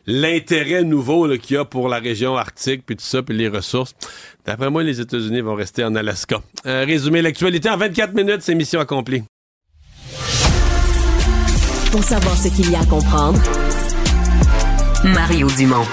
l'intérêt 0.05 0.83
nouveau 0.83 1.27
qu'il 1.37 1.55
y 1.55 1.59
a 1.59 1.65
pour 1.65 1.87
la 1.89 1.99
région 1.99 2.35
arctique, 2.35 2.83
puis 2.85 2.95
tout 2.95 3.05
ça, 3.05 3.21
puis 3.23 3.35
les 3.35 3.47
ressources. 3.47 3.95
D'après 4.45 4.69
moi, 4.69 4.83
les 4.83 4.99
États-Unis 4.99 5.41
vont 5.41 5.55
rester 5.55 5.83
en 5.83 5.95
Alaska. 5.95 6.41
Euh, 6.65 6.83
résumer 6.85 7.21
l'actualité 7.21 7.69
en 7.69 7.77
24 7.77 8.13
minutes, 8.13 8.41
c'est 8.41 8.55
mission 8.55 8.79
accomplie. 8.79 9.23
Pour 11.91 12.03
savoir 12.03 12.35
ce 12.35 12.47
qu'il 12.49 12.71
y 12.71 12.75
a 12.75 12.79
à 12.79 12.85
comprendre, 12.85 13.39
Mario 15.03 15.47
Dumont. 15.57 15.85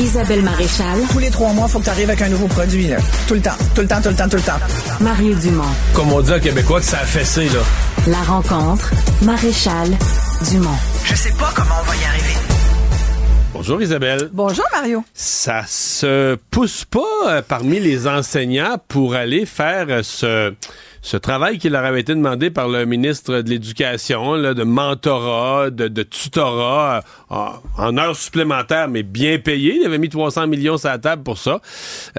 Isabelle 0.00 0.42
Maréchal. 0.42 1.00
Tous 1.10 1.18
les 1.18 1.30
trois 1.30 1.52
mois, 1.52 1.66
il 1.68 1.72
faut 1.72 1.78
que 1.78 1.84
tu 1.84 1.90
arrives 1.90 2.08
avec 2.08 2.22
un 2.22 2.28
nouveau 2.28 2.48
produit. 2.48 2.88
Là. 2.88 2.96
Tout 3.28 3.34
le 3.34 3.40
temps, 3.40 3.56
tout 3.74 3.82
le 3.82 3.86
temps, 3.86 4.00
tout 4.02 4.08
le 4.08 4.16
temps, 4.16 4.28
tout 4.28 4.36
le 4.36 4.42
temps. 4.42 4.58
Mario 5.00 5.34
Dumont. 5.34 5.62
Comme 5.94 6.12
on 6.12 6.20
dit 6.20 6.32
à 6.32 6.40
Québécois 6.40 6.80
que 6.80 6.86
ça 6.86 6.98
a 6.98 7.04
fessé, 7.04 7.44
là. 7.46 7.60
La 8.08 8.22
rencontre, 8.22 8.90
Maréchal 9.22 9.88
Dumont. 10.50 10.70
Je 11.04 11.14
sais 11.14 11.32
pas 11.32 11.52
comment 11.54 11.74
on 11.82 11.88
va 11.88 11.96
y 11.96 12.04
arriver. 12.04 12.41
Bonjour 13.62 13.80
Isabelle. 13.80 14.28
Bonjour 14.32 14.64
Mario. 14.72 15.04
Ça 15.14 15.62
se 15.68 16.34
pousse 16.50 16.84
pas 16.84 17.00
euh, 17.28 17.42
parmi 17.46 17.78
les 17.78 18.08
enseignants 18.08 18.76
pour 18.88 19.14
aller 19.14 19.46
faire 19.46 19.86
euh, 19.88 20.02
ce 20.02 20.52
ce 21.00 21.16
travail 21.16 21.58
qui 21.58 21.68
leur 21.68 21.84
avait 21.84 22.00
été 22.00 22.12
demandé 22.12 22.50
par 22.50 22.68
le 22.68 22.86
ministre 22.86 23.40
de 23.40 23.50
l'Éducation, 23.50 24.36
de 24.36 24.62
mentorat, 24.64 25.70
de, 25.70 26.02
tutorat, 26.02 27.02
euh, 27.30 27.34
en 27.78 27.98
heures 27.98 28.16
supplémentaires, 28.16 28.88
mais 28.88 29.04
bien 29.04 29.38
payé. 29.38 29.76
Il 29.80 29.86
avait 29.86 29.98
mis 29.98 30.08
300 30.08 30.48
millions 30.48 30.76
sur 30.76 30.88
la 30.88 30.98
table 30.98 31.22
pour 31.22 31.38
ça. 31.38 31.60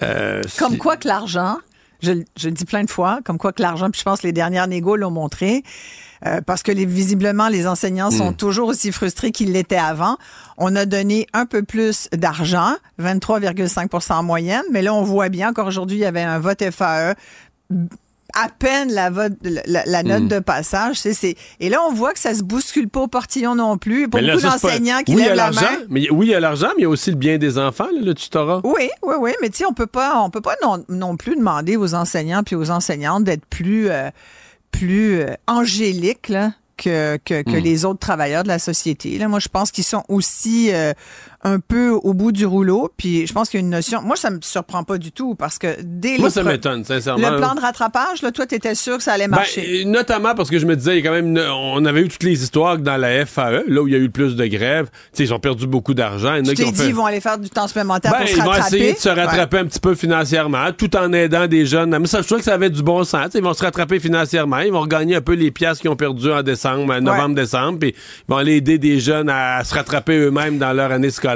Euh, 0.02 0.41
comme 0.58 0.78
quoi 0.78 0.96
que 0.96 1.10
l'argent, 1.10 1.58
je, 2.02 2.12
le 2.12 2.52
dis 2.52 2.66
plein 2.66 2.84
de 2.84 2.89
fois, 2.89 3.20
comme 3.26 3.38
quoi 3.38 3.52
que 3.54 3.62
l'argent, 3.62 3.89
puis 3.89 4.00
je 4.00 4.06
pense 4.06 4.22
que 4.22 4.28
les 4.28 4.34
dernières 4.34 4.68
négos 4.68 4.98
l'ont 4.98 5.12
montré, 5.12 5.64
euh, 6.26 6.41
parce 6.45 6.63
que 6.63 6.71
les, 6.71 6.86
visiblement, 6.86 7.49
les 7.49 7.67
enseignants 7.67 8.11
sont 8.11 8.32
hmm. 8.32 8.36
toujours 8.36 8.69
aussi 8.69 8.91
frustrés 8.91 9.32
qu'ils 9.32 9.51
l'étaient 9.51 9.76
avant. 9.76 10.17
On 10.57 10.76
a 10.76 10.86
donné 10.86 11.28
un 11.34 11.45
peu 11.45 11.63
plus 11.63 12.07
d'argent, 12.13 12.76
23,5% 13.01 14.13
en 14.13 14.24
moyenne, 14.24 14.63
mais 14.71 14.82
là, 14.82 14.93
on 14.93 15.03
voit 15.03 15.30
bien 15.30 15.53
qu'aujourd'hui, 15.53 15.97
il 15.97 16.01
y 16.01 16.05
avait 16.05 16.21
un 16.21 16.39
vote 16.39 16.63
FAE 16.71 17.15
à 18.34 18.49
peine 18.49 18.91
la, 18.91 19.11
la, 19.65 20.03
note 20.03 20.24
hmm. 20.24 20.28
de 20.28 20.39
passage. 20.39 20.95
C'est, 20.95 21.36
et 21.59 21.69
là, 21.69 21.78
on 21.88 21.93
voit 21.93 22.13
que 22.13 22.19
ça 22.19 22.34
se 22.34 22.43
bouscule 22.43 22.89
pas 22.89 23.01
au 23.01 23.07
portillon 23.07 23.55
non 23.55 23.78
plus. 23.78 24.07
Il 24.11 24.26
y 24.26 24.30
a 24.30 24.34
beaucoup 24.34 24.45
d'enseignants 24.45 25.03
qui 25.05 25.15
lèvent 25.15 25.36
la 25.36 25.51
main. 25.51 25.61
Mais, 25.89 26.09
oui, 26.09 26.28
il 26.28 26.32
y 26.32 26.36
a 26.36 26.39
l'argent, 26.39 26.69
mais 26.69 26.80
il 26.80 26.84
y 26.84 26.86
a 26.86 26.89
aussi 26.89 27.11
le 27.11 27.15
bien 27.15 27.38
des 27.38 27.59
enfants, 27.59 27.88
le 27.93 28.13
tutorat. 28.13 28.61
Oui, 28.63 28.89
oui, 29.03 29.15
oui. 29.19 29.32
Mais 29.41 29.49
tu 29.49 29.57
sais, 29.57 29.65
on 29.65 29.74
peut 29.74 29.88
pas, 29.88 30.19
on 30.19 30.30
peut 30.30 30.41
pas 30.41 30.55
non, 30.89 31.15
plus 31.15 31.36
demander 31.36 31.78
aux 31.78 31.93
enseignants 31.93 32.43
puis 32.43 32.55
aux 32.55 32.71
enseignantes 32.71 33.24
d'être 33.24 33.45
plus, 33.45 33.89
euh, 33.89 34.09
plus 34.74 35.21
euh, 35.21 35.34
angéliques, 35.47 36.28
là 36.28 36.51
que, 36.76 37.17
que, 37.17 37.49
hmm. 37.49 37.63
les 37.63 37.86
autres 37.86 37.99
travailleurs 37.99 38.43
de 38.43 38.49
la 38.49 38.59
société. 38.59 39.17
Là, 39.17 39.28
moi, 39.28 39.39
je 39.39 39.47
pense 39.47 39.71
qu'ils 39.71 39.84
sont 39.84 40.03
aussi 40.09 40.74
euh, 40.74 40.93
un 41.44 41.60
peu 41.60 41.89
au 41.89 42.14
bout 42.14 42.32
du 42.32 42.46
rouleau. 42.46 42.91
Puis 42.96 43.28
je 43.28 43.34
pense 43.34 43.50
qu'il 43.50 43.60
y 43.60 43.64
a 43.64 43.66
une 43.66 43.72
notion. 43.72 44.02
Moi, 44.02 44.16
ça 44.16 44.30
me 44.30 44.39
surprend 44.41 44.84
pas 44.84 44.98
du 44.98 45.12
tout 45.12 45.36
parce 45.36 45.58
que 45.58 45.78
dès 45.82 46.18
Moi, 46.18 46.30
ça 46.30 46.44
m'étonne, 46.44 46.84
sincèrement. 46.84 47.30
Le 47.30 47.38
plan 47.38 47.56
de 47.56 47.62
rattrapage, 47.62 48.22
là, 48.22 48.32
toi, 48.32 48.46
tu 48.46 48.56
étais 48.56 48.76
sûr 48.76 48.98
que 48.98 49.04
ça 49.04 49.14
allait 49.14 49.28
ben, 49.28 49.38
marcher. 49.38 49.86
notamment 49.86 50.36
parce 50.36 50.50
que 50.50 50.60
je 50.60 50.66
me 50.66 50.76
disais, 50.76 50.98
il 50.98 51.04
y 51.04 51.08
a 51.08 51.10
quand 51.10 51.16
même. 51.16 51.38
On 51.38 51.84
avait 51.86 52.02
eu 52.02 52.08
toutes 52.08 52.24
les 52.24 52.44
histoires 52.44 52.78
dans 52.78 52.98
la 52.98 53.26
FAE, 53.26 53.64
là 53.68 53.82
où 53.82 53.88
il 53.88 53.94
y 53.94 53.96
a 53.96 54.00
eu 54.00 54.06
le 54.06 54.10
plus 54.10 54.36
de 54.36 54.46
grèves. 54.46 54.89
ils 55.20 55.34
ont 55.34 55.39
perdu 55.39 55.68
beaucoup 55.68 55.94
d'argent. 55.94 56.38
Tu 56.44 56.54
t'es 56.54 56.72
dit, 56.72 56.88
ils 56.88 56.96
vont 56.96 57.06
aller 57.06 57.22
faire 57.22 57.38
du 57.38 57.50
temps 57.50 57.68
supplémentaire 57.68 58.12
ben, 58.12 58.20
pour 58.20 58.28
se 58.28 58.36
rattraper. 58.36 58.58
Ils 58.58 58.62
vont 58.62 58.68
essayer 58.68 58.94
de 58.94 58.98
se 58.98 59.10
rattraper 59.10 59.58
un 59.60 59.66
petit 59.66 59.80
peu 59.80 59.96
financièrement, 59.96 60.72
tout 60.78 60.96
en 60.96 61.12
aidant 61.14 61.48
des 61.48 61.66
jeunes. 61.66 61.98
Mais 61.98 62.08
ça, 62.08 62.22
je 62.22 62.28
trouve 62.28 62.39
que 62.39 62.46
ça 62.46 62.54
avait 62.54 62.70
du 62.70 62.82
bon 62.82 63.04
sens. 63.04 63.30
ils 63.36 63.44
vont 63.44 63.54
se 63.54 63.64
rattraper 63.64 64.00
financièrement. 64.00 64.60
Ils 64.60 64.72
vont 64.72 64.82
regagner 64.82 65.16
un 65.16 65.22
peu 65.22 65.34
les 65.34 65.52
pièces 65.52 65.80
qu'ils 65.80 65.89
ont 65.89 65.96
perdues 65.96 66.32
en 66.32 66.41
décembre 66.41 66.54
décembre, 66.54 67.00
novembre-décembre, 67.00 67.80
puis 67.80 67.89
ils 67.89 68.32
vont 68.32 68.38
aller 68.38 68.56
aider 68.56 68.78
des 68.78 69.00
jeunes 69.00 69.30
à 69.30 69.64
se 69.64 69.74
rattraper 69.74 70.18
eux-mêmes 70.18 70.58
dans 70.58 70.74
leur 70.74 70.91
année 70.91 71.10
scolaire. 71.10 71.33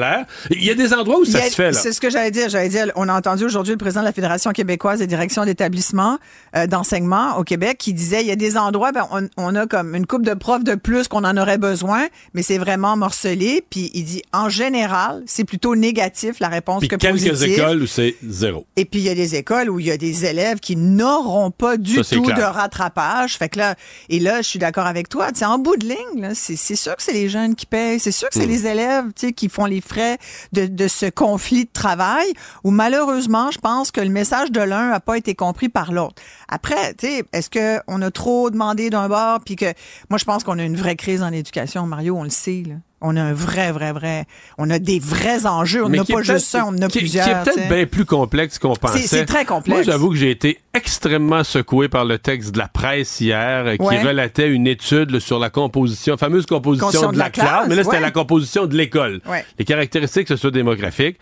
Il 0.52 0.64
y 0.64 0.70
a 0.70 0.76
des 0.76 0.94
endroits 0.94 1.20
où 1.20 1.26
ça 1.26 1.42
se 1.50 1.56
fait. 1.56 1.74
C'est 1.74 1.92
ce 1.92 2.02
que 2.02 2.10
j'allais 2.10 2.32
dire. 2.32 2.50
J'allais 2.50 2.70
dire, 2.70 2.92
on 2.96 3.08
a 3.10 3.14
entendu 3.14 3.44
aujourd'hui 3.46 3.74
le 3.74 3.78
président 3.78 4.02
de 4.02 4.06
la 4.06 4.14
Fédération 4.14 4.52
québécoise 4.52 5.00
des 5.00 5.08
directions 5.08 5.46
d'établissement 5.46 6.18
euh, 6.56 6.68
d'enseignement 6.68 7.38
au 7.38 7.44
Québec 7.44 7.78
qui 7.78 7.94
disait, 7.94 8.22
il 8.22 8.28
y 8.28 8.32
a 8.32 8.36
des 8.36 8.58
endroits, 8.58 8.92
ben, 8.92 9.08
on, 9.12 9.28
on 9.38 9.56
a 9.56 9.66
comme 9.68 9.96
une 9.96 10.06
coupe 10.06 10.24
de 10.24 10.34
profs 10.34 10.64
de 10.64 10.76
plus 10.76 11.08
qu'on 11.08 11.24
en 11.24 11.38
aurait 11.38 11.58
besoin, 11.58 12.08
mais 12.34 12.42
c'est 12.44 12.58
vraiment 12.58 12.96
morcelé. 12.98 13.64
Puis 13.70 13.92
il 13.94 14.04
dit, 14.06 14.22
en 14.34 14.50
général, 14.50 15.24
c'est 15.26 15.44
plutôt 15.44 15.76
négatif 15.76 16.40
la 16.40 16.48
réponse 16.50 16.80
puis 16.80 16.88
que 16.88 16.96
quelques 16.96 17.14
positive. 17.28 17.54
écoles 17.54 17.82
où 17.82 17.88
c'est 17.88 18.16
zéro. 18.28 18.66
Et 18.76 18.86
puis, 18.86 19.00
il 19.00 19.06
y 19.06 19.10
a 19.10 19.16
des 19.16 19.36
écoles 19.36 19.70
où 19.70 19.80
il 19.80 19.86
y 19.88 19.92
a 19.92 19.98
des 19.98 20.26
élèves 20.26 20.60
qui 20.60 20.76
n'auront 20.76 21.52
pas 21.52 21.78
du 21.78 22.04
Ça, 22.04 22.16
tout 22.16 22.24
clair. 22.24 22.38
de 22.38 22.44
rattrapage. 22.44 23.38
Fait 23.38 23.50
que 23.50 23.60
là, 23.60 23.76
et 24.10 24.20
là, 24.20 24.42
je 24.42 24.48
suis 24.48 24.60
d'accord 24.60 24.86
avec 24.88 25.10
toi. 25.10 25.28
En 25.44 25.60
bout 25.60 25.78
de 25.78 25.86
ligne, 25.88 26.32
c'est, 26.34 26.56
sûr 26.76 26.96
que 26.96 27.02
c'est 27.04 27.14
les 27.14 27.30
jeunes 27.30 27.56
qui 27.56 27.66
payent. 27.66 28.00
C'est 28.00 28.12
sûr 28.12 28.28
que 28.30 28.34
c'est 28.36 28.46
Mm. 28.46 28.50
les 28.50 28.68
élèves, 28.68 29.04
qui 29.36 29.50
font 29.50 29.66
les 29.66 29.82
frais 29.88 30.18
de, 30.54 30.88
ce 30.88 31.08
conflit 31.08 31.66
de 31.66 31.72
travail 31.72 32.28
où 32.64 32.72
malheureusement, 32.72 33.52
je 33.52 33.60
pense 33.60 33.92
que 33.92 34.02
le 34.02 34.10
message 34.10 34.52
de 34.52 34.62
l'un 34.62 34.90
n'a 34.90 35.00
pas 35.00 35.18
été 35.18 35.36
compris 35.36 35.70
par 35.70 35.92
l'autre. 35.92 36.22
Après, 36.48 36.94
tu 36.94 37.08
sais, 37.08 37.24
est-ce 37.34 37.50
que 37.50 37.80
on 37.88 38.02
a 38.02 38.12
trop 38.12 38.50
demandé 38.50 38.90
d'un 38.90 39.08
bord 39.08 39.40
puis 39.46 39.56
que, 39.56 39.74
moi, 40.10 40.18
je 40.18 40.26
pense 40.26 40.44
qu'on 40.44 40.60
a 40.60 40.64
une 40.64 40.78
vraie 40.78 40.96
crise 40.96 41.24
en 41.24 41.32
éducation, 41.32 41.86
Mario, 41.88 42.16
on 42.18 42.24
le 42.24 42.30
sait, 42.30 42.64
là. 42.68 42.76
On 43.00 43.16
a 43.16 43.22
un 43.22 43.34
vrai, 43.34 43.72
vrai, 43.72 43.92
vrai. 43.92 44.26
On 44.58 44.70
a 44.72 44.80
des 44.80 45.00
vrais 45.00 45.46
enjeux. 45.46 45.86
On 45.86 45.90
n'a 45.90 46.04
pas 46.04 46.24
juste 46.24 46.48
ça, 46.48 46.66
on 46.66 46.70
en 46.70 46.82
a 46.82 46.88
qui- 46.88 46.98
plusieurs. 47.00 47.26
Qui 47.26 47.30
est 47.32 47.44
peut-être 47.44 47.70
bien 47.70 47.86
plus 47.86 48.06
complexe 48.06 48.58
qu'on 48.58 48.76
pensait. 48.76 49.06
c'est 49.06 49.26
très 49.26 49.46
complexe. 49.46 49.68
Moi, 49.76 49.84
j'avoue 49.84 50.10
que 50.10 50.16
j'ai 50.16 50.32
été 50.32 50.60
extrêmement 50.74 51.44
secoué 51.44 51.90
par 51.90 52.06
le 52.06 52.18
texte 52.18 52.54
de 52.54 52.58
la 52.58 52.68
presse 52.68 53.22
hier 53.22 53.66
euh, 53.68 53.76
qui 53.78 53.98
relatait 54.08 54.50
une 54.50 54.66
étude 54.66 55.12
là, 55.12 55.20
sur 55.20 55.38
la 55.38 55.52
composition, 55.52 56.14
la 56.14 56.18
fameuse 56.18 56.46
composition 56.48 56.88
Composition 56.88 57.12
de 57.12 57.18
la, 57.20 57.30
classe, 57.30 57.48
classe, 57.48 57.68
mais 57.70 57.76
là, 57.76 57.84
c'était 57.84 57.98
ouais. 57.98 58.02
la 58.02 58.12
composition 58.12 58.66
de 58.66 58.76
l'école. 58.76 59.22
Ouais. 59.28 59.46
Les 59.60 59.66
caractéristiques 59.66 60.28
sociodémographiques. 60.28 61.18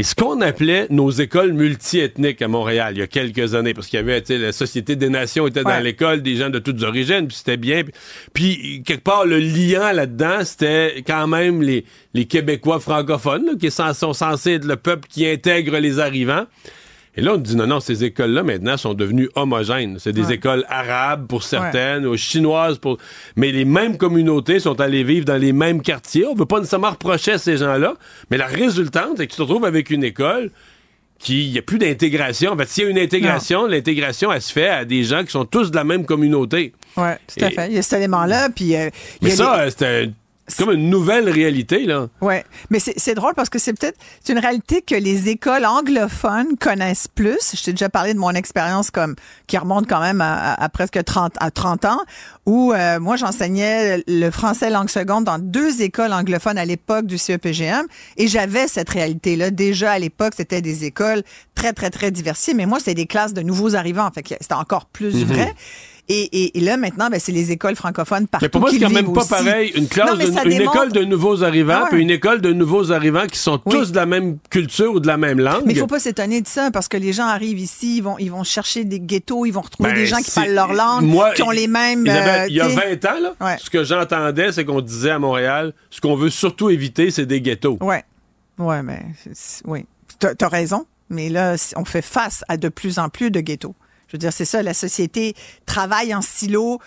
Et 0.00 0.04
ce 0.04 0.14
qu'on 0.14 0.40
appelait 0.42 0.86
nos 0.90 1.10
écoles 1.10 1.52
multiethniques 1.52 2.40
à 2.40 2.46
Montréal 2.46 2.94
il 2.94 3.00
y 3.00 3.02
a 3.02 3.08
quelques 3.08 3.56
années, 3.56 3.74
parce 3.74 3.88
qu'il 3.88 3.98
y 3.98 4.00
avait, 4.00 4.22
la 4.28 4.52
Société 4.52 4.94
des 4.94 5.08
Nations 5.08 5.48
était 5.48 5.64
dans 5.64 5.82
l'école, 5.82 6.22
des 6.22 6.36
gens 6.36 6.50
de 6.50 6.60
toutes 6.60 6.84
origines, 6.84 7.26
puis 7.26 7.36
c'était 7.36 7.56
bien. 7.56 7.82
Puis, 7.82 7.92
puis, 8.32 8.82
quelque 8.84 9.02
part, 9.02 9.26
le 9.26 9.40
liant 9.40 9.90
là-dedans, 9.90 10.44
c'était 10.44 11.02
quand 11.04 11.26
même 11.26 11.62
les, 11.62 11.84
les 12.14 12.26
Québécois 12.26 12.78
francophones, 12.78 13.44
là, 13.44 13.52
qui 13.60 13.72
sont, 13.72 13.92
sont 13.92 14.12
censés 14.12 14.52
être 14.52 14.66
le 14.66 14.76
peuple 14.76 15.08
qui 15.08 15.26
intègre 15.26 15.76
les 15.78 15.98
arrivants. 15.98 16.46
Et 17.18 17.20
là, 17.20 17.32
on 17.34 17.36
dit 17.36 17.56
non, 17.56 17.66
non, 17.66 17.80
ces 17.80 18.04
écoles-là, 18.04 18.44
maintenant, 18.44 18.76
sont 18.76 18.94
devenues 18.94 19.28
homogènes. 19.34 19.96
C'est 19.98 20.12
des 20.12 20.26
Ouais. 20.26 20.34
écoles 20.34 20.64
arabes 20.68 21.26
pour 21.26 21.42
certaines, 21.42 22.06
ou 22.06 22.16
chinoises 22.16 22.78
pour. 22.78 22.98
Mais 23.34 23.50
les 23.50 23.64
mêmes 23.64 23.96
communautés 23.96 24.60
sont 24.60 24.80
allées 24.80 25.02
vivre 25.02 25.24
dans 25.24 25.36
les 25.36 25.52
mêmes 25.52 25.82
quartiers. 25.82 26.24
On 26.26 26.34
veut 26.36 26.46
pas 26.46 26.58
nécessairement 26.60 26.90
reprocher 26.90 27.32
à 27.32 27.38
ces 27.38 27.56
gens-là. 27.56 27.94
Mais 28.30 28.36
la 28.36 28.46
résultante, 28.46 29.14
c'est 29.16 29.26
que 29.26 29.32
tu 29.32 29.36
te 29.38 29.42
retrouves 29.42 29.64
avec 29.64 29.90
une 29.90 30.04
école 30.04 30.52
qui, 31.18 31.48
n'y 31.50 31.58
a 31.58 31.62
plus 31.62 31.78
d'intégration. 31.78 32.52
En 32.52 32.56
fait, 32.56 32.68
s'il 32.68 32.84
y 32.84 32.86
a 32.86 32.90
une 32.90 32.98
intégration, 33.00 33.66
l'intégration, 33.66 34.32
elle 34.32 34.40
se 34.40 34.52
fait 34.52 34.68
à 34.68 34.84
des 34.84 35.02
gens 35.02 35.24
qui 35.24 35.32
sont 35.32 35.44
tous 35.44 35.72
de 35.72 35.76
la 35.76 35.82
même 35.82 36.06
communauté. 36.06 36.72
Oui, 36.96 37.08
tout 37.36 37.44
à 37.44 37.48
Et- 37.48 37.54
fait. 37.54 37.66
Il 37.70 37.74
y 37.74 37.78
a 37.78 37.82
cet 37.82 37.98
élément-là. 37.98 38.48
Puis, 38.54 38.76
euh, 38.76 38.90
Mais 39.22 39.30
ça, 39.30 39.56
les- 39.56 39.62
euh, 39.66 39.70
c'était 39.70 40.10
c'est 40.48 40.64
comme 40.64 40.74
une 40.74 40.90
nouvelle 40.90 41.28
réalité, 41.30 41.84
là. 41.84 42.08
Ouais, 42.20 42.44
mais 42.70 42.78
c'est 42.80 43.14
drôle 43.14 43.34
parce 43.34 43.48
que 43.50 43.58
c'est 43.58 43.72
peut-être 43.72 43.98
c'est 44.24 44.32
une 44.32 44.38
réalité 44.38 44.82
que 44.82 44.94
les 44.94 45.28
écoles 45.28 45.64
anglophones 45.66 46.56
connaissent 46.58 47.06
plus. 47.08 47.54
Je 47.54 47.62
t'ai 47.62 47.72
déjà 47.72 47.88
parlé 47.88 48.14
de 48.14 48.18
mon 48.18 48.30
expérience 48.30 48.90
comme 48.90 49.14
qui 49.46 49.56
remonte 49.58 49.86
quand 49.88 50.00
même 50.00 50.20
à, 50.20 50.52
à- 50.54 50.64
à 50.64 50.68
presque 50.68 51.02
30 51.04 51.34
à 51.38 51.50
30 51.50 51.84
ans 51.84 52.00
où 52.46 52.72
euh, 52.72 52.98
moi 52.98 53.16
j'enseignais 53.16 54.02
le 54.08 54.30
français 54.30 54.70
langue 54.70 54.88
seconde 54.88 55.24
dans 55.24 55.38
deux 55.38 55.82
écoles 55.82 56.12
anglophones 56.12 56.58
à 56.58 56.64
l'époque 56.64 57.06
du 57.06 57.18
CEPGM 57.18 57.86
et 58.16 58.26
j'avais 58.26 58.68
cette 58.68 58.88
réalité 58.88 59.36
là 59.36 59.50
déjà 59.50 59.92
à 59.92 59.98
l'époque, 59.98 60.32
c'était 60.36 60.62
des 60.62 60.84
écoles 60.84 61.22
très 61.54 61.72
très 61.72 61.90
très 61.90 62.10
diversifiées 62.10 62.54
mais 62.54 62.66
moi 62.66 62.78
c'était 62.78 62.94
des 62.94 63.06
classes 63.06 63.34
de 63.34 63.42
nouveaux 63.42 63.74
arrivants, 63.76 64.10
fait 64.14 64.22
que 64.22 64.34
c'était 64.40 64.54
encore 64.54 64.86
plus 64.86 65.14
Mhm. 65.16 65.24
vrai. 65.24 65.54
Et, 66.10 66.22
et, 66.44 66.56
et 66.56 66.60
là, 66.62 66.78
maintenant, 66.78 67.10
ben, 67.10 67.20
c'est 67.20 67.32
les 67.32 67.52
écoles 67.52 67.76
francophones 67.76 68.26
partout 68.28 68.44
Mais 68.46 68.48
pour 68.48 68.62
moi, 68.62 68.70
c'est 68.70 68.78
quand 68.78 68.88
même 68.88 69.12
pas 69.12 69.20
aussi. 69.20 69.28
pareil. 69.28 69.72
Une 69.74 69.88
classe, 69.88 70.10
Non, 70.10 70.16
de- 70.16 70.22
une 70.22 70.58
démontre- 70.58 70.76
école 70.76 70.92
de 70.92 71.04
nouveaux 71.04 71.42
arrivants, 71.44 71.74
Ah 71.76 71.82
ouais. 71.82 71.88
puis 71.90 72.00
une 72.02 72.10
école 72.10 72.40
de 72.40 72.50
nouveaux 72.52 72.92
arrivants 72.92 73.26
qui 73.26 73.38
sont 73.38 73.60
Oui. 73.66 73.74
tous 73.74 73.90
de 73.92 73.96
la 73.96 74.06
même 74.06 74.38
culture 74.48 74.92
ou 74.94 75.00
de 75.00 75.06
la 75.06 75.18
même 75.18 75.38
langue. 75.38 75.64
Mais 75.66 75.74
il 75.74 75.78
faut 75.78 75.86
pas 75.86 75.98
s'étonner 76.00 76.40
de 76.40 76.48
ça 76.48 76.70
parce 76.70 76.88
que 76.88 76.96
les 76.96 77.12
gens 77.12 77.26
arrivent 77.26 77.58
ici, 77.58 77.98
ils 77.98 78.00
vont, 78.02 78.16
ils 78.18 78.30
vont 78.30 78.42
chercher 78.42 78.84
des 78.84 79.00
ghettos, 79.00 79.44
ils 79.44 79.50
vont 79.50 79.60
retrouver 79.60 79.90
Ben, 79.90 79.96
des 79.96 80.06
gens 80.06 80.16
qui 80.18 80.30
parlent 80.30 80.54
leur 80.54 80.72
langue, 80.72 81.04
Moi, 81.04 81.32
qui 81.34 81.42
ont 81.42 81.50
les 81.50 81.66
mêmes. 81.68 82.06
Isabelle, 82.06 82.40
euh, 82.40 82.46
il 82.48 82.56
y 82.56 82.60
a 82.62 82.68
tu 82.68 82.74
sais. 82.74 82.96
20 83.00 83.04
ans, 83.04 83.20
là, 83.20 83.34
Ouais. 83.46 83.56
ce 83.62 83.68
que 83.68 83.84
j'entendais, 83.84 84.50
c'est 84.52 84.64
qu'on 84.64 84.80
disait 84.80 85.10
à 85.10 85.18
Montréal, 85.18 85.74
ce 85.90 86.00
qu'on 86.00 86.16
veut 86.16 86.30
surtout 86.30 86.70
éviter, 86.70 87.10
c'est 87.10 87.26
des 87.26 87.42
ghettos. 87.42 87.76
Ouais, 87.82 88.02
ouais, 88.58 88.82
mais 88.82 89.02
oui, 89.66 89.84
t'as 90.18 90.32
as 90.40 90.48
raison. 90.48 90.86
Mais 91.10 91.28
là, 91.28 91.56
on 91.76 91.84
fait 91.84 92.00
face 92.02 92.44
à 92.48 92.56
de 92.56 92.68
plus 92.70 92.98
en 92.98 93.08
plus 93.10 93.30
de 93.30 93.40
ghettos. 93.40 93.74
Je 94.08 94.12
veux 94.12 94.18
dire, 94.18 94.32
c'est 94.32 94.44
ça, 94.44 94.62
la 94.62 94.74
société 94.74 95.34
travaille 95.66 96.14
en 96.14 96.22
silo. 96.22 96.80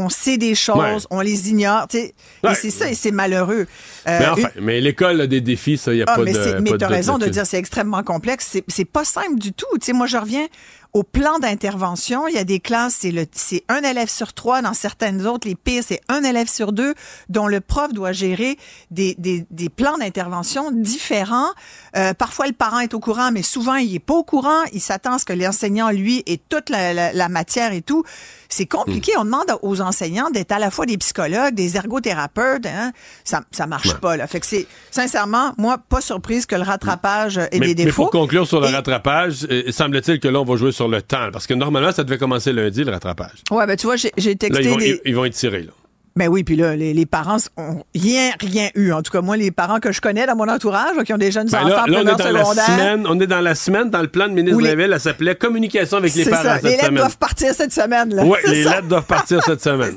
On 0.00 0.08
sait 0.10 0.38
des 0.38 0.54
choses, 0.54 0.78
Ouais. 0.78 0.96
on 1.10 1.20
les 1.20 1.50
ignore, 1.50 1.88
tu 1.88 1.98
sais. 1.98 2.14
Ouais. 2.44 2.52
Et 2.52 2.54
c'est 2.54 2.70
ça, 2.70 2.88
et 2.88 2.94
c'est 2.94 3.10
malheureux. 3.10 3.66
Euh, 4.06 4.18
mais 4.20 4.26
enfin, 4.28 4.48
une- 4.56 4.64
mais 4.64 4.80
l'école 4.80 5.20
a 5.20 5.26
des 5.26 5.40
défis, 5.40 5.76
ça, 5.76 5.92
il 5.92 5.96
n'y 5.96 6.02
a 6.02 6.04
Ah, 6.06 6.14
pas 6.14 6.22
mais 6.22 6.32
de. 6.34 6.58
mais 6.60 6.78
tu 6.78 6.84
as 6.84 6.88
raison 6.88 7.18
de 7.18 7.26
dire 7.26 7.44
c'est 7.46 7.58
extrêmement 7.58 8.04
complexe. 8.04 8.46
C'est- 8.48 8.62
C'est 8.68 8.84
pas 8.84 9.04
simple 9.04 9.40
du 9.40 9.52
tout. 9.52 9.66
Tu 9.80 9.86
sais, 9.86 9.92
moi, 9.92 10.06
je 10.06 10.16
reviens 10.16 10.46
au 10.94 11.02
plan 11.02 11.38
d'intervention. 11.38 12.26
Il 12.28 12.34
y 12.34 12.38
a 12.38 12.44
des 12.44 12.60
classes, 12.60 12.96
c'est 13.00 13.10
le- 13.10 13.26
c'est 13.32 13.62
un 13.68 13.82
élève 13.82 14.08
sur 14.08 14.32
trois. 14.32 14.62
Dans 14.62 14.74
certaines 14.74 15.26
autres, 15.26 15.46
les 15.46 15.54
pires, 15.54 15.82
c'est 15.86 16.00
un 16.08 16.22
élève 16.24 16.48
sur 16.48 16.72
deux, 16.72 16.94
dont 17.28 17.46
le 17.46 17.60
prof 17.60 17.92
doit 17.92 18.12
gérer 18.12 18.56
des, 18.90 19.14
des, 19.18 19.44
des 19.50 19.68
plans 19.68 19.98
d'intervention 19.98 20.70
différents. 20.72 21.50
Euh, 21.96 22.14
parfois, 22.14 22.46
le 22.46 22.52
parent 22.52 22.80
est 22.80 22.94
au 22.94 23.00
courant, 23.00 23.30
mais 23.32 23.42
souvent, 23.42 23.74
il 23.76 23.94
est 23.94 23.98
pas 24.00 24.14
au 24.14 24.24
courant. 24.24 24.62
Il 24.72 24.80
s'attend 24.80 25.14
à 25.14 25.18
ce 25.18 25.24
que 25.24 25.32
l'enseignant, 25.32 25.90
lui, 25.90 26.22
ait 26.26 26.40
toute 26.48 26.70
la, 26.70 26.94
la- 26.94 27.12
la 27.12 27.28
matière 27.28 27.72
et 27.72 27.82
tout. 27.82 28.02
C'est 28.48 28.66
compliqué. 28.66 29.12
Hmm. 29.16 29.20
On 29.20 29.24
demande 29.26 29.58
aux 29.62 29.80
enseignants 29.82 30.30
d'être 30.30 30.52
à 30.52 30.58
la 30.58 30.70
fois 30.70 30.86
des 30.86 30.96
psychologues, 30.96 31.54
des 31.54 31.76
ergothérapeutes. 31.76 32.64
Hein? 32.66 32.92
Ça, 33.24 33.42
ça 33.50 33.66
marche 33.66 33.94
pas. 34.00 34.16
Là. 34.16 34.26
Fait 34.26 34.40
que 34.40 34.46
c'est 34.46 34.66
sincèrement, 34.90 35.52
moi, 35.58 35.76
pas 35.76 36.00
surprise 36.00 36.46
que 36.46 36.54
le 36.56 36.62
rattrapage 36.62 37.36
ait 37.38 37.48
Mais, 37.52 37.58
des 37.60 37.66
mais 37.66 37.74
défauts. 37.84 38.04
pour 38.04 38.10
conclure 38.12 38.46
sur 38.46 38.60
le 38.60 38.68
Et- 38.68 38.74
rattrapage, 38.74 39.46
euh, 39.50 39.70
semble-t-il 39.70 40.18
que 40.18 40.28
là, 40.28 40.40
on 40.40 40.44
va 40.44 40.56
jouer 40.56 40.72
sur 40.78 40.88
le 40.88 41.02
temps. 41.02 41.30
Parce 41.32 41.46
que 41.46 41.54
normalement, 41.54 41.92
ça 41.92 42.04
devait 42.04 42.18
commencer 42.18 42.52
lundi, 42.52 42.84
le 42.84 42.90
rattrapage. 42.92 43.42
Ouais, 43.50 43.66
ben 43.66 43.76
tu 43.76 43.86
vois, 43.86 43.96
j'ai 43.96 44.10
j'ai 44.16 44.30
Là, 44.30 44.36
texté 44.36 44.62
ils 44.64 44.68
vont, 44.70 44.76
des. 44.76 44.88
ils, 45.04 45.10
ils 45.10 45.14
vont 45.16 45.24
être 45.24 45.34
tirés, 45.34 45.62
là. 45.62 45.72
Ben 46.18 46.28
oui, 46.28 46.42
puis 46.42 46.56
là, 46.56 46.74
les, 46.74 46.92
les 46.92 47.06
parents 47.06 47.36
ont 47.56 47.84
rien, 47.94 48.32
rien 48.40 48.70
eu. 48.74 48.90
En 48.92 49.02
tout 49.02 49.12
cas, 49.12 49.20
moi, 49.20 49.36
les 49.36 49.50
parents 49.52 49.78
que 49.78 49.92
je 49.92 50.00
connais 50.00 50.26
dans 50.26 50.34
mon 50.36 50.48
entourage, 50.48 50.96
là, 50.96 51.04
qui 51.04 51.12
ont 51.14 51.18
des 51.18 51.30
jeunes 51.30 51.48
Ben 51.48 51.58
enfants 51.60 51.84
là, 51.86 51.86
là, 51.86 51.98
on 51.98 52.00
est 52.00 52.04
dans 52.24 52.30
la 52.32 52.40
secondaires. 52.44 52.64
semaine, 52.66 53.06
on 53.08 53.20
est 53.20 53.26
dans 53.28 53.40
la 53.40 53.54
semaine, 53.54 53.90
dans 53.90 54.02
le 54.02 54.08
plan 54.08 54.26
de 54.28 54.32
ministre 54.34 54.60
la 54.60 54.70
les- 54.70 54.76
Ville, 54.82 54.92
elle 54.92 55.00
s'appelait 55.00 55.36
Communication 55.36 55.96
avec 55.98 56.14
les 56.14 56.24
parents 56.24 56.42
ça. 56.42 56.54
cette 56.56 56.64
Les 56.64 56.70
lettres 56.70 56.84
semaine. 56.86 56.98
doivent 56.98 57.18
partir 57.18 57.54
cette 57.54 57.72
semaine. 57.72 58.14
Oui, 58.24 58.38
les 58.48 58.64
ça. 58.64 58.70
lettres 58.76 58.88
doivent 58.88 59.06
partir 59.06 59.42
cette 59.44 59.62
semaine. 59.62 59.94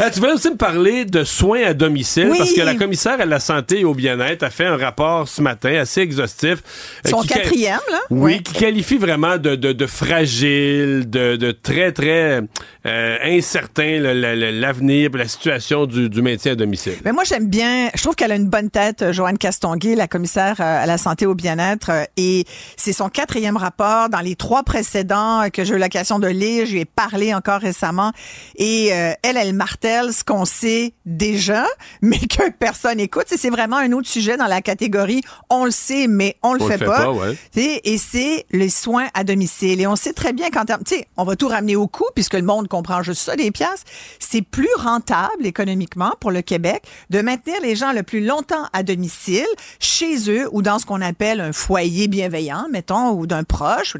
Euh, 0.00 0.10
tu 0.10 0.20
voulais 0.20 0.32
aussi 0.32 0.50
me 0.50 0.56
parler 0.56 1.04
de 1.04 1.22
soins 1.24 1.62
à 1.66 1.74
domicile 1.74 2.28
Oui. 2.30 2.38
parce 2.38 2.52
que 2.54 2.62
la 2.62 2.74
commissaire 2.74 3.20
à 3.20 3.26
la 3.26 3.38
santé 3.38 3.80
et 3.80 3.84
au 3.84 3.92
bien-être 3.94 4.42
a 4.44 4.50
fait 4.50 4.64
un 4.66 4.76
rapport 4.78 5.28
ce 5.28 5.42
matin 5.42 5.74
assez 5.78 6.00
exhaustif. 6.00 6.62
euh, 7.06 7.10
Son 7.10 7.20
qui- 7.20 7.28
quatrième, 7.28 7.78
là. 7.90 7.98
Oui, 8.10 8.32
Ouais. 8.36 8.38
qui 8.42 8.54
qualifie 8.54 8.96
vraiment 8.96 9.36
de, 9.36 9.54
de, 9.54 9.72
de 9.72 9.86
fragile, 9.86 11.10
de, 11.10 11.36
de 11.36 11.50
très, 11.52 11.92
très 11.92 12.40
euh, 12.86 13.16
incertain 13.22 13.98
l'avenir 14.00 15.10
la 15.14 15.26
situation 15.28 15.57
du, 15.86 16.08
du 16.08 16.22
maintien 16.22 16.52
à 16.52 16.54
domicile. 16.54 16.94
Mais 17.04 17.12
moi, 17.12 17.24
j'aime 17.24 17.48
bien. 17.48 17.90
Je 17.94 18.02
trouve 18.02 18.14
qu'elle 18.14 18.32
a 18.32 18.36
une 18.36 18.48
bonne 18.48 18.70
tête, 18.70 19.02
euh, 19.02 19.12
Joanne 19.12 19.38
Castonguay, 19.38 19.94
la 19.94 20.08
commissaire 20.08 20.56
euh, 20.60 20.82
à 20.82 20.86
la 20.86 20.98
santé 20.98 21.24
et 21.24 21.26
au 21.26 21.34
bien-être. 21.34 21.90
euh, 21.90 22.04
Et 22.16 22.44
c'est 22.76 22.92
son 22.92 23.08
quatrième 23.08 23.56
rapport. 23.56 24.08
Dans 24.08 24.20
les 24.20 24.36
trois 24.36 24.62
précédents 24.62 25.48
que 25.52 25.64
j'ai 25.64 25.74
eu 25.74 25.78
l'occasion 25.78 26.18
de 26.18 26.28
lire, 26.28 26.66
je 26.66 26.72
lui 26.72 26.80
ai 26.80 26.84
parlé 26.84 27.34
encore 27.34 27.60
récemment. 27.60 28.12
Et 28.56 28.90
euh, 28.92 29.12
elle, 29.22 29.36
elle 29.36 29.52
martèle 29.54 30.12
ce 30.12 30.24
qu'on 30.24 30.44
sait 30.44 30.92
déjà, 31.06 31.66
mais 32.02 32.18
que 32.18 32.50
personne 32.50 33.00
écoute. 33.00 33.26
C'est 33.28 33.50
vraiment 33.50 33.76
un 33.76 33.92
autre 33.92 34.08
sujet 34.08 34.36
dans 34.36 34.46
la 34.46 34.62
catégorie 34.62 35.22
on 35.50 35.64
le 35.64 35.70
sait, 35.70 36.06
mais 36.08 36.36
on 36.42 36.54
le 36.54 36.62
On 36.62 36.66
le 36.66 36.72
fait 36.72 36.78
fait 36.78 36.84
pas. 36.84 37.04
pas, 37.04 37.12
ouais. 37.12 37.36
Et 37.56 37.98
c'est 37.98 38.44
les 38.50 38.68
soins 38.68 39.06
à 39.14 39.24
domicile. 39.24 39.80
Et 39.80 39.86
on 39.86 39.96
sait 39.96 40.12
très 40.12 40.32
bien 40.32 40.50
qu'en 40.50 40.64
termes, 40.64 40.82
tu 40.84 40.96
sais, 40.96 41.06
on 41.16 41.24
va 41.24 41.36
tout 41.36 41.48
ramener 41.48 41.76
au 41.76 41.86
coût 41.86 42.08
puisque 42.14 42.34
le 42.34 42.42
monde 42.42 42.68
comprend 42.68 43.02
juste 43.02 43.22
ça, 43.22 43.36
des 43.36 43.50
pièces. 43.50 43.84
C'est 44.18 44.42
plus 44.42 44.68
rentable 44.76 45.47
économiquement 45.48 46.14
pour 46.20 46.30
le 46.30 46.42
Québec 46.42 46.84
de 47.10 47.20
maintenir 47.20 47.60
les 47.62 47.74
gens 47.74 47.92
le 47.92 48.02
plus 48.02 48.24
longtemps 48.24 48.66
à 48.72 48.82
domicile, 48.82 49.46
chez 49.80 50.30
eux 50.30 50.48
ou 50.52 50.62
dans 50.62 50.78
ce 50.78 50.86
qu'on 50.86 51.00
appelle 51.00 51.40
un 51.40 51.52
foyer 51.52 52.08
bienveillant, 52.08 52.66
mettons, 52.70 53.10
ou 53.10 53.26
d'un 53.26 53.44
proche. 53.44 53.96
ou 53.96 53.98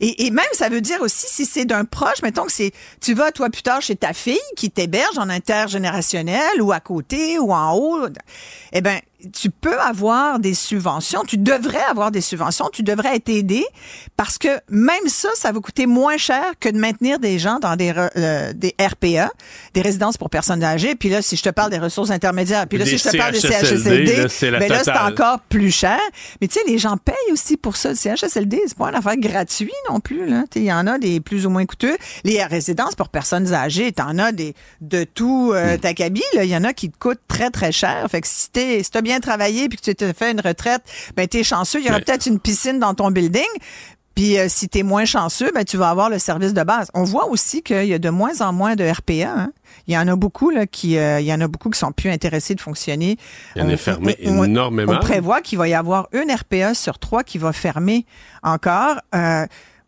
Et, 0.00 0.26
et 0.26 0.30
même, 0.30 0.44
ça 0.52 0.68
veut 0.68 0.80
dire 0.80 1.00
aussi, 1.02 1.26
si 1.28 1.44
c'est 1.44 1.64
d'un 1.64 1.84
proche, 1.84 2.22
mettons 2.22 2.44
que 2.44 2.52
c'est, 2.52 2.72
tu 3.00 3.14
vas, 3.14 3.32
toi, 3.32 3.50
plus 3.50 3.62
tard, 3.62 3.82
chez 3.82 3.96
ta 3.96 4.12
fille 4.12 4.38
qui 4.56 4.70
t'héberge 4.70 5.18
en 5.18 5.28
intergénérationnel 5.28 6.62
ou 6.62 6.72
à 6.72 6.80
côté 6.80 7.38
ou 7.38 7.52
en 7.52 7.74
haut, 7.74 8.06
eh 8.72 8.80
ben, 8.80 9.00
tu 9.32 9.50
peux 9.50 9.78
avoir 9.80 10.38
des 10.38 10.54
subventions, 10.54 11.22
tu 11.24 11.38
devrais 11.38 11.82
avoir 11.82 12.10
des 12.10 12.20
subventions, 12.20 12.68
tu 12.72 12.82
devrais 12.82 13.16
être 13.16 13.28
aidé 13.28 13.64
parce 14.16 14.38
que 14.38 14.48
même 14.68 15.06
ça, 15.06 15.28
ça 15.34 15.52
va 15.52 15.60
coûter 15.60 15.86
moins 15.86 16.16
cher 16.16 16.44
que 16.60 16.68
de 16.68 16.78
maintenir 16.78 17.18
des 17.18 17.38
gens 17.38 17.58
dans 17.58 17.76
des, 17.76 17.92
euh, 17.96 18.52
des 18.52 18.74
RPA, 18.80 19.30
des 19.74 19.82
résidences 19.82 20.16
pour 20.16 20.30
personnes 20.30 20.62
âgées. 20.62 20.94
Puis 20.94 21.08
là, 21.08 21.22
si 21.22 21.36
je 21.36 21.42
te 21.42 21.50
parle 21.50 21.70
des 21.70 21.78
ressources 21.78 22.10
intermédiaires, 22.10 22.66
puis 22.66 22.78
là, 22.78 22.86
si 22.86 22.98
je 22.98 23.04
te 23.04 23.16
parle 23.16 23.32
des 23.32 23.40
CHSLD, 23.40 24.16
là, 24.16 24.28
c'est 24.28 24.50
ben 24.50 24.68
là, 24.68 24.82
c'est 24.84 24.96
encore 24.96 25.40
plus 25.48 25.70
cher. 25.70 26.00
Mais 26.40 26.48
tu 26.48 26.54
sais, 26.54 26.60
les 26.66 26.78
gens 26.78 26.96
payent 26.96 27.14
aussi 27.32 27.56
pour 27.56 27.76
ça. 27.76 27.90
Le 27.90 27.96
CHSLD, 27.96 28.62
c'est 28.66 28.76
pas 28.76 28.88
une 28.88 28.96
affaire 28.96 29.16
gratuite 29.16 29.70
non 29.90 30.00
plus. 30.00 30.30
Il 30.56 30.64
y 30.64 30.72
en 30.72 30.86
a 30.86 30.98
des 30.98 31.20
plus 31.20 31.46
ou 31.46 31.50
moins 31.50 31.66
coûteux. 31.66 31.96
Les 32.24 32.42
résidences 32.44 32.94
pour 32.94 33.08
personnes 33.08 33.52
âgées, 33.52 33.92
t'en 33.92 34.18
as 34.18 34.32
des 34.32 34.54
de 34.80 35.04
tout 35.04 35.52
euh, 35.52 35.76
hmm. 35.76 35.80
ta 35.80 35.94
cabine. 35.94 36.22
Il 36.34 36.44
y 36.44 36.56
en 36.56 36.64
a 36.64 36.72
qui 36.72 36.90
te 36.90 36.98
coûtent 36.98 37.20
très, 37.28 37.50
très 37.50 37.72
cher. 37.72 38.06
Fait 38.10 38.20
que 38.20 38.26
si 38.28 38.50
t'es 38.50 38.82
si 38.82 38.90
bien 39.02 39.13
travaillé 39.20 39.68
puis 39.68 39.78
que 39.78 39.84
tu 39.84 39.94
t'es 39.94 40.12
fait 40.12 40.32
une 40.32 40.40
retraite, 40.40 40.82
ben 41.16 41.26
t'es 41.26 41.42
chanceux. 41.42 41.80
Il 41.80 41.86
y 41.86 41.90
aura 41.90 42.00
peut-être 42.00 42.26
une 42.26 42.38
piscine 42.38 42.78
dans 42.78 42.94
ton 42.94 43.10
building. 43.10 43.42
Puis 44.14 44.38
euh, 44.38 44.46
si 44.48 44.68
tu 44.68 44.78
es 44.78 44.82
moins 44.82 45.04
chanceux, 45.04 45.50
ben 45.52 45.64
tu 45.64 45.76
vas 45.76 45.90
avoir 45.90 46.08
le 46.08 46.18
service 46.18 46.54
de 46.54 46.62
base. 46.62 46.88
On 46.94 47.04
voit 47.04 47.28
aussi 47.28 47.62
qu'il 47.62 47.86
y 47.86 47.94
a 47.94 47.98
de 47.98 48.10
moins 48.10 48.40
en 48.40 48.52
moins 48.52 48.76
de 48.76 48.84
RPA. 48.84 49.28
Hein. 49.28 49.52
Il 49.86 49.94
y 49.94 49.98
en 49.98 50.06
a 50.06 50.16
beaucoup 50.16 50.50
là 50.50 50.66
qui, 50.66 50.96
euh, 50.96 51.20
il 51.20 51.26
y 51.26 51.32
en 51.32 51.40
a 51.40 51.48
beaucoup 51.48 51.68
qui 51.68 51.78
sont 51.78 51.92
plus 51.92 52.10
intéressés 52.10 52.54
de 52.54 52.60
fonctionner. 52.60 53.18
Il 53.56 53.62
y 53.62 53.64
en 53.64 53.68
a 53.68 53.76
fermé 53.76 54.16
énormément. 54.20 54.92
On 54.94 54.98
prévoit 55.00 55.40
qu'il 55.40 55.58
va 55.58 55.68
y 55.68 55.74
avoir 55.74 56.08
une 56.12 56.30
RPA 56.30 56.74
sur 56.74 56.98
trois 56.98 57.24
qui 57.24 57.38
va 57.38 57.52
fermer 57.52 58.06
encore. 58.42 58.96
Euh, 59.14 59.46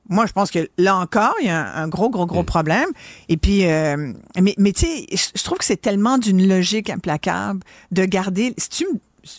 moi, 0.08 0.26
je 0.26 0.32
pense 0.32 0.50
que 0.50 0.68
là 0.76 0.96
encore, 0.96 1.34
il 1.40 1.46
y 1.46 1.50
a 1.50 1.74
un, 1.76 1.88
gros, 1.88 2.10
gros, 2.10 2.26
gros 2.26 2.42
mm. 2.42 2.46
problème. 2.46 2.88
Et 3.28 3.36
puis, 3.36 3.62
mais, 3.62 4.54
mais 4.58 4.72
tu 4.72 4.86
sais, 4.86 5.06
je 5.34 5.42
trouve 5.42 5.58
que 5.58 5.64
c'est 5.64 5.80
tellement 5.80 6.18
d'une 6.18 6.46
logique 6.48 6.90
implacable 6.90 7.60
de 7.90 8.04
garder. 8.04 8.54
Si 8.56 8.68
tu 8.68 8.86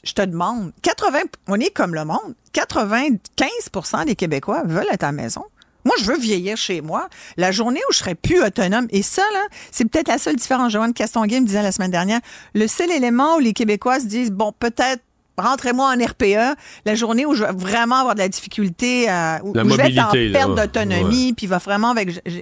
je 0.03 0.13
te 0.13 0.21
demande, 0.21 0.71
80, 0.81 1.19
on 1.47 1.59
est 1.59 1.73
comme 1.73 1.95
le 1.95 2.05
monde. 2.05 2.35
95% 2.53 4.05
des 4.05 4.15
Québécois 4.15 4.63
veulent 4.65 4.87
être 4.91 5.03
à 5.03 5.07
la 5.07 5.11
maison. 5.11 5.43
Moi, 5.85 5.95
je 6.01 6.05
veux 6.05 6.17
vieillir 6.17 6.57
chez 6.57 6.81
moi. 6.81 7.07
La 7.37 7.51
journée 7.51 7.79
où 7.89 7.93
je 7.93 7.99
serai 7.99 8.13
plus 8.13 8.43
autonome, 8.43 8.87
et 8.89 9.01
ça, 9.01 9.21
là, 9.33 9.47
c'est 9.71 9.85
peut-être 9.85 10.09
la 10.09 10.17
seule 10.17 10.35
différence. 10.35 10.73
Joanne 10.73 10.93
Castonguay 10.93 11.39
me 11.39 11.45
disait 11.45 11.63
la 11.63 11.71
semaine 11.71 11.91
dernière, 11.91 12.19
le 12.53 12.67
seul 12.67 12.91
élément 12.91 13.37
où 13.37 13.39
les 13.39 13.53
Québécois 13.53 14.01
se 14.01 14.05
disent, 14.05 14.31
bon, 14.31 14.51
peut-être 14.51 15.01
rentrez-moi 15.37 15.93
en 15.95 16.05
RPA, 16.05 16.55
la 16.85 16.95
journée 16.95 17.25
où 17.25 17.33
je 17.35 17.43
vais 17.43 17.51
vraiment 17.53 17.97
avoir 17.97 18.15
de 18.15 18.19
la 18.19 18.27
difficulté, 18.27 19.07
à, 19.07 19.39
où, 19.43 19.53
je 19.55 19.61
vais 19.61 19.91
être 19.91 19.99
en 19.99 20.11
perte 20.11 20.55
d'autonomie, 20.55 21.33
puis 21.33 21.47
va 21.47 21.59
vraiment 21.59 21.91
avec... 21.91 22.21
Tu 22.23 22.41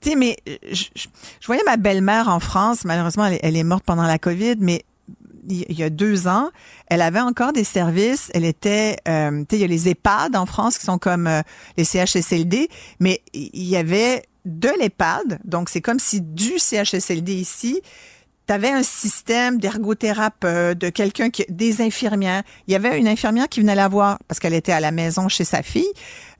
sais, 0.00 0.16
mais 0.16 0.36
je, 0.70 0.86
voyais 1.46 1.62
ma 1.66 1.76
belle-mère 1.76 2.28
en 2.28 2.40
France, 2.40 2.84
malheureusement, 2.84 3.26
elle, 3.26 3.56
est 3.56 3.64
morte 3.64 3.84
pendant 3.84 4.04
la 4.04 4.18
COVID, 4.18 4.56
mais 4.60 4.84
il 5.48 5.78
y 5.78 5.82
a 5.82 5.90
deux 5.90 6.28
ans, 6.28 6.50
elle 6.88 7.02
avait 7.02 7.20
encore 7.20 7.52
des 7.52 7.64
services. 7.64 8.30
Elle 8.34 8.44
était, 8.44 8.96
euh, 9.08 9.30
tu 9.40 9.46
sais, 9.50 9.56
il 9.56 9.60
y 9.60 9.64
a 9.64 9.68
les 9.68 9.88
EHPAD 9.88 10.36
en 10.36 10.46
France 10.46 10.78
qui 10.78 10.84
sont 10.84 10.98
comme 10.98 11.26
euh, 11.26 11.42
les 11.76 11.84
CHSLD, 11.84 12.68
mais 13.00 13.22
il 13.32 13.64
y 13.64 13.76
avait 13.76 14.22
de 14.44 14.70
l'EHPAD, 14.78 15.40
donc 15.44 15.68
c'est 15.68 15.80
comme 15.80 15.98
si 15.98 16.20
du 16.20 16.58
CHSLD 16.58 17.34
ici, 17.34 17.82
tu 18.46 18.52
avais 18.52 18.70
un 18.70 18.82
système 18.82 19.58
d'ergothérapeute, 19.58 20.78
de 20.78 20.88
quelqu'un 20.88 21.30
qui, 21.30 21.44
des 21.48 21.82
infirmières. 21.82 22.42
Il 22.68 22.72
y 22.72 22.74
avait 22.76 22.98
une 22.98 23.08
infirmière 23.08 23.48
qui 23.48 23.60
venait 23.60 23.74
la 23.74 23.88
voir 23.88 24.18
parce 24.28 24.38
qu'elle 24.38 24.54
était 24.54 24.72
à 24.72 24.80
la 24.80 24.92
maison 24.92 25.28
chez 25.28 25.44
sa 25.44 25.62
fille, 25.62 25.88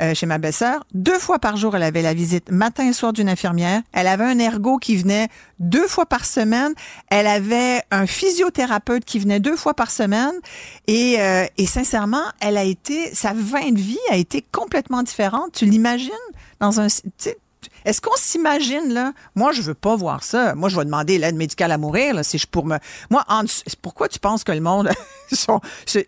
euh, 0.02 0.14
chez 0.14 0.26
ma 0.26 0.38
belle-sœur. 0.38 0.84
Deux 0.94 1.18
fois 1.18 1.38
par 1.38 1.56
jour, 1.56 1.74
elle 1.74 1.82
avait 1.82 2.02
la 2.02 2.14
visite 2.14 2.50
matin 2.50 2.88
et 2.88 2.92
soir 2.92 3.12
d'une 3.12 3.28
infirmière. 3.28 3.82
Elle 3.92 4.06
avait 4.06 4.24
un 4.24 4.38
ergo 4.38 4.78
qui 4.78 4.96
venait 4.96 5.28
deux 5.58 5.88
fois 5.88 6.06
par 6.06 6.24
semaine. 6.24 6.72
Elle 7.08 7.26
avait 7.26 7.82
un 7.90 8.06
physiothérapeute 8.06 9.04
qui 9.04 9.18
venait 9.18 9.40
deux 9.40 9.56
fois 9.56 9.74
par 9.74 9.90
semaine. 9.90 10.34
Et, 10.86 11.16
euh, 11.20 11.46
et 11.58 11.66
sincèrement, 11.66 12.24
elle 12.40 12.56
a 12.56 12.64
été, 12.64 13.14
sa 13.14 13.34
fin 13.34 13.70
de 13.70 13.78
vie 13.78 13.98
a 14.10 14.16
été 14.16 14.44
complètement 14.52 15.02
différente. 15.02 15.52
Tu 15.52 15.64
l'imagines 15.64 16.12
dans 16.60 16.80
un, 16.80 16.86
est-ce 17.86 18.00
qu'on 18.00 18.16
s'imagine, 18.16 18.92
là? 18.92 19.12
Moi, 19.36 19.52
je 19.52 19.62
veux 19.62 19.74
pas 19.74 19.94
voir 19.94 20.24
ça. 20.24 20.56
Moi, 20.56 20.68
je 20.68 20.76
vais 20.76 20.84
demander 20.84 21.18
l'aide 21.18 21.36
médicale 21.36 21.70
à 21.70 21.78
mourir, 21.78 22.14
là, 22.14 22.24
si 22.24 22.36
je 22.36 22.46
pour 22.48 22.66
me. 22.66 22.78
Moi, 23.10 23.24
en... 23.28 23.44
pourquoi 23.80 24.08
tu 24.08 24.18
penses 24.18 24.42
que 24.42 24.50
le 24.50 24.60
monde. 24.60 24.90
sont... 25.32 25.60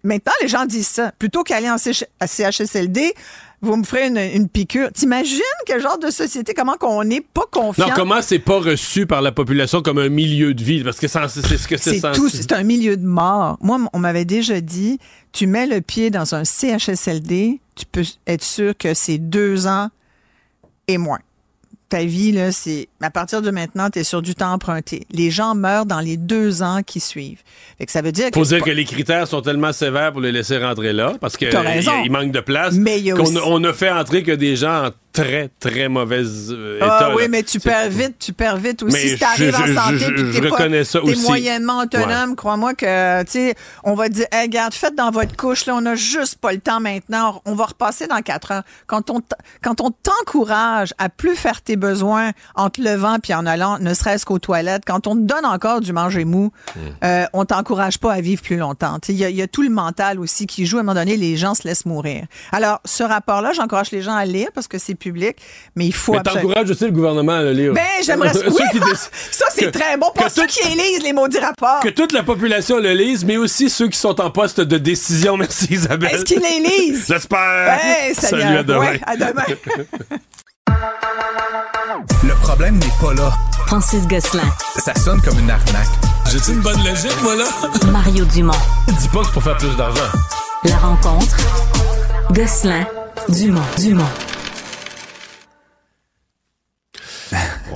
Maintenant, 0.02 0.32
les 0.42 0.48
gens 0.48 0.66
disent 0.66 0.88
ça. 0.88 1.12
Plutôt 1.20 1.44
qu'aller 1.44 1.70
en 1.70 1.78
CHSLD, 1.78 3.14
vous 3.62 3.76
me 3.76 3.84
ferez 3.84 4.08
une, 4.08 4.48
piqûre. 4.48 4.90
T'imagines 4.92 5.40
quel 5.66 5.80
genre 5.80 5.98
de 5.98 6.10
société, 6.10 6.52
comment 6.52 6.76
qu'on 6.76 7.04
n'est 7.04 7.20
pas 7.20 7.46
confiant? 7.48 7.86
Non, 7.86 7.94
comment 7.94 8.22
c'est 8.22 8.40
pas 8.40 8.58
reçu 8.58 9.06
par 9.06 9.22
la 9.22 9.30
population 9.30 9.80
comme 9.80 9.98
un 9.98 10.08
milieu 10.08 10.54
de 10.54 10.62
vie? 10.64 10.82
Parce 10.82 10.98
que 10.98 11.06
c'est 11.06 11.28
ce 11.28 11.68
que 11.68 11.76
c'est 11.76 12.00
C'est 12.00 12.12
tout, 12.12 12.28
c'est 12.28 12.50
un 12.50 12.64
milieu 12.64 12.96
de 12.96 13.06
mort. 13.06 13.56
Moi, 13.60 13.78
on 13.92 14.00
m'avait 14.00 14.24
déjà 14.24 14.60
dit, 14.60 14.98
tu 15.30 15.46
mets 15.46 15.68
le 15.68 15.80
pied 15.80 16.10
dans 16.10 16.34
un 16.34 16.42
CHSLD, 16.44 17.60
tu 17.76 17.86
peux 17.86 18.04
être 18.26 18.44
sûr 18.44 18.76
que 18.76 18.94
c'est 18.94 19.18
deux 19.18 19.68
ans 19.68 19.90
et 20.88 20.98
moins 20.98 21.20
ta 21.88 22.04
vie, 22.04 22.32
là, 22.32 22.52
c'est 22.52 22.88
à 23.00 23.10
partir 23.10 23.40
de 23.42 23.50
maintenant, 23.50 23.88
tu 23.90 24.00
es 24.00 24.04
sur 24.04 24.20
du 24.20 24.34
temps 24.34 24.52
emprunté. 24.52 25.06
Les 25.10 25.30
gens 25.30 25.54
meurent 25.54 25.86
dans 25.86 26.00
les 26.00 26.16
deux 26.16 26.62
ans 26.62 26.82
qui 26.84 27.00
suivent. 27.00 27.40
Fait 27.78 27.86
que 27.86 27.92
ça 27.92 28.02
veut 28.02 28.12
dire 28.12 28.28
Faut 28.34 28.44
dire 28.44 28.62
que 28.62 28.70
les 28.70 28.84
critères 28.84 29.26
sont 29.26 29.40
tellement 29.40 29.72
sévères 29.72 30.12
pour 30.12 30.20
les 30.20 30.32
laisser 30.32 30.58
rentrer 30.58 30.92
là, 30.92 31.14
parce 31.20 31.36
qu'il 31.36 31.50
manque 32.10 32.32
de 32.32 32.40
place. 32.40 32.74
Mais 32.74 33.02
qu'on 33.10 33.36
on 33.36 33.64
a 33.64 33.72
fait 33.72 33.90
entrer 33.90 34.22
que 34.22 34.32
des 34.32 34.56
gens 34.56 34.86
en 34.86 34.90
très, 35.12 35.50
très 35.60 35.88
mauvaise 35.88 36.52
euh, 36.52 36.78
ah 36.80 36.86
état. 36.86 37.14
Oui, 37.14 37.24
mais 37.28 37.42
tu 37.42 37.60
perds 37.60 37.90
vite, 37.90 38.16
tu 38.18 38.32
perds 38.32 38.56
vite 38.56 38.82
aussi. 38.82 39.10
si 39.10 39.18
t'arrives 39.18 39.54
en 39.54 39.82
santé, 39.82 40.12
puis 40.12 40.30
t'es 40.32 40.48
pas, 40.48 40.66
es 40.66 41.16
moyennement 41.22 41.80
autonome, 41.80 42.36
crois-moi 42.36 42.74
que, 42.74 43.22
tu 43.24 43.30
sais, 43.30 43.54
on 43.84 43.94
va 43.94 44.08
dire, 44.08 44.26
hey, 44.32 44.42
regarde, 44.42 44.74
faites 44.74 44.94
dans 44.94 45.10
votre 45.10 45.36
couche, 45.36 45.66
là, 45.66 45.74
on 45.76 45.86
a 45.86 45.94
juste 45.94 46.36
pas 46.36 46.52
le 46.52 46.60
temps 46.60 46.80
maintenant, 46.80 47.42
on 47.44 47.54
va 47.54 47.66
repasser 47.66 48.06
dans 48.06 48.20
quatre 48.22 48.52
ans. 48.52 48.62
Quand 48.86 49.10
on, 49.10 49.20
quand 49.62 49.80
on 49.80 49.90
t'encourage 49.90 50.94
à 50.98 51.08
plus 51.08 51.36
faire 51.36 51.62
tes 51.62 51.76
besoins 51.76 52.32
en 52.54 52.70
te 52.70 52.80
levant 52.80 53.18
puis 53.18 53.34
en 53.34 53.46
allant, 53.46 53.78
ne 53.78 53.94
serait-ce 53.94 54.24
qu'aux 54.26 54.38
toilettes, 54.38 54.82
quand 54.86 55.06
on 55.06 55.14
te 55.14 55.20
donne 55.20 55.46
encore 55.46 55.80
du 55.80 55.92
manger 55.92 56.24
mou, 56.24 56.52
mm. 56.76 56.80
euh, 57.04 57.26
on 57.32 57.44
t'encourage 57.44 57.98
pas 57.98 58.12
à 58.12 58.20
vivre 58.20 58.42
plus 58.42 58.56
longtemps. 58.56 58.98
Il 59.08 59.14
y, 59.14 59.32
y, 59.32 59.42
a 59.42 59.46
tout 59.46 59.62
le 59.62 59.70
mental 59.70 60.20
aussi 60.20 60.46
qui 60.46 60.66
joue. 60.66 60.78
À 60.78 60.80
un 60.80 60.82
moment 60.84 60.94
donné, 60.94 61.16
les 61.16 61.36
gens 61.36 61.54
se 61.54 61.66
laissent 61.66 61.86
mourir. 61.86 62.26
Alors, 62.52 62.80
ce 62.84 63.02
rapport-là, 63.02 63.52
j'encourage 63.52 63.90
les 63.90 64.02
gens 64.02 64.14
à 64.14 64.24
lire 64.24 64.48
parce 64.54 64.68
que 64.68 64.78
c'est 64.78 64.94
public, 64.98 65.36
mais 65.76 65.86
il 65.86 65.94
faut. 65.94 66.12
Mais 66.12 66.22
t'encourages 66.22 66.70
aussi 66.70 66.84
le 66.84 66.90
gouvernement 66.90 67.34
à 67.34 67.42
le 67.42 67.52
lire. 67.52 67.72
Ben, 67.72 67.82
j'aimerais 68.04 68.32
oui, 68.46 68.80
ça. 69.30 69.46
c'est 69.54 69.70
très 69.70 69.96
bon 69.96 70.10
pour 70.14 70.30
ceux 70.30 70.46
qui 70.46 70.66
lisent 70.68 71.02
les 71.02 71.12
maudits 71.12 71.38
rapports. 71.38 71.80
Que 71.80 71.88
toute 71.88 72.12
la 72.12 72.22
population 72.22 72.78
le 72.78 72.92
lise, 72.92 73.24
mais 73.24 73.36
aussi 73.36 73.70
ceux 73.70 73.88
qui 73.88 73.98
sont 73.98 74.20
en 74.20 74.30
poste 74.30 74.60
de 74.60 74.78
décision. 74.78 75.36
Merci 75.38 75.68
Isabelle. 75.70 76.10
Est-ce 76.14 76.24
qu'ils 76.24 76.40
les 76.42 76.60
lisent? 76.60 77.06
J'espère. 77.08 77.78
Salut, 78.14 78.42
à 78.42 78.62
demain. 78.62 78.96
à 79.06 79.16
demain. 79.16 79.44
Le 82.24 82.34
problème 82.42 82.78
n'est 82.78 82.86
pas 83.00 83.14
là. 83.14 83.32
Francis 83.66 84.06
Gosselin. 84.06 84.50
Ça 84.76 84.94
sonne 84.94 85.20
comme 85.22 85.38
une 85.38 85.50
arnaque. 85.50 85.88
J'ai-tu 86.30 86.52
une 86.52 86.60
bonne 86.60 86.78
logique, 86.84 87.16
voilà? 87.22 87.44
Mario 87.90 88.24
Dumont. 88.26 88.52
Dis 88.86 89.08
pas 89.08 89.20
que 89.20 89.26
c'est 89.26 89.32
pour 89.32 89.42
faire 89.42 89.56
plus 89.56 89.74
d'argent. 89.76 90.00
La 90.64 90.76
rencontre. 90.76 91.36
Gosselin. 92.32 92.86
Dumont. 93.28 93.62
Dumont. 93.78 94.04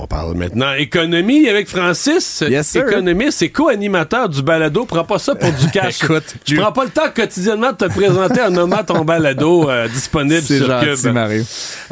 On 0.03 0.07
parle 0.07 0.35
maintenant 0.35 0.73
économie 0.73 1.47
avec 1.47 1.69
Francis. 1.69 2.43
Yes, 2.45 2.75
Économiste 2.75 3.41
et 3.41 3.51
co-animateur 3.51 4.27
du 4.27 4.41
balado. 4.41 4.83
Prends 4.83 5.05
pas 5.05 5.17
ça 5.17 5.33
pour 5.33 5.49
du 5.53 5.67
cash. 5.73 6.03
Écoute, 6.03 6.35
je 6.45 6.57
prends 6.57 6.73
pas 6.73 6.83
le 6.83 6.89
temps 6.89 7.09
quotidiennement 7.15 7.71
de 7.71 7.77
te 7.77 7.85
présenter 7.85 8.41
en 8.41 8.49
nommant 8.49 8.83
ton 8.83 9.05
balado 9.05 9.69
euh, 9.69 9.87
disponible 9.87 10.41
sur 10.41 10.67
gentil, 10.67 11.09
Mario. 11.09 11.43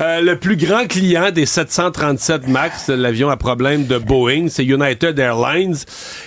Euh, 0.01 0.19
le 0.19 0.35
plus 0.35 0.57
grand 0.57 0.87
client 0.87 1.31
des 1.31 1.45
737 1.45 2.49
MAX, 2.49 2.89
l'avion 2.89 3.29
à 3.29 3.37
problème 3.37 3.85
de 3.85 3.97
Boeing, 3.97 4.47
c'est 4.49 4.65
United 4.65 5.17
Airlines. 5.17 5.77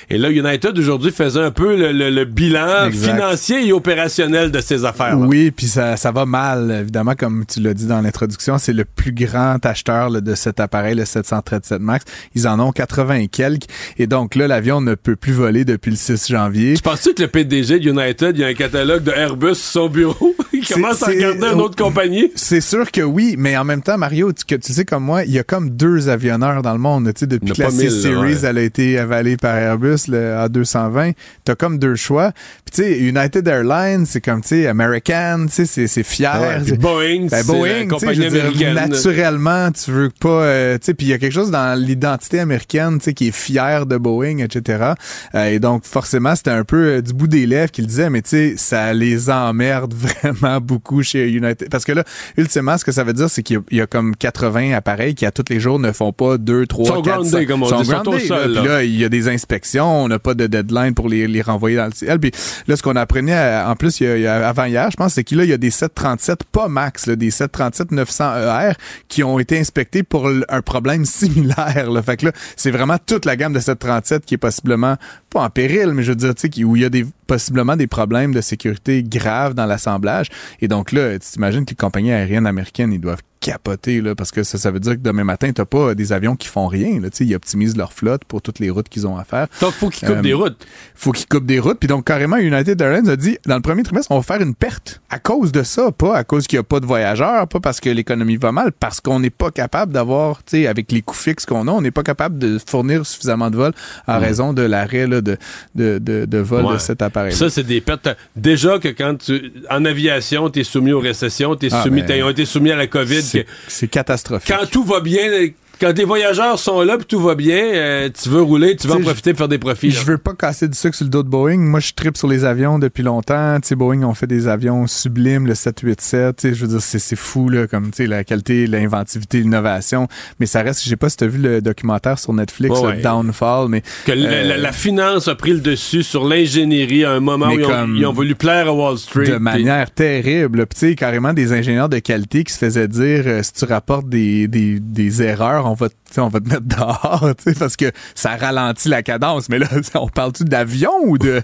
Et 0.09 0.17
là, 0.17 0.31
United 0.31 0.79
aujourd'hui 0.79 1.13
faisait 1.13 1.43
un 1.43 1.51
peu 1.51 1.77
le, 1.77 2.25
bilan 2.25 2.91
financier 2.93 3.69
et 3.69 3.75
opérationnel 3.75 4.51
de 4.51 4.63
ses 4.63 4.87
affaires. 4.87 5.19
Oui, 5.19 5.51
puis 5.51 5.67
ça, 5.67 5.99
ça 5.99 6.13
va 6.13 6.25
mal, 6.25 6.79
évidemment, 6.81 7.15
comme 7.15 7.45
tu 7.45 7.61
l'as 7.61 7.75
dit 7.75 7.87
dans 7.87 8.01
l'introduction. 8.01 8.57
C'est 8.57 8.73
le 8.73 8.87
plus 8.87 9.13
grand 9.13 9.65
acheteur 9.67 10.11
de 10.11 10.35
cet 10.35 10.61
appareil, 10.61 10.95
le 10.95 11.05
737 11.05 11.74
Max. 11.83 12.05
Ils 12.35 12.49
en 12.49 12.61
ont 12.61 12.73
80 12.73 13.15
et 13.15 13.29
quelques. 13.29 13.65
Et 13.99 14.07
donc 14.07 14.35
là, 14.35 14.49
l'avion 14.49 14.81
ne 14.81 14.95
peut 14.95 15.17
plus 15.17 15.33
voler 15.33 15.65
depuis 15.65 15.91
le 15.91 15.97
6 15.97 16.29
janvier. 16.29 16.75
Tu 16.75 16.83
penses-tu 16.83 17.15
que 17.15 17.23
le 17.23 17.29
PDG 17.29 17.81
de 17.81 17.91
United, 17.91 18.37
il 18.37 18.41
y 18.41 18.45
a 18.45 18.49
un 18.49 18.55
catalogue 18.55 19.03
de 19.03 19.13
Airbus 19.13 19.55
sur 19.55 19.83
son 19.83 19.89
bureau? 19.89 20.35
il 20.53 20.67
commence 20.67 21.03
à 21.03 21.07
regarder 21.07 21.47
une 21.47 21.61
autre 21.61 21.77
compagnie? 21.77 22.31
C'est 22.35 22.61
sûr 22.61 22.91
que 22.91 23.01
oui, 23.01 23.35
mais 23.39 23.57
en 23.57 23.65
même 23.65 23.83
temps, 23.83 23.99
Mario, 23.99 24.33
tu, 24.33 24.45
tu 24.59 24.73
sais 24.73 24.85
comme 24.85 25.05
moi, 25.05 25.25
il 25.25 25.33
y 25.33 25.39
a 25.39 25.45
comme 25.45 25.71
deux 25.71 26.09
avionneurs 26.09 26.63
dans 26.63 26.73
le 26.73 26.79
monde. 26.79 27.13
Tu 27.15 27.21
sais, 27.21 27.27
depuis 27.27 27.53
que 27.53 27.63
la 27.63 27.71
6 27.71 28.03
Series 28.03 28.45
elle 28.45 28.59
a 28.59 28.63
été 28.63 28.99
avalée 28.99 29.37
par 29.37 29.57
Airbus 29.57 30.09
le 30.09 30.35
A220, 30.35 31.15
t'as 31.45 31.55
comme 31.55 31.79
deux 31.79 31.95
choix. 31.95 32.33
Tu 32.75 32.83
sais, 32.83 32.99
United 32.99 33.47
Airlines, 33.47 34.05
c'est 34.05 34.21
comme, 34.21 34.41
tu 34.41 34.49
sais, 34.49 34.67
American, 34.67 35.47
tu 35.47 35.65
sais, 35.65 35.87
c'est 35.87 36.03
fier. 36.03 36.61
Boeing, 36.81 37.29
ben, 37.31 37.45
Boeing, 37.47 37.87
compagnie 37.87 38.27
américaine. 38.27 38.75
naturellement, 38.75 39.71
tu 39.71 39.93
veux 39.93 40.11
pas, 40.11 40.29
euh, 40.29 40.75
tu 40.79 40.87
sais, 40.87 40.95
puis 40.95 41.07
il 41.07 41.11
y 41.11 41.13
a 41.13 41.19
quelque 41.19 41.33
chose 41.33 41.53
dans 41.53 41.79
l'identité 41.79 42.41
américaine, 42.41 42.99
tu 42.99 43.05
sais, 43.05 43.15
qui 43.15 43.29
est 43.29 43.35
fier 43.35 43.87
de 43.87 43.97
Boeing, 43.97 44.39
etc. 44.39 44.95
Euh, 45.37 45.51
et 45.51 45.61
donc, 45.61 45.85
forcément, 45.85 46.35
c'était 46.35 46.51
un 46.51 46.65
peu 46.65 47.01
du 47.01 47.13
bout 47.13 47.29
des 47.29 47.47
lèvres 47.47 47.71
qu'il 47.71 47.87
disait, 47.87 48.11
mais 48.11 48.23
tu 48.23 48.31
sais, 48.31 48.55
ça 48.57 48.93
les 48.93 49.31
emmerde 49.31 49.95
vraiment 50.23 50.61
beaucoup 50.61 51.05
chez 51.05 51.31
United. 51.31 51.69
Parce 51.71 51.85
que 51.85 51.93
là, 51.93 52.03
ultimement, 52.37 52.77
ce 52.77 52.85
que 52.85 52.91
ça 52.91 53.05
veut 53.05 53.13
dire, 53.13 53.31
c'est 53.31 53.45
qu'il 53.45 53.61
y, 53.71 53.81
a 53.81 53.87
comme 53.87 54.17
80 54.17 54.73
appareils 54.73 55.15
qui, 55.15 55.27
à 55.27 55.31
tous 55.31 55.45
les 55.49 55.61
jours, 55.61 55.79
ne 55.79 55.93
font 55.93 56.13
pas 56.13 56.39
2, 56.39 56.67
3, 56.67 57.03
4, 57.03 57.25
5. 57.25 57.47
comme 57.47 57.63
on 57.63 57.69
sont 57.69 57.83
dit, 57.83 57.91
là. 57.91 58.03
Puis 58.03 58.29
là, 58.67 58.83
il 58.83 58.99
y 58.99 59.05
a 59.05 59.09
des 59.09 59.29
inspections, 59.29 60.03
on 60.03 60.09
n'a 60.09 60.19
pas 60.19 60.35
de 60.35 60.49
deadline 60.49 60.95
pour 60.95 61.09
les, 61.09 61.29
les 61.29 61.41
renvoyer 61.41 61.77
dans 61.77 61.87
le 61.87 61.93
ciel. 61.93 62.19
Puis 62.19 62.33
là, 62.67 62.77
ce 62.77 62.83
qu'on 62.83 62.97
apprenait, 62.97 63.33
euh, 63.33 63.67
en 63.67 63.77
plus, 63.77 64.01
il 64.01 64.21
y 64.21 64.27
a, 64.27 64.47
avant 64.47 64.65
hier, 64.65 64.91
je 64.91 64.97
pense, 64.97 65.15
c'est 65.15 65.25
qu'il 65.25 65.43
y 65.45 65.53
a 65.53 65.57
des 65.57 65.71
737, 65.71 66.45
pas 66.45 66.69
max, 66.69 67.07
là, 67.07 67.17
des 67.17 67.31
737 67.31 67.93
900 67.93 68.37
ER 68.37 68.73
qui 69.09 69.23
ont 69.23 69.39
été 69.39 69.59
inspectés 69.59 70.03
pour 70.03 70.29
un 70.49 70.63
problème 70.63 71.05
similaire. 71.05 71.91
Là. 71.91 72.03
Fait 72.03 72.17
que 72.17 72.27
là, 72.27 72.33
c'est 72.57 72.71
vraiment 72.71 72.97
toute 73.05 73.25
la 73.25 73.37
gamme 73.37 73.53
de 73.53 73.61
737 73.61 74.25
qui 74.25 74.35
est 74.35 74.39
possiblement, 74.39 74.97
pas 75.31 75.43
en 75.43 75.51
péril, 75.51 75.93
mais 75.93 76.03
je 76.03 76.11
veux 76.11 76.17
dire, 76.17 76.35
tu 76.35 76.49
sais, 76.53 76.65
où 76.65 76.77
il 76.77 76.83
y 76.83 76.85
a 76.85 76.91
des 76.91 77.07
possiblement 77.27 77.77
des 77.77 77.87
problèmes 77.87 78.33
de 78.33 78.41
sécurité 78.41 79.03
graves 79.03 79.55
dans 79.55 79.67
l'assemblage. 79.67 80.29
Et 80.61 80.69
donc 80.69 80.93
là, 80.93 81.19
tu 81.19 81.31
t'imagines 81.31 81.65
que 81.65 81.71
les 81.71 81.77
compagnies 81.77 82.13
aériennes 82.13 82.47
américaines, 82.47 82.93
ils 82.93 83.01
doivent 83.01 83.23
capoter 83.45 84.01
là, 84.01 84.15
parce 84.15 84.31
que 84.31 84.43
ça, 84.43 84.57
ça 84.57 84.71
veut 84.71 84.81
dire 84.81 84.93
que 84.93 85.03
demain 85.03 85.23
matin, 85.23 85.53
t'as 85.53 85.67
pas 85.67 85.95
des 85.95 86.15
avions 86.15 86.35
qui 86.35 86.49
font 86.49 86.67
rien. 86.67 86.99
Là, 86.99 87.09
ils 87.21 87.35
optimisent 87.35 87.77
leur 87.77 87.93
flotte 87.93 88.25
pour 88.25 88.41
toutes 88.41 88.59
les 88.59 88.71
routes 88.71 88.89
qu'ils 88.89 89.07
ont 89.07 89.19
à 89.19 89.25
faire. 89.25 89.49
Donc, 89.61 89.73
faut 89.73 89.91
qu'ils 89.91 90.09
coupent 90.09 90.23
des 90.23 90.33
euh, 90.33 90.37
routes. 90.37 90.67
Faut 90.95 91.13
qu'ils 91.13 91.27
coupent 91.27 91.45
des 91.45 91.59
routes. 91.59 91.79
Puis 91.79 91.87
donc, 91.87 92.07
carrément, 92.07 92.39
United 92.39 92.81
Airlines 92.81 93.09
a 93.11 93.17
dit, 93.17 93.37
dans 93.45 93.57
le 93.57 93.61
premier 93.61 93.83
trimestre, 93.83 94.11
on 94.13 94.17
va 94.17 94.23
faire 94.23 94.41
une 94.41 94.55
perte 94.55 95.03
à 95.11 95.19
cause 95.19 95.53
de 95.53 95.63
ça, 95.63 95.93
pas 95.93 96.17
à 96.17 96.25
cause 96.25 96.47
qu'il 96.47 96.57
n'y 96.57 96.61
a 96.61 96.65
pas 96.65 96.81
de 96.81 96.87
voyageurs, 96.87 97.47
pas 97.47 97.61
parce 97.61 97.81
que 97.81 97.91
l'économie 97.91 98.39
va 98.39 98.51
mal, 98.51 98.73
parce 98.73 99.03
qu'on 99.03 99.21
n'est 99.21 99.29
pas 99.29 99.51
capable 99.51 99.93
d'avoir, 99.93 100.39
tu 100.39 100.63
sais, 100.63 100.67
avec 100.67 100.91
les 100.91 101.03
coûts 101.03 101.15
fixes 101.15 101.45
qu'on 101.45 101.69
a, 101.69 101.71
on 101.71 101.83
n'est 101.83 101.91
pas 101.91 102.03
capable 102.03 102.39
de 102.39 102.59
fournir 102.67 103.05
suffisamment 103.05 103.51
de 103.51 103.57
vols 103.57 103.75
en 104.07 104.19
mm. 104.19 104.23
raison 104.23 104.53
de 104.55 104.63
l'arrêt 104.63 105.07
de, 105.07 105.21
de, 105.21 105.37
de, 105.75 105.99
de, 106.25 106.39
vol 106.39 106.73
de 106.73 106.79
cet 106.79 107.03
appareil. 107.03 107.35
Ça, 107.35 107.51
c'est 107.51 107.63
des 107.63 107.83
pertes. 107.83 108.09
Déjà 108.37 108.79
que 108.79 108.89
quand 108.89 109.17
tu, 109.19 109.53
en 109.71 109.85
aviation, 109.85 110.49
tu 110.49 110.61
es 110.61 110.65
soumis 110.65 110.93
aux 110.93 111.01
récessions, 111.01 111.57
tu 111.57 111.67
es 111.67 111.69
ah, 111.75 111.83
soumis, 111.83 112.03
ben, 112.03 112.27
été 112.27 112.47
soumis 112.47 112.71
à 112.71 112.77
la 112.77 112.87
COVID. 112.87 113.23
C'est 113.69 113.89
catastrophique. 113.89 114.55
quand 114.55 114.67
tout 114.67 114.85
va 114.85 115.01
bien, 115.01 115.31
quand 115.81 115.97
les 115.97 116.05
voyageurs 116.05 116.59
sont 116.59 116.83
là 116.83 116.97
puis 116.97 117.07
tout 117.07 117.21
va 117.21 117.35
bien, 117.35 117.63
euh, 117.75 118.09
tu 118.11 118.29
veux 118.29 118.43
rouler, 118.43 118.77
tu 118.77 118.87
veux 118.87 118.95
en 118.95 119.01
profiter 119.01 119.33
pour 119.33 119.39
faire 119.39 119.49
des 119.49 119.59
profits. 119.59 119.91
Je 119.91 120.05
veux 120.05 120.19
pas 120.19 120.35
casser 120.35 120.69
du 120.69 120.77
sucre 120.77 120.95
sur 120.95 121.05
le 121.05 121.11
dos 121.11 121.23
de 121.23 121.29
Boeing. 121.29 121.59
Moi, 121.59 121.81
je 121.81 121.93
tripe 121.93 122.17
sur 122.17 122.29
les 122.29 122.45
avions 122.45 122.79
depuis 122.79 123.03
longtemps. 123.03 123.59
Tu 123.61 123.69
sais, 123.69 123.75
Boeing 123.75 124.03
ont 124.03 124.15
fait 124.15 124.27
des 124.27 124.49
avions 124.49 124.87
sublimes, 124.87 125.47
le 125.47 125.55
787. 125.55 126.37
Tu 126.37 126.49
sais, 126.49 126.55
je 126.55 126.61
veux 126.65 126.69
dire, 126.69 126.81
c'est 126.81 127.17
fou, 127.17 127.49
là, 127.49 127.67
comme, 127.67 127.91
tu 127.91 127.99
sais, 127.99 128.07
la 128.07 128.25
qualité, 128.25 128.67
l'inventivité, 128.67 129.41
l'innovation. 129.41 130.09
Mais 130.41 130.47
ça 130.47 130.63
reste, 130.63 130.85
je 130.85 130.89
sais 130.89 130.97
pas 130.97 131.09
si 131.09 131.17
tu 131.17 131.25
as 131.25 131.29
vu 131.29 131.39
le 131.39 131.61
documentaire 131.61 132.19
sur 132.19 132.33
Netflix, 132.33 132.81
Downfall, 133.03 133.69
mais. 133.69 133.83
Que 134.05 134.13
euh, 134.13 134.57
la, 134.57 134.73
finance 134.73 135.29
a 135.29 135.35
pris 135.35 135.53
le 135.53 135.61
dessus 135.61 136.03
sur 136.03 136.27
l'ingénierie 136.27 137.05
à 137.05 137.13
un 137.13 137.21
moment 137.21 137.49
où 137.49 137.59
ils 137.97 138.07
ont, 138.07 138.13
voulu 138.13 138.35
plaire 138.35 138.69
à 138.69 138.73
Wall 138.73 138.99
Street. 138.99 139.29
De 139.29 139.37
manière 139.37 139.91
terrible. 139.91 140.67
Tu 140.69 140.79
sais, 140.79 140.95
carrément 140.95 141.33
des 141.33 141.53
ingénieurs 141.53 141.89
de 141.89 141.99
qualité 141.99 142.45
qui 142.45 142.53
se 142.53 142.59
faisaient 142.59 142.89
dire, 142.89 143.23
euh, 143.27 143.43
si 143.43 143.53
tu 143.53 143.65
rapportes 143.65 144.09
des, 144.09 144.49
des, 144.49 144.79
des 144.81 145.23
erreurs, 145.23 145.64
on 145.65 145.75
va, 145.75 145.89
on 146.19 146.29
va 146.29 146.41
te 146.41 146.49
mettre 146.49 146.63
dehors, 146.63 147.31
parce 147.59 147.77
que 147.77 147.91
ça 148.15 148.37
ralentit 148.37 148.89
la 148.89 149.03
cadence. 149.03 149.49
Mais 149.49 149.59
là, 149.59 149.69
on 149.95 150.09
parle-tu 150.09 150.45
d'avion 150.45 150.93
ou 151.05 151.19
de, 151.19 151.43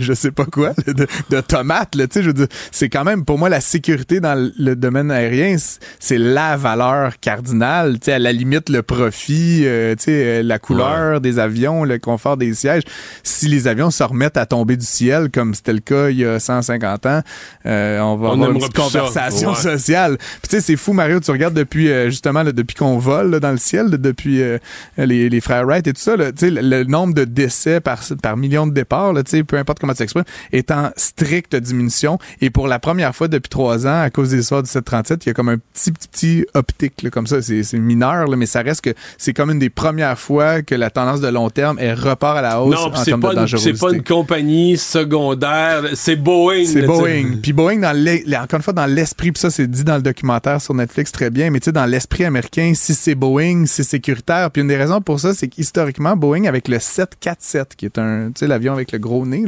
je 0.00 0.12
sais 0.12 0.30
pas 0.30 0.44
quoi, 0.44 0.72
de, 0.86 1.06
de 1.30 1.40
tomates, 1.40 1.94
là, 1.94 2.06
je 2.14 2.20
veux 2.20 2.32
dire, 2.32 2.48
c'est 2.70 2.88
quand 2.88 3.04
même, 3.04 3.24
pour 3.24 3.38
moi, 3.38 3.48
la 3.48 3.60
sécurité 3.60 4.20
dans 4.20 4.34
le 4.56 4.76
domaine 4.76 5.10
aérien, 5.10 5.56
c'est 5.98 6.18
la 6.18 6.56
valeur 6.56 7.18
cardinale, 7.20 7.98
tu 8.00 8.10
à 8.10 8.18
la 8.18 8.32
limite, 8.32 8.68
le 8.68 8.82
profit, 8.82 9.62
euh, 9.64 9.94
tu 9.96 10.04
sais, 10.04 10.42
la 10.42 10.58
couleur 10.58 11.20
des 11.20 11.38
avions, 11.38 11.84
le 11.84 11.98
confort 11.98 12.36
des 12.36 12.54
sièges. 12.54 12.82
Si 13.22 13.48
les 13.48 13.68
avions 13.68 13.90
se 13.90 14.02
remettent 14.02 14.36
à 14.36 14.46
tomber 14.46 14.76
du 14.76 14.86
ciel, 14.86 15.30
comme 15.30 15.54
c'était 15.54 15.72
le 15.72 15.80
cas 15.80 16.08
il 16.10 16.18
y 16.18 16.24
a 16.24 16.38
150 16.38 17.06
ans, 17.06 17.20
euh, 17.66 18.00
on 18.00 18.16
va 18.16 18.32
avoir 18.32 18.50
une 18.50 18.68
conversation 18.70 19.54
sociale. 19.54 20.18
Puis 20.18 20.48
tu 20.48 20.56
sais, 20.56 20.60
c'est 20.60 20.76
fou, 20.76 20.92
Mario, 20.92 21.20
tu 21.20 21.30
regardes 21.30 21.54
depuis, 21.54 21.90
euh, 21.90 22.10
justement, 22.10 22.44
depuis 22.44 22.74
qu'on 22.74 22.98
vole 22.98 23.40
dans 23.46 23.52
le 23.52 23.58
ciel 23.58 23.90
depuis 23.90 24.42
euh, 24.42 24.58
les, 24.98 25.28
les, 25.28 25.40
frères 25.40 25.64
Wright 25.64 25.86
et 25.86 25.92
tout 25.92 26.00
ça. 26.00 26.16
Là, 26.16 26.30
le, 26.40 26.60
le 26.60 26.84
nombre 26.84 27.14
de 27.14 27.24
décès 27.24 27.80
par, 27.80 28.00
par 28.22 28.36
million 28.36 28.66
de 28.66 28.72
départs, 28.72 29.12
là, 29.12 29.22
peu 29.46 29.56
importe 29.56 29.78
comment 29.78 29.92
tu 29.92 29.98
t'exprimes, 29.98 30.24
est 30.52 30.70
en 30.70 30.90
stricte 30.96 31.56
diminution. 31.56 32.18
Et 32.40 32.50
pour 32.50 32.68
la 32.68 32.78
première 32.78 33.14
fois 33.14 33.28
depuis 33.28 33.48
trois 33.48 33.86
ans, 33.86 34.00
à 34.02 34.10
cause 34.10 34.30
des 34.30 34.40
histoires 34.40 34.62
du 34.62 34.70
737, 34.70 35.24
il 35.24 35.28
y 35.28 35.30
a 35.30 35.34
comme 35.34 35.48
un 35.48 35.58
petit, 35.58 35.92
petit, 35.92 36.08
petit 36.08 36.46
optique 36.54 37.10
comme 37.10 37.26
ça. 37.26 37.42
C'est 37.42 37.72
mineur, 37.74 38.26
là, 38.26 38.36
mais 38.36 38.46
ça 38.46 38.62
reste 38.62 38.82
que 38.82 38.94
c'est 39.18 39.32
comme 39.32 39.50
une 39.50 39.58
des 39.58 39.70
premières 39.70 40.18
fois 40.18 40.62
que 40.62 40.74
la 40.74 40.90
tendance 40.90 41.20
de 41.20 41.28
long 41.28 41.50
terme 41.50 41.78
est 41.78 41.92
repart 41.92 42.38
à 42.38 42.42
la 42.42 42.62
hausse 42.62 42.74
non, 42.74 42.94
en 42.94 43.04
termes 43.04 43.20
de 43.20 43.34
dangerosité. 43.34 43.74
C'est 43.74 43.86
pas 43.86 43.92
une 43.92 44.02
compagnie 44.02 44.76
secondaire, 44.76 45.84
c'est 45.94 46.16
Boeing. 46.16 46.64
C'est 46.64 46.82
Boeing. 46.82 47.38
Puis 47.42 47.52
Boeing, 47.52 47.80
dans 47.80 47.96
encore 48.42 48.58
une 48.58 48.62
fois, 48.62 48.72
dans 48.72 48.86
l'esprit, 48.86 49.32
puis 49.32 49.40
ça 49.40 49.50
c'est 49.50 49.66
dit 49.66 49.84
dans 49.84 49.96
le 49.96 50.02
documentaire 50.02 50.60
sur 50.60 50.74
Netflix 50.74 51.12
très 51.12 51.30
bien, 51.30 51.50
mais 51.50 51.60
tu 51.60 51.66
sais, 51.66 51.72
dans 51.72 51.86
l'esprit 51.86 52.24
américain, 52.24 52.72
si 52.74 52.94
c'est 52.94 53.14
Boeing, 53.14 53.35
c'est 53.66 53.82
sécuritaire. 53.82 54.50
Puis 54.50 54.62
une 54.62 54.68
des 54.68 54.76
raisons 54.76 55.00
pour 55.00 55.20
ça, 55.20 55.34
c'est 55.34 55.48
qu'historiquement, 55.48 56.16
Boeing, 56.16 56.44
avec 56.44 56.68
le 56.68 56.78
747, 56.78 57.76
qui 57.76 57.86
est 57.86 57.98
un, 57.98 58.30
tu 58.32 58.46
l'avion 58.46 58.72
avec 58.72 58.92
le 58.92 58.98
gros 58.98 59.26
nez, 59.26 59.44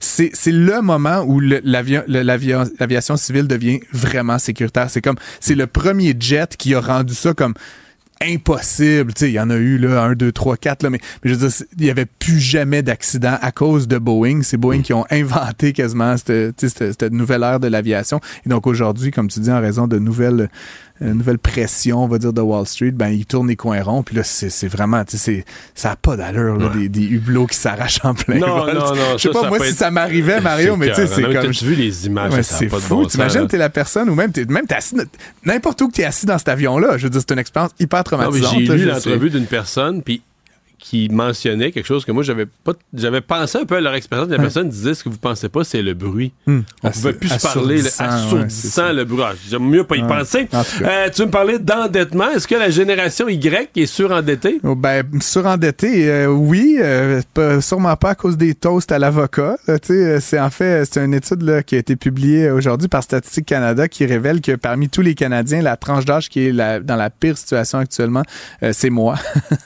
c'est, 0.00 0.30
le 0.46 0.80
moment 0.82 1.22
où 1.26 1.40
l'avion, 1.40 2.02
l'aviation 2.06 3.16
civile 3.16 3.48
devient 3.48 3.80
vraiment 3.92 4.38
sécuritaire. 4.38 4.90
C'est 4.90 5.02
comme, 5.02 5.16
c'est 5.40 5.54
le 5.54 5.66
premier 5.66 6.14
jet 6.18 6.56
qui 6.56 6.74
a 6.74 6.80
rendu 6.80 7.14
ça 7.14 7.34
comme 7.34 7.54
impossible. 8.22 9.12
Tu 9.12 9.20
sais, 9.20 9.30
il 9.30 9.34
y 9.34 9.40
en 9.40 9.50
a 9.50 9.56
eu 9.56 9.78
là, 9.78 10.02
un, 10.02 10.14
deux, 10.14 10.32
trois, 10.32 10.56
quatre, 10.56 10.82
là, 10.82 10.90
mais, 10.90 11.00
je 11.22 11.34
veux 11.34 11.48
dire, 11.48 11.66
il 11.78 11.84
y 11.84 11.90
avait 11.90 12.06
plus 12.06 12.38
jamais 12.38 12.82
d'accident 12.82 13.36
à 13.40 13.52
cause 13.52 13.88
de 13.88 13.98
Boeing. 13.98 14.42
C'est 14.42 14.56
Boeing 14.56 14.82
qui 14.82 14.92
ont 14.92 15.04
inventé 15.10 15.72
quasiment 15.72 16.16
cette, 16.16 16.58
cette, 16.60 17.00
cette 17.00 17.12
nouvelle 17.12 17.42
ère 17.42 17.60
de 17.60 17.68
l'aviation. 17.68 18.20
Et 18.44 18.48
donc 18.48 18.66
aujourd'hui, 18.66 19.10
comme 19.10 19.28
tu 19.28 19.40
dis, 19.40 19.50
en 19.50 19.60
raison 19.60 19.86
de 19.86 19.98
nouvelles 19.98 20.48
une 21.00 21.14
nouvelle 21.14 21.38
pression, 21.38 22.04
on 22.04 22.08
va 22.08 22.18
dire, 22.18 22.32
de 22.32 22.40
Wall 22.40 22.66
Street, 22.66 22.90
ben, 22.90 23.08
il 23.08 23.26
tourne 23.26 23.48
les 23.48 23.56
coins 23.56 23.82
ronds. 23.82 24.02
Puis 24.02 24.16
là, 24.16 24.22
c'est 24.24 24.68
vraiment, 24.68 25.04
tu 25.04 25.18
sais, 25.18 25.44
ça 25.74 25.90
n'a 25.90 25.96
pas 25.96 26.16
d'allure, 26.16 26.56
là, 26.56 26.70
des, 26.70 26.88
des, 26.88 27.04
hublots 27.04 27.46
qui 27.46 27.56
s'arrachent 27.56 28.00
en 28.04 28.14
plein 28.14 28.38
non, 28.38 28.64
vol. 28.64 28.74
Non, 28.74 28.94
non, 28.94 29.18
Je 29.18 29.22
sais 29.22 29.30
pas, 29.30 29.48
moi, 29.48 29.58
si 29.60 29.74
ça 29.74 29.90
m'arrivait, 29.90 30.40
Mario, 30.40 30.76
mais 30.76 30.88
tu 30.88 30.94
sais, 30.94 31.06
c'est 31.06 31.22
comme... 31.22 31.50
Tu 31.50 31.64
vu 31.64 31.74
les 31.74 32.06
images, 32.06 32.32
ouais, 32.32 32.42
c'est 32.42 32.68
fou. 32.68 33.06
T'imagines, 33.06 33.46
t'es 33.46 33.58
la 33.58 33.70
personne, 33.70 34.08
ou 34.08 34.14
même 34.14 34.32
t'es 34.32 34.44
même 34.46 34.66
assis, 34.70 34.96
n'importe 35.44 35.80
où 35.82 35.88
que 35.88 35.94
t'es 35.94 36.04
assis 36.04 36.26
dans 36.26 36.38
cet 36.38 36.48
avion-là. 36.48 36.96
Je 36.96 37.04
veux 37.04 37.10
dire, 37.10 37.20
c'est 37.20 37.32
une 37.32 37.38
expérience 37.38 37.72
hyper 37.78 38.04
traumatisante. 38.04 38.58
J'ai 38.58 38.76
lu 38.76 38.84
l'entrevue 38.86 39.30
d'une 39.30 39.46
personne, 39.46 40.02
puis 40.02 40.22
qui 40.88 41.08
mentionnait 41.10 41.72
quelque 41.72 41.86
chose 41.86 42.04
que 42.04 42.12
moi 42.12 42.22
j'avais 42.22 42.46
pas 42.46 42.72
j'avais 42.94 43.20
pensé 43.20 43.58
un 43.58 43.64
peu 43.64 43.74
à 43.74 43.80
leur 43.80 43.94
expérience. 43.94 44.28
La 44.28 44.38
personne 44.38 44.68
disait 44.68 44.94
ce 44.94 45.02
que 45.02 45.08
vous 45.08 45.18
pensez 45.18 45.48
pas 45.48 45.64
c'est 45.64 45.82
le 45.82 45.94
bruit. 45.94 46.32
Hmm. 46.46 46.60
on 46.84 46.90
pouvait 46.90 47.12
plus 47.12 47.28
se 47.28 47.40
parler 47.40 47.82
assourdissant 47.98 48.92
le 48.92 49.04
bruit. 49.04 49.24
Ah, 49.26 49.32
j'aime 49.48 49.68
mieux 49.68 49.82
pas 49.82 49.96
y 49.96 50.06
penser. 50.06 50.48
euh, 50.54 51.08
tu 51.12 51.22
me 51.22 51.30
parlais 51.30 51.58
d'endettement? 51.58 52.30
Est-ce 52.30 52.46
que 52.46 52.54
la 52.54 52.70
génération 52.70 53.28
Y 53.28 53.70
est 53.74 53.86
surendettée 53.86 54.60
oh, 54.62 54.76
ben 54.76 55.02
surendettée 55.20 56.08
euh, 56.08 56.26
oui 56.26 56.76
euh, 56.78 57.20
sûrement 57.60 57.96
pas 57.96 58.10
à 58.10 58.14
cause 58.14 58.36
des 58.36 58.54
toasts 58.54 58.92
à 58.92 59.00
l'avocat 59.00 59.56
c'est 59.82 60.38
en 60.38 60.50
fait 60.50 60.84
c'est 60.84 61.04
une 61.04 61.14
étude 61.14 61.42
là, 61.42 61.64
qui 61.64 61.74
a 61.74 61.78
été 61.78 61.96
publiée 61.96 62.48
aujourd'hui 62.50 62.86
par 62.86 63.02
Statistique 63.02 63.46
Canada 63.46 63.88
qui 63.88 64.06
révèle 64.06 64.40
que 64.40 64.52
parmi 64.52 64.88
tous 64.88 65.02
les 65.02 65.16
Canadiens 65.16 65.62
la 65.62 65.76
tranche 65.76 66.04
d'âge 66.04 66.28
qui 66.28 66.46
est 66.46 66.52
dans 66.52 66.96
la 66.96 67.10
pire 67.10 67.36
situation 67.36 67.78
actuellement 67.78 68.22
c'est 68.70 68.90
moi. 68.90 69.16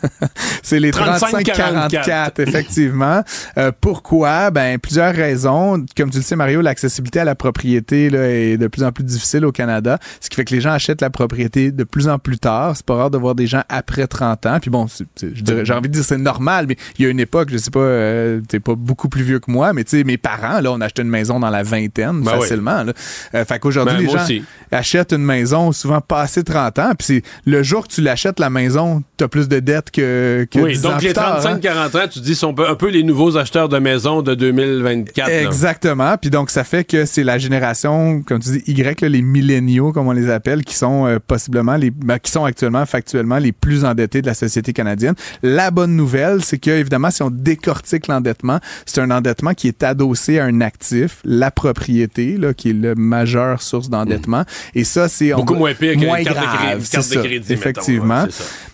C'est 0.63 0.81
les 0.81 0.91
35-44, 1.19 2.41
effectivement. 2.41 3.23
Euh, 3.59 3.73
pourquoi? 3.81 4.51
Ben, 4.51 4.79
plusieurs 4.79 5.15
raisons. 5.15 5.85
Comme 5.97 6.11
tu 6.11 6.19
le 6.19 6.23
sais, 6.23 6.37
Mario, 6.37 6.61
l'accessibilité 6.61 7.21
à 7.21 7.25
la 7.25 7.35
propriété 7.35 8.11
là, 8.11 8.29
est 8.29 8.57
de 8.57 8.67
plus 8.67 8.85
en 8.85 8.93
plus 8.93 9.05
difficile 9.05 9.45
au 9.45 9.53
Canada, 9.53 9.99
ce 10.21 10.29
qui 10.29 10.37
fait 10.37 10.45
que 10.45 10.55
les 10.55 10.61
gens 10.61 10.73
achètent 10.73 11.01
la 11.01 11.11
propriété 11.11 11.73
de 11.73 11.85
plus 11.85 12.09
en 12.09 12.19
plus 12.19 12.39
tard. 12.39 12.77
C'est 12.77 12.87
pas 12.87 12.97
rare 12.97 13.11
de 13.11 13.19
voir 13.19 13.35
des 13.35 13.47
gens 13.47 13.63
après 13.69 14.07
30 14.07 14.47
ans. 14.47 14.59
Puis 14.61 14.71
bon, 14.71 14.87
j'ai 15.17 15.73
envie 15.73 15.89
de 15.89 15.95
dire 15.95 16.05
c'est 16.05 16.19
normal, 16.19 16.67
mais 16.69 16.77
il 16.99 17.05
y 17.05 17.09
a 17.09 17.11
une 17.11 17.21
époque, 17.21 17.49
je 17.51 17.59
sais 17.59 17.71
pas, 17.71 17.81
euh, 17.81 18.41
t'es 18.49 18.61
pas 18.61 18.75
beaucoup 18.75 19.09
plus 19.09 19.23
vieux 19.23 19.39
que 19.39 19.51
moi, 19.51 19.73
mais 19.73 19.85
tu 19.85 19.99
sais, 19.99 20.05
mes 20.05 20.17
parents, 20.19 20.61
là, 20.61 20.73
on 20.73 20.81
acheté 20.81 21.03
une 21.03 21.09
maison 21.09 21.41
dans 21.41 21.51
la 21.51 21.63
vingtaine, 21.63 22.23
ben 22.23 22.33
facilement. 22.33 22.83
Là. 22.83 22.93
Euh, 23.35 23.45
fait 23.45 23.59
qu'aujourd'hui, 23.59 24.07
ben, 24.07 24.13
les 24.13 24.39
gens 24.39 24.45
achètent 24.73 25.13
une 25.13 25.25
maison 25.25 25.73
souvent 25.73 26.01
passé 26.01 26.43
30 26.43 26.79
ans, 26.79 26.93
puis 26.99 27.07
c'est 27.07 27.23
le 27.45 27.63
jour 27.63 27.87
que 27.87 27.93
tu 27.93 28.01
l'achètes, 28.01 28.41
la 28.41 28.51
maison, 28.51 29.03
t'as 29.17 29.29
plus 29.29 29.49
de 29.49 29.61
dettes 29.61 29.91
que, 29.91 30.47
que 30.51 30.59
oui, 30.59 30.79
Donc, 30.79 31.00
les 31.03 31.13
35-40 31.13 31.69
hein. 31.69 31.87
ans, 31.87 32.09
tu 32.11 32.21
dis, 32.21 32.35
sont 32.35 32.55
un 32.61 32.75
peu 32.75 32.89
les 32.89 33.03
nouveaux 33.03 33.37
acheteurs 33.37 33.69
de 33.69 33.79
maisons 33.79 34.23
de 34.23 34.35
2024. 34.35 35.29
Exactement. 35.29 36.17
Puis 36.17 36.31
donc, 36.31 36.51
ça 36.51 36.65
fait 36.65 36.85
que 36.85 37.05
c'est 37.05 37.25
la 37.25 37.39
génération, 37.39 38.23
comme 38.23 38.41
tu 38.41 38.51
dis, 38.51 38.63
Y, 38.67 39.01
les 39.03 39.23
milléniaux, 39.23 39.93
comme 39.93 40.09
on 40.09 40.13
les 40.13 40.31
appelle, 40.31 40.65
qui 40.65 40.75
sont 40.75 41.07
euh, 41.07 41.19
possiblement 41.25 41.77
les, 41.77 41.91
ben, 41.91 42.19
qui 42.19 42.31
sont 42.31 42.45
actuellement, 42.45 42.85
factuellement, 42.87 43.39
les 43.39 43.53
plus 43.53 43.85
endettés 43.85 44.23
de 44.23 44.27
la 44.27 44.35
société 44.35 44.73
canadienne. 44.73 45.15
La 45.43 45.71
bonne 45.71 45.97
nouvelle, 45.97 46.43
c'est 46.43 46.59
que, 46.59 46.71
évidemment, 46.71 47.11
si 47.11 47.23
on 47.23 47.31
décortique 47.31 48.09
l'endettement, 48.09 48.59
c'est 48.87 49.01
un 49.01 49.11
endettement 49.11 49.55
qui 49.55 49.69
est 49.69 49.83
adossé 49.83 50.39
à 50.39 50.45
un 50.45 50.61
actif, 50.61 51.21
la 51.25 51.51
propriété, 51.51 52.37
là, 52.37 52.55
qui 52.55 52.71
est 52.71 52.75
la 52.75 52.95
majeure 52.95 53.63
source 53.63 53.89
d'endettement. 53.89 54.45
Et 54.75 54.85
ça, 54.85 55.09
c'est 55.09 55.33
beaucoup 55.33 55.55
moins 55.55 55.75
pire 55.75 55.99
moins 55.99 56.23
grave, 56.23 56.89
carte 56.89 57.11
de 57.11 57.21
crédit, 57.21 57.53
effectivement. 57.53 58.27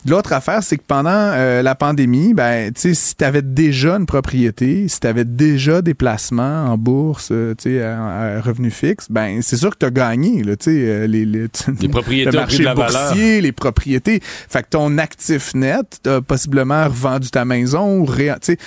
L'autre 0.06 0.32
affaire, 0.32 0.62
c'est 0.62 0.76
que 0.76 0.84
pendant 0.86 1.10
euh, 1.10 1.62
la 1.62 1.74
pandémie, 1.74 2.05
ben, 2.06 2.72
tu 2.72 2.80
sais, 2.80 2.94
si 2.94 3.16
tu 3.16 3.24
avais 3.24 3.42
déjà 3.42 3.96
une 3.96 4.06
propriété, 4.06 4.88
si 4.88 5.00
tu 5.00 5.06
avais 5.06 5.24
déjà 5.24 5.82
des 5.82 5.94
placements 5.94 6.66
en 6.66 6.78
bourse, 6.78 7.28
euh, 7.32 7.54
tu 7.54 7.70
sais, 7.70 7.82
à, 7.82 8.40
revenu 8.40 8.70
fixe, 8.70 9.06
ben, 9.10 9.42
c'est 9.42 9.56
sûr 9.56 9.70
que 9.70 9.78
tu 9.78 9.86
as 9.86 9.90
gagné, 9.90 10.42
là, 10.42 10.56
tu 10.56 10.64
sais, 10.64 10.76
euh, 10.76 11.06
les, 11.06 11.24
les, 11.24 11.46
les 11.80 11.88
propriétés 11.88 12.30
le 12.30 12.36
marché 12.36 12.64
boursier, 12.74 13.40
les 13.40 13.52
propriétés. 13.52 14.20
Fait 14.22 14.62
que 14.62 14.68
ton 14.70 14.98
actif 14.98 15.54
net, 15.54 15.98
t'as 16.02 16.20
possiblement 16.20 16.84
revendu 16.84 17.30
ta 17.30 17.44
maison 17.44 18.00
ou 18.00 18.06
sais, 18.40 18.58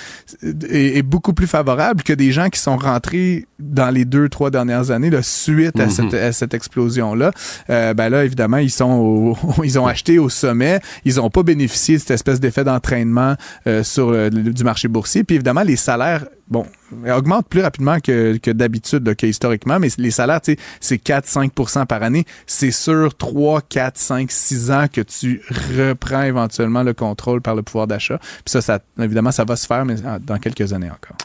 est, 0.42 0.98
est, 0.98 1.02
beaucoup 1.02 1.32
plus 1.32 1.46
favorable 1.46 2.02
que 2.02 2.12
des 2.12 2.32
gens 2.32 2.48
qui 2.48 2.60
sont 2.60 2.76
rentrés 2.76 3.46
dans 3.58 3.90
les 3.90 4.04
deux, 4.04 4.28
trois 4.28 4.50
dernières 4.50 4.90
années, 4.90 5.10
là, 5.10 5.22
suite 5.22 5.78
à, 5.78 5.86
mm-hmm. 5.86 5.90
cette, 5.90 6.14
à 6.14 6.32
cette 6.32 6.54
explosion-là. 6.54 7.32
ben 7.68 8.08
là, 8.08 8.24
évidemment, 8.24 8.58
ils 8.58 8.70
sont 8.70 9.36
ils 9.64 9.78
ont 9.78 9.86
acheté 9.86 10.18
au 10.18 10.28
sommet, 10.28 10.80
ils 11.04 11.20
ont 11.20 11.30
pas 11.30 11.42
bénéficié 11.42 11.96
de 11.96 12.00
cette 12.00 12.12
espèce 12.12 12.40
d'effet 12.40 12.64
d'entraînement 12.64 13.29
euh, 13.66 13.82
sur 13.82 14.30
du 14.30 14.64
marché 14.64 14.88
boursier. 14.88 15.24
Puis 15.24 15.36
évidemment, 15.36 15.62
les 15.62 15.76
salaires, 15.76 16.26
bon, 16.48 16.66
augmentent 17.08 17.48
plus 17.48 17.60
rapidement 17.60 17.98
que, 18.00 18.38
que 18.38 18.50
d'habitude, 18.50 19.14
que 19.14 19.26
historiquement, 19.26 19.78
mais 19.78 19.88
les 19.98 20.10
salaires, 20.10 20.40
c'est 20.42 21.02
4-5% 21.02 21.86
par 21.86 22.02
année. 22.02 22.24
C'est 22.46 22.70
sur 22.70 23.16
3, 23.16 23.62
4, 23.62 23.98
5, 23.98 24.30
6 24.30 24.70
ans 24.70 24.86
que 24.92 25.00
tu 25.00 25.42
reprends 25.76 26.22
éventuellement 26.22 26.82
le 26.82 26.94
contrôle 26.94 27.40
par 27.40 27.54
le 27.54 27.62
pouvoir 27.62 27.86
d'achat. 27.86 28.18
Puis 28.18 28.52
ça, 28.52 28.60
ça, 28.60 28.80
évidemment, 28.98 29.32
ça 29.32 29.44
va 29.44 29.56
se 29.56 29.66
faire, 29.66 29.84
mais 29.84 29.96
dans 30.26 30.38
quelques 30.38 30.72
années 30.72 30.90
encore. 30.90 31.16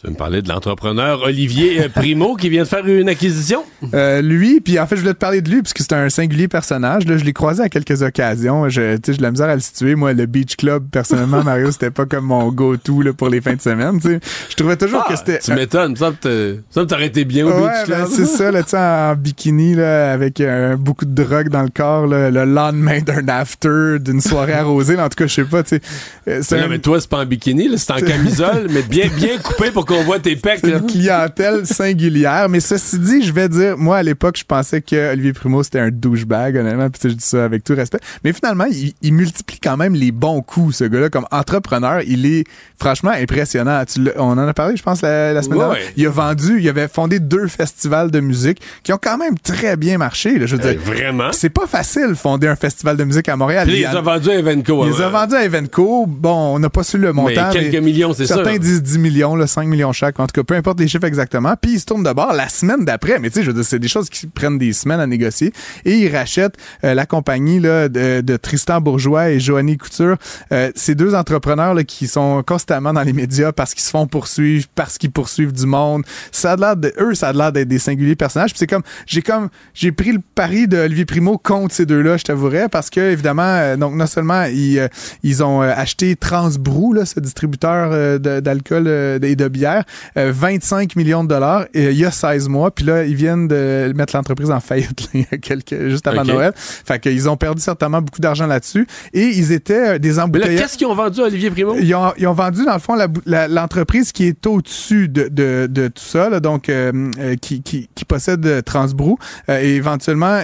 Tu 0.00 0.06
veux 0.06 0.14
me 0.14 0.16
parler 0.16 0.40
de 0.40 0.48
l'entrepreneur 0.48 1.20
Olivier 1.24 1.82
euh, 1.82 1.88
Primo 1.90 2.34
qui 2.34 2.48
vient 2.48 2.62
de 2.62 2.68
faire 2.68 2.86
une 2.86 3.10
acquisition? 3.10 3.64
Euh, 3.92 4.22
lui, 4.22 4.62
puis 4.62 4.78
en 4.78 4.86
fait, 4.86 4.96
je 4.96 5.02
voulais 5.02 5.12
te 5.12 5.18
parler 5.18 5.42
de 5.42 5.50
lui 5.50 5.60
parce 5.60 5.74
que 5.74 5.82
c'est 5.82 5.92
un 5.92 6.08
singulier 6.08 6.48
personnage. 6.48 7.06
Là, 7.06 7.18
je 7.18 7.24
l'ai 7.24 7.34
croisé 7.34 7.62
à 7.62 7.68
quelques 7.68 8.00
occasions. 8.00 8.66
Je, 8.70 8.98
j'ai 9.04 9.12
de 9.12 9.22
la 9.22 9.30
misère 9.30 9.50
à 9.50 9.54
le 9.54 9.60
situer. 9.60 9.96
Moi, 9.96 10.14
le 10.14 10.24
Beach 10.24 10.56
Club, 10.56 10.86
personnellement, 10.90 11.44
Mario, 11.44 11.70
c'était 11.70 11.90
pas 11.90 12.06
comme 12.06 12.24
mon 12.24 12.50
go-to 12.50 13.12
pour 13.12 13.28
les 13.28 13.42
fins 13.42 13.52
de 13.52 13.60
semaine. 13.60 14.00
sais. 14.00 14.20
Je 14.48 14.56
trouvais 14.56 14.78
toujours 14.78 15.04
que 15.04 15.12
ah, 15.12 15.16
c'était... 15.16 15.38
Tu 15.38 15.52
m'étonnes. 15.52 15.94
Ça 15.96 16.12
me 16.12 16.84
t'aurais 16.84 17.08
été 17.08 17.26
bien 17.26 17.46
au 17.46 17.50
Beach 17.50 17.84
Club. 17.84 17.98
Ben, 17.98 18.06
c'est 18.10 18.24
ça, 18.24 18.50
là, 18.50 18.62
en 18.72 19.16
bikini, 19.16 19.74
là, 19.74 20.12
avec 20.12 20.40
euh, 20.40 20.76
beaucoup 20.76 21.04
de 21.04 21.12
drogue 21.12 21.50
dans 21.50 21.62
le 21.62 21.68
corps, 21.68 22.06
là, 22.06 22.30
le 22.30 22.46
lendemain 22.46 23.00
d'un 23.00 23.28
after, 23.28 23.98
d'une 24.00 24.22
soirée 24.22 24.54
arrosée. 24.54 24.98
en 24.98 25.10
tout 25.10 25.16
cas, 25.16 25.26
je 25.26 25.34
sais 25.34 25.44
pas. 25.44 25.62
sais. 25.62 25.82
non, 26.26 26.68
mais 26.70 26.78
toi, 26.78 26.98
c'est 27.02 27.10
pas 27.10 27.18
en 27.18 27.26
bikini, 27.26 27.68
c'est 27.76 27.92
en 27.92 27.96
camisole, 27.96 28.68
mais 28.70 28.80
bien, 28.80 29.08
bien 29.14 29.36
coupé 29.36 29.70
pour 29.70 29.84
qu'on 29.90 30.02
voit 30.04 30.18
tes 30.18 30.36
pecs. 30.36 30.62
une 30.62 30.86
clientèle 30.86 31.60
singulière. 31.66 32.48
Mais 32.48 32.60
ceci 32.60 32.98
dit, 32.98 33.22
je 33.22 33.32
vais 33.32 33.48
dire, 33.48 33.76
moi, 33.76 33.98
à 33.98 34.02
l'époque, 34.02 34.36
je 34.38 34.44
pensais 34.44 34.80
que 34.80 35.12
Olivier 35.12 35.32
Primo, 35.32 35.62
c'était 35.62 35.80
un 35.80 35.90
douchebag, 35.90 36.56
honnêtement. 36.56 36.88
Puis 36.90 37.10
je 37.10 37.14
dis 37.14 37.24
ça 37.24 37.44
avec 37.44 37.64
tout 37.64 37.74
respect. 37.74 37.98
Mais 38.24 38.32
finalement, 38.32 38.66
il, 39.02 39.12
multiplie 39.12 39.58
quand 39.60 39.76
même 39.76 39.94
les 39.94 40.12
bons 40.12 40.42
coups, 40.42 40.76
ce 40.76 40.84
gars-là. 40.84 41.10
Comme 41.10 41.26
entrepreneur, 41.30 42.00
il 42.06 42.26
est 42.26 42.44
franchement 42.78 43.10
impressionnant. 43.10 43.82
on 44.16 44.32
en 44.32 44.38
a 44.38 44.54
parlé, 44.54 44.76
je 44.76 44.82
pense, 44.82 45.02
la, 45.02 45.42
semaine 45.42 45.58
dernière. 45.58 45.78
Il 45.96 46.06
a 46.06 46.10
vendu, 46.10 46.60
il 46.60 46.68
avait 46.68 46.88
fondé 46.88 47.18
deux 47.18 47.48
festivals 47.48 48.10
de 48.10 48.20
musique 48.20 48.60
qui 48.82 48.92
ont 48.92 48.98
quand 49.02 49.18
même 49.18 49.38
très 49.38 49.76
bien 49.76 49.98
marché. 49.98 50.34
je 50.46 50.56
veux 50.56 50.62
dire, 50.62 50.80
vraiment? 50.80 51.32
C'est 51.32 51.50
pas 51.50 51.66
facile 51.66 52.14
fonder 52.14 52.46
un 52.46 52.56
festival 52.56 52.96
de 52.96 53.04
musique 53.04 53.28
à 53.28 53.36
Montréal. 53.36 53.68
il 53.68 53.74
les 53.74 53.84
a 53.86 54.00
vendus 54.00 54.30
à 54.30 54.34
Evenco. 54.34 54.86
Il 54.86 54.92
les 54.92 55.02
a 55.02 55.08
vendus 55.08 55.34
à 55.34 55.44
Evenco. 55.44 56.06
Bon, 56.06 56.54
on 56.54 56.58
n'a 56.58 56.70
pas 56.70 56.84
su 56.84 56.98
le 56.98 57.12
montant. 57.12 57.50
Mais 57.52 57.70
quelques 57.70 57.82
millions, 57.82 58.12
c'est 58.12 58.26
ça. 58.26 58.36
Certains 58.36 58.58
disent 58.58 58.82
10 58.82 58.98
millions, 58.98 59.34
là, 59.34 59.46
5 59.46 59.66
millions 59.66 59.79
chaque. 59.92 60.20
En 60.20 60.26
tout 60.26 60.32
cas, 60.32 60.44
peu 60.44 60.54
importe 60.54 60.80
les 60.80 60.88
chiffres 60.88 61.04
exactement. 61.04 61.54
Puis 61.60 61.72
il 61.72 61.80
se 61.80 61.86
tourne 61.86 62.02
de 62.02 62.12
bord 62.12 62.32
la 62.32 62.48
semaine 62.48 62.84
d'après. 62.84 63.18
Mais 63.18 63.30
tu 63.30 63.36
sais, 63.36 63.42
je 63.42 63.48
veux 63.48 63.54
dire, 63.54 63.64
c'est 63.64 63.78
des 63.78 63.88
choses 63.88 64.08
qui 64.08 64.26
prennent 64.26 64.58
des 64.58 64.72
semaines 64.72 65.00
à 65.00 65.06
négocier. 65.06 65.52
Et 65.84 65.96
il 65.98 66.14
rachète 66.14 66.54
euh, 66.84 66.94
la 66.94 67.06
compagnie 67.06 67.60
de, 67.60 68.36
Tristan 68.36 68.80
Bourgeois 68.80 69.30
et 69.30 69.40
Joanny 69.40 69.76
Couture. 69.76 70.16
Euh, 70.52 70.70
ces 70.74 70.94
deux 70.94 71.14
entrepreneurs 71.14 71.76
qui 71.86 72.06
sont 72.06 72.42
constamment 72.42 72.92
dans 72.92 73.02
les 73.02 73.12
médias 73.12 73.52
parce 73.52 73.74
qu'ils 73.74 73.82
se 73.82 73.90
font 73.90 74.06
poursuivre, 74.06 74.66
parce 74.74 74.98
qu'ils 74.98 75.10
poursuivent 75.10 75.52
du 75.52 75.66
monde. 75.66 76.04
Ça 76.32 76.52
a 76.52 76.56
l'air 76.56 76.76
de, 76.76 76.92
eux, 76.98 77.14
ça 77.14 77.28
a 77.28 77.32
l'air 77.32 77.52
d'être 77.52 77.68
des 77.68 77.78
singuliers 77.78 78.16
personnages. 78.16 78.50
Puis 78.50 78.58
c'est 78.58 78.66
comme, 78.66 78.82
j'ai 79.06 79.22
comme, 79.22 79.48
j'ai 79.74 79.92
pris 79.92 80.12
le 80.12 80.20
pari 80.34 80.68
de 80.68 80.78
Olivier 80.78 81.04
Primo 81.04 81.38
contre 81.38 81.74
ces 81.74 81.86
deux-là, 81.86 82.16
je 82.16 82.24
t'avouerais, 82.24 82.68
parce 82.68 82.90
que 82.90 83.00
évidemment, 83.00 83.42
euh, 83.42 83.76
donc 83.76 83.94
non 83.94 84.06
seulement 84.06 84.44
ils, 84.44 84.88
ils 85.22 85.42
ont 85.42 85.60
acheté 85.60 86.16
Transbrou, 86.16 86.92
là, 86.92 87.04
ce 87.04 87.20
distributeur 87.20 88.18
d'alcool 88.20 88.88
et 89.22 89.36
de 89.36 89.48
bière, 89.48 89.69
25 90.16 90.96
millions 90.96 91.24
de 91.24 91.28
dollars 91.28 91.66
il 91.74 91.92
y 91.92 92.04
a 92.04 92.10
16 92.10 92.48
mois. 92.48 92.70
Puis 92.70 92.84
là, 92.84 93.04
ils 93.04 93.14
viennent 93.14 93.48
de 93.48 93.92
mettre 93.94 94.16
l'entreprise 94.16 94.50
en 94.50 94.60
faillite 94.60 95.10
quelques, 95.42 95.88
juste 95.88 96.06
avant 96.06 96.24
Noël. 96.24 96.52
Fait 96.56 97.00
qu'ils 97.00 97.28
ont 97.28 97.36
perdu 97.36 97.60
certainement 97.60 98.02
beaucoup 98.02 98.20
d'argent 98.20 98.46
là-dessus. 98.46 98.86
Et 99.12 99.26
ils 99.26 99.52
étaient 99.52 99.94
euh, 99.94 99.98
des 99.98 100.18
embouteilleurs. 100.18 100.60
Qu'est-ce 100.60 100.76
qu'ils 100.76 100.86
ont 100.86 100.94
vendu, 100.94 101.20
Olivier 101.20 101.50
Primo? 101.50 101.74
Ils 101.76 101.94
ont, 101.94 102.12
ils 102.16 102.26
ont 102.26 102.32
vendu, 102.32 102.64
dans 102.64 102.74
le 102.74 102.80
fond, 102.80 102.96
l'entreprise 103.26 104.12
qui 104.12 104.26
est 104.26 104.46
au-dessus 104.46 105.08
de, 105.08 105.28
de, 105.28 105.66
de, 105.70 105.88
tout 105.88 106.02
ça, 106.02 106.28
là, 106.28 106.40
donc 106.40 106.68
euh, 106.68 107.10
euh, 107.18 107.36
qui, 107.36 107.62
qui, 107.62 107.88
qui, 107.94 108.04
possède 108.04 108.64
Transbrou. 108.64 109.18
et 109.48 109.76
éventuellement, 109.76 110.40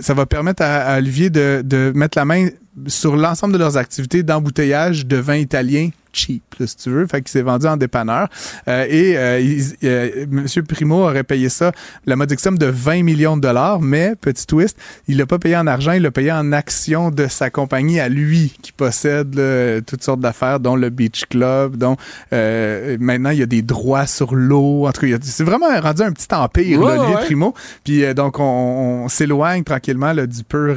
ça 0.00 0.14
va 0.14 0.26
permettre 0.26 0.62
à, 0.62 0.94
à 0.94 0.98
Olivier 0.98 1.30
de, 1.30 1.62
de 1.64 1.92
mettre 1.94 2.18
la 2.18 2.24
main 2.24 2.48
sur 2.86 3.16
l'ensemble 3.16 3.52
de 3.52 3.58
leurs 3.58 3.76
activités 3.76 4.22
d'embouteillage 4.22 5.06
de 5.06 5.16
vin 5.16 5.36
italien 5.36 5.90
cheap, 6.12 6.42
si 6.64 6.76
tu 6.76 6.90
veux. 6.90 7.06
Fait 7.06 7.20
qu'il 7.20 7.28
s'est 7.28 7.42
vendu 7.42 7.66
en 7.66 7.76
dépanneur. 7.76 8.28
Euh, 8.66 8.86
et 8.88 9.16
euh, 9.16 9.60
euh, 9.84 10.26
M. 10.30 10.66
Primo 10.66 11.02
aurait 11.04 11.24
payé 11.24 11.48
ça, 11.48 11.72
la 12.06 12.16
modique 12.16 12.40
somme 12.40 12.58
de 12.58 12.66
20 12.66 13.02
millions 13.02 13.36
de 13.36 13.42
dollars, 13.42 13.80
mais, 13.80 14.14
petit 14.20 14.46
twist, 14.46 14.76
il 15.06 15.16
l'a 15.16 15.26
pas 15.26 15.38
payé 15.38 15.56
en 15.56 15.66
argent, 15.66 15.92
il 15.92 16.02
l'a 16.02 16.10
payé 16.10 16.32
en 16.32 16.52
actions 16.52 17.10
de 17.10 17.26
sa 17.26 17.50
compagnie 17.50 18.00
à 18.00 18.08
lui, 18.08 18.56
qui 18.62 18.72
possède 18.72 19.40
toutes 19.86 20.02
sortes 20.02 20.20
d'affaires, 20.20 20.60
dont 20.60 20.76
le 20.76 20.90
Beach 20.90 21.26
Club, 21.26 21.76
dont 21.76 21.96
maintenant 22.32 23.30
il 23.30 23.38
y 23.38 23.42
a 23.42 23.46
des 23.46 23.62
droits 23.62 24.06
sur 24.06 24.34
l'eau. 24.34 24.86
En 24.86 24.92
tout 24.92 25.06
cas, 25.06 25.16
c'est 25.20 25.44
vraiment 25.44 25.68
rendu 25.80 26.02
un 26.02 26.12
petit 26.12 26.32
empire, 26.32 26.80
ouais, 26.80 27.14
Primo. 27.24 27.54
Puis 27.84 28.14
donc, 28.14 28.38
on, 28.38 29.08
s'éloigne 29.08 29.64
tranquillement 29.64 30.14
du 30.14 30.44
pur 30.44 30.76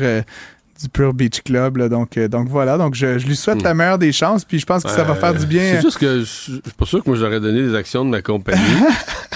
du 0.81 0.89
Pure 0.89 1.13
Beach 1.13 1.41
Club. 1.43 1.77
donc, 1.89 2.17
euh, 2.17 2.27
donc 2.27 2.47
voilà, 2.47 2.77
donc 2.77 2.95
je, 2.95 3.17
lui 3.25 3.35
souhaite 3.35 3.61
la 3.61 3.73
hmm. 3.73 3.77
meilleure 3.77 3.97
des 3.97 4.11
chances, 4.11 4.45
puis 4.45 4.59
je 4.59 4.65
pense 4.65 4.83
que 4.83 4.89
ça 4.89 5.03
va 5.03 5.15
faire 5.15 5.33
du 5.33 5.45
bien. 5.45 5.75
C'est 5.75 5.81
juste 5.81 5.97
que 5.97 6.19
je 6.19 6.25
suis 6.25 6.61
pas 6.77 6.85
sûr 6.85 7.03
que 7.03 7.09
moi 7.09 7.17
j'aurais 7.17 7.39
donné 7.39 7.61
des 7.61 7.75
actions 7.75 8.05
de 8.05 8.09
ma 8.09 8.21
compagnie 8.21 8.59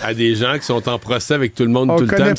à 0.04 0.14
des 0.14 0.36
gens 0.36 0.58
qui 0.58 0.66
sont 0.66 0.88
en 0.88 1.00
procès 1.00 1.34
avec 1.34 1.56
tout 1.56 1.64
le 1.64 1.70
monde 1.70 1.96
tout 1.98 2.04
le 2.04 2.10
temps. 2.10 2.24
Il 2.26 2.30
me 2.32 2.36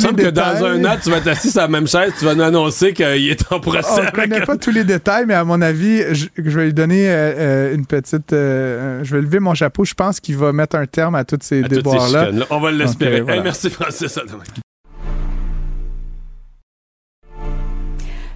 semble, 0.00 0.16
que 0.16 0.30
dans 0.30 0.64
un 0.64 0.84
an, 0.84 0.96
tu 1.02 1.10
vas 1.10 1.20
t'asseoir 1.20 1.52
sur 1.52 1.60
la 1.60 1.68
même 1.68 1.86
chaise, 1.86 2.12
tu 2.18 2.24
vas 2.24 2.34
nous 2.34 2.42
annoncer 2.42 2.92
qu'il 2.92 3.30
est 3.30 3.52
en 3.52 3.60
procès. 3.60 4.02
On 4.08 4.10
connaît 4.10 4.44
pas 4.44 4.56
tous 4.56 4.70
les 4.70 4.84
détails, 4.84 5.24
mais 5.26 5.34
à 5.34 5.44
mon 5.44 5.60
avis, 5.60 6.02
je, 6.14 6.28
vais 6.36 6.66
lui 6.66 6.74
donner 6.74 7.08
euh, 7.08 7.32
euh, 7.36 7.74
une 7.74 7.86
petite. 7.86 8.30
je 8.30 9.14
vais 9.14 9.20
lever 9.20 9.40
mon 9.40 9.54
chapeau. 9.54 9.84
Je 9.84 9.94
pense 9.94 10.20
qu'il 10.20 10.36
va 10.36 10.52
mettre 10.52 10.76
un 10.76 10.86
terme 10.86 11.14
à 11.14 11.24
tous 11.24 11.38
ces 11.42 11.62
déboires-là. 11.62 12.30
On 12.50 12.60
va 12.60 12.70
l'espérer. 12.70 13.22
merci 13.42 13.70
Francis. 13.70 14.18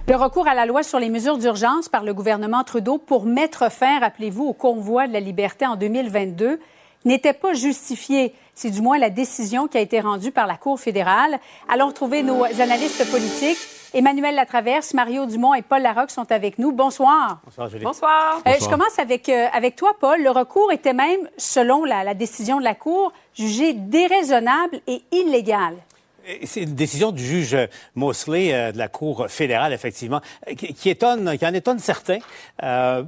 Le 0.09 0.15
recours 0.15 0.47
à 0.47 0.55
la 0.55 0.65
loi 0.65 0.83
sur 0.83 0.99
les 0.99 1.09
mesures 1.09 1.37
d'urgence 1.37 1.89
par 1.89 2.05
le 2.05 2.13
gouvernement 2.13 2.63
Trudeau 2.63 2.97
pour 2.97 3.25
mettre 3.25 3.69
fin, 3.69 3.99
rappelez-vous, 3.99 4.45
au 4.45 4.53
convoi 4.53 5.05
de 5.05 5.11
la 5.11 5.19
liberté 5.19 5.67
en 5.67 5.75
2022 5.75 6.61
n'était 7.03 7.33
pas 7.33 7.53
justifié. 7.53 8.33
C'est 8.55 8.69
du 8.69 8.81
moins 8.81 8.97
la 8.97 9.09
décision 9.09 9.67
qui 9.67 9.77
a 9.77 9.81
été 9.81 9.99
rendue 9.99 10.31
par 10.31 10.47
la 10.47 10.55
Cour 10.55 10.79
fédérale. 10.79 11.39
Allons 11.67 11.87
retrouver 11.87 12.23
nos 12.23 12.45
analystes 12.45 13.11
politiques. 13.11 13.57
Emmanuel 13.93 14.35
Latraverse, 14.35 14.93
Mario 14.93 15.25
Dumont 15.25 15.53
et 15.53 15.61
Paul 15.61 15.81
Larocque 15.81 16.11
sont 16.11 16.31
avec 16.31 16.57
nous. 16.57 16.71
Bonsoir. 16.71 17.41
Bonsoir, 17.43 17.67
Julie. 17.67 17.83
Bonsoir. 17.83 18.41
Euh, 18.47 18.51
je 18.61 18.69
commence 18.69 18.99
avec, 18.99 19.27
euh, 19.27 19.47
avec 19.53 19.75
toi, 19.75 19.91
Paul. 19.99 20.23
Le 20.23 20.29
recours 20.29 20.71
était 20.71 20.93
même, 20.93 21.29
selon 21.37 21.83
la, 21.83 22.05
la 22.05 22.13
décision 22.13 22.59
de 22.59 22.63
la 22.63 22.75
Cour, 22.75 23.11
jugé 23.33 23.73
déraisonnable 23.73 24.79
et 24.87 25.01
illégal. 25.11 25.75
C'est 26.43 26.63
une 26.63 26.75
décision 26.75 27.11
du 27.11 27.23
juge 27.23 27.57
Mosley 27.95 28.53
euh, 28.53 28.71
de 28.71 28.77
la 28.77 28.87
Cour 28.87 29.27
fédérale, 29.29 29.73
effectivement, 29.73 30.21
qui, 30.57 30.89
étonne, 30.89 31.37
qui 31.37 31.45
en 31.45 31.53
étonne 31.53 31.79
certains. 31.79 32.19
Euh, 32.63 33.03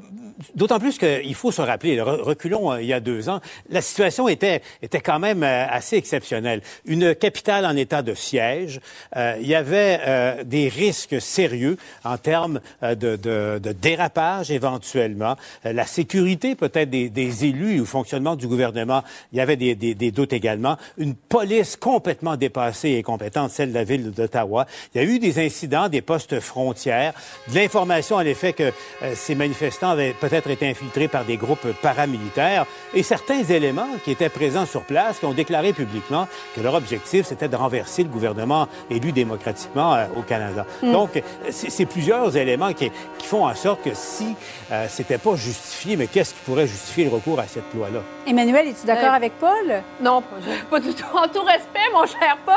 D'autant 0.55 0.79
plus 0.79 0.97
qu'il 0.97 1.35
faut 1.35 1.51
se 1.51 1.61
rappeler, 1.61 1.99
reculons 2.01 2.71
euh, 2.71 2.81
il 2.81 2.87
y 2.87 2.93
a 2.93 3.01
deux 3.01 3.27
ans, 3.27 3.41
la 3.69 3.81
situation 3.81 4.29
était, 4.29 4.61
était 4.81 5.01
quand 5.01 5.19
même 5.19 5.43
euh, 5.43 5.65
assez 5.69 5.97
exceptionnelle. 5.97 6.61
Une 6.85 7.13
capitale 7.13 7.65
en 7.65 7.75
état 7.75 8.01
de 8.01 8.13
siège, 8.13 8.79
euh, 9.17 9.35
il 9.41 9.47
y 9.47 9.55
avait 9.55 10.43
des 10.45 10.69
risques 10.69 11.21
sérieux 11.21 11.77
en 12.03 12.17
termes 12.17 12.61
de, 12.81 12.95
de, 12.95 13.59
de, 13.61 13.71
dérapage 13.71 14.51
éventuellement, 14.51 15.35
la 15.63 15.85
sécurité 15.85 16.55
peut-être 16.55 16.89
des, 16.89 17.09
des, 17.09 17.45
élus 17.45 17.81
au 17.81 17.85
fonctionnement 17.85 18.35
du 18.35 18.47
gouvernement, 18.47 19.03
il 19.31 19.37
y 19.37 19.41
avait 19.41 19.55
des, 19.55 19.75
des, 19.75 19.95
des 19.95 20.11
doutes 20.11 20.33
également, 20.33 20.77
une 20.97 21.15
police 21.15 21.75
complètement 21.75 22.37
dépassée 22.37 22.89
et 22.89 23.03
compétente, 23.11 23.51
celle 23.51 23.69
de 23.69 23.75
la 23.75 23.83
ville 23.83 24.11
d'Ottawa. 24.11 24.65
Il 24.93 25.01
y 25.01 25.05
a 25.05 25.07
eu 25.07 25.19
des 25.19 25.43
incidents, 25.43 25.89
des 25.89 26.01
postes 26.01 26.39
frontières, 26.39 27.13
de 27.47 27.55
l'information 27.55 28.17
à 28.17 28.23
l'effet 28.23 28.53
que 28.53 28.71
ces 29.13 29.35
manifestants 29.35 29.89
avaient 29.89 30.13
peut-être 30.13 30.49
été 30.49 30.67
infiltrés 30.67 31.07
par 31.07 31.25
des 31.25 31.37
groupes 31.37 31.67
paramilitaires 31.81 32.65
et 32.93 33.03
certains 33.03 33.43
éléments 33.43 33.87
qui 34.03 34.11
étaient 34.11 34.29
présents 34.29 34.65
sur 34.65 34.83
place 34.83 35.19
qui 35.19 35.25
ont 35.25 35.33
déclaré 35.33 35.73
publiquement 35.73 36.27
que 36.55 36.61
leur 36.61 36.73
objectif, 36.73 37.25
c'était 37.25 37.47
de 37.47 37.55
renverser 37.55 38.03
le 38.03 38.09
gouvernement 38.09 38.67
élu 38.89 39.11
démocratiquement 39.11 39.95
euh, 39.95 40.05
au 40.15 40.21
Canada. 40.21 40.65
Mm. 40.81 40.91
Donc, 40.91 41.23
c'est 41.49 41.85
plusieurs 41.85 42.35
éléments 42.35 42.73
qui, 42.73 42.91
qui, 43.17 43.25
font 43.25 43.45
en 43.45 43.55
sorte 43.55 43.83
que 43.83 43.93
si 43.93 44.35
euh, 44.71 44.87
c'était 44.89 45.17
pas 45.17 45.35
justifié, 45.35 45.95
mais 45.95 46.07
qu'est-ce 46.07 46.33
qui 46.33 46.41
pourrait 46.45 46.67
justifier 46.67 47.05
le 47.05 47.11
recours 47.11 47.39
à 47.39 47.47
cette 47.47 47.73
loi-là? 47.73 48.01
Emmanuel, 48.25 48.67
es-tu 48.67 48.85
d'accord 48.85 49.13
euh, 49.13 49.17
avec 49.17 49.33
Paul? 49.39 49.83
Non, 50.01 50.23
pas 50.69 50.79
du 50.79 50.93
tout. 50.93 51.05
En 51.13 51.27
tout 51.27 51.43
respect, 51.43 51.89
mon 51.93 52.05
cher 52.05 52.37
Paul. 52.45 52.55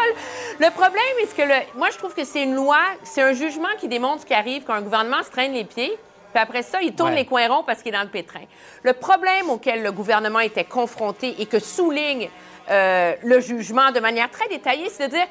Le 0.59 0.71
problème 0.71 1.03
est 1.23 1.37
que 1.37 1.43
le, 1.43 1.79
moi, 1.79 1.89
je 1.91 1.99
trouve 1.99 2.15
que 2.15 2.25
c'est 2.25 2.43
une 2.43 2.55
loi, 2.55 2.79
c'est 3.03 3.23
un 3.23 3.33
jugement 3.33 3.69
qui 3.79 3.89
démontre 3.89 4.23
ce 4.23 4.27
qui 4.27 4.35
arrive 4.35 4.65
quand 4.65 4.75
un 4.75 4.83
gouvernement 4.83 5.23
se 5.23 5.31
traîne 5.31 5.53
les 5.53 5.65
pieds 5.65 5.99
puis 6.33 6.43
après 6.43 6.63
ça, 6.63 6.81
il 6.81 6.95
tourne 6.95 7.15
les 7.15 7.27
coins 7.27 7.47
ronds 7.47 7.63
parce 7.63 7.83
qu'il 7.83 7.95
est 7.95 7.97
dans 7.97 8.03
le 8.03 8.09
pétrin. 8.09 8.41
Le 8.83 8.95
problème 8.95 9.51
auquel 9.51 9.83
le 9.83 9.93
gouvernement 9.93 10.41
était 10.41 10.65
confronté 10.65 11.35
et 11.39 11.47
que 11.47 11.59
souligne 11.59 12.31
euh, 12.71 13.15
le 13.23 13.41
jugement 13.41 13.91
de 13.93 14.01
manière 14.01 14.31
très 14.31 14.49
détaillée, 14.49 14.89
c'est 14.89 15.09
de 15.09 15.13
dire 15.13 15.27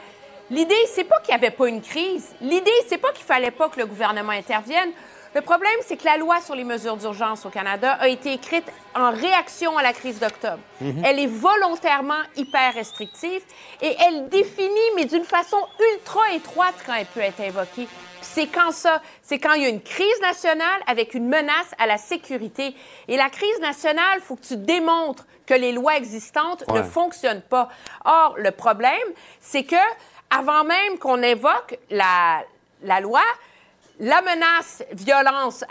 l'idée, 0.51 0.75
c'est 0.87 1.05
pas 1.05 1.19
qu'il 1.21 1.35
n'y 1.35 1.43
avait 1.43 1.55
pas 1.55 1.67
une 1.67 1.81
crise. 1.81 2.35
L'idée, 2.39 2.71
c'est 2.87 2.99
pas 2.99 3.11
qu'il 3.13 3.25
fallait 3.25 3.51
pas 3.51 3.69
que 3.69 3.79
le 3.79 3.87
gouvernement 3.87 4.31
intervienne. 4.31 4.91
Le 5.33 5.41
problème, 5.41 5.77
c'est 5.85 5.95
que 5.95 6.03
la 6.03 6.17
loi 6.17 6.41
sur 6.41 6.55
les 6.55 6.65
mesures 6.65 6.97
d'urgence 6.97 7.45
au 7.45 7.49
Canada 7.49 7.93
a 7.93 8.09
été 8.09 8.33
écrite 8.33 8.65
en 8.93 9.11
réaction 9.11 9.77
à 9.77 9.83
la 9.83 9.93
crise 9.93 10.19
d'octobre. 10.19 10.59
Mhm. 10.81 11.03
Elle 11.05 11.19
est 11.19 11.27
volontairement 11.27 12.21
hyper 12.35 12.73
restrictive 12.73 13.41
et 13.81 13.95
elle 14.07 14.27
définit, 14.27 14.89
mais 14.97 15.05
d'une 15.05 15.23
façon 15.23 15.57
ultra 15.93 16.33
étroite 16.33 16.75
quand 16.85 16.95
elle 16.95 17.05
peut 17.05 17.21
être 17.21 17.39
invoquée. 17.39 17.87
C'est 18.21 18.47
quand 18.47 18.71
ça, 18.71 19.01
c'est 19.21 19.39
quand 19.39 19.53
il 19.53 19.63
y 19.63 19.65
a 19.65 19.69
une 19.69 19.81
crise 19.81 20.21
nationale 20.21 20.81
avec 20.85 21.13
une 21.13 21.27
menace 21.27 21.71
à 21.79 21.87
la 21.87 21.97
sécurité. 21.97 22.75
Et 23.07 23.15
la 23.15 23.29
crise 23.29 23.59
nationale, 23.61 24.17
il 24.17 24.21
faut 24.21 24.35
que 24.35 24.45
tu 24.45 24.57
démontres 24.57 25.25
que 25.45 25.53
les 25.53 25.71
lois 25.71 25.95
existantes 25.95 26.65
ne 26.67 26.83
fonctionnent 26.83 27.41
pas. 27.41 27.69
Or, 28.03 28.35
le 28.37 28.51
problème, 28.51 28.91
c'est 29.39 29.63
que 29.63 29.75
avant 30.29 30.63
même 30.63 30.97
qu'on 30.99 31.21
évoque 31.21 31.77
la, 31.89 32.41
la 32.83 32.99
loi, 32.99 33.23
la 34.01 34.21
menace 34.23 34.83
violence 34.93 35.63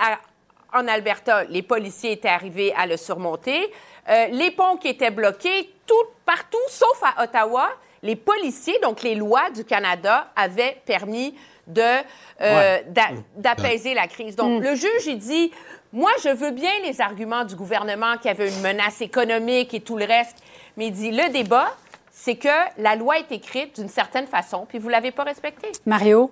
en 0.73 0.87
Alberta, 0.87 1.45
les 1.45 1.63
policiers 1.63 2.13
étaient 2.13 2.29
arrivés 2.29 2.73
à 2.77 2.87
le 2.87 2.97
surmonter. 2.97 3.73
Euh, 4.09 4.29
les 4.29 4.53
ponts 4.53 4.77
qui 4.77 4.89
étaient 4.89 5.11
bloqués, 5.11 5.75
tout 5.85 5.95
partout, 6.25 6.59
sauf 6.69 7.03
à 7.03 7.25
Ottawa, 7.25 7.69
les 8.03 8.15
policiers, 8.15 8.79
donc 8.81 9.03
les 9.03 9.17
lois 9.17 9.51
du 9.51 9.65
Canada, 9.65 10.29
avaient 10.37 10.81
permis 10.87 11.35
de 11.67 11.83
euh, 12.41 12.79
d'apaiser 13.37 13.95
la 13.95 14.07
crise. 14.07 14.37
Donc, 14.37 14.61
mm. 14.61 14.65
le 14.65 14.75
juge, 14.77 15.07
il 15.07 15.19
dit, 15.19 15.51
moi, 15.93 16.11
je 16.23 16.31
veux 16.31 16.53
bien 16.53 16.73
les 16.85 17.01
arguments 17.01 17.45
du 17.45 17.57
gouvernement 17.57 18.17
qui 18.17 18.29
avait 18.29 18.49
une 18.49 18.61
menace 18.61 19.01
économique 19.01 19.75
et 19.75 19.81
tout 19.81 19.97
le 19.97 20.05
reste, 20.05 20.37
mais 20.77 20.87
il 20.87 20.93
dit, 20.93 21.11
le 21.11 21.31
débat, 21.33 21.69
c'est 22.13 22.37
que 22.37 22.49
la 22.79 22.95
loi 22.95 23.19
est 23.19 23.33
écrite 23.33 23.81
d'une 23.81 23.89
certaine 23.89 24.29
façon, 24.29 24.67
puis 24.69 24.79
vous 24.79 24.89
l'avez 24.89 25.11
pas 25.11 25.25
respectée. 25.25 25.73
Mario? 25.85 26.31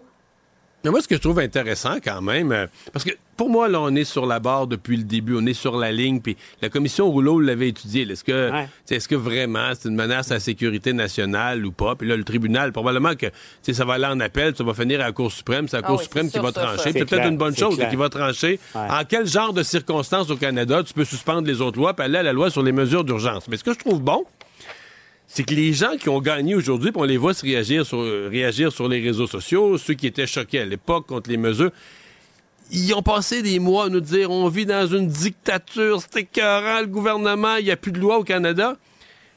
Mais 0.88 0.92
moi, 0.92 1.02
ce 1.02 1.08
que 1.08 1.16
je 1.16 1.20
trouve 1.20 1.38
intéressant 1.38 1.96
quand 2.02 2.22
même, 2.22 2.50
euh, 2.50 2.66
parce 2.94 3.04
que 3.04 3.10
pour 3.36 3.50
moi, 3.50 3.68
là, 3.68 3.78
on 3.78 3.94
est 3.94 4.04
sur 4.04 4.24
la 4.24 4.40
barre 4.40 4.66
depuis 4.66 4.96
le 4.96 5.02
début, 5.02 5.36
on 5.36 5.44
est 5.44 5.52
sur 5.52 5.76
la 5.76 5.92
ligne, 5.92 6.22
puis 6.22 6.34
la 6.62 6.70
commission 6.70 7.10
Rouleau 7.10 7.40
l'avait 7.40 7.68
étudié. 7.68 8.10
Est-ce 8.10 8.24
que, 8.24 8.50
est-ce 8.88 9.06
que 9.06 9.14
vraiment 9.14 9.72
c'est 9.74 9.90
une 9.90 9.96
menace 9.96 10.30
à 10.30 10.34
la 10.34 10.40
sécurité 10.40 10.94
nationale 10.94 11.66
ou 11.66 11.72
pas? 11.72 11.94
Puis 11.94 12.08
là, 12.08 12.16
le 12.16 12.24
tribunal, 12.24 12.72
probablement 12.72 13.14
que 13.16 13.26
ça 13.70 13.84
va 13.84 13.94
aller 13.94 14.06
en 14.06 14.18
appel, 14.18 14.56
ça 14.56 14.64
va 14.64 14.72
finir 14.72 15.02
à 15.02 15.04
la 15.04 15.12
Cour 15.12 15.30
suprême, 15.30 15.68
c'est 15.68 15.76
la 15.76 15.82
Cour 15.82 15.98
ah 16.00 16.02
suprême 16.02 16.30
qui 16.30 16.38
va 16.38 16.52
trancher. 16.52 16.92
C'est 16.92 17.04
peut-être 17.04 17.28
une 17.28 17.36
bonne 17.36 17.54
chose, 17.54 17.78
qui 17.90 17.96
va 17.96 18.08
trancher. 18.08 18.58
En 18.74 19.04
quel 19.06 19.26
genre 19.26 19.52
de 19.52 19.62
circonstances 19.62 20.30
au 20.30 20.36
Canada 20.36 20.82
tu 20.82 20.94
peux 20.94 21.04
suspendre 21.04 21.46
les 21.46 21.60
autres 21.60 21.78
lois, 21.78 21.92
puis 21.92 22.06
aller 22.06 22.16
à 22.16 22.22
la 22.22 22.32
loi 22.32 22.48
sur 22.48 22.62
les 22.62 22.72
mesures 22.72 23.04
d'urgence? 23.04 23.46
Mais 23.48 23.58
ce 23.58 23.64
que 23.64 23.74
je 23.74 23.78
trouve 23.78 24.00
bon, 24.00 24.24
c'est 25.28 25.44
que 25.44 25.54
les 25.54 25.74
gens 25.74 25.96
qui 26.00 26.08
ont 26.08 26.20
gagné 26.20 26.54
aujourd'hui, 26.54 26.90
on 26.94 27.04
les 27.04 27.18
voit 27.18 27.34
se 27.34 27.42
réagir 27.42 27.84
sur, 27.84 28.00
réagir 28.00 28.72
sur 28.72 28.88
les 28.88 29.00
réseaux 29.00 29.26
sociaux, 29.26 29.76
ceux 29.76 29.92
qui 29.92 30.06
étaient 30.06 30.26
choqués 30.26 30.60
à 30.60 30.64
l'époque 30.64 31.06
contre 31.06 31.28
les 31.28 31.36
mesures, 31.36 31.70
ils 32.70 32.94
ont 32.94 33.02
passé 33.02 33.42
des 33.42 33.58
mois 33.58 33.84
à 33.84 33.88
nous 33.90 34.00
dire 34.00 34.30
on 34.30 34.48
vit 34.48 34.66
dans 34.66 34.86
une 34.86 35.06
dictature, 35.06 36.00
c'est 36.00 36.20
écœurant, 36.20 36.80
le 36.80 36.86
gouvernement, 36.86 37.56
il 37.56 37.66
n'y 37.66 37.70
a 37.70 37.76
plus 37.76 37.92
de 37.92 37.98
loi 37.98 38.18
au 38.18 38.24
Canada. 38.24 38.76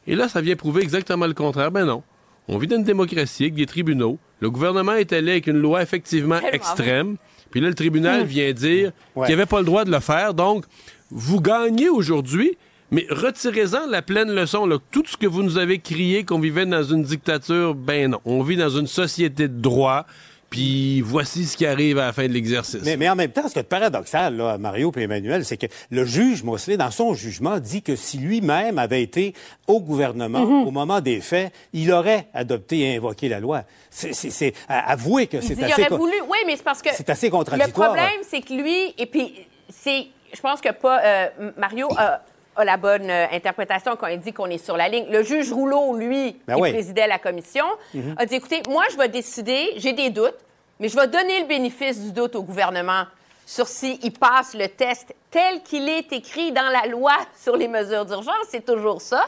Et 0.07 0.15
là, 0.15 0.29
ça 0.29 0.41
vient 0.41 0.55
prouver 0.55 0.81
exactement 0.81 1.27
le 1.27 1.33
contraire. 1.33 1.71
Ben 1.71 1.85
non. 1.85 2.03
On 2.47 2.57
vit 2.57 2.67
dans 2.67 2.77
une 2.77 2.83
démocratie 2.83 3.43
avec 3.43 3.55
des 3.55 3.65
tribunaux. 3.65 4.17
Le 4.39 4.49
gouvernement 4.49 4.93
est 4.93 5.13
allé 5.13 5.31
avec 5.33 5.47
une 5.47 5.59
loi 5.59 5.81
effectivement 5.81 6.39
extrême. 6.51 7.17
Puis 7.51 7.61
là, 7.61 7.67
le 7.67 7.75
tribunal 7.75 8.23
mmh. 8.23 8.27
vient 8.27 8.53
dire 8.53 8.91
qu'il 9.13 9.23
n'y 9.23 9.33
avait 9.33 9.45
pas 9.45 9.59
le 9.59 9.65
droit 9.65 9.85
de 9.85 9.91
le 9.91 9.99
faire. 9.99 10.33
Donc, 10.33 10.65
vous 11.11 11.41
gagnez 11.41 11.89
aujourd'hui, 11.89 12.57
mais 12.91 13.07
retirez-en 13.09 13.87
la 13.87 14.01
pleine 14.01 14.31
leçon. 14.31 14.65
Là. 14.65 14.77
Tout 14.91 15.03
ce 15.05 15.17
que 15.17 15.27
vous 15.27 15.43
nous 15.43 15.57
avez 15.57 15.79
crié 15.79 16.23
qu'on 16.23 16.39
vivait 16.39 16.65
dans 16.65 16.83
une 16.83 17.03
dictature, 17.03 17.73
ben 17.73 18.11
non. 18.11 18.19
On 18.25 18.43
vit 18.43 18.57
dans 18.57 18.69
une 18.69 18.87
société 18.87 19.47
de 19.47 19.59
droit. 19.59 20.05
Puis 20.49 20.99
voici 20.99 21.45
ce 21.45 21.55
qui 21.55 21.65
arrive 21.65 21.97
à 21.97 22.07
la 22.07 22.13
fin 22.13 22.27
de 22.27 22.33
l'exercice. 22.33 22.81
Mais, 22.83 22.97
mais, 22.97 23.07
en 23.07 23.15
même 23.15 23.31
temps, 23.31 23.47
ce 23.47 23.53
qui 23.53 23.59
est 23.59 23.63
paradoxal, 23.63 24.35
là, 24.35 24.57
Mario 24.57 24.91
et 24.97 25.03
Emmanuel, 25.03 25.45
c'est 25.45 25.55
que 25.55 25.67
le 25.91 26.03
juge 26.03 26.43
Mosley, 26.43 26.75
dans 26.75 26.91
son 26.91 27.13
jugement, 27.13 27.57
dit 27.59 27.81
que 27.81 27.95
si 27.95 28.17
lui-même 28.17 28.77
avait 28.77 29.01
été 29.01 29.33
au 29.67 29.79
gouvernement 29.79 30.41
mm-hmm. 30.41 30.67
au 30.67 30.71
moment 30.71 30.99
des 30.99 31.21
faits, 31.21 31.53
il 31.71 31.89
aurait 31.93 32.27
adopté 32.33 32.81
et 32.81 32.97
invoqué 32.97 33.29
la 33.29 33.39
loi. 33.39 33.63
C'est 33.89 34.53
avouer 34.67 35.27
que 35.27 35.39
c'est 35.39 35.53
assez... 35.63 35.81
Il 35.81 35.85
aurait 35.85 35.97
voulu... 35.97 36.15
Oui, 36.27 36.39
mais 36.45 36.57
c'est 36.57 36.63
parce 36.63 36.81
que... 36.81 36.89
C'est 36.93 37.09
assez 37.09 37.29
contradictoire. 37.29 37.93
Le 37.93 37.97
problème, 37.97 38.21
c'est 38.29 38.41
que 38.41 38.53
lui... 38.53 38.93
Et 38.97 39.05
puis, 39.05 39.47
c'est... 39.69 40.07
Je 40.33 40.41
pense 40.41 40.59
que 40.59 40.73
pas... 40.73 41.01
Euh, 41.01 41.51
Mario 41.57 41.87
a 41.95 42.23
a 42.55 42.65
la 42.65 42.77
bonne 42.77 43.09
euh, 43.09 43.27
interprétation 43.31 43.95
quand 43.95 44.07
il 44.07 44.19
dit 44.19 44.33
qu'on 44.33 44.47
est 44.47 44.63
sur 44.63 44.77
la 44.77 44.89
ligne. 44.89 45.05
Le 45.09 45.23
juge 45.23 45.51
Rouleau, 45.51 45.95
lui, 45.95 46.37
ben 46.47 46.55
qui 46.55 46.61
présidait 46.61 47.07
la 47.07 47.19
commission, 47.19 47.65
mhm. 47.93 48.15
a 48.17 48.25
dit, 48.25 48.35
écoutez, 48.35 48.61
moi, 48.69 48.83
je 48.91 48.97
vais 48.97 49.09
décider, 49.09 49.73
j'ai 49.77 49.93
des 49.93 50.09
doutes, 50.09 50.37
mais 50.79 50.89
je 50.89 50.95
vais 50.95 51.07
donner 51.07 51.41
le 51.41 51.47
bénéfice 51.47 51.99
du 51.99 52.11
doute 52.11 52.35
au 52.35 52.43
gouvernement 52.43 53.05
sur 53.45 53.67
s'il 53.67 54.13
passe 54.13 54.53
le 54.53 54.67
test 54.67 55.13
tel 55.29 55.61
qu'il 55.63 55.89
est 55.89 56.11
écrit 56.13 56.51
dans 56.51 56.69
la 56.69 56.87
loi 56.87 57.13
sur 57.41 57.55
les 57.55 57.67
mesures 57.67 58.05
d'urgence. 58.05 58.45
C'est 58.49 58.65
toujours 58.65 59.01
ça. 59.01 59.25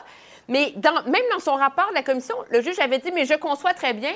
Mais 0.48 0.74
même 0.84 1.24
dans 1.32 1.40
son 1.40 1.56
rapport 1.56 1.90
de 1.90 1.96
la 1.96 2.04
commission, 2.04 2.36
le 2.50 2.62
juge 2.62 2.80
avait 2.80 3.00
dit, 3.00 3.12
mais 3.14 3.26
je 3.26 3.36
conçois 3.36 3.74
très 3.74 3.94
bien 3.94 4.14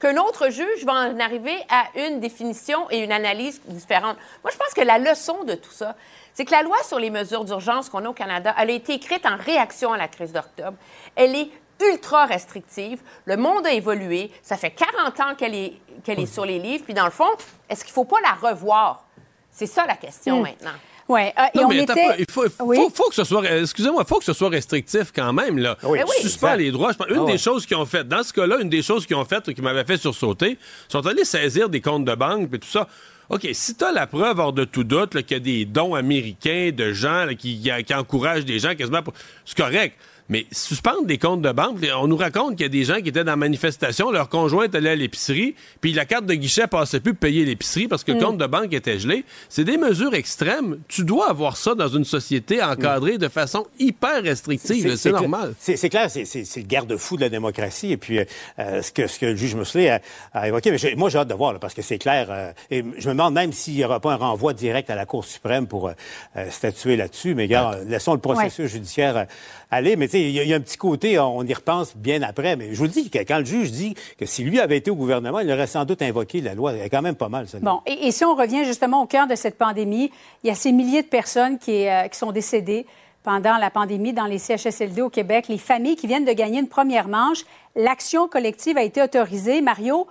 qu'un 0.00 0.16
autre 0.16 0.50
juge 0.50 0.84
va 0.84 0.92
en 0.92 1.20
arriver 1.20 1.56
à 1.68 1.86
une 1.96 2.20
définition 2.20 2.88
et 2.90 2.98
une 2.98 3.12
analyse 3.12 3.60
différente. 3.66 4.16
Moi, 4.44 4.52
je 4.52 4.56
pense 4.56 4.74
que 4.74 4.80
la 4.80 4.98
leçon 4.98 5.44
de 5.44 5.54
tout 5.54 5.70
ça, 5.70 5.96
c'est 6.34 6.44
que 6.44 6.52
la 6.52 6.62
loi 6.62 6.76
sur 6.84 6.98
les 6.98 7.10
mesures 7.10 7.44
d'urgence 7.44 7.88
qu'on 7.88 8.04
a 8.04 8.08
au 8.08 8.12
Canada, 8.12 8.54
elle 8.58 8.70
a 8.70 8.72
été 8.72 8.94
écrite 8.94 9.26
en 9.26 9.36
réaction 9.36 9.92
à 9.92 9.96
la 9.96 10.08
crise 10.08 10.32
d'octobre. 10.32 10.76
Elle 11.16 11.34
est 11.34 11.50
ultra 11.92 12.26
restrictive. 12.26 13.00
Le 13.24 13.36
monde 13.36 13.66
a 13.66 13.72
évolué. 13.72 14.30
Ça 14.42 14.56
fait 14.56 14.70
40 14.70 15.20
ans 15.20 15.34
qu'elle 15.36 15.54
est, 15.54 15.74
qu'elle 16.04 16.20
est 16.20 16.32
sur 16.32 16.44
les 16.44 16.58
livres. 16.58 16.84
Puis 16.84 16.94
dans 16.94 17.04
le 17.04 17.10
fond, 17.10 17.28
est-ce 17.68 17.84
qu'il 17.84 17.92
ne 17.92 17.94
faut 17.94 18.04
pas 18.04 18.20
la 18.22 18.50
revoir? 18.50 19.04
C'est 19.50 19.66
ça 19.66 19.86
la 19.86 19.96
question 19.96 20.40
hmm. 20.40 20.42
maintenant. 20.42 20.74
Oui. 21.08 21.22
Euh, 21.22 21.42
et 21.54 21.64
on 21.64 21.70
était... 21.70 22.16
il 22.18 22.30
faut, 22.30 22.44
faut, 22.50 23.08
que 23.08 23.14
ce 23.14 23.24
soit, 23.24 23.42
excusez-moi, 23.44 24.04
faut 24.04 24.18
que 24.18 24.26
ce 24.26 24.34
soit 24.34 24.50
restrictif 24.50 25.10
quand 25.14 25.32
même 25.32 25.56
là. 25.56 25.76
Oui. 25.82 26.00
Suspend 26.20 26.54
les 26.54 26.70
droits. 26.70 26.92
une 27.08 27.24
des 27.24 27.38
choses 27.38 27.64
qu'ils 27.64 27.78
ont 27.78 27.86
fait, 27.86 28.06
dans 28.06 28.22
ce 28.22 28.32
cas-là, 28.34 28.58
une 28.60 28.68
des 28.68 28.82
choses 28.82 29.06
qu'ils 29.06 29.16
ont 29.16 29.24
fait, 29.24 29.54
qui 29.54 29.62
m'avait 29.62 29.84
fait 29.84 29.96
sursauter, 29.96 30.58
sont 30.86 31.06
allés 31.06 31.24
saisir 31.24 31.70
des 31.70 31.80
comptes 31.80 32.04
de 32.04 32.14
banque 32.14 32.52
et 32.52 32.58
tout 32.58 32.68
ça. 32.68 32.86
OK, 33.30 33.46
si 33.52 33.74
tu 33.74 33.84
la 33.92 34.06
preuve 34.06 34.38
hors 34.38 34.52
de 34.54 34.64
tout 34.64 34.84
doute 34.84 35.22
qu'il 35.22 35.36
y 35.36 35.40
a 35.40 35.40
des 35.40 35.64
dons 35.66 35.94
américains 35.94 36.70
de 36.74 36.92
gens 36.92 37.26
qui, 37.38 37.60
qui, 37.60 37.94
encouragent 37.94 38.46
des 38.46 38.58
gens 38.58 38.74
quasiment 38.74 39.02
pour... 39.02 39.12
C'est 39.44 39.56
correct. 39.56 39.96
Mais 40.28 40.46
suspendre 40.52 41.06
des 41.06 41.18
comptes 41.18 41.42
de 41.42 41.52
banque, 41.52 41.78
on 41.96 42.06
nous 42.06 42.16
raconte 42.16 42.56
qu'il 42.56 42.62
y 42.62 42.66
a 42.66 42.68
des 42.68 42.84
gens 42.84 43.00
qui 43.00 43.08
étaient 43.08 43.24
dans 43.24 43.32
la 43.32 43.36
manifestation, 43.36 44.10
leur 44.10 44.28
conjoint 44.28 44.66
allait 44.72 44.90
à 44.90 44.94
l'épicerie, 44.94 45.54
puis 45.80 45.92
la 45.92 46.04
carte 46.04 46.26
de 46.26 46.34
guichet 46.34 46.66
passait 46.66 47.00
plus 47.00 47.14
pour 47.14 47.20
payer 47.20 47.44
l'épicerie 47.44 47.88
parce 47.88 48.04
que 48.04 48.12
le 48.12 48.18
mm. 48.18 48.22
compte 48.22 48.38
de 48.38 48.46
banque 48.46 48.72
était 48.72 48.98
gelé. 48.98 49.24
C'est 49.48 49.64
des 49.64 49.76
mesures 49.78 50.14
extrêmes. 50.14 50.78
Tu 50.88 51.04
dois 51.04 51.30
avoir 51.30 51.56
ça 51.56 51.74
dans 51.74 51.88
une 51.88 52.04
société 52.04 52.62
encadrée 52.62 53.18
de 53.18 53.28
façon 53.28 53.66
hyper 53.78 54.22
restrictive. 54.22 54.96
C'est 54.96 55.12
normal. 55.12 55.54
C'est 55.58 55.88
clair, 55.88 56.10
c'est 56.10 56.56
le 56.56 56.62
garde-fou 56.62 57.16
de 57.16 57.22
la 57.22 57.28
démocratie. 57.28 57.92
Et 57.92 57.96
puis, 57.96 58.18
euh, 58.18 58.82
ce, 58.82 58.92
que, 58.92 59.06
ce 59.06 59.18
que 59.18 59.26
le 59.26 59.36
juge 59.36 59.54
Mousselet 59.54 60.00
a, 60.32 60.48
évoqué, 60.48 60.70
mais 60.70 60.94
moi, 60.96 61.08
j'ai 61.08 61.18
hâte 61.18 61.28
de 61.28 61.34
voir, 61.34 61.58
parce 61.58 61.74
que 61.74 61.82
c'est 61.82 61.98
clair. 61.98 62.28
Euh, 62.30 62.52
et 62.70 62.84
je 62.98 63.08
me 63.08 63.14
demande 63.14 63.34
même 63.34 63.52
s'il 63.52 63.74
n'y 63.74 63.84
aura 63.84 64.00
pas 64.00 64.12
un 64.12 64.16
renvoi 64.16 64.52
direct 64.54 64.90
à 64.90 64.94
la 64.94 65.06
Cour 65.06 65.24
suprême 65.24 65.66
pour 65.66 65.88
euh, 65.88 66.50
statuer 66.50 66.96
là-dessus. 66.96 67.34
Mais, 67.34 67.44
regarde, 67.44 67.86
laissons 67.88 68.12
le 68.12 68.20
processus 68.20 68.70
judiciaire 68.70 69.26
aller. 69.70 69.96
Mais 69.96 70.06
il 70.06 70.30
y, 70.30 70.52
a 70.52 70.56
un 70.56 70.60
petit 70.60 70.76
côté, 70.76 71.18
on 71.18 71.42
y 71.42 71.54
repense 71.54 71.96
bien 71.96 72.22
après. 72.22 72.56
Mais 72.56 72.74
je 72.74 72.78
vous 72.78 72.88
dis 72.88 73.10
que 73.10 73.18
quand 73.18 73.38
le 73.38 73.44
juge 73.44 73.70
dit 73.70 73.94
que 74.18 74.26
si 74.26 74.44
lui 74.44 74.60
avait 74.60 74.76
été 74.76 74.90
au 74.90 74.96
gouvernement, 74.96 75.40
il 75.40 75.50
aurait 75.50 75.66
sans 75.66 75.84
doute 75.84 76.02
invoqué 76.02 76.40
la 76.40 76.54
loi. 76.54 76.74
est 76.74 76.88
quand 76.88 77.02
même 77.02 77.16
pas 77.16 77.28
mal, 77.28 77.48
ça. 77.48 77.58
Bon, 77.60 77.80
et, 77.86 78.10
si 78.10 78.24
on 78.24 78.34
revient 78.34 78.64
justement 78.64 79.02
au 79.02 79.06
cœur 79.06 79.26
de 79.26 79.34
cette 79.34 79.58
pandémie, 79.58 80.10
il 80.42 80.48
y 80.48 80.50
a 80.50 80.54
ces 80.54 80.72
milliers 80.72 81.02
de 81.02 81.08
personnes 81.08 81.58
qui, 81.58 81.88
euh, 81.88 82.08
qui 82.08 82.18
sont 82.18 82.32
décédées 82.32 82.86
pendant 83.22 83.58
la 83.58 83.70
pandémie 83.70 84.12
dans 84.12 84.24
les 84.24 84.38
CHSLD 84.38 85.02
au 85.02 85.10
Québec, 85.10 85.48
les 85.48 85.58
familles 85.58 85.96
qui 85.96 86.06
viennent 86.06 86.24
de 86.24 86.32
gagner 86.32 86.60
une 86.60 86.68
première 86.68 87.08
manche. 87.08 87.44
L'action 87.76 88.28
collective 88.28 88.78
a 88.78 88.82
été 88.82 89.02
autorisée. 89.02 89.60
Mario, 89.60 90.06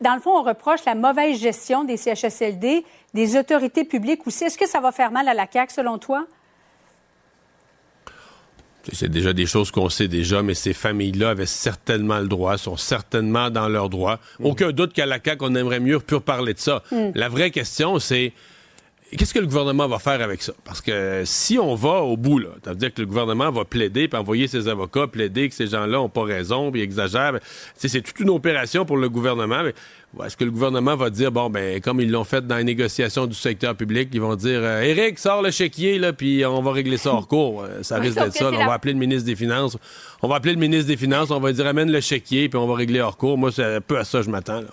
dans 0.00 0.14
le 0.14 0.20
fond, 0.20 0.36
on 0.36 0.42
reproche 0.42 0.84
la 0.84 0.94
mauvaise 0.94 1.38
gestion 1.38 1.84
des 1.84 1.96
CHSLD, 1.96 2.84
des 3.14 3.36
autorités 3.36 3.84
publiques 3.84 4.26
aussi. 4.26 4.44
Est-ce 4.44 4.58
que 4.58 4.68
ça 4.68 4.80
va 4.80 4.90
faire 4.92 5.12
mal 5.12 5.28
à 5.28 5.34
la 5.34 5.46
CAQ, 5.50 5.72
selon 5.72 5.98
toi? 5.98 6.26
C'est 8.92 9.08
déjà 9.08 9.32
des 9.32 9.46
choses 9.46 9.70
qu'on 9.70 9.88
sait 9.88 10.08
déjà, 10.08 10.42
mais 10.42 10.54
ces 10.54 10.72
familles-là 10.72 11.30
avaient 11.30 11.46
certainement 11.46 12.18
le 12.18 12.28
droit, 12.28 12.56
sont 12.58 12.76
certainement 12.76 13.50
dans 13.50 13.68
leur 13.68 13.88
droit. 13.88 14.18
Mm. 14.38 14.46
Aucun 14.46 14.72
doute 14.72 14.92
qu'à 14.92 15.06
la 15.06 15.18
CAQ, 15.22 15.44
on 15.44 15.54
aimerait 15.54 15.80
mieux 15.80 15.98
pour 15.98 16.22
parler 16.22 16.54
de 16.54 16.58
ça. 16.58 16.82
Mm. 16.92 17.10
La 17.14 17.28
vraie 17.28 17.50
question, 17.50 17.98
c'est 17.98 18.32
qu'est-ce 19.16 19.34
que 19.34 19.38
le 19.38 19.46
gouvernement 19.46 19.86
va 19.86 19.98
faire 19.98 20.20
avec 20.20 20.42
ça? 20.42 20.52
Parce 20.64 20.80
que 20.80 21.22
si 21.24 21.58
on 21.58 21.74
va 21.74 22.02
au 22.02 22.16
bout, 22.16 22.38
là, 22.38 22.48
ça 22.64 22.70
veut 22.70 22.76
dire 22.76 22.92
que 22.92 23.00
le 23.00 23.06
gouvernement 23.06 23.50
va 23.50 23.64
plaider, 23.64 24.08
puis 24.08 24.18
envoyer 24.18 24.48
ses 24.48 24.68
avocats 24.68 25.06
plaider 25.06 25.48
que 25.48 25.54
ces 25.54 25.68
gens-là 25.68 25.98
n'ont 25.98 26.08
pas 26.08 26.24
raison, 26.24 26.72
puis 26.72 26.80
exagèrent. 26.80 27.38
C'est 27.76 28.00
toute 28.00 28.18
une 28.20 28.30
opération 28.30 28.84
pour 28.84 28.96
le 28.96 29.08
gouvernement. 29.08 29.62
Est-ce 30.24 30.36
que 30.36 30.44
le 30.44 30.50
gouvernement 30.50 30.96
va 30.96 31.10
dire, 31.10 31.30
bon, 31.30 31.50
ben, 31.50 31.80
comme 31.80 32.00
ils 32.00 32.10
l'ont 32.10 32.24
fait 32.24 32.46
dans 32.46 32.56
les 32.56 32.64
négociations 32.64 33.26
du 33.26 33.34
secteur 33.34 33.74
public, 33.76 34.08
ils 34.12 34.20
vont 34.20 34.34
dire, 34.34 34.60
euh, 34.62 34.80
Éric, 34.82 35.18
sors 35.18 35.42
le 35.42 35.50
chéquier, 35.50 35.98
là, 35.98 36.12
puis 36.12 36.44
on 36.44 36.62
va 36.62 36.72
régler 36.72 36.96
ça 36.96 37.12
hors 37.12 37.28
cours. 37.28 37.62
Euh, 37.62 37.82
ça 37.82 37.98
risque 37.98 38.18
d'être 38.18 38.34
ça. 38.34 38.50
On 38.50 38.66
va 38.66 38.72
appeler 38.72 38.94
le 38.94 38.98
ministre 38.98 39.26
des 39.26 39.36
Finances. 39.36 39.76
On 40.22 40.28
va 40.28 40.36
appeler 40.36 40.54
le 40.54 40.60
ministre 40.60 40.86
des 40.86 40.96
Finances, 40.96 41.30
on 41.30 41.40
va 41.40 41.52
dire, 41.52 41.66
amène 41.66 41.92
le 41.92 42.00
chéquier, 42.00 42.48
puis 42.48 42.58
on 42.58 42.66
va 42.66 42.74
régler 42.74 43.00
hors 43.00 43.16
cours. 43.16 43.36
Moi, 43.36 43.52
c'est 43.52 43.76
un 43.76 43.80
peu 43.80 43.98
à 43.98 44.04
ça 44.04 44.22
je 44.22 44.30
m'attends, 44.30 44.62
là. 44.62 44.68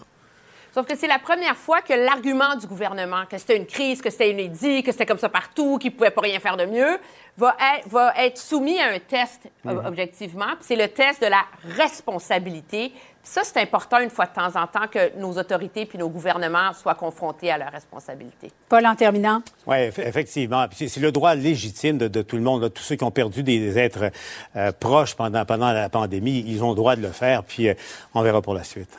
Sauf 0.74 0.88
que 0.88 0.98
c'est 0.98 1.08
la 1.08 1.20
première 1.20 1.56
fois 1.56 1.82
que 1.82 1.94
l'argument 1.94 2.56
du 2.56 2.66
gouvernement, 2.66 3.26
que 3.30 3.38
c'était 3.38 3.58
une 3.58 3.68
crise, 3.68 4.02
que 4.02 4.10
c'était 4.10 4.32
inédit, 4.32 4.82
que 4.82 4.92
c'était 4.92 5.06
comme 5.06 5.20
ça 5.20 5.30
partout, 5.30 5.78
qu'il 5.78 5.92
ne 5.92 5.96
pouvait 5.96 6.10
pas 6.10 6.22
rien 6.22 6.40
faire 6.40 6.58
de 6.58 6.66
mieux, 6.66 6.98
va 7.38 7.56
être, 7.78 7.88
va 7.90 8.12
être 8.18 8.40
soumis 8.40 8.80
à 8.80 8.88
un 8.88 8.98
test, 8.98 9.44
mhm. 9.64 9.84
objectivement. 9.86 10.48
C'est 10.62 10.76
le 10.76 10.88
test 10.88 11.22
de 11.22 11.28
la 11.28 11.44
responsabilité. 11.78 12.92
ça, 13.22 13.42
c'est 13.44 13.60
important 13.60 14.00
une 14.00 14.10
fois 14.10 14.26
de 14.26 14.34
temps 14.34 14.60
en 14.60 14.66
temps 14.66 14.88
que 14.92 15.16
nos 15.20 15.38
autorités 15.38 15.86
puis 15.86 16.00
nos 16.00 16.10
gouvernements 16.10 16.74
soient 16.74 16.96
confrontés 16.96 17.52
à 17.52 17.60
leur 17.60 17.72
responsabilité. 17.72 18.50
Paul, 18.68 18.88
en 18.88 18.96
terminant. 18.96 19.44
Oui, 19.68 19.78
effectivement. 19.78 20.66
C'est 20.72 20.98
le 20.98 21.12
droit 21.12 21.36
légitime 21.36 22.00
de, 22.00 22.22
tous 22.24 22.38
le 22.38 22.42
monde. 22.42 22.74
tous 22.74 22.82
ceux 22.82 22.96
qui 22.96 23.04
ont 23.04 23.12
perdu 23.12 23.44
des 23.44 23.78
êtres 23.78 24.10
euh, 24.56 24.72
proches 24.72 25.14
pendant, 25.14 25.46
pendant 25.46 25.72
la 25.72 25.90
pandémie, 25.90 26.44
ils 26.48 26.64
ont 26.64 26.70
le 26.70 26.76
droit 26.76 26.96
de 26.96 27.02
le 27.04 27.12
faire. 27.12 27.44
Puis 27.44 27.70
euh, 27.70 27.76
on 28.16 28.24
verra 28.24 28.42
pour 28.42 28.56
la 28.56 28.64
suite. 28.64 28.90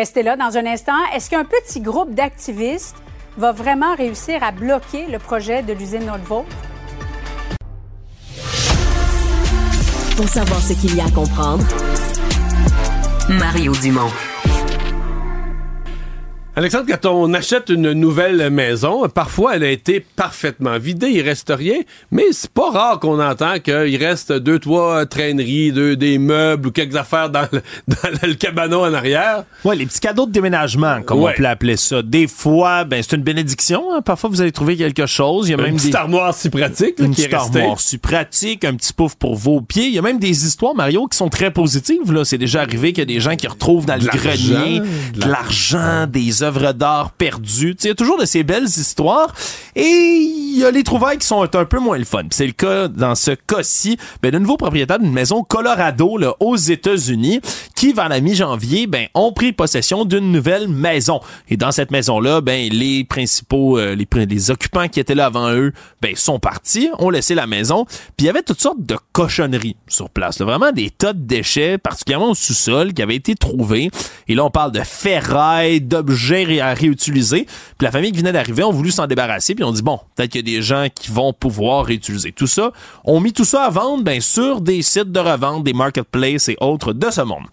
Restez 0.00 0.22
là 0.22 0.34
dans 0.34 0.56
un 0.56 0.64
instant. 0.64 0.96
Est-ce 1.14 1.28
qu'un 1.28 1.44
petit 1.44 1.78
groupe 1.78 2.14
d'activistes 2.14 2.96
va 3.36 3.52
vraiment 3.52 3.94
réussir 3.94 4.42
à 4.42 4.50
bloquer 4.50 5.06
le 5.08 5.18
projet 5.18 5.62
de 5.62 5.74
l'usine 5.74 6.06
Northvolt? 6.06 6.46
Pour 10.16 10.26
savoir 10.26 10.58
ce 10.58 10.72
qu'il 10.72 10.96
y 10.96 11.02
a 11.02 11.04
à 11.04 11.10
comprendre, 11.10 11.62
Mario 13.28 13.72
Dumont. 13.72 14.08
Alexandre, 16.60 16.84
quand 16.88 17.10
on 17.10 17.32
achète 17.32 17.70
une 17.70 17.94
nouvelle 17.94 18.50
maison, 18.50 19.08
parfois 19.08 19.56
elle 19.56 19.64
a 19.64 19.70
été 19.70 19.98
parfaitement 19.98 20.78
vidée, 20.78 21.08
il 21.08 21.22
reste 21.22 21.50
rien, 21.56 21.78
mais 22.10 22.24
c'est 22.32 22.50
pas 22.50 22.70
rare 22.70 23.00
qu'on 23.00 23.18
entend 23.18 23.60
qu'il 23.60 23.96
reste 23.96 24.30
deux, 24.30 24.58
trois 24.58 25.06
traîneries, 25.06 25.72
deux, 25.72 25.96
des 25.96 26.18
meubles 26.18 26.68
ou 26.68 26.70
quelques 26.70 26.96
affaires 26.96 27.30
dans 27.30 27.48
le, 27.50 27.62
dans 27.88 28.28
le 28.28 28.34
cabanon 28.34 28.82
en 28.82 28.92
arrière. 28.92 29.44
Ouais, 29.64 29.74
les 29.74 29.86
petits 29.86 30.00
cadeaux 30.00 30.26
de 30.26 30.32
déménagement, 30.32 31.00
comme 31.00 31.20
on 31.20 31.32
peut 31.32 31.46
appeler 31.46 31.78
ça. 31.78 32.02
Des 32.02 32.26
fois, 32.26 32.84
ben 32.84 33.02
c'est 33.02 33.16
une 33.16 33.22
bénédiction. 33.22 33.94
Hein. 33.94 34.02
Parfois, 34.02 34.28
vous 34.28 34.42
allez 34.42 34.52
trouver 34.52 34.76
quelque 34.76 35.06
chose. 35.06 35.48
Il 35.48 35.52
y 35.52 35.54
a 35.54 35.56
même 35.56 35.68
une 35.68 35.76
petite 35.76 35.94
armoire 35.94 36.34
si 36.34 36.50
pratique 36.50 36.98
une 36.98 37.14
qui 37.14 37.22
petite 37.22 37.32
armoire 37.32 37.80
si 37.80 37.96
pratique, 37.96 38.66
un 38.66 38.74
petit 38.74 38.92
pouf 38.92 39.14
pour 39.14 39.34
vos 39.34 39.62
pieds. 39.62 39.86
Il 39.86 39.94
y 39.94 39.98
a 39.98 40.02
même 40.02 40.18
des 40.18 40.44
histoires, 40.46 40.74
Mario, 40.74 41.06
qui 41.06 41.16
sont 41.16 41.30
très 41.30 41.50
positives. 41.50 42.12
Là, 42.12 42.26
c'est 42.26 42.36
déjà 42.36 42.60
arrivé 42.60 42.92
qu'il 42.92 42.98
y 42.98 43.10
a 43.10 43.14
des 43.14 43.20
gens 43.20 43.36
qui 43.36 43.46
retrouvent 43.46 43.86
dans 43.86 43.96
le 43.96 44.04
grenier 44.04 44.82
de 45.14 45.26
l'argent, 45.26 46.06
des 46.06 46.42
œuvres 46.42 46.49
d'art 46.50 47.12
perdues. 47.12 47.76
Il 47.82 47.86
y 47.86 47.90
a 47.90 47.94
toujours 47.94 48.18
de 48.18 48.24
ces 48.24 48.42
belles 48.42 48.64
histoires. 48.64 49.34
Et 49.76 49.82
il 49.82 50.58
y 50.58 50.64
a 50.64 50.70
les 50.70 50.82
trouvailles 50.82 51.18
qui 51.18 51.26
sont 51.26 51.42
un 51.42 51.64
peu 51.64 51.78
moins 51.78 51.98
le 51.98 52.04
fun. 52.04 52.24
C'est 52.30 52.46
le 52.46 52.52
cas 52.52 52.88
dans 52.88 53.14
ce 53.14 53.32
cas-ci 53.32 53.96
ben, 54.22 54.30
de 54.30 54.38
nouveau 54.38 54.56
propriétaire 54.56 54.98
d'une 54.98 55.12
maison 55.12 55.42
Colorado 55.42 56.18
là, 56.18 56.34
aux 56.40 56.56
États-Unis 56.56 57.40
qui, 57.76 57.92
vers 57.92 58.08
la 58.08 58.20
mi-janvier, 58.20 58.86
ben, 58.86 59.06
ont 59.14 59.32
pris 59.32 59.52
possession 59.52 60.04
d'une 60.04 60.32
nouvelle 60.32 60.68
maison. 60.68 61.20
Et 61.48 61.56
dans 61.56 61.72
cette 61.72 61.90
maison-là, 61.90 62.40
ben, 62.40 62.68
les 62.70 63.04
principaux, 63.04 63.78
euh, 63.78 63.94
les 63.94 64.50
occupants 64.50 64.88
qui 64.88 65.00
étaient 65.00 65.14
là 65.14 65.26
avant 65.26 65.52
eux, 65.52 65.72
ben, 66.02 66.14
sont 66.16 66.38
partis, 66.38 66.90
ont 66.98 67.10
laissé 67.10 67.34
la 67.34 67.46
maison. 67.46 67.84
Puis 67.84 68.14
il 68.20 68.24
y 68.26 68.28
avait 68.28 68.42
toutes 68.42 68.60
sortes 68.60 68.84
de 68.84 68.96
cochonneries 69.12 69.76
sur 69.88 70.10
place. 70.10 70.40
Vraiment 70.40 70.72
des 70.72 70.90
tas 70.90 71.12
de 71.12 71.20
déchets, 71.20 71.78
particulièrement 71.78 72.30
au 72.30 72.34
sous-sol, 72.34 72.92
qui 72.92 73.02
avaient 73.02 73.16
été 73.16 73.34
trouvés. 73.34 73.90
Et 74.28 74.34
là, 74.34 74.44
on 74.44 74.50
parle 74.50 74.72
de 74.72 74.80
ferraille, 74.80 75.80
d'objets 75.80 76.29
à 76.60 76.74
réutiliser. 76.74 77.44
Puis 77.44 77.84
la 77.84 77.90
famille 77.90 78.12
qui 78.12 78.18
venait 78.18 78.32
d'arriver 78.32 78.62
ont 78.62 78.72
voulu 78.72 78.90
s'en 78.90 79.06
débarrasser, 79.06 79.54
puis 79.54 79.64
on 79.64 79.72
dit 79.72 79.82
bon, 79.82 80.00
peut-être 80.14 80.32
qu'il 80.32 80.48
y 80.48 80.54
a 80.54 80.56
des 80.56 80.62
gens 80.62 80.86
qui 80.94 81.10
vont 81.10 81.32
pouvoir 81.32 81.84
réutiliser 81.84 82.32
tout 82.32 82.46
ça. 82.46 82.72
On 83.04 83.20
mis 83.20 83.32
tout 83.32 83.44
ça 83.44 83.64
à 83.64 83.70
vendre 83.70 84.04
ben, 84.04 84.20
sur 84.20 84.60
des 84.60 84.82
sites 84.82 85.12
de 85.12 85.20
revente, 85.20 85.64
des 85.64 85.72
marketplaces 85.72 86.48
et 86.48 86.56
autres 86.60 86.92
de 86.92 87.10
ce 87.10 87.20
monde. 87.20 87.46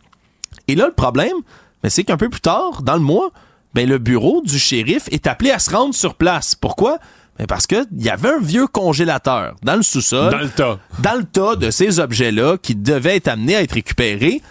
Et 0.68 0.76
là, 0.76 0.88
le 0.88 0.94
problème, 0.94 1.38
ben, 1.84 1.90
c'est 1.90 2.04
qu'un 2.04 2.18
peu 2.18 2.30
plus 2.30 2.42
tard, 2.42 2.82
dans 2.84 2.96
le 2.96 3.02
mois, 3.02 3.32
ben, 3.74 3.88
le 3.88 3.98
bureau 3.98 4.42
du 4.42 4.58
shérif 4.58 5.08
est 5.12 5.28
appelé 5.28 5.52
à 5.52 5.60
se 5.60 5.70
rendre 5.70 5.94
sur 5.94 6.16
place. 6.16 6.56
Pourquoi? 6.56 7.00
Ben 7.38 7.46
parce 7.46 7.68
qu'il 7.68 7.86
y 8.00 8.10
avait 8.10 8.30
un 8.30 8.40
vieux 8.40 8.66
congélateur 8.66 9.56
dans 9.62 9.76
le 9.76 9.84
sous-sol. 9.84 10.32
Dans 10.32 10.40
le 10.40 10.50
tas. 10.50 10.80
Dans 11.00 11.16
le 11.16 11.24
tas 11.24 11.56
de 11.56 11.70
ces 11.70 12.00
objets-là 12.00 12.58
qui 12.58 12.74
devaient 12.74 13.18
être 13.18 13.28
amenés 13.28 13.56
à 13.56 13.62
être 13.62 13.74
récupérés. 13.74 14.42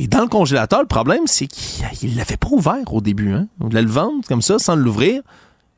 Et 0.00 0.06
dans 0.06 0.22
le 0.22 0.28
congélateur, 0.28 0.80
le 0.80 0.86
problème, 0.86 1.26
c'est 1.26 1.46
qu'il 1.46 2.16
l'avait 2.16 2.38
pas 2.38 2.48
ouvert 2.50 2.94
au 2.94 3.02
début. 3.02 3.34
Hein? 3.34 3.48
On 3.60 3.64
voulait 3.64 3.82
le 3.82 3.90
vendre 3.90 4.26
comme 4.26 4.40
ça, 4.40 4.58
sans 4.58 4.74
l'ouvrir. 4.74 5.20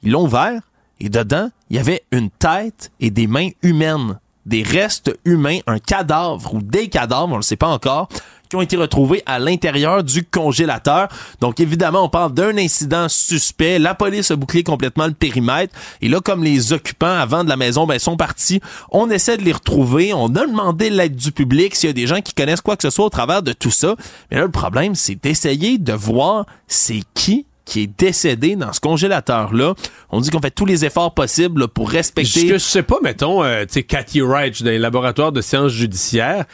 Ils 0.05 0.13
l'ont 0.13 0.27
ouvert. 0.27 0.63
Et 1.01 1.09
dedans, 1.09 1.51
il 1.71 1.77
y 1.77 1.81
avait 1.81 2.05
une 2.13 2.31
tête 2.31 2.93
et 3.01 3.11
des 3.11 3.27
mains 3.27 3.49
humaines. 3.63 4.21
Des 4.47 4.63
restes 4.63 5.13
humains, 5.25 5.59
un 5.67 5.81
cadavre 5.81 6.55
ou 6.55 6.63
des 6.63 6.89
cadavres, 6.89 7.31
on 7.31 7.31
ne 7.33 7.37
le 7.37 7.43
sait 7.43 7.57
pas 7.57 7.67
encore, 7.67 8.09
ont 8.57 8.61
été 8.61 8.77
retrouvés 8.77 9.23
à 9.27 9.39
l'intérieur 9.39 10.03
du 10.03 10.25
congélateur. 10.25 11.09
Donc 11.41 11.61
évidemment, 11.61 12.05
on 12.05 12.09
parle 12.09 12.33
d'un 12.33 12.57
incident 12.57 13.09
suspect. 13.09 13.79
La 13.79 13.95
police 13.95 14.31
a 14.31 14.37
bouclé 14.37 14.63
complètement 14.63 15.07
le 15.07 15.13
périmètre. 15.13 15.75
Et 16.01 16.09
là, 16.09 16.21
comme 16.21 16.45
les 16.45 16.73
occupants 16.73 17.07
avant 17.07 17.45
de 17.45 17.49
la 17.49 17.57
maison 17.57 17.87
ben, 17.87 17.99
sont 17.99 18.17
partis, 18.17 18.61
on 18.91 19.11
essaie 19.11 19.37
de 19.37 19.43
les 19.43 19.53
retrouver. 19.53 20.13
On 20.15 20.35
a 20.37 20.47
demandé 20.47 20.91
l'aide 20.91 21.17
du 21.17 21.33
public 21.33 21.75
s'il 21.75 21.89
y 21.89 21.91
a 21.91 21.95
des 21.95 22.07
gens 22.07 22.21
qui 22.21 22.35
connaissent 22.35 22.61
quoi 22.61 22.77
que 22.77 22.83
ce 22.83 22.91
soit 22.91 23.05
au 23.05 23.11
travers 23.11 23.43
de 23.43 23.53
tout 23.53 23.71
ça. 23.71 23.97
Mais 24.31 24.39
là, 24.39 24.45
le 24.45 24.51
problème, 24.51 24.95
c'est 24.95 25.15
d'essayer 25.15 25.79
de 25.79 25.93
voir 25.93 26.47
c'est 26.67 27.03
qui 27.15 27.47
qui 27.65 27.83
est 27.83 27.99
décédé 27.99 28.57
dans 28.57 28.73
ce 28.73 28.81
congélateur-là. 28.81 29.75
On 30.11 30.21
dit 30.21 30.31
qu'on 30.31 30.41
fait 30.41 30.51
tous 30.51 30.67
les 30.67 30.85
efforts 30.85 31.15
possibles 31.15 31.69
pour 31.69 31.91
respecter... 31.91 32.41
Ce 32.41 32.47
que 32.47 32.55
je 32.55 32.65
sais 32.65 32.83
pas, 32.83 32.99
mettons, 33.03 33.45
euh, 33.45 33.63
tu 33.63 33.75
sais, 33.75 33.83
Cathy 33.83 34.21
Wright 34.21 34.63
dans 34.63 34.71
les 34.71 34.79
laboratoires 34.79 35.33
de 35.33 35.41
sciences 35.41 35.73
judiciaires, 35.73 36.45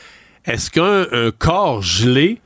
est-ce 0.49 0.70
qu'un 0.70 1.31
corps 1.39 1.83
gelé, 1.83 2.41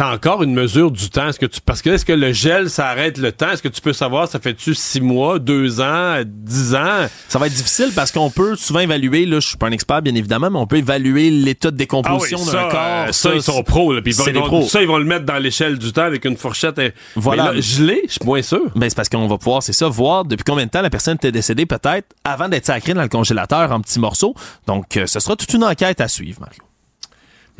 t'as 0.00 0.14
encore 0.14 0.42
une 0.42 0.54
mesure 0.54 0.90
du 0.90 1.10
temps? 1.10 1.28
Est-ce 1.28 1.38
que 1.38 1.44
tu, 1.44 1.60
parce 1.60 1.82
que 1.82 1.90
est-ce 1.90 2.06
que 2.06 2.12
le 2.14 2.32
gel, 2.32 2.70
ça 2.70 2.88
arrête 2.88 3.18
le 3.18 3.32
temps? 3.32 3.50
Est-ce 3.50 3.62
que 3.62 3.68
tu 3.68 3.82
peux 3.82 3.92
savoir, 3.92 4.28
ça 4.28 4.38
fait-tu 4.38 4.74
six 4.74 5.00
mois, 5.00 5.38
deux 5.38 5.82
ans, 5.82 6.22
dix 6.24 6.74
ans? 6.74 7.06
Ça 7.28 7.38
va 7.38 7.48
être 7.48 7.52
difficile 7.52 7.90
parce 7.94 8.10
qu'on 8.10 8.30
peut 8.30 8.56
souvent 8.56 8.80
évaluer, 8.80 9.26
là, 9.26 9.40
je 9.40 9.48
suis 9.48 9.56
pas 9.58 9.66
un 9.66 9.72
expert, 9.72 10.00
bien 10.00 10.14
évidemment, 10.14 10.48
mais 10.50 10.58
on 10.58 10.66
peut 10.66 10.78
évaluer 10.78 11.30
l'état 11.30 11.70
de 11.70 11.76
décomposition 11.76 12.38
ah 12.48 12.52
d'un 12.52 12.68
corps. 12.70 13.08
Euh, 13.08 13.12
ça, 13.12 13.34
ils 13.34 13.42
sont 13.42 13.62
pros, 13.62 13.92
là. 13.92 14.00
Puis 14.00 14.14
ils 14.14 14.38
vont, 14.38 14.66
ça, 14.66 14.80
ils 14.80 14.88
vont 14.88 14.96
le 14.96 15.04
mettre 15.04 15.26
dans 15.26 15.38
l'échelle 15.38 15.78
du 15.78 15.92
temps 15.92 16.04
avec 16.04 16.24
une 16.24 16.38
fourchette. 16.38 16.78
Et, 16.78 16.94
voilà. 17.16 17.60
gelé, 17.60 18.00
je 18.06 18.12
suis 18.12 18.24
moins 18.24 18.40
sûr. 18.40 18.70
Ben, 18.76 18.88
c'est 18.88 18.96
parce 18.96 19.10
qu'on 19.10 19.26
va 19.26 19.36
pouvoir, 19.36 19.62
c'est 19.62 19.74
ça, 19.74 19.88
voir 19.88 20.24
depuis 20.24 20.44
combien 20.44 20.64
de 20.64 20.70
temps 20.70 20.82
la 20.82 20.88
personne 20.88 21.16
était 21.16 21.32
décédée, 21.32 21.66
peut-être, 21.66 22.14
avant 22.24 22.48
d'être 22.48 22.64
sacrée 22.64 22.94
dans 22.94 23.02
le 23.02 23.08
congélateur 23.08 23.70
en 23.70 23.82
petits 23.82 24.00
morceaux. 24.00 24.34
Donc, 24.66 24.96
euh, 24.96 25.06
ce 25.06 25.20
sera 25.20 25.36
toute 25.36 25.52
une 25.52 25.64
enquête 25.64 26.00
à 26.00 26.08
suivre, 26.08 26.40
Mario. 26.40 26.69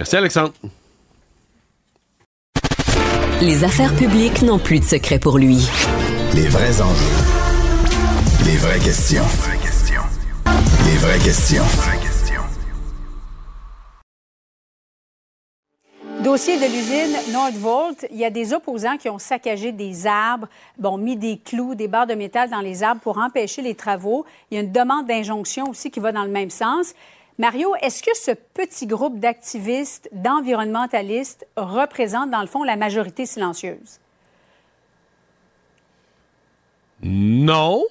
Merci, 0.01 0.17
Alexandre. 0.17 0.55
Les 3.43 3.65
affaires 3.65 3.95
publiques 3.95 4.41
n'ont 4.41 4.59
plus 4.59 4.81
de 4.81 4.85
secret 4.85 5.19
pour 5.19 5.37
lui. 5.37 5.69
Les 6.35 6.49
vrais 6.49 6.81
enjeux. 6.81 7.19
Les 8.47 8.57
vraies 8.57 8.79
questions. 8.79 9.23
Les 10.87 10.97
vraies 10.97 11.19
questions. 11.19 11.65
Dossier 16.25 16.57
de 16.57 16.65
l'usine 16.65 17.35
Nordvolt, 17.35 18.07
il 18.11 18.17
y 18.17 18.25
a 18.25 18.31
des 18.31 18.55
opposants 18.55 18.97
qui 18.97 19.11
ont 19.11 19.19
saccagé 19.19 19.71
des 19.71 20.07
arbres, 20.07 20.49
bon, 20.79 20.97
mis 20.97 21.17
des 21.17 21.37
clous, 21.37 21.75
des 21.75 21.89
barres 21.89 22.07
de 22.07 22.15
métal 22.15 22.49
dans 22.49 22.61
les 22.61 22.83
arbres 22.83 23.03
pour 23.03 23.19
empêcher 23.19 23.61
les 23.61 23.75
travaux. 23.75 24.25
Il 24.51 24.55
y 24.55 24.59
a 24.59 24.63
une 24.63 24.73
demande 24.73 25.07
d'injonction 25.07 25.69
aussi 25.69 25.91
qui 25.91 26.01
va 26.01 26.13
dans 26.13 26.25
le 26.25 26.31
même 26.31 26.49
sens. 26.49 26.95
Mario, 27.41 27.75
est-ce 27.81 28.03
que 28.03 28.15
ce 28.15 28.33
petit 28.33 28.87
groupe 28.87 29.19
d'activistes, 29.19 30.11
d'environnementalistes 30.13 31.47
représente 31.57 32.31
dans 32.31 32.43
le 32.43 32.47
fond 32.47 32.65
la 32.65 32.77
majorité 32.77 33.25
silencieuse? 33.25 33.99
Non. 37.03 37.83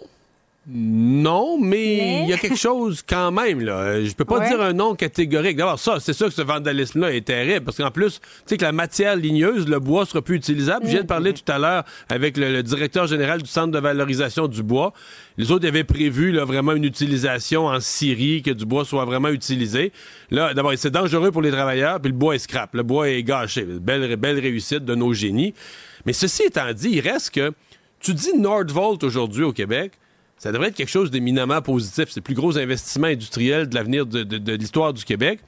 Non, 0.71 1.57
mais 1.59 2.21
il 2.23 2.29
y 2.29 2.33
a 2.33 2.37
quelque 2.37 2.55
chose 2.55 3.03
quand 3.07 3.31
même. 3.31 3.59
Là. 3.61 4.03
Je 4.03 4.13
peux 4.13 4.25
pas 4.25 4.47
dire 4.47 4.61
un 4.61 4.73
nom 4.73 4.93
catégorique. 4.93 5.57
D'abord, 5.57 5.79
ça, 5.79 5.99
c'est 5.99 6.13
sûr 6.13 6.27
que 6.27 6.33
ce 6.33 6.43
vandalisme-là 6.43 7.11
est 7.11 7.25
terrible, 7.25 7.65
parce 7.65 7.77
qu'en 7.77 7.89
plus, 7.89 8.19
tu 8.19 8.27
sais 8.45 8.57
que 8.57 8.63
la 8.63 8.71
matière 8.71 9.15
ligneuse, 9.15 9.67
le 9.67 9.79
bois 9.79 10.05
sera 10.05 10.21
plus 10.21 10.35
utilisable. 10.35 10.85
Je 10.85 10.91
viens 10.91 11.01
de 11.01 11.07
parler 11.07 11.33
tout 11.33 11.51
à 11.51 11.57
l'heure 11.57 11.85
avec 12.07 12.37
le, 12.37 12.61
directeur 12.61 13.07
général 13.07 13.41
du 13.41 13.49
Centre 13.49 13.71
de 13.71 13.79
valorisation 13.79 14.47
du 14.47 14.61
bois. 14.61 14.93
Les 15.37 15.51
autres 15.51 15.67
avaient 15.67 15.83
prévu 15.83 16.31
là, 16.31 16.45
vraiment 16.45 16.73
une 16.73 16.83
utilisation 16.83 17.65
en 17.65 17.79
Syrie, 17.79 18.43
que 18.43 18.51
du 18.51 18.65
bois 18.65 18.85
soit 18.85 19.05
vraiment 19.05 19.29
utilisé. 19.29 19.91
Là, 20.29 20.53
d'abord, 20.53 20.73
c'est 20.77 20.91
dangereux 20.91 21.31
pour 21.31 21.41
les 21.41 21.51
travailleurs, 21.51 21.99
puis 21.99 22.11
le 22.11 22.17
bois 22.17 22.35
est 22.35 22.39
scrap. 22.39 22.75
Le 22.75 22.83
bois 22.83 23.09
est 23.09 23.23
gâché. 23.23 23.63
Belle, 23.63 24.15
belle 24.17 24.39
réussite 24.39 24.85
de 24.85 24.93
nos 24.93 25.13
génies. 25.13 25.55
Mais 26.05 26.13
ceci 26.13 26.43
étant 26.43 26.71
dit, 26.73 26.89
il 26.91 26.99
reste 26.99 27.31
que 27.31 27.53
tu 27.99 28.13
dis 28.13 28.37
Nordvolt 28.37 29.03
aujourd'hui 29.03 29.43
au 29.43 29.51
Québec, 29.51 29.93
ça 30.39 30.51
devrait 30.53 30.69
être 30.69 30.75
quelque 30.75 30.89
chose 30.89 31.11
d'éminemment 31.11 31.61
positif. 31.61 32.05
C'est 32.09 32.17
le 32.17 32.23
plus 32.23 32.33
gros 32.33 32.57
investissement 32.57 33.07
industriel 33.07 33.67
de 33.67 33.75
l'avenir 33.75 34.05
de, 34.05 34.53
l'histoire 34.53 34.93
du 34.93 35.03
Québec. 35.03 35.41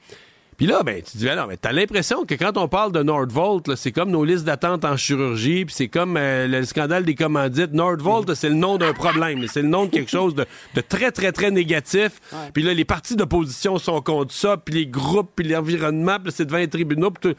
Puis 0.58 0.66
là, 0.66 0.82
ben, 0.84 1.02
tu 1.02 1.16
dis, 1.16 1.28
alors, 1.28 1.48
ben, 1.48 1.56
t'as 1.60 1.72
l'impression 1.72 2.24
que 2.24 2.34
quand 2.34 2.56
on 2.58 2.68
parle 2.68 2.92
de 2.92 3.02
Nordvolt, 3.02 3.74
c'est 3.74 3.90
comme 3.90 4.10
nos 4.10 4.22
listes 4.22 4.44
d'attente 4.44 4.84
en 4.84 4.96
chirurgie, 4.98 5.64
puis 5.64 5.74
c'est 5.74 5.88
comme 5.88 6.16
euh, 6.16 6.46
le 6.46 6.64
scandale 6.64 7.04
des 7.04 7.14
commandites. 7.14 7.72
Nordvolt, 7.72 8.32
c'est 8.34 8.50
le 8.50 8.54
nom 8.54 8.76
d'un 8.76 8.92
problème, 8.92 9.44
c'est 9.48 9.62
le 9.62 9.68
nom 9.68 9.86
de 9.86 9.90
quelque 9.90 10.10
chose 10.10 10.34
de, 10.34 10.46
très, 10.82 11.10
très, 11.10 11.32
très 11.32 11.50
négatif. 11.50 12.20
Puis 12.52 12.62
là, 12.62 12.74
les 12.74 12.84
partis 12.84 13.16
d'opposition 13.16 13.78
sont 13.78 14.02
contre 14.02 14.34
ça, 14.34 14.58
puis 14.58 14.74
les 14.74 14.86
groupes, 14.86 15.30
puis 15.34 15.48
l'environnement, 15.48 16.18
puis 16.22 16.32
c'est 16.32 16.44
devant 16.44 16.58
les 16.58 16.68
tribunaux. 16.68 17.10
Puis 17.10 17.34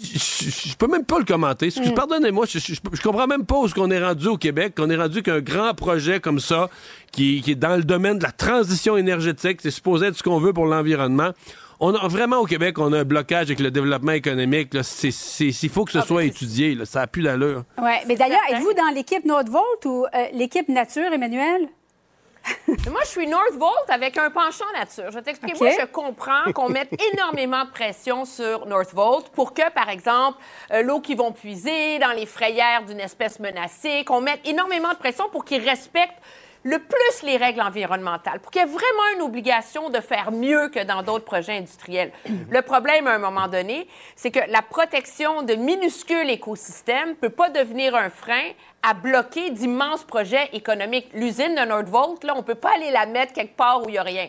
je, 0.00 0.76
peux 0.76 0.86
même 0.86 1.04
pas 1.04 1.18
le 1.18 1.24
commenter. 1.24 1.68
Mm. 1.68 1.94
Pardonnez-moi, 1.94 2.46
je, 2.48 2.58
je, 2.58 3.02
comprends 3.02 3.26
même 3.26 3.44
pas 3.44 3.56
où 3.56 3.68
qu'on 3.68 3.90
est 3.90 4.02
rendu 4.02 4.28
au 4.28 4.36
Québec, 4.36 4.74
qu'on 4.76 4.90
est 4.90 4.96
rendu 4.96 5.22
qu'un 5.22 5.40
grand 5.40 5.74
projet 5.74 6.20
comme 6.20 6.40
ça, 6.40 6.70
qui, 7.12 7.42
est 7.46 7.54
dans 7.54 7.76
le 7.76 7.84
domaine 7.84 8.18
de 8.18 8.24
la 8.24 8.32
transition 8.32 8.96
énergétique, 8.96 9.60
c'est 9.62 9.70
supposé 9.70 10.06
être 10.06 10.16
ce 10.16 10.22
qu'on 10.22 10.38
veut 10.38 10.52
pour 10.52 10.66
l'environnement. 10.66 11.30
On 11.80 11.94
a 11.94 12.08
vraiment 12.08 12.38
au 12.38 12.44
Québec, 12.44 12.78
on 12.78 12.92
a 12.92 13.00
un 13.00 13.04
blocage 13.04 13.46
avec 13.46 13.60
le 13.60 13.70
développement 13.70 14.12
économique. 14.12 14.70
Il 14.74 15.70
faut 15.70 15.84
que 15.84 15.92
ce 15.92 15.98
ah, 15.98 16.02
soit 16.02 16.24
étudié. 16.24 16.76
ça 16.84 17.00
n'a 17.00 17.06
plus 17.06 17.22
d'allure. 17.22 17.62
Oui, 17.80 17.92
mais 18.08 18.16
d'ailleurs, 18.16 18.40
êtes-vous 18.50 18.72
dans 18.74 18.92
l'équipe 18.92 19.24
Nordvolt 19.24 19.84
ou 19.84 20.04
euh, 20.04 20.24
l'équipe 20.32 20.68
Nature, 20.68 21.12
Emmanuel? 21.12 21.68
moi, 22.90 23.00
je 23.04 23.08
suis 23.08 23.26
Northvolt 23.26 23.88
avec 23.88 24.16
un 24.16 24.30
penchant 24.30 24.70
nature. 24.74 25.06
Je 25.08 25.14
vais 25.16 25.22
t'expliquer. 25.22 25.58
Moi, 25.58 25.70
je 25.80 25.86
comprends 25.86 26.52
qu'on 26.54 26.68
mette 26.68 26.90
énormément 27.12 27.64
de 27.64 27.70
pression 27.70 28.24
sur 28.24 28.66
Northvolt 28.66 29.28
pour 29.30 29.54
que, 29.54 29.70
par 29.70 29.88
exemple, 29.88 30.38
euh, 30.72 30.82
l'eau 30.82 31.00
qu'ils 31.00 31.18
vont 31.18 31.32
puiser 31.32 31.98
dans 31.98 32.12
les 32.12 32.26
frayères 32.26 32.84
d'une 32.84 33.00
espèce 33.00 33.40
menacée, 33.40 34.04
qu'on 34.04 34.20
mette 34.20 34.40
énormément 34.46 34.90
de 34.90 34.98
pression 34.98 35.28
pour 35.30 35.44
qu'ils 35.44 35.66
respectent 35.66 36.22
le 36.68 36.78
plus 36.78 37.22
les 37.22 37.38
règles 37.38 37.62
environnementales, 37.62 38.40
pour 38.40 38.50
qu'il 38.50 38.60
y 38.60 38.64
ait 38.64 38.68
vraiment 38.68 39.14
une 39.14 39.22
obligation 39.22 39.88
de 39.88 40.00
faire 40.00 40.30
mieux 40.30 40.68
que 40.68 40.84
dans 40.84 41.02
d'autres 41.02 41.24
projets 41.24 41.56
industriels. 41.56 42.12
Le 42.50 42.60
problème, 42.60 43.06
à 43.06 43.14
un 43.14 43.18
moment 43.18 43.48
donné, 43.48 43.88
c'est 44.16 44.30
que 44.30 44.50
la 44.50 44.60
protection 44.60 45.42
de 45.42 45.54
minuscules 45.54 46.28
écosystèmes 46.28 47.10
ne 47.10 47.14
peut 47.14 47.30
pas 47.30 47.48
devenir 47.48 47.94
un 47.94 48.10
frein 48.10 48.50
à 48.82 48.92
bloquer 48.92 49.50
d'immenses 49.50 50.04
projets 50.04 50.50
économiques. 50.52 51.08
L'usine 51.14 51.54
de 51.54 51.64
Nordvolt, 51.66 52.22
là, 52.22 52.34
on 52.34 52.38
ne 52.38 52.42
peut 52.42 52.54
pas 52.54 52.74
aller 52.74 52.90
la 52.90 53.06
mettre 53.06 53.32
quelque 53.32 53.56
part 53.56 53.82
où 53.82 53.88
il 53.88 53.92
n'y 53.92 53.98
a 53.98 54.02
rien 54.02 54.28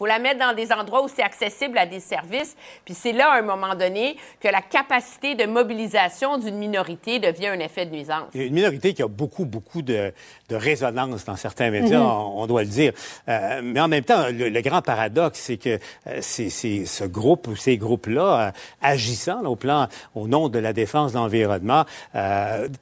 faut 0.00 0.06
la 0.06 0.18
mettre 0.18 0.40
dans 0.40 0.54
des 0.54 0.72
endroits 0.72 1.04
où 1.04 1.08
c'est 1.14 1.22
accessible 1.22 1.76
à 1.76 1.84
des 1.84 2.00
services. 2.00 2.56
Puis 2.86 2.94
c'est 2.94 3.12
là, 3.12 3.32
à 3.32 3.38
un 3.38 3.42
moment 3.42 3.74
donné, 3.74 4.16
que 4.40 4.48
la 4.48 4.62
capacité 4.62 5.34
de 5.34 5.44
mobilisation 5.44 6.38
d'une 6.38 6.56
minorité 6.56 7.18
devient 7.18 7.48
un 7.48 7.58
effet 7.58 7.84
de 7.84 7.90
nuisance. 7.90 8.24
une 8.32 8.54
minorité 8.54 8.94
qui 8.94 9.02
a 9.02 9.08
beaucoup, 9.08 9.44
beaucoup 9.44 9.82
de, 9.82 10.10
de 10.48 10.56
résonance 10.56 11.26
dans 11.26 11.36
certains 11.36 11.70
médias, 11.70 11.98
mhm. 11.98 12.06
on, 12.06 12.46
doit 12.46 12.62
le 12.62 12.68
dire. 12.68 12.94
Euh, 13.28 13.60
mais 13.62 13.78
en 13.78 13.88
même 13.88 14.02
temps, 14.04 14.24
le, 14.30 14.60
grand 14.62 14.80
paradoxe, 14.80 15.38
c'est 15.38 15.58
que 15.58 15.78
euh, 16.06 16.18
c'est 16.22 16.48
ce 16.48 17.04
groupe 17.04 17.46
ou 17.48 17.54
ces 17.54 17.76
groupes-là, 17.76 18.40
euh, 18.40 18.50
agissant 18.80 19.44
au 19.44 19.56
plan, 19.56 19.86
au 20.14 20.28
nom 20.28 20.48
de 20.48 20.58
la 20.58 20.72
défense 20.72 21.12
de 21.12 21.18
l'environnement, 21.18 21.84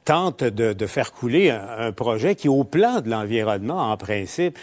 tentent 0.05 0.45
de, 0.45 0.71
de, 0.71 0.87
faire 0.87 1.11
couler 1.11 1.49
un, 1.49 1.87
un 1.87 1.91
projet 1.91 2.35
qui, 2.35 2.47
au 2.47 2.63
plan 2.63 3.01
de 3.01 3.09
l'environnement, 3.09 3.91
en 3.91 3.97
principe, 3.97 4.57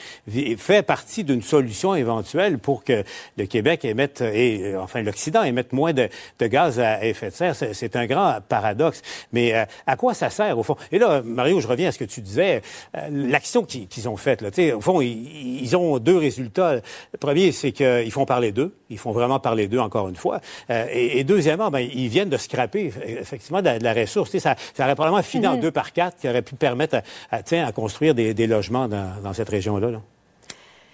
fait 0.57 0.83
partie 0.83 1.23
d'une 1.23 1.43
solution 1.43 1.95
éventuelle 1.95 2.46
pour 2.59 2.85
que 2.85 3.05
le 3.37 3.47
Québec 3.47 3.85
émette, 3.85 4.21
et 4.21 4.75
euh, 4.75 4.81
enfin 4.81 5.03
l'Occident 5.03 5.43
émette 5.43 5.73
moins 5.73 5.93
de, 5.93 6.09
gaz 6.41 6.81
à 6.81 7.05
effet 7.05 7.31
de 7.31 7.35
serre. 7.35 7.55
C'est 7.55 7.97
un 7.97 8.07
grand 8.07 8.39
paradoxe. 8.49 9.03
Mais 9.33 9.55
euh, 9.55 9.65
à 9.87 9.97
quoi 9.97 10.15
ça 10.15 10.31
sert, 10.31 10.59
au 10.59 10.63
fond? 10.63 10.77
Et 10.93 10.99
là, 10.99 11.23
Mario, 11.23 11.61
je 11.61 11.69
reviens 11.69 11.89
à 11.89 11.93
ce 11.93 11.99
que 11.99 12.05
tu 12.05 12.21
disais. 12.21 12.63
Euh, 12.97 13.09
l'action 13.11 13.65
qu'ils 13.65 14.09
ont 14.09 14.17
faite, 14.17 14.43
là, 14.43 14.51
au 14.75 14.81
fond, 14.81 15.01
ils, 15.01 15.77
ont 15.77 15.99
deux 15.99 16.17
résultats. 16.17 16.77
Le 16.77 17.19
premier, 17.19 17.53
c'est 17.53 17.73
qu'ils 17.73 18.13
font 18.13 18.25
parler 18.25 18.53
d'eux. 18.53 18.75
Ils 18.91 18.99
font 18.99 19.13
vraiment 19.13 19.41
parler 19.41 19.69
d'eux, 19.69 19.81
encore 19.81 20.09
une 20.09 20.17
fois. 20.17 20.41
et, 20.69 21.25
deuxièmement, 21.25 21.71
ben, 21.71 21.81
ils 21.81 22.09
viennent 22.09 22.29
de 22.29 22.37
scraper, 22.37 22.93
effectivement, 23.05 23.63
de, 23.63 23.71
la 23.83 23.93
ressource. 23.93 24.37
ça, 24.39 24.55
ça 24.75 24.85
aurait 24.85 24.95
probablement 24.95 25.23
fini 25.23 25.47
en 25.47 25.57
mm-hmm. 25.57 25.61
deux 25.61 25.71
par 25.71 25.93
quatre 25.93 26.17
qui 26.19 26.29
aurait 26.29 26.43
pu 26.43 26.55
permettre 26.55 27.03
à, 27.31 27.39
à, 27.39 27.73
construire 27.73 28.15
des, 28.15 28.47
logements 28.47 28.89
dans, 28.89 29.33
cette 29.33 29.49
région-là. 29.49 29.91
là 29.91 30.01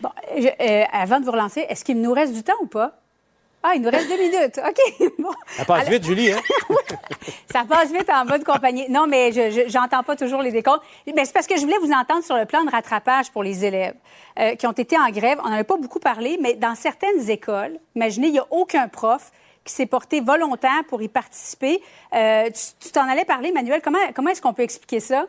Bon, 0.02 0.10
euh, 0.36 0.84
avant 0.92 1.20
de 1.20 1.24
vous 1.24 1.30
relancer, 1.30 1.64
est-ce 1.68 1.84
qu'il 1.84 2.00
nous 2.00 2.12
reste 2.12 2.32
du 2.32 2.42
temps 2.42 2.60
ou 2.60 2.66
pas? 2.66 2.98
Ah, 3.62 3.74
il 3.76 3.82
nous 3.82 3.90
reste 3.90 4.08
deux 4.08 4.18
minutes. 4.18 4.58
OK. 4.68 5.12
Bon. 5.20 5.30
Ça 5.56 5.64
passe 5.64 5.88
vite, 5.88 6.04
Julie, 6.04 6.32
hein? 6.32 6.40
ça 7.52 7.64
passe 7.68 7.92
vite 7.92 8.10
en 8.10 8.24
bonne 8.24 8.42
compagnie. 8.42 8.90
Non, 8.90 9.06
mais 9.06 9.30
je 9.30 9.78
n'entends 9.78 10.02
pas 10.02 10.16
toujours 10.16 10.42
les 10.42 10.50
décomptes. 10.50 10.82
Mais 11.06 11.24
c'est 11.24 11.32
parce 11.32 11.46
que 11.46 11.56
je 11.56 11.60
voulais 11.60 11.78
vous 11.80 11.92
entendre 11.92 12.24
sur 12.24 12.36
le 12.36 12.46
plan 12.46 12.64
de 12.64 12.70
rattrapage 12.70 13.30
pour 13.30 13.44
les 13.44 13.64
élèves 13.64 13.94
euh, 14.40 14.56
qui 14.56 14.66
ont 14.66 14.72
été 14.72 14.98
en 14.98 15.08
grève. 15.10 15.38
On 15.44 15.50
n'en 15.50 15.58
a 15.58 15.64
pas 15.64 15.76
beaucoup 15.76 16.00
parlé, 16.00 16.36
mais 16.40 16.54
dans 16.54 16.74
certaines 16.74 17.30
écoles, 17.30 17.78
imaginez, 17.94 18.26
il 18.26 18.32
n'y 18.32 18.40
a 18.40 18.46
aucun 18.50 18.88
prof 18.88 19.30
qui 19.62 19.72
s'est 19.72 19.86
porté 19.86 20.20
volontaire 20.20 20.82
pour 20.88 21.00
y 21.00 21.08
participer. 21.08 21.80
Euh, 22.12 22.50
tu 22.80 22.90
t'en 22.90 23.08
allais 23.08 23.24
parler, 23.24 23.52
Manuel? 23.52 23.80
Comment, 23.80 23.98
comment 24.12 24.30
est-ce 24.30 24.42
qu'on 24.42 24.54
peut 24.54 24.64
expliquer 24.64 24.98
ça? 24.98 25.26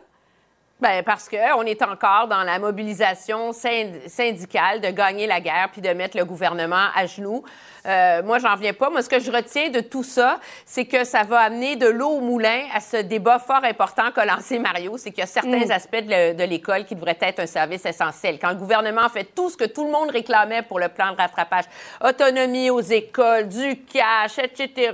Bien, 0.80 1.04
parce 1.04 1.28
qu'on 1.28 1.62
est 1.62 1.82
encore 1.82 2.26
dans 2.26 2.42
la 2.42 2.58
mobilisation 2.58 3.52
syndicale 3.52 4.80
de 4.80 4.88
gagner 4.88 5.28
la 5.28 5.40
guerre 5.40 5.68
puis 5.70 5.80
de 5.80 5.88
mettre 5.90 6.16
le 6.16 6.24
gouvernement 6.24 6.88
à 6.94 7.06
genoux. 7.06 7.44
Euh, 7.86 8.24
moi, 8.24 8.40
j'en 8.40 8.56
viens 8.56 8.72
pas. 8.72 8.90
Moi, 8.90 9.00
ce 9.02 9.08
que 9.08 9.20
je 9.20 9.30
retiens 9.30 9.70
de 9.70 9.78
tout 9.78 10.02
ça, 10.02 10.40
c'est 10.66 10.84
que 10.86 11.04
ça 11.04 11.22
va 11.22 11.40
amener 11.40 11.76
de 11.76 11.86
l'eau 11.86 12.08
au 12.08 12.20
moulin 12.20 12.62
à 12.74 12.80
ce 12.80 12.96
débat 12.96 13.38
fort 13.38 13.62
important 13.62 14.10
qu'a 14.10 14.24
lancé 14.24 14.58
Mario. 14.58 14.96
C'est 14.98 15.10
qu'il 15.10 15.20
y 15.20 15.22
a 15.22 15.26
certains 15.26 15.64
mm. 15.64 15.70
aspects 15.70 16.04
de 16.04 16.44
l'école 16.44 16.84
qui 16.86 16.96
devraient 16.96 17.18
être 17.20 17.38
un 17.38 17.46
service 17.46 17.86
essentiel. 17.86 18.40
Quand 18.40 18.50
le 18.50 18.56
gouvernement 18.56 19.08
fait 19.08 19.24
tout 19.32 19.50
ce 19.50 19.56
que 19.56 19.66
tout 19.66 19.84
le 19.84 19.92
monde 19.92 20.10
réclamait 20.10 20.62
pour 20.62 20.80
le 20.80 20.88
plan 20.88 21.12
de 21.12 21.16
rattrapage, 21.16 21.64
autonomie 22.02 22.70
aux 22.70 22.80
écoles, 22.80 23.48
du 23.48 23.84
cash, 23.84 24.38
etc., 24.38 24.92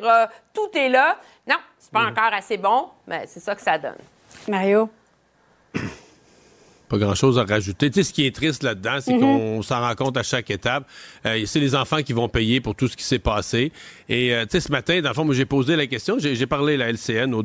tout 0.52 0.70
est 0.74 0.90
là. 0.90 1.16
Non, 1.48 1.57
c'est 1.78 1.90
pas 1.90 2.02
mm. 2.02 2.11
encore 2.11 2.35
assez 2.35 2.59
bon, 2.59 2.89
mais 3.07 3.24
c'est 3.27 3.40
ça 3.40 3.55
que 3.55 3.62
ça 3.62 3.78
donne. 3.78 3.98
Mario? 4.47 4.90
Pas 6.91 6.99
grand-chose 6.99 7.39
à 7.39 7.45
rajouter. 7.45 7.89
Tu 7.89 8.01
sais, 8.01 8.09
ce 8.09 8.12
qui 8.12 8.27
est 8.27 8.35
triste 8.35 8.65
là-dedans, 8.65 8.99
c'est 9.01 9.15
mhm. 9.15 9.21
qu'on 9.21 9.62
s'en 9.62 9.79
rend 9.81 9.95
compte 9.95 10.17
à 10.17 10.25
chaque 10.25 10.51
étape. 10.51 10.89
Euh, 11.25 11.41
c'est 11.47 11.61
les 11.61 11.77
enfants 11.77 12.03
qui 12.03 12.12
vont 12.12 12.29
payer 12.29 12.61
pour 12.61 12.75
tout 12.75 12.89
ce 12.89 12.97
qui 12.97 13.05
s'est 13.05 13.21
passé. 13.21 13.71
Et 14.09 14.35
euh, 14.35 14.43
tu 14.43 14.51
sais, 14.51 14.61
ce 14.61 14.73
matin, 14.73 15.01
dans 15.01 15.11
le 15.11 15.15
fond, 15.15 15.33
j'ai 15.33 15.45
posé 15.45 15.77
la 15.77 15.87
question. 15.87 16.17
J'ai 16.19 16.47
parlé 16.49 16.75
à 16.75 16.79
la 16.79 16.91
LCN, 16.91 17.33
au, 17.33 17.45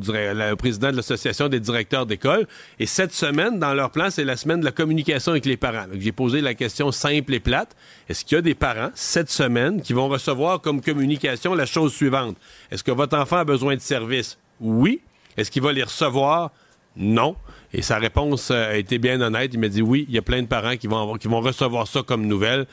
président 0.56 0.90
de 0.90 0.96
l'Association 0.96 1.48
des 1.48 1.60
directeurs 1.60 2.06
d'école. 2.06 2.48
Et 2.80 2.86
cette 2.86 3.12
semaine, 3.12 3.60
dans 3.60 3.72
leur 3.72 3.92
plan, 3.92 4.10
c'est 4.10 4.24
la 4.24 4.36
semaine 4.36 4.58
de 4.58 4.64
la 4.64 4.72
communication 4.72 5.30
avec 5.30 5.46
les 5.46 5.56
parents. 5.56 5.86
J'ai 5.96 6.10
posé 6.10 6.40
la 6.40 6.54
question 6.54 6.90
simple 6.90 7.32
et 7.32 7.38
plate. 7.38 7.76
Est-ce 8.08 8.24
qu'il 8.24 8.34
y 8.34 8.38
a 8.40 8.42
des 8.42 8.56
parents, 8.56 8.90
cette 8.96 9.30
semaine, 9.30 9.80
qui 9.80 9.92
vont 9.92 10.08
recevoir 10.08 10.60
comme 10.60 10.80
communication 10.80 11.54
la 11.54 11.66
chose 11.66 11.94
suivante? 11.94 12.36
Est-ce 12.72 12.82
que 12.82 12.90
votre 12.90 13.16
enfant 13.16 13.36
a 13.36 13.44
besoin 13.44 13.76
de 13.76 13.80
services? 13.80 14.38
Oui. 14.60 15.02
Est-ce 15.36 15.52
qu'il 15.52 15.62
va 15.62 15.72
les 15.72 15.84
recevoir? 15.84 16.50
Non. 16.96 17.36
Et 17.72 17.82
sa 17.82 17.98
réponse 17.98 18.50
euh, 18.50 18.72
a 18.72 18.76
été 18.76 18.98
bien 18.98 19.20
honnête. 19.20 19.50
Il 19.54 19.60
m'a 19.60 19.68
dit 19.68 19.82
oui, 19.82 20.06
il 20.08 20.14
y 20.14 20.18
a 20.18 20.22
plein 20.22 20.42
de 20.42 20.46
parents 20.46 20.76
qui 20.76 20.86
vont, 20.86 21.14
qui 21.16 21.28
vont 21.28 21.40
recevoir 21.40 21.86
ça 21.86 22.02
comme 22.02 22.26
nouvelle. 22.26 22.66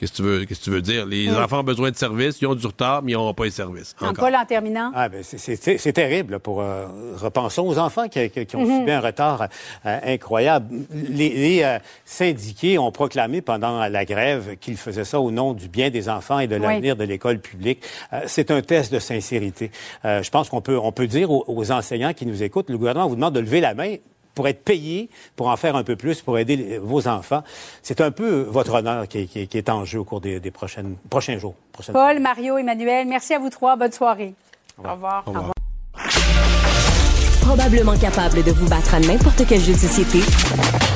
Qu'est-ce 0.00 0.12
que 0.12 0.16
tu 0.18 0.22
veux, 0.22 0.44
qu'est-ce 0.44 0.60
que 0.60 0.64
tu 0.66 0.70
veux 0.70 0.80
dire? 0.80 1.06
Les 1.06 1.28
enfants 1.28 1.58
ont 1.58 1.64
besoin 1.64 1.90
de 1.90 1.96
services, 1.96 2.40
ils 2.40 2.46
ont 2.46 2.54
du 2.54 2.64
retard, 2.64 3.02
mais 3.02 3.10
ils 3.10 3.14
n'auront 3.16 3.34
pas 3.34 3.46
les 3.46 3.50
services. 3.50 3.96
En 4.00 4.10
Encore. 4.10 4.26
Paul, 4.26 4.36
en 4.36 4.44
terminant? 4.44 4.92
Ah, 4.94 5.08
ben, 5.08 5.24
c'est- 5.24 5.92
terrible. 5.92 6.38
Pour, 6.38 6.60
euh, 6.60 6.86
repensons 7.16 7.66
aux 7.66 7.78
enfants 7.78 8.06
qui, 8.08 8.30
qui- 8.30 8.54
ont 8.54 8.64
Mhm. 8.64 8.78
subi 8.78 8.90
un 8.92 9.00
retard 9.00 9.48
euh, 9.86 9.98
incroyable. 10.04 10.72
Les, 10.92 11.30
les, 11.30 11.62
euh, 11.64 11.78
syndiqués 12.04 12.78
ont 12.78 12.92
proclamé 12.92 13.40
pendant 13.42 13.88
la 13.88 14.04
grève 14.04 14.56
qu'ils 14.60 14.76
faisaient 14.76 15.04
ça 15.04 15.18
au 15.20 15.32
nom 15.32 15.52
du 15.52 15.68
bien 15.68 15.90
des 15.90 16.08
enfants 16.08 16.38
et 16.38 16.46
de 16.46 16.54
Oui. 16.54 16.62
l'avenir 16.62 16.94
de 16.94 17.02
l'école 17.02 17.40
publique. 17.40 17.82
Euh, 18.12 18.20
c'est 18.26 18.52
un 18.52 18.62
test 18.62 18.92
de 18.92 19.00
sincérité. 19.00 19.72
Euh, 20.04 20.22
je 20.22 20.30
pense 20.30 20.48
qu'on 20.48 20.60
peut, 20.60 20.78
on 20.78 20.92
peut 20.92 21.08
dire 21.08 21.30
aux, 21.32 21.44
aux 21.48 21.72
enseignants 21.72 22.12
qui 22.14 22.24
nous 22.24 22.44
écoutent, 22.44 22.70
le 22.70 22.78
gouvernement 22.78 23.08
vous 23.08 23.16
demande 23.16 23.34
de 23.34 23.40
lever 23.40 23.60
la 23.60 23.74
main 23.74 23.96
pour 24.38 24.46
être 24.46 24.62
payé, 24.62 25.10
pour 25.34 25.48
en 25.48 25.56
faire 25.56 25.74
un 25.74 25.82
peu 25.82 25.96
plus, 25.96 26.22
pour 26.22 26.38
aider 26.38 26.78
vos 26.80 27.08
enfants. 27.08 27.42
C'est 27.82 28.00
un 28.00 28.12
peu 28.12 28.42
votre 28.48 28.72
honneur 28.74 29.08
qui, 29.08 29.18
est- 29.22 29.26
qui 29.26 29.40
est- 29.40 29.46
qui 29.48 29.58
est 29.58 29.68
en 29.68 29.84
jeu 29.84 29.98
au 29.98 30.04
cours 30.04 30.20
des, 30.20 30.38
des 30.38 30.52
prochaines, 30.52 30.94
prochains 31.10 31.38
jours. 31.40 31.56
prochaines 31.72 31.92
Paul, 31.92 32.20
Mario, 32.20 32.56
Emmanuel, 32.56 33.08
merci 33.08 33.34
à 33.34 33.40
vous 33.40 33.50
trois. 33.50 33.74
Bonne 33.74 33.90
soirée. 33.90 34.34
Au 34.78 34.92
revoir. 34.92 35.24
Au 35.26 35.32
revoir. 35.32 35.52
Probablement 37.40 37.98
capable 37.98 38.44
de 38.44 38.52
vous 38.52 38.68
battre 38.68 38.94
à 38.94 39.00
n'importe 39.00 39.42
quel 39.48 39.60
jeu 39.60 39.72
de 39.72 39.78
société, 39.78 40.20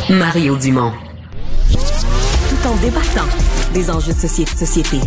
Mario 0.08 0.56
Dumont. 0.56 0.92
Tout 1.68 2.68
en 2.68 2.76
débattant 2.76 3.26
des 3.74 3.90
enjeux 3.90 4.12
de 4.12 4.18
société. 4.18 4.54
société. 4.54 4.98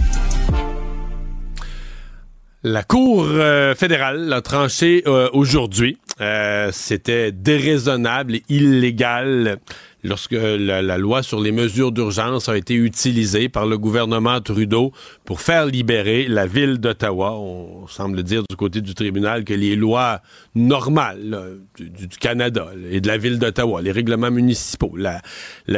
La 2.67 2.81
Cour 2.83 3.23
euh, 3.27 3.75
fédérale 3.75 4.33
a 4.33 4.41
tranché 4.41 5.03
euh, 5.05 5.29
aujourd'hui. 5.33 5.99
Euh, 6.21 6.69
C'était 6.71 7.31
déraisonnable 7.31 8.35
et 8.35 8.43
illégal 8.49 9.59
lorsque 10.05 10.31
la, 10.31 10.97
loi 10.97 11.23
sur 11.23 11.41
les 11.41 11.51
mesures 11.51 11.91
d'urgence 11.91 12.47
a 12.47 12.57
été 12.57 12.75
utilisée 12.75 13.49
par 13.49 13.65
le 13.65 13.77
gouvernement 13.77 14.39
Trudeau 14.39 14.91
pour 15.25 15.41
faire 15.41 15.65
libérer 15.65 16.27
la 16.27 16.45
ville 16.45 16.77
d'Ottawa. 16.77 17.33
On 17.33 17.87
semble 17.87 18.23
dire 18.23 18.43
du 18.49 18.55
côté 18.55 18.81
du 18.81 18.93
tribunal 18.93 19.43
que 19.43 19.53
les 19.53 19.75
lois 19.75 20.21
normales 20.53 21.59
du, 21.77 22.07
Canada 22.19 22.67
et 22.91 23.01
de 23.01 23.07
la 23.07 23.17
ville 23.17 23.39
d'Ottawa, 23.39 23.81
les 23.81 23.91
règlements 23.91 24.31
municipaux, 24.31 24.95
la, 24.95 25.21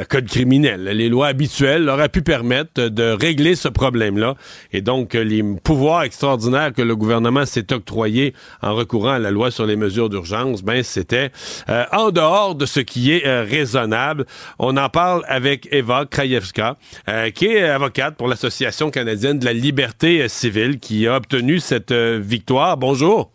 code 0.06 0.28
criminel, 0.28 0.84
les 0.84 1.10
lois 1.10 1.28
habituelles 1.28 1.90
auraient 1.90 2.10
pu 2.10 2.22
permettre 2.22 2.90
de 2.90 3.12
régler 3.12 3.56
ce 3.56 3.68
problème-là. 3.68 4.36
Et 4.74 4.82
donc, 4.82 5.14
les 5.14 5.44
pouvoirs 5.64 6.04
extraordinaires 6.04 6.74
que 6.74 6.82
le 6.82 6.96
gouvernement 6.96 7.46
s'est 7.46 7.74
octroyé 7.74 8.34
en 8.62 8.76
recourant 8.76 9.12
à 9.12 9.20
la 9.20 9.32
loi 9.32 9.52
sur 9.52 9.66
les 9.66 9.76
mesures 9.76 10.10
d'urgence, 10.10 10.64
ben, 10.64 10.84
c'était 10.84 11.32
euh, 11.70 11.86
en 11.92 12.12
dehors 12.12 12.56
de 12.56 12.66
ce 12.66 12.80
qui 12.80 13.12
est 13.12 13.26
euh, 13.26 13.44
raisonnable. 13.44 14.17
On 14.60 14.78
en 14.78 14.90
parle 14.90 15.24
avec 15.28 15.68
Eva 15.72 16.06
Krajewska, 16.06 16.78
euh, 17.10 17.30
qui 17.32 17.48
est 17.48 17.64
avocate 17.64 18.16
pour 18.16 18.28
l'Association 18.28 18.92
canadienne 18.92 19.40
de 19.40 19.46
la 19.46 19.54
liberté 19.54 20.22
euh, 20.22 20.28
civile, 20.28 20.80
qui 20.80 21.08
a 21.08 21.16
obtenu 21.18 21.60
cette 21.60 21.92
euh, 21.92 22.20
victoire. 22.22 22.78
Bonjour. 22.78 23.32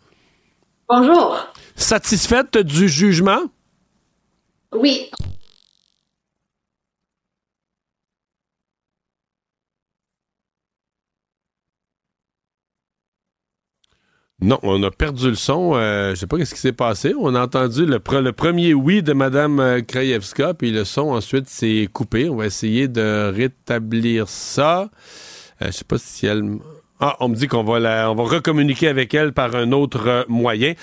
Bonjour. 0.89 1.37
Satisfaite 1.75 2.57
du 2.57 2.87
jugement? 2.87 3.41
Oui. 4.73 5.09
Non, 14.43 14.59
on 14.61 14.83
a 14.83 14.91
perdu 14.91 15.29
le 15.29 15.35
son. 15.35 15.71
Euh, 15.75 16.09
je 16.09 16.15
sais 16.15 16.27
pas 16.27 16.37
qu'est-ce 16.37 16.53
qui 16.53 16.59
s'est 16.59 16.73
passé. 16.73 17.13
On 17.17 17.33
a 17.33 17.41
entendu 17.41 17.85
le, 17.85 17.99
pre- 17.99 18.19
le 18.19 18.33
premier 18.33 18.73
oui 18.73 19.01
de 19.01 19.13
Mme 19.13 19.59
euh, 19.61 19.81
Krajewska, 19.81 20.53
puis 20.53 20.71
le 20.71 20.83
son 20.83 21.11
ensuite 21.11 21.47
s'est 21.47 21.87
coupé. 21.93 22.29
On 22.29 22.35
va 22.35 22.45
essayer 22.47 22.89
de 22.89 23.31
rétablir 23.33 24.27
ça. 24.27 24.89
Euh, 25.61 25.67
je 25.67 25.71
sais 25.71 25.85
pas 25.85 25.97
si 25.97 26.25
elle... 26.25 26.43
Ah, 26.99 27.15
on 27.21 27.29
me 27.29 27.35
dit 27.35 27.47
qu'on 27.47 27.63
va 27.63 27.79
va 27.79 28.23
recommuniquer 28.23 28.89
avec 28.89 29.13
elle 29.13 29.31
par 29.31 29.55
un 29.55 29.71
autre 29.71 30.07
euh, 30.07 30.23
moyen. 30.27 30.73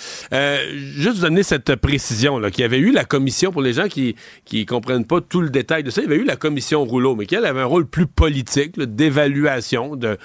Juste 0.72 1.16
vous 1.16 1.22
donner 1.22 1.42
cette 1.42 1.76
précision 1.76 2.38
là, 2.38 2.50
qu'il 2.50 2.62
y 2.62 2.64
avait 2.64 2.78
eu 2.78 2.92
la 2.92 3.04
commission 3.04 3.52
pour 3.52 3.60
les 3.62 3.74
gens 3.74 3.88
qui 3.88 4.16
qui 4.46 4.64
comprennent 4.64 5.06
pas 5.06 5.20
tout 5.20 5.42
le 5.42 5.50
détail 5.50 5.82
de 5.82 5.90
ça. 5.90 6.00
Il 6.00 6.04
y 6.04 6.12
avait 6.12 6.22
eu 6.22 6.26
la 6.26 6.36
commission 6.36 6.82
Rouleau, 6.84 7.14
mais 7.14 7.26
qu'elle 7.26 7.44
avait 7.44 7.60
un 7.60 7.66
rôle 7.66 7.86
plus 7.86 8.06
politique 8.06 8.78
d'évaluation 8.78 9.96
de 9.96 10.16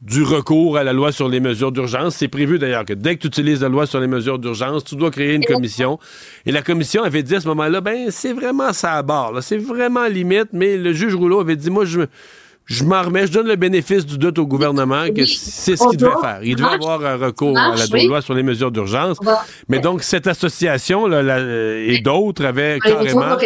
du 0.00 0.22
recours 0.22 0.76
à 0.76 0.84
la 0.84 0.92
loi 0.92 1.12
sur 1.12 1.28
les 1.28 1.40
mesures 1.40 1.72
d'urgence. 1.72 2.16
C'est 2.16 2.28
prévu 2.28 2.58
d'ailleurs 2.58 2.84
que 2.84 2.92
dès 2.92 3.16
que 3.16 3.22
tu 3.22 3.26
utilises 3.28 3.62
la 3.62 3.68
loi 3.70 3.86
sur 3.86 4.00
les 4.00 4.06
mesures 4.06 4.38
d'urgence, 4.38 4.84
tu 4.84 4.96
dois 4.96 5.10
créer 5.10 5.34
une 5.34 5.44
commission. 5.44 5.98
Et 6.44 6.52
la 6.52 6.60
commission 6.62 7.02
avait 7.04 7.22
dit 7.22 7.34
à 7.36 7.40
ce 7.40 7.48
moment-là, 7.48 7.80
ben 7.80 8.10
c'est 8.10 8.32
vraiment 8.34 8.72
ça 8.74 8.92
à 8.92 9.02
bord, 9.02 9.32
là. 9.32 9.40
c'est 9.40 9.56
vraiment 9.56 10.06
limite, 10.06 10.48
mais 10.52 10.76
le 10.76 10.92
juge 10.92 11.14
Rouleau 11.14 11.40
avait 11.40 11.56
dit, 11.56 11.70
moi 11.70 11.84
je 11.86 12.02
je 12.66 12.82
m'en 12.82 13.02
remets, 13.02 13.26
je 13.26 13.32
donne 13.32 13.46
le 13.46 13.56
bénéfice 13.56 14.06
du 14.06 14.16
doute 14.16 14.38
au 14.38 14.46
gouvernement 14.46 15.04
que 15.14 15.26
c'est 15.26 15.76
ce 15.76 15.86
qu'il 15.90 15.98
devait 15.98 16.12
doit- 16.12 16.22
faire. 16.22 16.40
Il 16.42 16.56
devait 16.56 16.68
avoir 16.68 17.04
un 17.04 17.16
recours 17.16 17.58
à 17.58 17.76
la 17.76 17.84
loi 18.08 18.22
sur 18.22 18.32
les 18.32 18.42
mesures 18.42 18.70
d'urgence. 18.70 19.18
Mais 19.68 19.80
donc, 19.80 20.02
cette 20.02 20.26
association 20.26 21.06
là, 21.06 21.22
la- 21.22 21.76
et 21.78 22.00
d'autres 22.00 22.44
avaient 22.46 22.78
carrément. 22.80 23.36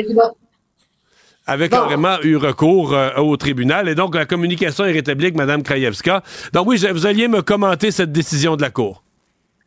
Avait 1.48 1.68
Bon. 1.68 1.78
carrément 1.78 2.16
eu 2.22 2.36
recours 2.36 2.94
euh, 2.94 3.10
au 3.16 3.36
tribunal. 3.36 3.88
Et 3.88 3.94
donc, 3.94 4.14
la 4.14 4.26
communication 4.26 4.84
est 4.84 4.92
rétablie 4.92 5.26
avec 5.26 5.36
Mme 5.36 5.62
Krajewska. 5.62 6.22
Donc, 6.52 6.68
oui, 6.68 6.84
vous 6.92 7.06
alliez 7.06 7.26
me 7.28 7.42
commenter 7.42 7.90
cette 7.90 8.12
décision 8.12 8.54
de 8.56 8.62
la 8.62 8.70
Cour. 8.70 9.02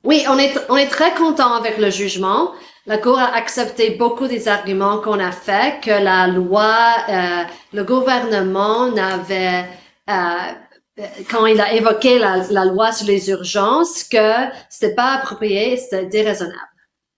Oui, 0.03 0.23
on 0.29 0.37
est, 0.39 0.53
on 0.69 0.77
est 0.77 0.87
très 0.87 1.13
content 1.13 1.53
avec 1.53 1.77
le 1.77 1.89
jugement. 1.89 2.51
La 2.87 2.97
Cour 2.97 3.19
a 3.19 3.35
accepté 3.35 3.91
beaucoup 3.91 4.27
des 4.27 4.47
arguments 4.47 4.97
qu'on 4.97 5.19
a 5.19 5.31
fait, 5.31 5.79
que 5.83 5.91
la 5.91 6.27
loi, 6.27 6.73
euh, 7.09 7.43
le 7.73 7.83
gouvernement 7.83 8.89
n'avait, 8.91 9.65
euh, 10.09 10.13
euh, 10.99 11.03
quand 11.29 11.45
il 11.45 11.61
a 11.61 11.73
évoqué 11.73 12.17
la, 12.17 12.37
la 12.49 12.65
loi 12.65 12.91
sur 12.91 13.05
les 13.05 13.29
urgences, 13.29 14.03
que 14.03 14.33
c'était 14.69 14.95
pas 14.95 15.17
approprié, 15.17 15.77
c'était 15.77 16.07
déraisonnable. 16.07 16.70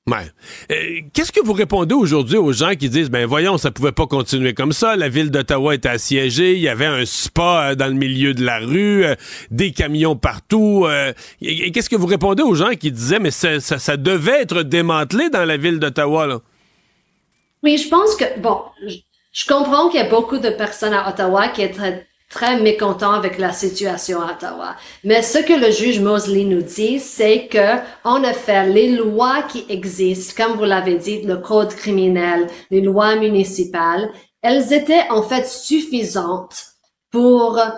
Ouais. 0.06 0.26
Euh, 0.70 1.00
Qu'est-ce 1.14 1.32
que 1.32 1.40
vous 1.40 1.54
répondez 1.54 1.96
aujourd'hui 1.96 2.38
aux 2.38 2.52
gens 2.52 2.76
qui 2.76 2.90
disent, 2.90 3.10
ben 3.10 3.26
voyons, 3.26 3.58
ça 3.58 3.72
pouvait 3.72 3.94
pas 3.94 4.06
continuer 4.06 4.54
comme 4.54 4.74
ça. 4.74 4.98
La 4.98 5.08
ville 5.08 5.32
d'Ottawa 5.32 5.76
était 5.76 5.88
assiégée, 5.88 6.56
il 6.56 6.60
y 6.60 6.68
avait 6.68 6.86
un 6.86 7.06
spa 7.06 7.70
euh, 7.70 7.76
dans 7.76 7.88
le 7.88 7.94
milieu 7.94 8.34
de 8.34 8.44
la 8.44 8.60
rue, 8.60 9.06
euh, 9.06 9.16
des 9.50 9.72
camions 9.72 10.18
partout. 10.18 10.86
Qu'est-ce 11.40 11.90
que 11.90 11.96
vous 11.96 12.06
répondez 12.06 12.44
aux 12.44 12.56
gens 12.56 12.72
qui 12.72 12.92
disaient, 12.92 13.20
mais 13.20 13.32
ça, 13.32 13.62
ça, 13.62 13.80
ça 13.80 13.96
devait 13.96 14.42
être 14.42 14.64
démantelé 14.64 15.30
dans 15.30 15.46
la 15.46 15.56
ville 15.56 15.80
d'Ottawa? 15.80 16.42
Oui, 17.64 17.78
je 17.78 17.88
pense 17.88 18.16
que, 18.18 18.40
bon, 18.42 18.62
je, 18.86 18.96
je 19.32 19.46
comprends 19.48 19.88
qu'il 19.90 20.02
y 20.02 20.04
a 20.04 20.10
beaucoup 20.10 20.38
de 20.38 20.50
personnes 20.50 20.94
à 20.94 21.08
Ottawa 21.10 21.48
qui 21.48 21.62
sont 21.74 22.02
très, 22.34 22.60
mécontents 22.60 23.14
avec 23.14 23.38
la 23.38 23.52
situation 23.52 24.22
à 24.22 24.32
Ottawa. 24.34 24.76
Mais 25.04 25.22
ce 25.22 25.40
que 25.40 25.54
le 25.54 25.72
juge 25.72 26.00
Mosley 26.00 26.46
nous 26.46 26.62
dit, 26.62 27.00
c'est 27.00 27.48
que, 27.48 27.80
en 28.04 28.24
effet, 28.24 28.68
les 28.68 28.90
lois 28.90 29.44
qui 29.44 29.66
existent, 29.70 30.44
comme 30.44 30.58
vous 30.58 30.66
l'avez 30.66 30.96
dit, 30.96 31.22
le 31.22 31.38
code 31.38 31.74
criminel, 31.76 32.48
les 32.72 32.82
lois 32.82 33.16
municipales, 33.16 34.10
elles 34.42 34.74
étaient 34.74 35.10
en 35.10 35.24
fait 35.24 35.48
suffisantes 35.48 36.66
pour 37.12 37.60
euh, 37.60 37.70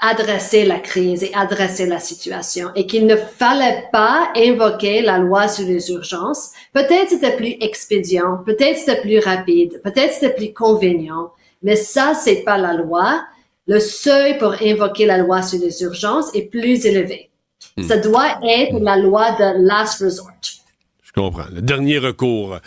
adresser 0.00 0.64
la 0.64 0.78
crise 0.78 1.22
et 1.22 1.32
adresser 1.34 1.86
la 1.86 2.00
situation 2.00 2.70
et 2.74 2.86
qu'il 2.86 3.06
ne 3.06 3.16
fallait 3.16 3.84
pas 3.92 4.28
invoquer 4.36 5.02
la 5.02 5.18
loi 5.18 5.48
sur 5.48 5.66
les 5.66 5.90
urgences. 5.90 6.52
Peut-être 6.72 7.10
c'était 7.10 7.36
plus 7.36 7.56
expédient, 7.60 8.42
peut-être 8.44 8.76
c'était 8.76 9.00
plus 9.00 9.18
rapide, 9.20 9.80
peut-être 9.82 10.12
c'était 10.12 10.34
plus 10.34 10.52
convenient, 10.52 11.30
mais 11.62 11.76
ça, 11.76 12.14
c'est 12.14 12.42
pas 12.42 12.58
la 12.58 12.74
loi. 12.74 13.22
Le 13.68 13.80
seuil 13.80 14.38
pour 14.38 14.54
invoquer 14.62 15.04
la 15.06 15.18
loi 15.18 15.42
sur 15.42 15.60
les 15.60 15.82
urgences 15.82 16.34
est 16.34 16.50
plus 16.50 16.86
élevé. 16.86 17.30
Ça 17.86 17.98
doit 17.98 18.38
être 18.42 18.78
la 18.80 18.96
loi 18.96 19.32
de 19.32 19.66
last 19.66 20.02
resort. 20.02 20.30
Je 21.02 21.12
comprends. 21.12 21.46
Le 21.52 21.62
dernier 21.62 21.98
recours. 21.98 22.58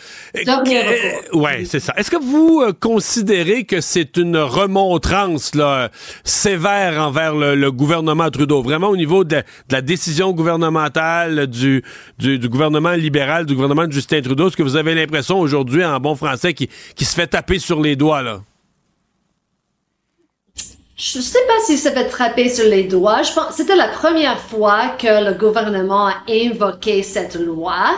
Dernier 0.45 0.83
euh, 0.83 1.37
ouais, 1.37 1.63
c'est 1.65 1.79
ça. 1.79 1.93
Est-ce 1.97 2.11
que 2.11 2.21
vous 2.21 2.61
euh, 2.61 2.73
considérez 2.73 3.65
que 3.65 3.81
c'est 3.81 4.17
une 4.17 4.37
remontrance 4.37 5.55
là, 5.55 5.89
sévère 6.23 6.99
envers 7.01 7.35
le, 7.35 7.55
le 7.55 7.71
gouvernement 7.71 8.29
Trudeau, 8.29 8.61
vraiment 8.61 8.89
au 8.89 8.97
niveau 8.97 9.23
de, 9.23 9.37
de 9.37 9.43
la 9.71 9.81
décision 9.81 10.31
gouvernementale 10.31 11.47
du, 11.47 11.83
du, 12.19 12.39
du 12.39 12.49
gouvernement 12.49 12.93
libéral, 12.93 13.45
du 13.45 13.53
gouvernement 13.53 13.87
de 13.87 13.91
Justin 13.91 14.21
Trudeau? 14.21 14.47
Est-ce 14.47 14.57
que 14.57 14.63
vous 14.63 14.75
avez 14.75 14.95
l'impression 14.95 15.39
aujourd'hui, 15.39 15.83
en 15.83 15.99
bon 15.99 16.15
français, 16.15 16.53
qui, 16.53 16.69
qui 16.95 17.05
se 17.05 17.15
fait 17.15 17.27
taper 17.27 17.59
sur 17.59 17.81
les 17.81 17.95
doigts 17.95 18.21
là? 18.21 18.41
Je 21.03 21.19
sais 21.19 21.39
pas 21.47 21.59
si 21.65 21.79
ça 21.79 21.89
va 21.89 22.03
trapper 22.03 22.47
sur 22.47 22.65
les 22.65 22.83
doigts. 22.83 23.23
Je 23.23 23.33
pense 23.33 23.55
c'était 23.55 23.75
la 23.75 23.87
première 23.87 24.39
fois 24.39 24.89
que 24.99 25.25
le 25.25 25.33
gouvernement 25.33 26.05
a 26.07 26.17
invoqué 26.29 27.01
cette 27.01 27.33
loi. 27.35 27.95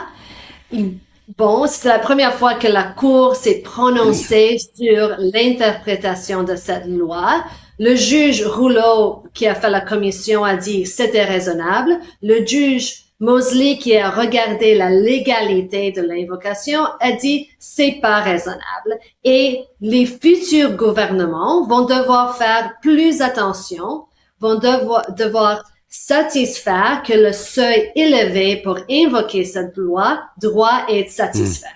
Il- 0.71 0.99
bon, 1.37 1.67
c'était 1.67 1.89
la 1.89 1.99
première 1.99 2.33
fois 2.33 2.53
que 2.53 2.67
la 2.67 2.83
Cour 2.83 3.35
s'est 3.35 3.59
prononcée 3.61 4.57
sur 4.77 5.15
l'interprétation 5.19 6.43
de 6.43 6.55
cette 6.55 6.85
loi. 6.87 7.43
Le 7.77 7.93
juge 7.95 8.45
Rouleau, 8.45 9.23
qui 9.33 9.47
a 9.47 9.55
fait 9.55 9.69
la 9.69 9.81
commission, 9.81 10.45
a 10.45 10.55
dit 10.55 10.85
c'était 10.85 11.25
raisonnable. 11.25 11.99
Le 12.21 12.45
juge 12.45 13.03
Mosley, 13.23 13.77
qui 13.77 13.95
a 13.95 14.09
regardé 14.09 14.75
la 14.75 14.89
légalité 14.89 15.93
de 15.93 16.01
l'invocation, 16.01 16.83
a 16.99 17.13
dit 17.13 17.47
c'est 17.57 17.99
pas 18.01 18.19
raisonnable 18.19 18.99
et 19.23 19.63
les 19.79 20.05
futurs 20.05 20.75
gouvernements 20.75 21.65
vont 21.65 21.85
devoir 21.85 22.37
faire 22.37 22.73
plus 22.81 23.21
attention, 23.21 24.03
vont 24.41 24.55
devoir, 24.55 25.63
satisfaire 25.87 27.03
que 27.05 27.13
le 27.13 27.31
seuil 27.31 27.91
élevé 27.95 28.61
pour 28.61 28.79
invoquer 28.89 29.45
cette 29.45 29.77
loi 29.77 30.23
doit 30.41 30.85
être 30.89 31.11
satisfait. 31.11 31.67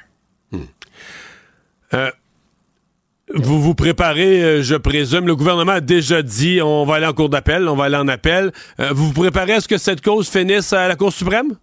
Hmm. 0.52 0.58
Hmm. 0.58 0.66
Euh, 1.94 2.12
vous 3.34 3.62
vous 3.62 3.76
préparez, 3.76 4.42
euh, 4.42 4.62
je 4.62 4.76
présume, 4.76 5.28
le 5.28 5.36
gouvernement 5.36 5.74
a 5.74 5.82
déjà 5.82 6.22
dit 6.22 6.62
on 6.62 6.86
va 6.86 6.96
aller 6.96 7.06
en 7.06 7.14
cour 7.14 7.30
d'appel, 7.30 7.68
on 7.68 7.76
va 7.76 7.86
aller 7.86 7.98
en 7.98 8.08
appel. 8.08 8.52
Euh, 8.80 8.90
vous 8.94 9.08
vous 9.08 9.14
préparez 9.14 9.54
à 9.54 9.62
ce 9.62 9.68
que 9.68 9.78
cette 9.78 10.02
cause 10.02 10.30
finisse 10.30 10.72
à 10.74 10.88
la 10.88 10.96
Cour 10.96 11.12
suprême? 11.12 11.56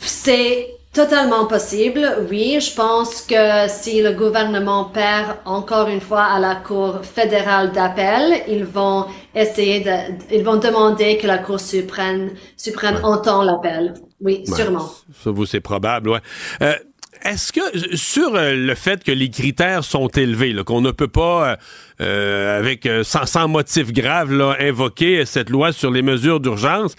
C'est 0.00 0.68
totalement 0.92 1.46
possible, 1.46 2.06
oui. 2.30 2.58
Je 2.60 2.74
pense 2.74 3.22
que 3.22 3.68
si 3.68 4.02
le 4.02 4.12
gouvernement 4.12 4.84
perd 4.84 5.36
encore 5.44 5.88
une 5.88 6.00
fois 6.00 6.24
à 6.24 6.38
la 6.38 6.56
Cour 6.56 7.00
fédérale 7.02 7.72
d'appel, 7.72 8.42
ils 8.46 8.64
vont 8.64 9.06
essayer 9.34 9.80
de, 9.80 9.90
ils 10.30 10.44
vont 10.44 10.56
demander 10.56 11.16
que 11.16 11.26
la 11.26 11.38
Cour 11.38 11.60
suprême, 11.60 12.30
suprême 12.56 12.98
entend 13.02 13.42
l'appel. 13.42 13.94
Oui, 14.20 14.44
sûrement. 14.46 14.90
Ça, 15.22 15.30
vous, 15.30 15.46
c'est 15.46 15.60
probable, 15.60 16.10
ouais. 16.10 16.20
Euh, 16.62 16.74
est-ce 17.22 17.52
que 17.52 17.96
sur 17.96 18.34
euh, 18.34 18.54
le 18.54 18.74
fait 18.74 19.04
que 19.04 19.12
les 19.12 19.30
critères 19.30 19.84
sont 19.84 20.08
élevés, 20.08 20.54
qu'on 20.64 20.80
ne 20.80 20.90
peut 20.90 21.08
pas, 21.08 21.50
euh, 21.50 21.56
euh, 22.00 22.58
avec 22.58 22.88
sans, 23.02 23.48
motif 23.48 23.92
grave, 23.92 24.32
invoquer 24.60 25.24
cette 25.26 25.50
loi 25.50 25.72
sur 25.72 25.90
les 25.90 26.02
mesures 26.02 26.40
d'urgence, 26.40 26.94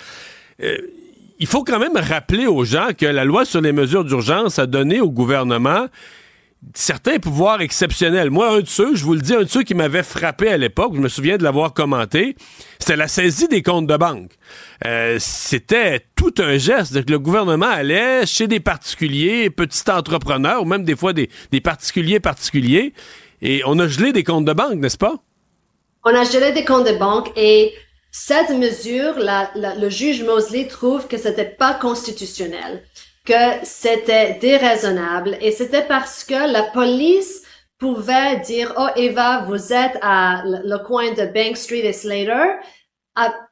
il 1.40 1.48
faut 1.48 1.64
quand 1.64 1.80
même 1.80 1.96
rappeler 1.96 2.48
aux 2.48 2.66
gens 2.66 2.90
que 2.98 3.06
la 3.06 3.24
loi 3.24 3.46
sur 3.46 3.62
les 3.62 3.72
mesures 3.72 4.04
d'urgence 4.04 4.60
a 4.60 4.66
donné 4.66 5.00
au 5.00 5.10
gouvernement 5.10 5.88
certains 6.74 7.20
pouvoirs 7.20 7.62
exceptionnels. 7.62 8.30
Moi, 8.30 8.50
un 8.50 8.60
de 8.60 8.68
ceux, 8.68 8.96
je 8.96 9.04
vous 9.04 9.14
le 9.14 9.22
dis, 9.22 9.34
un 9.34 9.44
de 9.44 9.50
ceux 9.50 9.64
qui 9.64 9.74
m'avait 9.74 10.04
frappé 10.04 10.50
à 10.50 10.58
l'époque, 10.58 10.94
je 10.96 11.00
me 11.00 11.10
souviens 11.10 11.38
de 11.38 11.44
l'avoir 11.44 11.74
commenté, 11.74 12.36
c'était 12.80 12.96
la 12.96 13.08
saisie 13.08 13.48
des 13.48 13.62
comptes 13.64 13.88
de 13.88 13.98
banque. 13.98 14.32
Euh, 14.86 15.18
c'était 15.20 16.06
tout 16.16 16.34
un 16.40 16.58
geste. 16.58 16.94
le 16.94 17.20
gouvernement 17.20 17.70
allait 17.70 18.26
chez 18.26 18.48
des 18.48 18.60
particuliers, 18.60 19.50
petits 19.50 19.90
entrepreneurs, 19.90 20.64
ou 20.64 20.66
même 20.66 20.84
des 20.84 20.96
fois 20.96 21.14
des, 21.14 21.30
particuliers 21.64 22.20
particuliers, 22.20 22.94
et 23.42 23.62
on 23.66 23.80
a 23.80 23.88
gelé 23.88 24.12
des 24.12 24.24
comptes 24.24 24.46
de 24.46 24.54
banque, 24.54 24.76
n'est-ce 24.76 24.98
pas? 24.98 25.16
On 26.04 26.14
a 26.14 26.24
gelé 26.24 26.52
des 26.52 26.66
comptes 26.66 26.88
de 26.88 26.98
banque 26.98 27.32
et 27.36 27.74
cette 28.12 28.50
mesure, 28.50 29.16
le 29.20 29.90
juge 29.90 30.24
Mosley 30.24 30.68
trouve 30.68 31.08
que 31.08 31.18
c'était 31.18 31.46
pas 31.46 31.76
constitutionnel 31.76 32.84
que 33.30 33.64
c'était 33.64 34.40
déraisonnable 34.42 35.38
et 35.40 35.52
c'était 35.52 35.84
parce 35.84 36.24
que 36.24 36.52
la 36.52 36.64
police 36.64 37.44
pouvait 37.78 38.40
dire, 38.40 38.74
oh 38.76 38.88
Eva, 38.96 39.46
vous 39.48 39.72
êtes 39.72 40.00
à 40.02 40.42
le 40.46 40.78
coin 40.80 41.12
de 41.12 41.26
Bank 41.28 41.56
Street 41.56 41.86
et 41.86 41.94
Slater. 41.94 42.58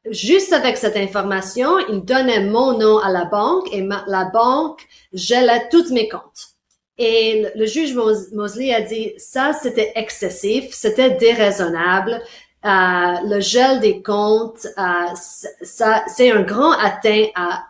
juste 0.10 0.52
avec 0.52 0.78
cette 0.78 0.98
information, 0.98 1.78
il 1.90 2.04
donnait 2.04 2.44
mon 2.44 2.76
nom 2.76 2.98
à 2.98 3.12
la 3.12 3.26
banque 3.26 3.72
et 3.72 3.88
la 4.08 4.26
banque 4.34 4.82
gelait 5.14 5.70
tous 5.70 5.92
mes 5.92 6.10
comptes. 6.10 6.56
Et 6.98 7.46
le, 7.54 7.68
juge 7.68 7.94
Mosley 8.34 8.74
a 8.74 8.82
dit, 8.82 9.14
ça 9.18 9.54
c'était 9.54 9.92
excessif, 9.94 10.74
c'était 10.74 11.12
déraisonnable. 11.12 12.20
Euh, 12.66 13.14
le 13.26 13.40
gel 13.40 13.80
des 13.80 14.02
comptes, 14.02 14.66
euh, 14.66 15.16
ça, 15.62 16.04
c'est 16.08 16.32
un 16.32 16.42
grand 16.42 16.72
atteint 16.72 17.28
à 17.36 17.67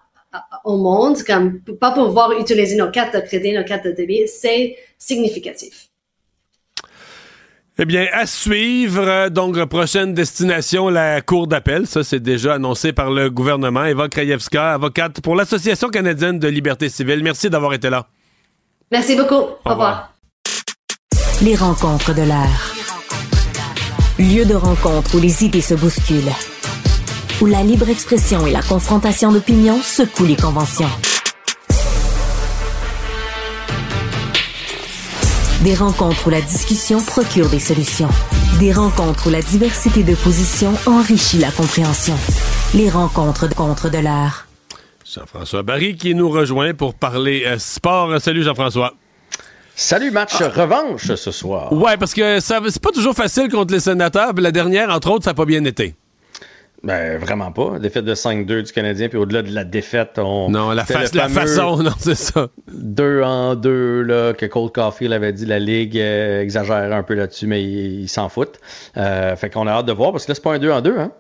au 0.63 0.77
monde, 0.77 1.23
comme 1.23 1.59
pas 1.79 1.91
pouvoir 1.91 2.31
utiliser 2.33 2.75
nos 2.75 2.91
cartes 2.91 3.15
de 3.15 3.21
crédit, 3.21 3.53
nos 3.53 3.63
cartes 3.63 3.85
de 3.85 3.91
débit, 3.91 4.27
c'est 4.27 4.75
significatif. 4.97 5.87
Eh 7.79 7.85
bien, 7.85 8.07
à 8.11 8.25
suivre, 8.25 9.29
donc, 9.29 9.63
prochaine 9.65 10.15
destination, 10.15 10.89
la 10.89 11.21
Cour 11.21 11.45
d'appel. 11.45 11.85
Ça, 11.85 12.03
c'est 12.03 12.19
déjà 12.19 12.55
annoncé 12.55 12.91
par 12.91 13.11
le 13.11 13.29
gouvernement. 13.29 13.85
Eva 13.85 14.09
Krajewska, 14.09 14.73
avocate 14.73 15.21
pour 15.21 15.35
l'Association 15.35 15.89
canadienne 15.89 16.39
de 16.39 16.47
liberté 16.47 16.89
civile. 16.89 17.23
Merci 17.23 17.51
d'avoir 17.51 17.73
été 17.75 17.91
là. 17.91 18.07
Merci 18.91 19.15
beaucoup. 19.15 19.35
Au, 19.35 19.57
revoir. 19.63 19.65
revoir. 19.65 20.13
Les 21.43 21.55
rencontres 21.55 22.15
de 22.15 22.23
l'air. 22.23 22.73
Lieu 24.17 24.45
de 24.45 24.55
rencontre 24.55 25.15
où 25.15 25.19
les 25.19 25.45
idées 25.45 25.61
se 25.61 25.75
bousculent 25.75 26.33
où 27.41 27.45
la 27.45 27.61
libre 27.61 27.89
expression 27.89 28.47
et 28.47 28.51
la 28.51 28.61
confrontation 28.61 29.31
d'opinions 29.31 29.79
secouent 29.81 30.25
les 30.25 30.35
conventions. 30.35 30.89
Des 35.63 35.75
rencontres 35.75 36.27
où 36.27 36.29
la 36.29 36.41
discussion 36.41 37.01
procure 37.01 37.49
des 37.49 37.59
solutions. 37.59 38.09
Des 38.59 38.71
rencontres 38.71 39.27
où 39.27 39.29
la 39.29 39.41
diversité 39.41 40.03
de 40.03 40.15
positions 40.15 40.73
enrichit 40.87 41.37
la 41.37 41.51
compréhension. 41.51 42.15
Les 42.73 42.89
rencontres 42.89 43.53
contre 43.53 43.89
de 43.89 43.99
l'art. 43.99 44.47
Jean-François 45.05 45.63
Barry 45.63 45.95
qui 45.95 46.15
nous 46.15 46.29
rejoint 46.29 46.73
pour 46.73 46.95
parler 46.95 47.43
euh, 47.45 47.59
sport. 47.59 48.19
Salut 48.19 48.43
Jean-François. 48.43 48.93
Salut, 49.75 50.09
match 50.09 50.33
ah. 50.39 50.49
revanche 50.49 51.13
ce 51.13 51.31
soir. 51.31 51.71
Ouais, 51.71 51.97
parce 51.97 52.13
que 52.13 52.39
ça 52.39 52.59
c'est 52.67 52.81
pas 52.81 52.91
toujours 52.91 53.13
facile 53.13 53.49
contre 53.49 53.73
les 53.73 53.79
sénateurs. 53.79 54.33
La 54.37 54.51
dernière, 54.51 54.89
entre 54.89 55.11
autres, 55.11 55.25
ça 55.25 55.31
n'a 55.31 55.35
pas 55.35 55.45
bien 55.45 55.63
été. 55.65 55.95
Ben, 56.83 57.17
vraiment 57.17 57.51
pas. 57.51 57.79
Défaite 57.79 58.05
de 58.05 58.13
5-2 58.13 58.63
du 58.63 58.71
Canadien, 58.71 59.09
puis 59.09 59.17
au-delà 59.17 59.41
de 59.41 59.51
la 59.51 59.63
défaite, 59.63 60.19
on. 60.19 60.49
Non, 60.49 60.69
la, 60.69 60.85
la 61.13 61.29
façon, 61.29 61.77
non, 61.83 61.91
c'est 61.99 62.15
ça. 62.15 62.49
2 62.71 63.23
en 63.23 63.55
2, 63.55 64.03
là, 64.03 64.33
que 64.33 64.45
Cold 64.45 64.71
Coffee 64.71 65.11
avait 65.11 65.33
dit, 65.33 65.45
la 65.45 65.59
Ligue 65.59 65.97
euh, 65.97 66.41
exagère 66.41 66.93
un 66.93 67.03
peu 67.03 67.15
là-dessus, 67.15 67.47
mais 67.47 67.63
il, 67.63 68.07
s'en 68.07 68.29
fout. 68.29 68.59
Euh, 68.95 69.35
fait 69.35 69.49
qu'on 69.49 69.65
a 69.65 69.71
hâte 69.71 69.87
de 69.87 69.91
voir, 69.91 70.11
parce 70.11 70.25
que 70.25 70.31
là, 70.31 70.35
c'est 70.35 70.43
pas 70.43 70.53
un 70.53 70.59
2 70.59 70.71
en 70.71 70.81
2, 70.81 70.97
hein. 70.97 71.11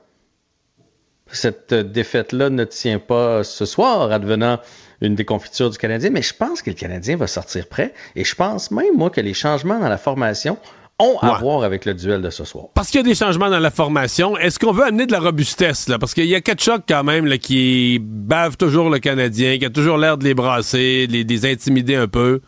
Cette 1.29 1.73
défaite-là 1.73 2.49
ne 2.49 2.63
tient 2.63 2.99
pas 2.99 3.43
ce 3.43 3.65
soir, 3.65 4.11
advenant 4.11 4.59
une 5.01 5.15
déconfiture 5.15 5.69
du 5.69 5.77
Canadien, 5.77 6.09
mais 6.09 6.21
je 6.21 6.33
pense 6.33 6.61
que 6.61 6.69
le 6.69 6.75
Canadien 6.75 7.17
va 7.17 7.27
sortir 7.27 7.67
prêt. 7.67 7.93
Et 8.15 8.23
je 8.23 8.33
pense 8.33 8.71
même, 8.71 8.95
moi, 8.95 9.09
que 9.09 9.21
les 9.21 9.33
changements 9.33 9.79
dans 9.79 9.89
la 9.89 9.97
formation 9.97 10.57
ont 10.99 11.17
à 11.19 11.37
voir 11.39 11.63
avec 11.63 11.85
le 11.85 11.93
duel 11.93 12.21
de 12.21 12.29
ce 12.29 12.43
soir. 12.43 12.65
Parce 12.73 12.89
qu'il 12.89 12.99
y 12.99 13.01
a 13.01 13.03
des 13.03 13.15
changements 13.15 13.49
dans 13.49 13.59
la 13.59 13.71
formation. 13.71 14.37
Est-ce 14.37 14.59
qu'on 14.59 14.71
veut 14.71 14.85
amener 14.85 15.05
de 15.05 15.11
la 15.11 15.19
robustesse? 15.19 15.87
Là? 15.89 15.99
Parce 15.99 16.13
qu'il 16.13 16.25
y 16.25 16.35
a 16.35 16.41
chocs 16.57 16.83
quand 16.87 17.03
même 17.03 17.25
là, 17.25 17.37
qui 17.37 17.99
bavent 18.01 18.57
toujours 18.57 18.89
le 18.89 18.99
Canadien, 18.99 19.57
qui 19.59 19.65
a 19.65 19.69
toujours 19.69 19.97
l'air 19.97 20.17
de 20.17 20.23
les 20.23 20.33
brasser, 20.33 21.07
de 21.07 21.13
les, 21.13 21.45
intimider 21.45 21.95
un 21.95 22.07
peu. 22.07 22.41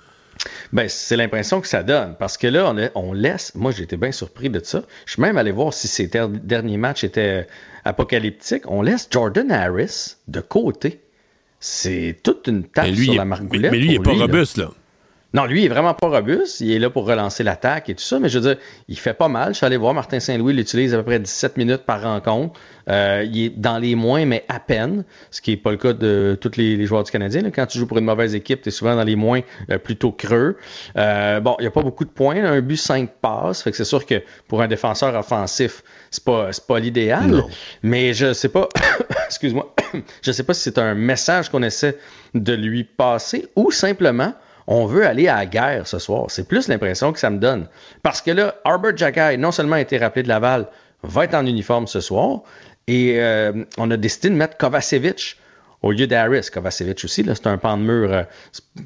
Ben, 0.73 0.87
c'est 0.89 1.17
l'impression 1.17 1.61
que 1.61 1.67
ça 1.67 1.83
donne. 1.83 2.15
Parce 2.17 2.37
que 2.37 2.47
là, 2.47 2.73
on, 2.95 3.13
laisse. 3.13 3.53
Moi, 3.55 3.71
j'ai 3.71 3.83
été 3.83 3.97
bien 3.97 4.11
surpris 4.11 4.49
de 4.49 4.61
ça. 4.63 4.83
Je 5.05 5.13
suis 5.13 5.21
même 5.21 5.37
allé 5.37 5.51
voir 5.51 5.73
si 5.73 5.87
ces 5.87 6.07
derniers 6.07 6.77
matchs 6.77 7.03
étaient 7.03 7.45
apocalyptiques. 7.85 8.63
On 8.67 8.81
laisse 8.81 9.07
Jordan 9.11 9.51
Harris 9.51 10.15
de 10.27 10.41
côté. 10.41 11.01
C'est 11.59 12.17
toute 12.23 12.47
une 12.47 12.63
tâche 12.63 12.95
sur 12.95 13.13
la 13.13 13.25
margoulette. 13.25 13.71
Mais, 13.71 13.77
lui, 13.77 13.87
il 13.87 13.99
n'est 13.99 13.99
pas 13.99 14.13
robuste, 14.13 14.57
là. 14.57 14.69
Non, 15.31 15.45
lui, 15.45 15.61
il 15.61 15.65
est 15.65 15.69
vraiment 15.69 15.93
pas 15.93 16.07
robuste. 16.07 16.59
Il 16.59 16.71
est 16.71 16.79
là 16.79 16.89
pour 16.89 17.05
relancer 17.05 17.43
l'attaque 17.43 17.89
et 17.89 17.95
tout 17.95 18.03
ça. 18.03 18.19
Mais 18.19 18.29
je 18.29 18.39
veux 18.39 18.55
dire, 18.55 18.63
il 18.87 18.97
fait 18.97 19.13
pas 19.13 19.27
mal. 19.27 19.49
Je 19.49 19.57
suis 19.57 19.65
allé 19.65 19.77
voir 19.77 19.93
Martin 19.93 20.19
Saint-Louis, 20.19 20.53
il 20.53 20.57
l'utilise 20.57 20.93
à 20.95 20.97
peu 20.97 21.03
près 21.03 21.19
17 21.19 21.57
minutes 21.57 21.83
par 21.83 22.01
rencontre. 22.01 22.59
Euh, 22.89 23.23
il 23.31 23.45
est 23.45 23.49
dans 23.49 23.77
les 23.77 23.93
moins, 23.93 24.25
mais 24.25 24.43
à 24.49 24.59
peine. 24.59 25.03
Ce 25.29 25.39
qui 25.41 25.51
n'est 25.51 25.57
pas 25.57 25.69
le 25.69 25.77
cas 25.77 25.93
de 25.93 26.35
tous 26.41 26.57
les, 26.57 26.83
joueurs 26.87 27.03
du 27.03 27.11
Canadien. 27.11 27.43
Quand 27.51 27.67
tu 27.67 27.77
joues 27.77 27.85
pour 27.85 27.99
une 27.99 28.05
mauvaise 28.05 28.33
équipe, 28.33 28.63
tu 28.63 28.69
es 28.69 28.71
souvent 28.71 28.95
dans 28.95 29.03
les 29.03 29.15
moins 29.15 29.41
euh, 29.69 29.77
plutôt 29.77 30.11
creux. 30.11 30.57
Euh, 30.97 31.39
bon, 31.39 31.55
il 31.59 31.63
n'y 31.63 31.67
a 31.67 31.71
pas 31.71 31.83
beaucoup 31.83 32.05
de 32.05 32.09
points. 32.09 32.43
Un 32.43 32.61
but, 32.61 32.77
cinq 32.77 33.11
passes. 33.21 33.61
Fait 33.61 33.69
que 33.69 33.77
c'est 33.77 33.85
sûr 33.85 34.07
que 34.07 34.23
pour 34.47 34.63
un 34.63 34.67
défenseur 34.67 35.13
offensif, 35.13 35.83
c'est 36.09 36.23
pas, 36.23 36.49
pas 36.67 36.79
l'idéal. 36.79 37.43
Mais 37.83 38.13
je 38.13 38.33
sais 38.33 38.49
pas. 38.49 38.67
Excuse-moi. 39.27 39.75
je 40.23 40.31
sais 40.31 40.43
pas 40.43 40.55
si 40.55 40.63
c'est 40.63 40.79
un 40.79 40.95
message 40.95 41.49
qu'on 41.49 41.61
essaie 41.61 41.97
de 42.33 42.53
lui 42.53 42.83
passer 42.83 43.47
ou 43.55 43.69
simplement 43.69 44.33
on 44.71 44.85
veut 44.85 45.05
aller 45.05 45.27
à 45.27 45.37
la 45.37 45.45
guerre 45.47 45.87
ce 45.87 45.97
soir. 45.97 46.25
C'est 46.29 46.47
plus 46.47 46.67
l'impression 46.67 47.11
que 47.11 47.19
ça 47.19 47.31
me 47.31 47.39
donne. 47.39 47.67
Parce 48.03 48.21
que 48.21 48.29
là, 48.29 48.55
Arbor 48.63 48.95
Jackay, 48.95 49.35
non 49.35 49.51
seulement 49.51 49.75
a 49.75 49.81
été 49.81 49.97
rappelé 49.97 50.21
de 50.21 50.27
Laval, 50.27 50.67
va 51.01 51.23
être 51.23 51.33
en 51.33 51.45
uniforme 51.45 51.87
ce 51.87 52.01
soir, 52.01 52.41
et 52.87 53.19
euh, 53.19 53.65
on 53.79 53.89
a 53.89 53.97
décidé 53.97 54.29
de 54.29 54.35
mettre 54.35 54.57
Kovacevic 54.57 55.37
au 55.81 55.91
lieu 55.91 56.05
d'Aris. 56.05 56.49
Kovacevic 56.53 57.03
aussi, 57.03 57.25
c'est 57.25 57.47
un 57.47 57.57
pan 57.57 57.77
de 57.77 57.81
mur, 57.81 58.13
euh, 58.13 58.23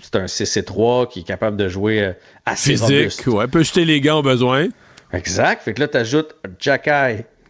c'est 0.01 0.15
un 0.15 0.25
CC3 0.25 1.09
qui 1.09 1.19
est 1.19 1.23
capable 1.23 1.57
de 1.57 1.67
jouer 1.67 2.01
euh, 2.01 2.13
assez 2.45 2.77
Physique, 2.77 3.27
ouais, 3.27 3.47
peut 3.47 3.63
jeter 3.63 3.83
les 3.83 3.99
gants 3.99 4.19
au 4.19 4.23
besoin. 4.23 4.69
Exact. 5.11 5.63
Fait 5.63 5.73
que 5.73 5.81
là, 5.81 5.89
tu 5.89 5.97
ajoutes 5.97 6.33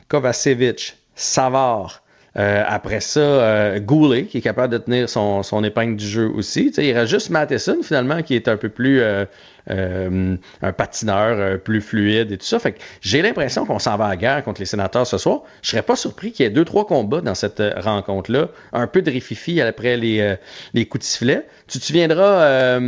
Kovacevic, 0.07 0.97
Savard, 1.13 2.02
Euh, 2.35 2.63
après 2.67 2.99
ça, 2.99 3.19
euh, 3.19 3.79
Goulet, 3.79 4.25
qui 4.25 4.39
est 4.39 4.41
capable 4.41 4.73
de 4.73 4.79
tenir 4.79 5.07
son, 5.07 5.43
son 5.43 5.63
épingle 5.63 5.95
du 5.97 6.07
jeu 6.07 6.27
aussi. 6.27 6.73
sais, 6.73 6.85
il 6.85 6.93
reste 6.93 7.11
juste 7.11 7.29
Matheson, 7.29 7.77
finalement, 7.83 8.23
qui 8.23 8.35
est 8.35 8.47
un 8.47 8.57
peu 8.57 8.69
plus 8.69 9.01
euh, 9.01 9.25
euh 9.69 10.35
un 10.61 10.73
patineur 10.73 11.59
plus 11.59 11.81
fluide 11.81 12.31
et 12.31 12.37
tout 12.37 12.45
ça. 12.45 12.57
Fait 12.57 12.73
que 12.73 12.79
j'ai 13.01 13.21
l'impression 13.21 13.65
qu'on 13.65 13.79
s'en 13.79 13.97
va 13.97 14.07
à 14.07 14.15
guerre 14.15 14.43
contre 14.43 14.61
les 14.61 14.65
sénateurs 14.65 15.05
ce 15.05 15.17
soir. 15.17 15.41
Je 15.61 15.69
serais 15.69 15.83
pas 15.83 15.95
surpris 15.95 16.31
qu'il 16.31 16.43
y 16.43 16.47
ait 16.47 16.51
deux, 16.51 16.65
trois 16.65 16.87
combats 16.87 17.21
dans 17.21 17.35
cette 17.35 17.61
rencontre-là. 17.77 18.47
Un 18.71 18.87
peu 18.87 19.01
de 19.01 19.11
rififi 19.11 19.61
après 19.61 19.95
les, 19.97 20.35
les 20.73 20.85
coups 20.85 21.03
de 21.03 21.07
sifflet. 21.07 21.47
Tu 21.67 21.79
te 21.79 21.85
souviendras, 21.85 22.79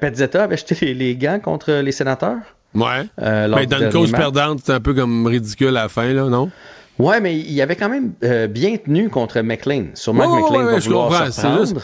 Petzetta 0.00 0.44
avait 0.44 0.56
jeté 0.56 0.76
les, 0.86 0.94
les 0.94 1.16
gants 1.16 1.40
contre 1.40 1.72
les 1.72 1.92
sénateurs? 1.92 2.38
Ouais. 2.74 3.06
Euh, 3.20 3.48
mais 3.54 3.66
dans 3.66 3.78
une 3.78 3.90
cause 3.90 4.12
perdante, 4.12 4.60
c'est 4.64 4.72
un 4.72 4.80
peu 4.80 4.94
comme 4.94 5.26
ridicule 5.26 5.68
à 5.68 5.82
la 5.82 5.88
fin, 5.88 6.12
là, 6.12 6.24
non? 6.24 6.50
Ouais, 6.98 7.20
mais 7.20 7.36
il 7.36 7.60
avait 7.62 7.76
quand 7.76 7.88
même 7.88 8.12
euh, 8.24 8.46
bien 8.48 8.76
tenu 8.76 9.08
contre 9.08 9.40
McLean. 9.40 9.86
Sûrement 9.94 10.24
que 10.24 10.42
McLean 10.42 10.64
va 10.64 10.78
vouloir 10.78 11.32
se 11.32 11.74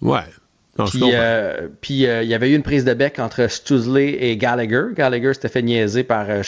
Ouais. 0.00 0.20
puis, 0.86 1.02
euh, 1.12 1.68
puis 1.80 2.06
euh, 2.06 2.22
il 2.22 2.28
y 2.28 2.34
avait 2.34 2.50
eu 2.50 2.54
une 2.54 2.62
prise 2.62 2.84
de 2.84 2.94
bec 2.94 3.18
entre 3.18 3.48
Stuzley 3.48 4.10
et 4.20 4.36
Gallagher. 4.36 4.84
Gallagher 4.94 5.34
s'était 5.34 5.48
fait 5.48 5.62
niaiser 5.62 6.04
par 6.04 6.26
euh, 6.28 6.42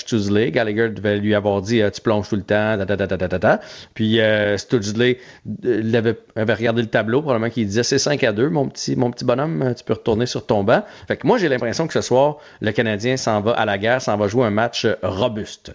Gallagher 0.51 0.91
devait 0.91 1.19
lui 1.19 1.35
avoir 1.35 1.61
dit 1.63 1.83
Tu 1.93 2.01
plonges 2.01 2.29
tout 2.29 2.37
le 2.37 2.43
temps. 2.43 2.77
Da, 2.77 2.85
da, 2.85 2.97
da, 2.97 3.61
puis 3.95 4.21
avait, 4.21 6.17
avait, 6.37 6.55
regardé 6.55 6.83
le 6.83 6.89
tableau, 6.89 7.23
probablement 7.23 7.51
qu'il 7.51 7.67
disait 7.67 7.83
C'est 7.83 7.99
5 7.99 8.23
à 8.23 8.33
2, 8.33 8.51
mon 8.51 8.69
petit, 8.69 8.95
mon 8.95 9.11
petit 9.11 9.25
bonhomme, 9.25 9.75
tu 9.77 9.83
peux 9.83 9.95
retourner 9.95 10.27
sur 10.27 10.47
ton 10.47 10.63
banc. 10.63 10.85
Fait 11.09 11.17
que 11.17 11.27
moi, 11.27 11.39
j'ai 11.39 11.49
l'impression 11.49 11.89
que 11.89 11.93
ce 11.93 12.03
soir, 12.03 12.37
le 12.61 12.71
Canadien 12.71 13.17
s'en 13.17 13.41
va 13.41 13.53
à 13.53 13.65
la 13.65 13.79
guerre, 13.79 14.01
s'en 14.01 14.17
va 14.17 14.29
jouer 14.29 14.47
un 14.47 14.51
match 14.51 14.87
robuste. 15.03 15.75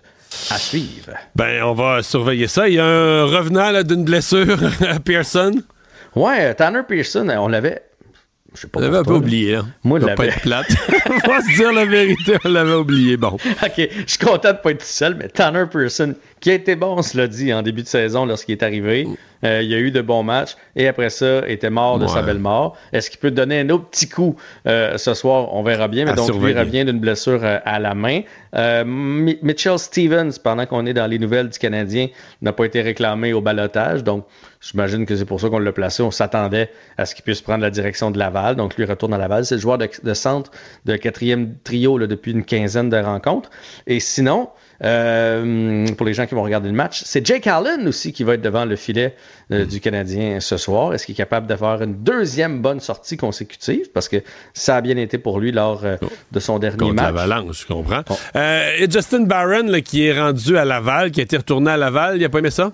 À 0.52 0.58
suivre. 0.58 1.14
Ben, 1.36 1.64
on 1.64 1.74
va 1.74 2.04
surveiller 2.04 2.48
ça. 2.48 2.68
Il 2.68 2.76
y 2.76 2.80
a 2.80 2.86
un 2.86 3.26
revenant 3.26 3.84
d'une 3.84 4.04
blessure 4.04 4.60
à 4.88 5.00
Pearson. 5.00 5.52
Ouais, 6.16 6.54
Tanner 6.54 6.82
Pearson, 6.88 7.28
on 7.30 7.48
l'avait 7.48 7.84
je 8.56 8.62
sais 8.62 8.68
pas. 8.68 8.80
On 8.80 8.84
l'avait 8.84 8.98
un 8.98 9.04
peu 9.04 9.16
oublié, 9.16 9.54
là. 9.54 9.66
Moi, 9.84 10.00
je 10.00 10.06
pas 10.06 10.26
être 10.26 10.42
plate. 10.42 10.68
on 11.06 11.28
va 11.28 11.42
se 11.42 11.56
dire 11.56 11.74
la 11.74 11.86
vérité, 11.86 12.38
on 12.46 12.50
l'avait 12.50 12.74
oublié. 12.74 13.18
Bon. 13.18 13.32
OK, 13.64 13.74
je 13.78 14.04
suis 14.08 14.18
content 14.18 14.54
de 14.54 14.58
pas 14.58 14.72
être 14.72 14.80
tout 14.80 14.86
seul, 14.86 15.16
mais 15.16 15.28
Tanner 15.28 15.66
Pearson, 15.70 16.16
qui 16.46 16.52
a 16.52 16.54
été 16.54 16.76
bon, 16.76 17.02
cela 17.02 17.28
dit, 17.28 17.52
en 17.52 17.64
début 17.64 17.82
de 17.82 17.88
saison 17.88 18.28
lorsqu'il 18.28 18.52
est 18.52 18.62
arrivé. 18.62 19.08
Euh, 19.44 19.64
il 19.64 19.70
y 19.70 19.74
a 19.74 19.80
eu 19.80 19.90
de 19.90 20.02
bons 20.02 20.22
matchs 20.22 20.56
et 20.76 20.88
après 20.88 21.10
ça, 21.10 21.42
était 21.48 21.72
mort 21.72 21.98
de 21.98 22.06
sa 22.06 22.22
belle 22.22 22.38
mort. 22.38 22.78
Est-ce 22.94 23.10
qu'il 23.10 23.20
peut 23.20 23.32
donner 23.32 23.62
un 23.62 23.70
autre 23.72 23.86
petit 23.86 24.08
coup 24.08 24.36
euh, 24.68 24.96
ce 25.00 25.16
soir? 25.16 25.56
On 25.56 25.64
verra 25.64 25.88
bien, 25.88 26.06
mais 26.06 26.14
donc 26.14 26.30
il 26.30 26.56
revient 26.56 26.86
d'une 26.86 27.00
blessure 27.00 27.44
euh, 27.44 27.58
à 27.66 27.80
la 27.80 27.96
main. 27.96 28.22
Mitchell 28.86 29.80
Stevens, 29.80 30.38
pendant 30.42 30.68
qu'on 30.68 30.86
est 30.86 30.94
dans 30.94 31.08
les 31.08 31.18
nouvelles 31.18 31.50
du 31.50 31.58
Canadien, 31.58 32.10
n'a 32.44 32.54
pas 32.54 32.66
été 32.66 32.84
réclamé 32.84 33.34
au 33.34 33.42
balotage. 33.42 34.04
Donc, 34.04 34.26
j'imagine 34.62 35.08
que 35.08 35.16
c'est 35.16 35.26
pour 35.26 35.42
ça 35.42 35.50
qu'on 35.50 35.58
l'a 35.58 35.72
placé. 35.74 36.04
On 36.04 36.12
s'attendait 36.12 36.70
à 37.00 37.08
ce 37.08 37.16
qu'il 37.16 37.24
puisse 37.24 37.42
prendre 37.42 37.64
la 37.64 37.72
direction 37.72 38.12
de 38.12 38.20
Laval. 38.20 38.56
Donc, 38.56 38.78
lui 38.78 38.86
retourne 38.86 39.16
à 39.16 39.18
Laval. 39.18 39.46
C'est 39.46 39.56
le 39.56 39.62
joueur 39.62 39.80
de, 39.80 40.14
centre 40.14 40.52
de 40.86 40.96
quatrième 40.96 41.56
trio 41.64 42.00
depuis 42.00 42.32
une 42.32 42.46
quinzaine 42.46 42.90
de 42.90 42.98
rencontres. 42.98 43.50
Et 43.88 44.00
sinon, 44.00 44.50
euh, 44.84 45.88
pour 45.98 46.06
les 46.06 46.14
gens 46.14 46.26
qui 46.26 46.36
vont 46.36 46.44
regarder 46.44 46.70
le 46.70 46.76
match. 46.76 47.04
C'est 47.06 47.26
Jake 47.26 47.48
Allen 47.48 47.88
aussi 47.88 48.14
qui 48.14 48.24
va 48.24 48.34
être 48.34 48.42
devant 48.42 48.66
le 48.66 48.76
filet 48.76 49.16
euh, 49.52 49.66
du 49.66 49.80
Canadien 49.80 50.40
ce 50.40 50.58
soir. 50.58 50.94
Est-ce 50.94 51.06
qu'il 51.06 51.14
est 51.14 51.18
capable 51.18 51.48
de 51.48 51.56
faire 51.56 51.82
une 51.82 52.04
deuxième 52.04 52.62
bonne 52.62 52.80
sortie 52.80 53.18
consécutive? 53.18 53.90
Parce 53.94 54.10
que 54.10 54.18
ça 54.54 54.78
a 54.78 54.82
bien 54.82 54.98
été 54.98 55.18
pour 55.18 55.40
lui 55.40 55.52
lors 55.52 55.86
euh, 55.86 55.98
de 56.32 56.40
son 56.40 56.60
dernier 56.60 56.78
Contre 56.78 56.94
match. 56.96 57.06
l'Avalanche, 57.06 57.62
je 57.62 57.68
comprends. 57.68 58.04
et 58.36 58.88
Justin 58.90 59.22
Barron, 59.22 59.82
qui 59.84 60.06
est 60.06 60.20
rendu 60.20 60.58
à 60.58 60.66
Laval, 60.66 61.12
qui 61.12 61.20
a 61.22 61.24
été 61.24 61.38
retourné 61.38 61.72
à 61.72 61.78
Laval, 61.78 62.18
il 62.18 62.26
a 62.26 62.30
pas 62.30 62.40
aimé 62.40 62.52
ça? 62.52 62.72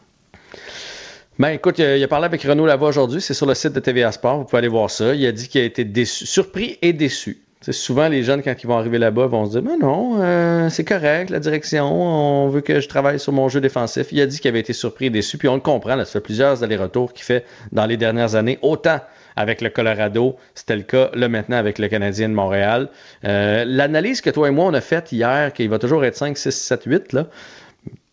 Ben 1.39 1.49
écoute, 1.49 1.79
il 1.79 2.03
a, 2.03 2.07
parlé 2.07 2.25
avec 2.25 2.43
Renaud 2.43 2.67
Lavoie 2.67 2.89
aujourd'hui, 2.89 3.19
c'est 3.19 3.33
sur 3.33 3.47
le 3.47 3.55
site 3.55 3.73
de 3.73 3.79
TVA 3.79 4.11
Sport, 4.11 4.39
vous 4.39 4.43
pouvez 4.43 4.59
aller 4.59 4.67
voir 4.67 4.91
ça. 4.91 5.15
Il 5.15 5.25
a 5.25 5.31
dit 5.31 5.47
qu'il 5.47 5.61
a 5.61 5.63
été 5.63 5.83
déçu, 5.83 6.27
surpris 6.27 6.77
et 6.83 6.93
déçu 6.93 7.41
souvent, 7.69 8.07
les 8.07 8.23
jeunes, 8.23 8.41
quand 8.41 8.55
ils 8.61 8.67
vont 8.67 8.77
arriver 8.77 8.97
là-bas, 8.97 9.27
vont 9.27 9.45
se 9.45 9.51
dire 9.51 9.61
Mais 9.63 9.77
non, 9.77 10.21
euh, 10.21 10.69
c'est 10.69 10.83
correct, 10.83 11.29
la 11.29 11.39
direction, 11.39 11.85
on 11.85 12.49
veut 12.49 12.61
que 12.61 12.79
je 12.79 12.87
travaille 12.87 13.19
sur 13.19 13.33
mon 13.33 13.49
jeu 13.49 13.61
défensif. 13.61 14.07
Il 14.11 14.19
a 14.21 14.25
dit 14.25 14.39
qu'il 14.39 14.49
avait 14.49 14.59
été 14.59 14.73
surpris 14.73 15.05
et 15.05 15.09
déçu, 15.09 15.37
puis 15.37 15.47
on 15.47 15.55
le 15.55 15.61
comprend. 15.61 15.95
Là, 15.95 16.05
ça 16.05 16.13
fait 16.13 16.21
plusieurs 16.21 16.63
allers-retours 16.63 17.13
qu'il 17.13 17.23
fait 17.23 17.45
dans 17.71 17.85
les 17.85 17.97
dernières 17.97 18.35
années, 18.35 18.57
autant 18.61 18.99
avec 19.35 19.61
le 19.61 19.69
Colorado, 19.69 20.35
c'était 20.55 20.75
le 20.75 20.81
cas 20.81 21.09
là 21.13 21.29
maintenant 21.29 21.57
avec 21.57 21.79
le 21.79 21.87
Canadien 21.87 22.29
de 22.29 22.33
Montréal. 22.33 22.89
Euh, 23.23 23.63
l'analyse 23.65 24.21
que 24.21 24.29
toi 24.29 24.49
et 24.49 24.51
moi 24.51 24.65
on 24.65 24.73
a 24.73 24.81
faite 24.81 25.11
hier, 25.11 25.53
qu'il 25.53 25.69
va 25.69 25.79
toujours 25.79 26.03
être 26.03 26.17
5, 26.17 26.37
6, 26.37 26.51
7, 26.51 26.83
8, 26.85 27.13
là. 27.13 27.27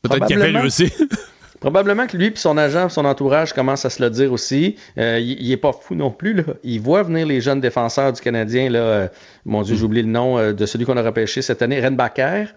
Peut-être 0.02 0.26
qu'il 0.26 0.40
a 0.40 0.44
fait 0.44 0.52
lui 0.52 0.66
aussi. 0.66 0.92
Probablement 1.60 2.06
que 2.06 2.16
lui 2.16 2.26
et 2.26 2.32
son 2.36 2.56
agent, 2.56 2.89
son 2.89 3.05
entourage 3.05 3.52
commencent 3.52 3.85
à 3.85 3.90
se 3.90 4.02
le 4.02 4.10
dire 4.10 4.32
aussi. 4.32 4.76
Euh, 4.97 5.18
il, 5.18 5.51
est 5.51 5.56
pas 5.56 5.72
fou 5.72 5.94
non 5.94 6.10
plus. 6.10 6.35
Là. 6.35 6.44
Il 6.62 6.80
voit 6.80 7.02
venir 7.02 7.26
les 7.26 7.40
jeunes 7.40 7.60
défenseurs 7.60 8.12
du 8.12 8.20
Canadien. 8.20 8.70
Là, 8.70 8.78
euh, 8.78 9.09
mon 9.44 9.62
Dieu, 9.62 9.74
j'oublie 9.74 10.02
le 10.02 10.09
nom 10.09 10.39
euh, 10.39 10.52
de 10.52 10.66
celui 10.66 10.85
qu'on 10.85 10.97
a 10.97 11.02
repêché 11.02 11.43
cette 11.43 11.62
année, 11.62 11.80
Renbacker. 11.80 12.55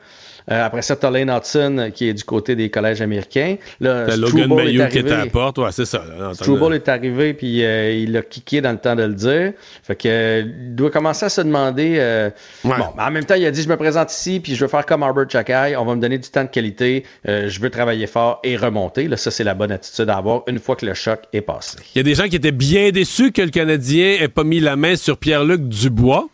Euh, 0.50 0.66
après 0.66 0.82
ça, 0.82 0.96
t'as 0.96 1.10
Lane 1.10 1.30
Hudson 1.30 1.92
qui 1.94 2.10
est 2.10 2.14
du 2.14 2.24
côté 2.24 2.56
des 2.56 2.70
collèges 2.70 3.02
américains. 3.02 3.58
Là, 3.80 4.16
Logan 4.16 4.54
Mayou 4.54 4.88
qui 4.88 5.00
est 5.00 5.12
à 5.12 5.26
la 5.26 5.26
porte, 5.28 5.58
ouais, 5.60 5.72
c'est 5.72 5.86
ça. 5.86 6.04
Struble 6.34 6.76
est 6.76 6.90
arrivé 6.90 7.34
puis 7.34 7.64
euh, 7.64 7.92
il 7.92 8.16
a 8.18 8.22
kické 8.22 8.62
dans 8.62 8.72
le 8.72 8.78
temps 8.78 8.96
de 8.96 9.04
le 9.04 9.14
dire. 9.14 9.54
Fait 9.84 9.96
que 9.96 10.08
euh, 10.08 10.44
il 10.46 10.76
doit 10.76 10.92
commencer 10.92 11.26
à 11.26 11.30
se 11.30 11.42
demander. 11.42 12.32
Bon, 12.64 12.74
en 12.98 13.12
même 13.12 13.26
temps, 13.26 13.36
il 13.36 13.46
a 13.46 13.52
dit 13.52 13.62
je 13.62 13.70
me 13.70 13.78
présente 13.78 14.12
ici 14.12 14.40
puis 14.40 14.56
je 14.56 14.66
veux 14.66 14.70
faire 14.70 14.86
comme 14.86 15.04
Albert 15.04 15.30
Chakai. 15.30 15.76
On 15.78 15.86
va 15.86 15.96
me 15.96 16.02
donner 16.02 16.18
du 16.18 16.30
temps 16.30 16.44
de 16.44 16.50
qualité. 16.50 17.06
je 17.26 17.60
veux 17.60 17.70
travailler 17.70 18.08
fort 18.08 18.40
et 18.44 18.58
remonter. 18.58 19.08
Là, 19.08 19.18
ça 19.18 19.32
c'est 19.32 19.44
la 19.44 19.54
bonne 19.54 19.72
attitude 19.72 20.10
à 20.10 20.18
avoir 20.18 20.44
une 20.48 20.60
fois 20.60 20.76
que 20.76 20.86
le 20.86 20.94
choc 20.94 21.22
est 21.34 21.42
passé. 21.42 21.78
Il 21.96 22.00
y 22.00 22.02
a 22.02 22.04
des 22.04 22.16
gens 22.16 22.28
qui 22.28 22.36
étaient 22.36 22.52
bien 22.52 22.92
déçus 22.92 23.32
que 23.32 23.42
le 23.42 23.50
Canadien 23.50 24.18
ait 24.20 24.28
pas 24.28 24.44
mis 24.44 24.60
la 24.60 24.76
main 24.76 24.96
sur 24.96 25.18
Pierre-Luc 25.18 25.68
Dubois. 25.68 26.28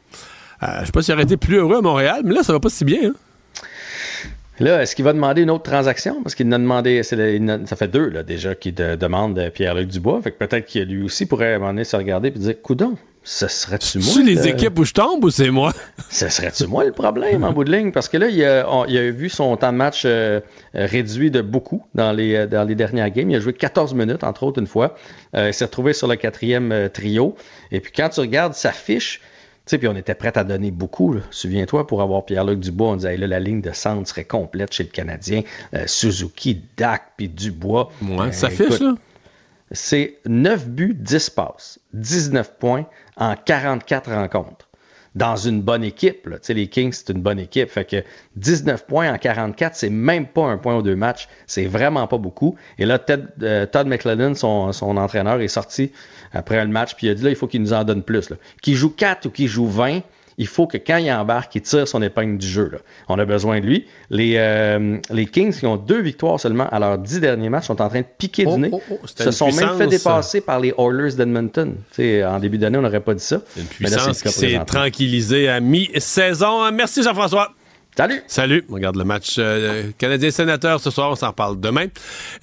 je 0.61 0.85
sais 0.85 0.91
pas 0.91 1.01
s'il 1.01 1.13
aurait 1.13 1.23
été 1.23 1.37
plus 1.37 1.57
heureux 1.57 1.77
à 1.77 1.81
Montréal, 1.81 2.21
mais 2.23 2.33
là 2.33 2.43
ça 2.43 2.53
va 2.53 2.59
pas 2.59 2.69
si 2.69 2.85
bien. 2.85 3.09
Hein? 3.09 3.13
Là, 4.59 4.81
est-ce 4.81 4.95
qu'il 4.95 5.05
va 5.05 5.13
demander 5.13 5.43
une 5.43 5.51
autre 5.51 5.69
transaction? 5.69 6.21
Parce 6.23 6.33
qu'il 6.33 6.51
a 6.51 6.57
demandé, 6.57 7.03
ça 7.03 7.15
fait 7.75 7.87
deux 7.87 8.09
là, 8.09 8.23
déjà 8.23 8.55
qu'il 8.55 8.73
demande 8.73 9.51
Pierre-Luc 9.53 9.89
Dubois. 9.89 10.21
Fait 10.21 10.31
que 10.31 10.37
peut-être 10.37 10.65
qu'il 10.65 10.83
lui 10.83 11.03
aussi 11.03 11.25
pourrait 11.25 11.53
à 11.53 11.63
un 11.63 11.83
se 11.83 11.95
regarder 11.95 12.29
et 12.29 12.31
dire 12.31 12.61
Coudon, 12.61 12.95
ce 13.27 13.49
serait-tu 13.49 13.99
moi? 13.99 14.07
C'est 14.15 14.23
les 14.23 14.47
équipes 14.47 14.79
où 14.79 14.85
je 14.85 14.93
tombe 14.93 15.25
ou 15.25 15.29
c'est 15.29 15.49
moi? 15.49 15.73
ce 16.09 16.29
serait-tu 16.29 16.65
moi 16.65 16.85
le 16.85 16.93
problème 16.93 17.43
en 17.43 17.51
bout 17.51 17.65
de 17.65 17.71
ligne? 17.71 17.91
Parce 17.91 18.07
que 18.07 18.15
là, 18.15 18.29
il 18.29 18.41
a, 18.41 19.11
vu 19.11 19.27
son 19.27 19.57
temps 19.57 19.73
de 19.73 19.77
match 19.77 20.03
euh, 20.05 20.39
réduit 20.73 21.29
de 21.29 21.41
beaucoup 21.41 21.85
dans 21.93 22.13
les, 22.13 22.47
dans 22.47 22.63
les 22.63 22.75
dernières 22.75 23.09
games. 23.09 23.29
Il 23.29 23.35
a 23.35 23.41
joué 23.41 23.51
14 23.51 23.93
minutes, 23.95 24.23
entre 24.23 24.43
autres, 24.43 24.61
une 24.61 24.67
fois. 24.67 24.95
Euh, 25.35 25.49
il 25.49 25.53
s'est 25.53 25.65
retrouvé 25.65 25.91
sur 25.91 26.07
le 26.07 26.15
quatrième 26.15 26.71
euh, 26.71 26.87
trio. 26.87 27.35
Et 27.71 27.81
puis 27.81 27.91
quand 27.93 28.07
tu 28.07 28.21
regardes 28.21 28.53
sa 28.53 28.71
fiche, 28.71 29.19
sais, 29.71 29.77
puis 29.77 29.87
on 29.87 29.95
était 29.95 30.15
prêt 30.15 30.37
à 30.37 30.43
donner 30.43 30.71
beaucoup. 30.71 31.15
Souviens-toi, 31.31 31.87
pour 31.87 32.01
avoir 32.01 32.25
Pierre-Luc 32.25 32.59
Dubois, 32.59 32.89
on 32.89 32.95
disait 32.95 33.17
là, 33.17 33.27
la 33.27 33.39
ligne 33.39 33.61
de 33.61 33.71
centre 33.71 34.07
serait 34.07 34.25
complète 34.25 34.73
chez 34.73 34.83
le 34.83 34.89
Canadien. 34.89 35.43
Euh, 35.73 35.83
Suzuki, 35.87 36.61
Dak, 36.77 37.13
puis 37.17 37.29
Dubois. 37.29 37.89
Ouais, 38.01 38.31
ça 38.31 38.49
fiche, 38.49 38.79
là. 38.79 38.95
C'est 39.71 40.19
9 40.25 40.69
buts, 40.69 40.95
10 40.97 41.29
passes, 41.31 41.79
19 41.93 42.53
points 42.57 42.85
en 43.17 43.35
44 43.35 44.11
rencontres 44.13 44.67
dans 45.17 45.35
une 45.35 45.61
bonne 45.61 45.83
équipe. 45.83 46.27
Là. 46.27 46.37
Les 46.49 46.67
Kings, 46.67 46.93
c'est 46.93 47.09
une 47.09 47.21
bonne 47.21 47.39
équipe. 47.39 47.69
Fait 47.69 47.85
que 47.85 48.03
19 48.35 48.85
points 48.85 49.11
en 49.11 49.17
44, 49.17 49.75
c'est 49.75 49.89
même 49.89 50.27
pas 50.27 50.43
un 50.43 50.57
point 50.57 50.77
ou 50.77 50.83
deux 50.83 50.95
matchs. 50.95 51.27
C'est 51.47 51.65
vraiment 51.65 52.05
pas 52.07 52.19
beaucoup. 52.19 52.55
Et 52.77 52.85
là, 52.85 52.99
euh, 53.41 53.65
Todd 53.65 53.87
McLennan, 53.87 54.35
son, 54.35 54.71
son, 54.71 54.95
entraîneur, 54.95 55.41
est 55.41 55.47
sorti 55.47 55.91
après 56.33 56.63
le 56.63 56.71
match, 56.71 56.95
puis 56.95 57.07
il 57.07 57.09
a 57.11 57.13
dit 57.13 57.23
là, 57.23 57.29
il 57.29 57.35
faut 57.35 57.47
qu'il 57.47 57.61
nous 57.61 57.73
en 57.73 57.83
donne 57.83 58.03
plus. 58.03 58.29
Qu'il 58.61 58.75
joue 58.75 58.89
4 58.89 59.27
ou 59.27 59.29
qu'il 59.29 59.47
joue 59.47 59.67
20, 59.67 60.01
il 60.39 60.47
faut 60.47 60.67
que 60.67 60.77
quand 60.77 60.97
il 60.97 61.11
embarque, 61.11 61.55
il 61.55 61.61
tire 61.61 61.87
son 61.87 62.01
épingle 62.01 62.37
du 62.37 62.47
jeu. 62.47 62.71
On 63.09 63.17
a 63.17 63.25
besoin 63.25 63.59
de 63.59 63.65
lui. 63.65 63.87
Les, 64.11 64.35
euh, 64.37 64.97
les 65.09 65.25
Kings, 65.25 65.51
qui 65.51 65.65
ont 65.65 65.77
deux 65.77 66.01
victoires 66.01 66.39
seulement 66.39 66.67
à 66.69 66.79
leurs 66.79 66.99
dix 66.99 67.19
derniers 67.19 67.49
matchs, 67.49 67.65
sont 67.65 67.81
en 67.81 67.89
train 67.89 68.01
de 68.01 68.05
piquer 68.17 68.45
du 68.45 68.51
oh, 68.53 68.57
nez. 68.57 68.69
Oh, 68.71 68.81
oh, 68.91 68.97
se 69.05 69.31
sont 69.31 69.51
même 69.51 69.77
fait 69.77 69.87
dépasser 69.87 70.41
par 70.41 70.59
les 70.59 70.73
Oilers 70.77 71.15
d'Edmonton. 71.15 71.75
en 71.99 72.39
début 72.39 72.59
d'année, 72.59 72.77
on 72.77 72.83
n'aurait 72.83 72.99
pas 72.99 73.15
dit 73.15 73.23
ça. 73.23 73.41
Une 73.57 73.65
puissance 73.65 74.21
qui 74.21 74.29
s'est 74.29 74.59
tranquillisée 74.65 75.49
à 75.49 75.59
mi-saison. 75.59 76.71
Merci 76.71 77.01
Jean-François. 77.01 77.53
Salut. 77.97 78.21
Salut. 78.27 78.63
On 78.69 78.75
regarde 78.75 78.95
le 78.95 79.03
match 79.03 79.37
euh, 79.39 79.89
canadien-sénateur 79.97 80.79
ce 80.79 80.91
soir. 80.91 81.09
On 81.09 81.15
s'en 81.15 81.33
parle 81.33 81.59
demain. 81.59 81.87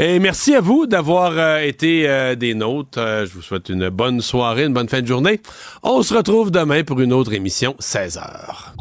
Et 0.00 0.18
merci 0.18 0.52
à 0.52 0.60
vous 0.60 0.86
d'avoir 0.86 1.30
euh, 1.38 1.58
été 1.60 2.08
euh, 2.08 2.34
des 2.34 2.54
nôtres. 2.54 2.98
Euh, 2.98 3.24
je 3.24 3.34
vous 3.34 3.42
souhaite 3.42 3.68
une 3.68 3.88
bonne 3.88 4.20
soirée, 4.20 4.64
une 4.64 4.74
bonne 4.74 4.88
fin 4.88 5.00
de 5.00 5.06
journée. 5.06 5.40
On 5.84 6.02
se 6.02 6.12
retrouve 6.12 6.50
demain 6.50 6.82
pour 6.82 7.00
une 7.00 7.12
autre 7.12 7.32
émission, 7.32 7.76
16 7.78 8.18
heures. 8.18 8.74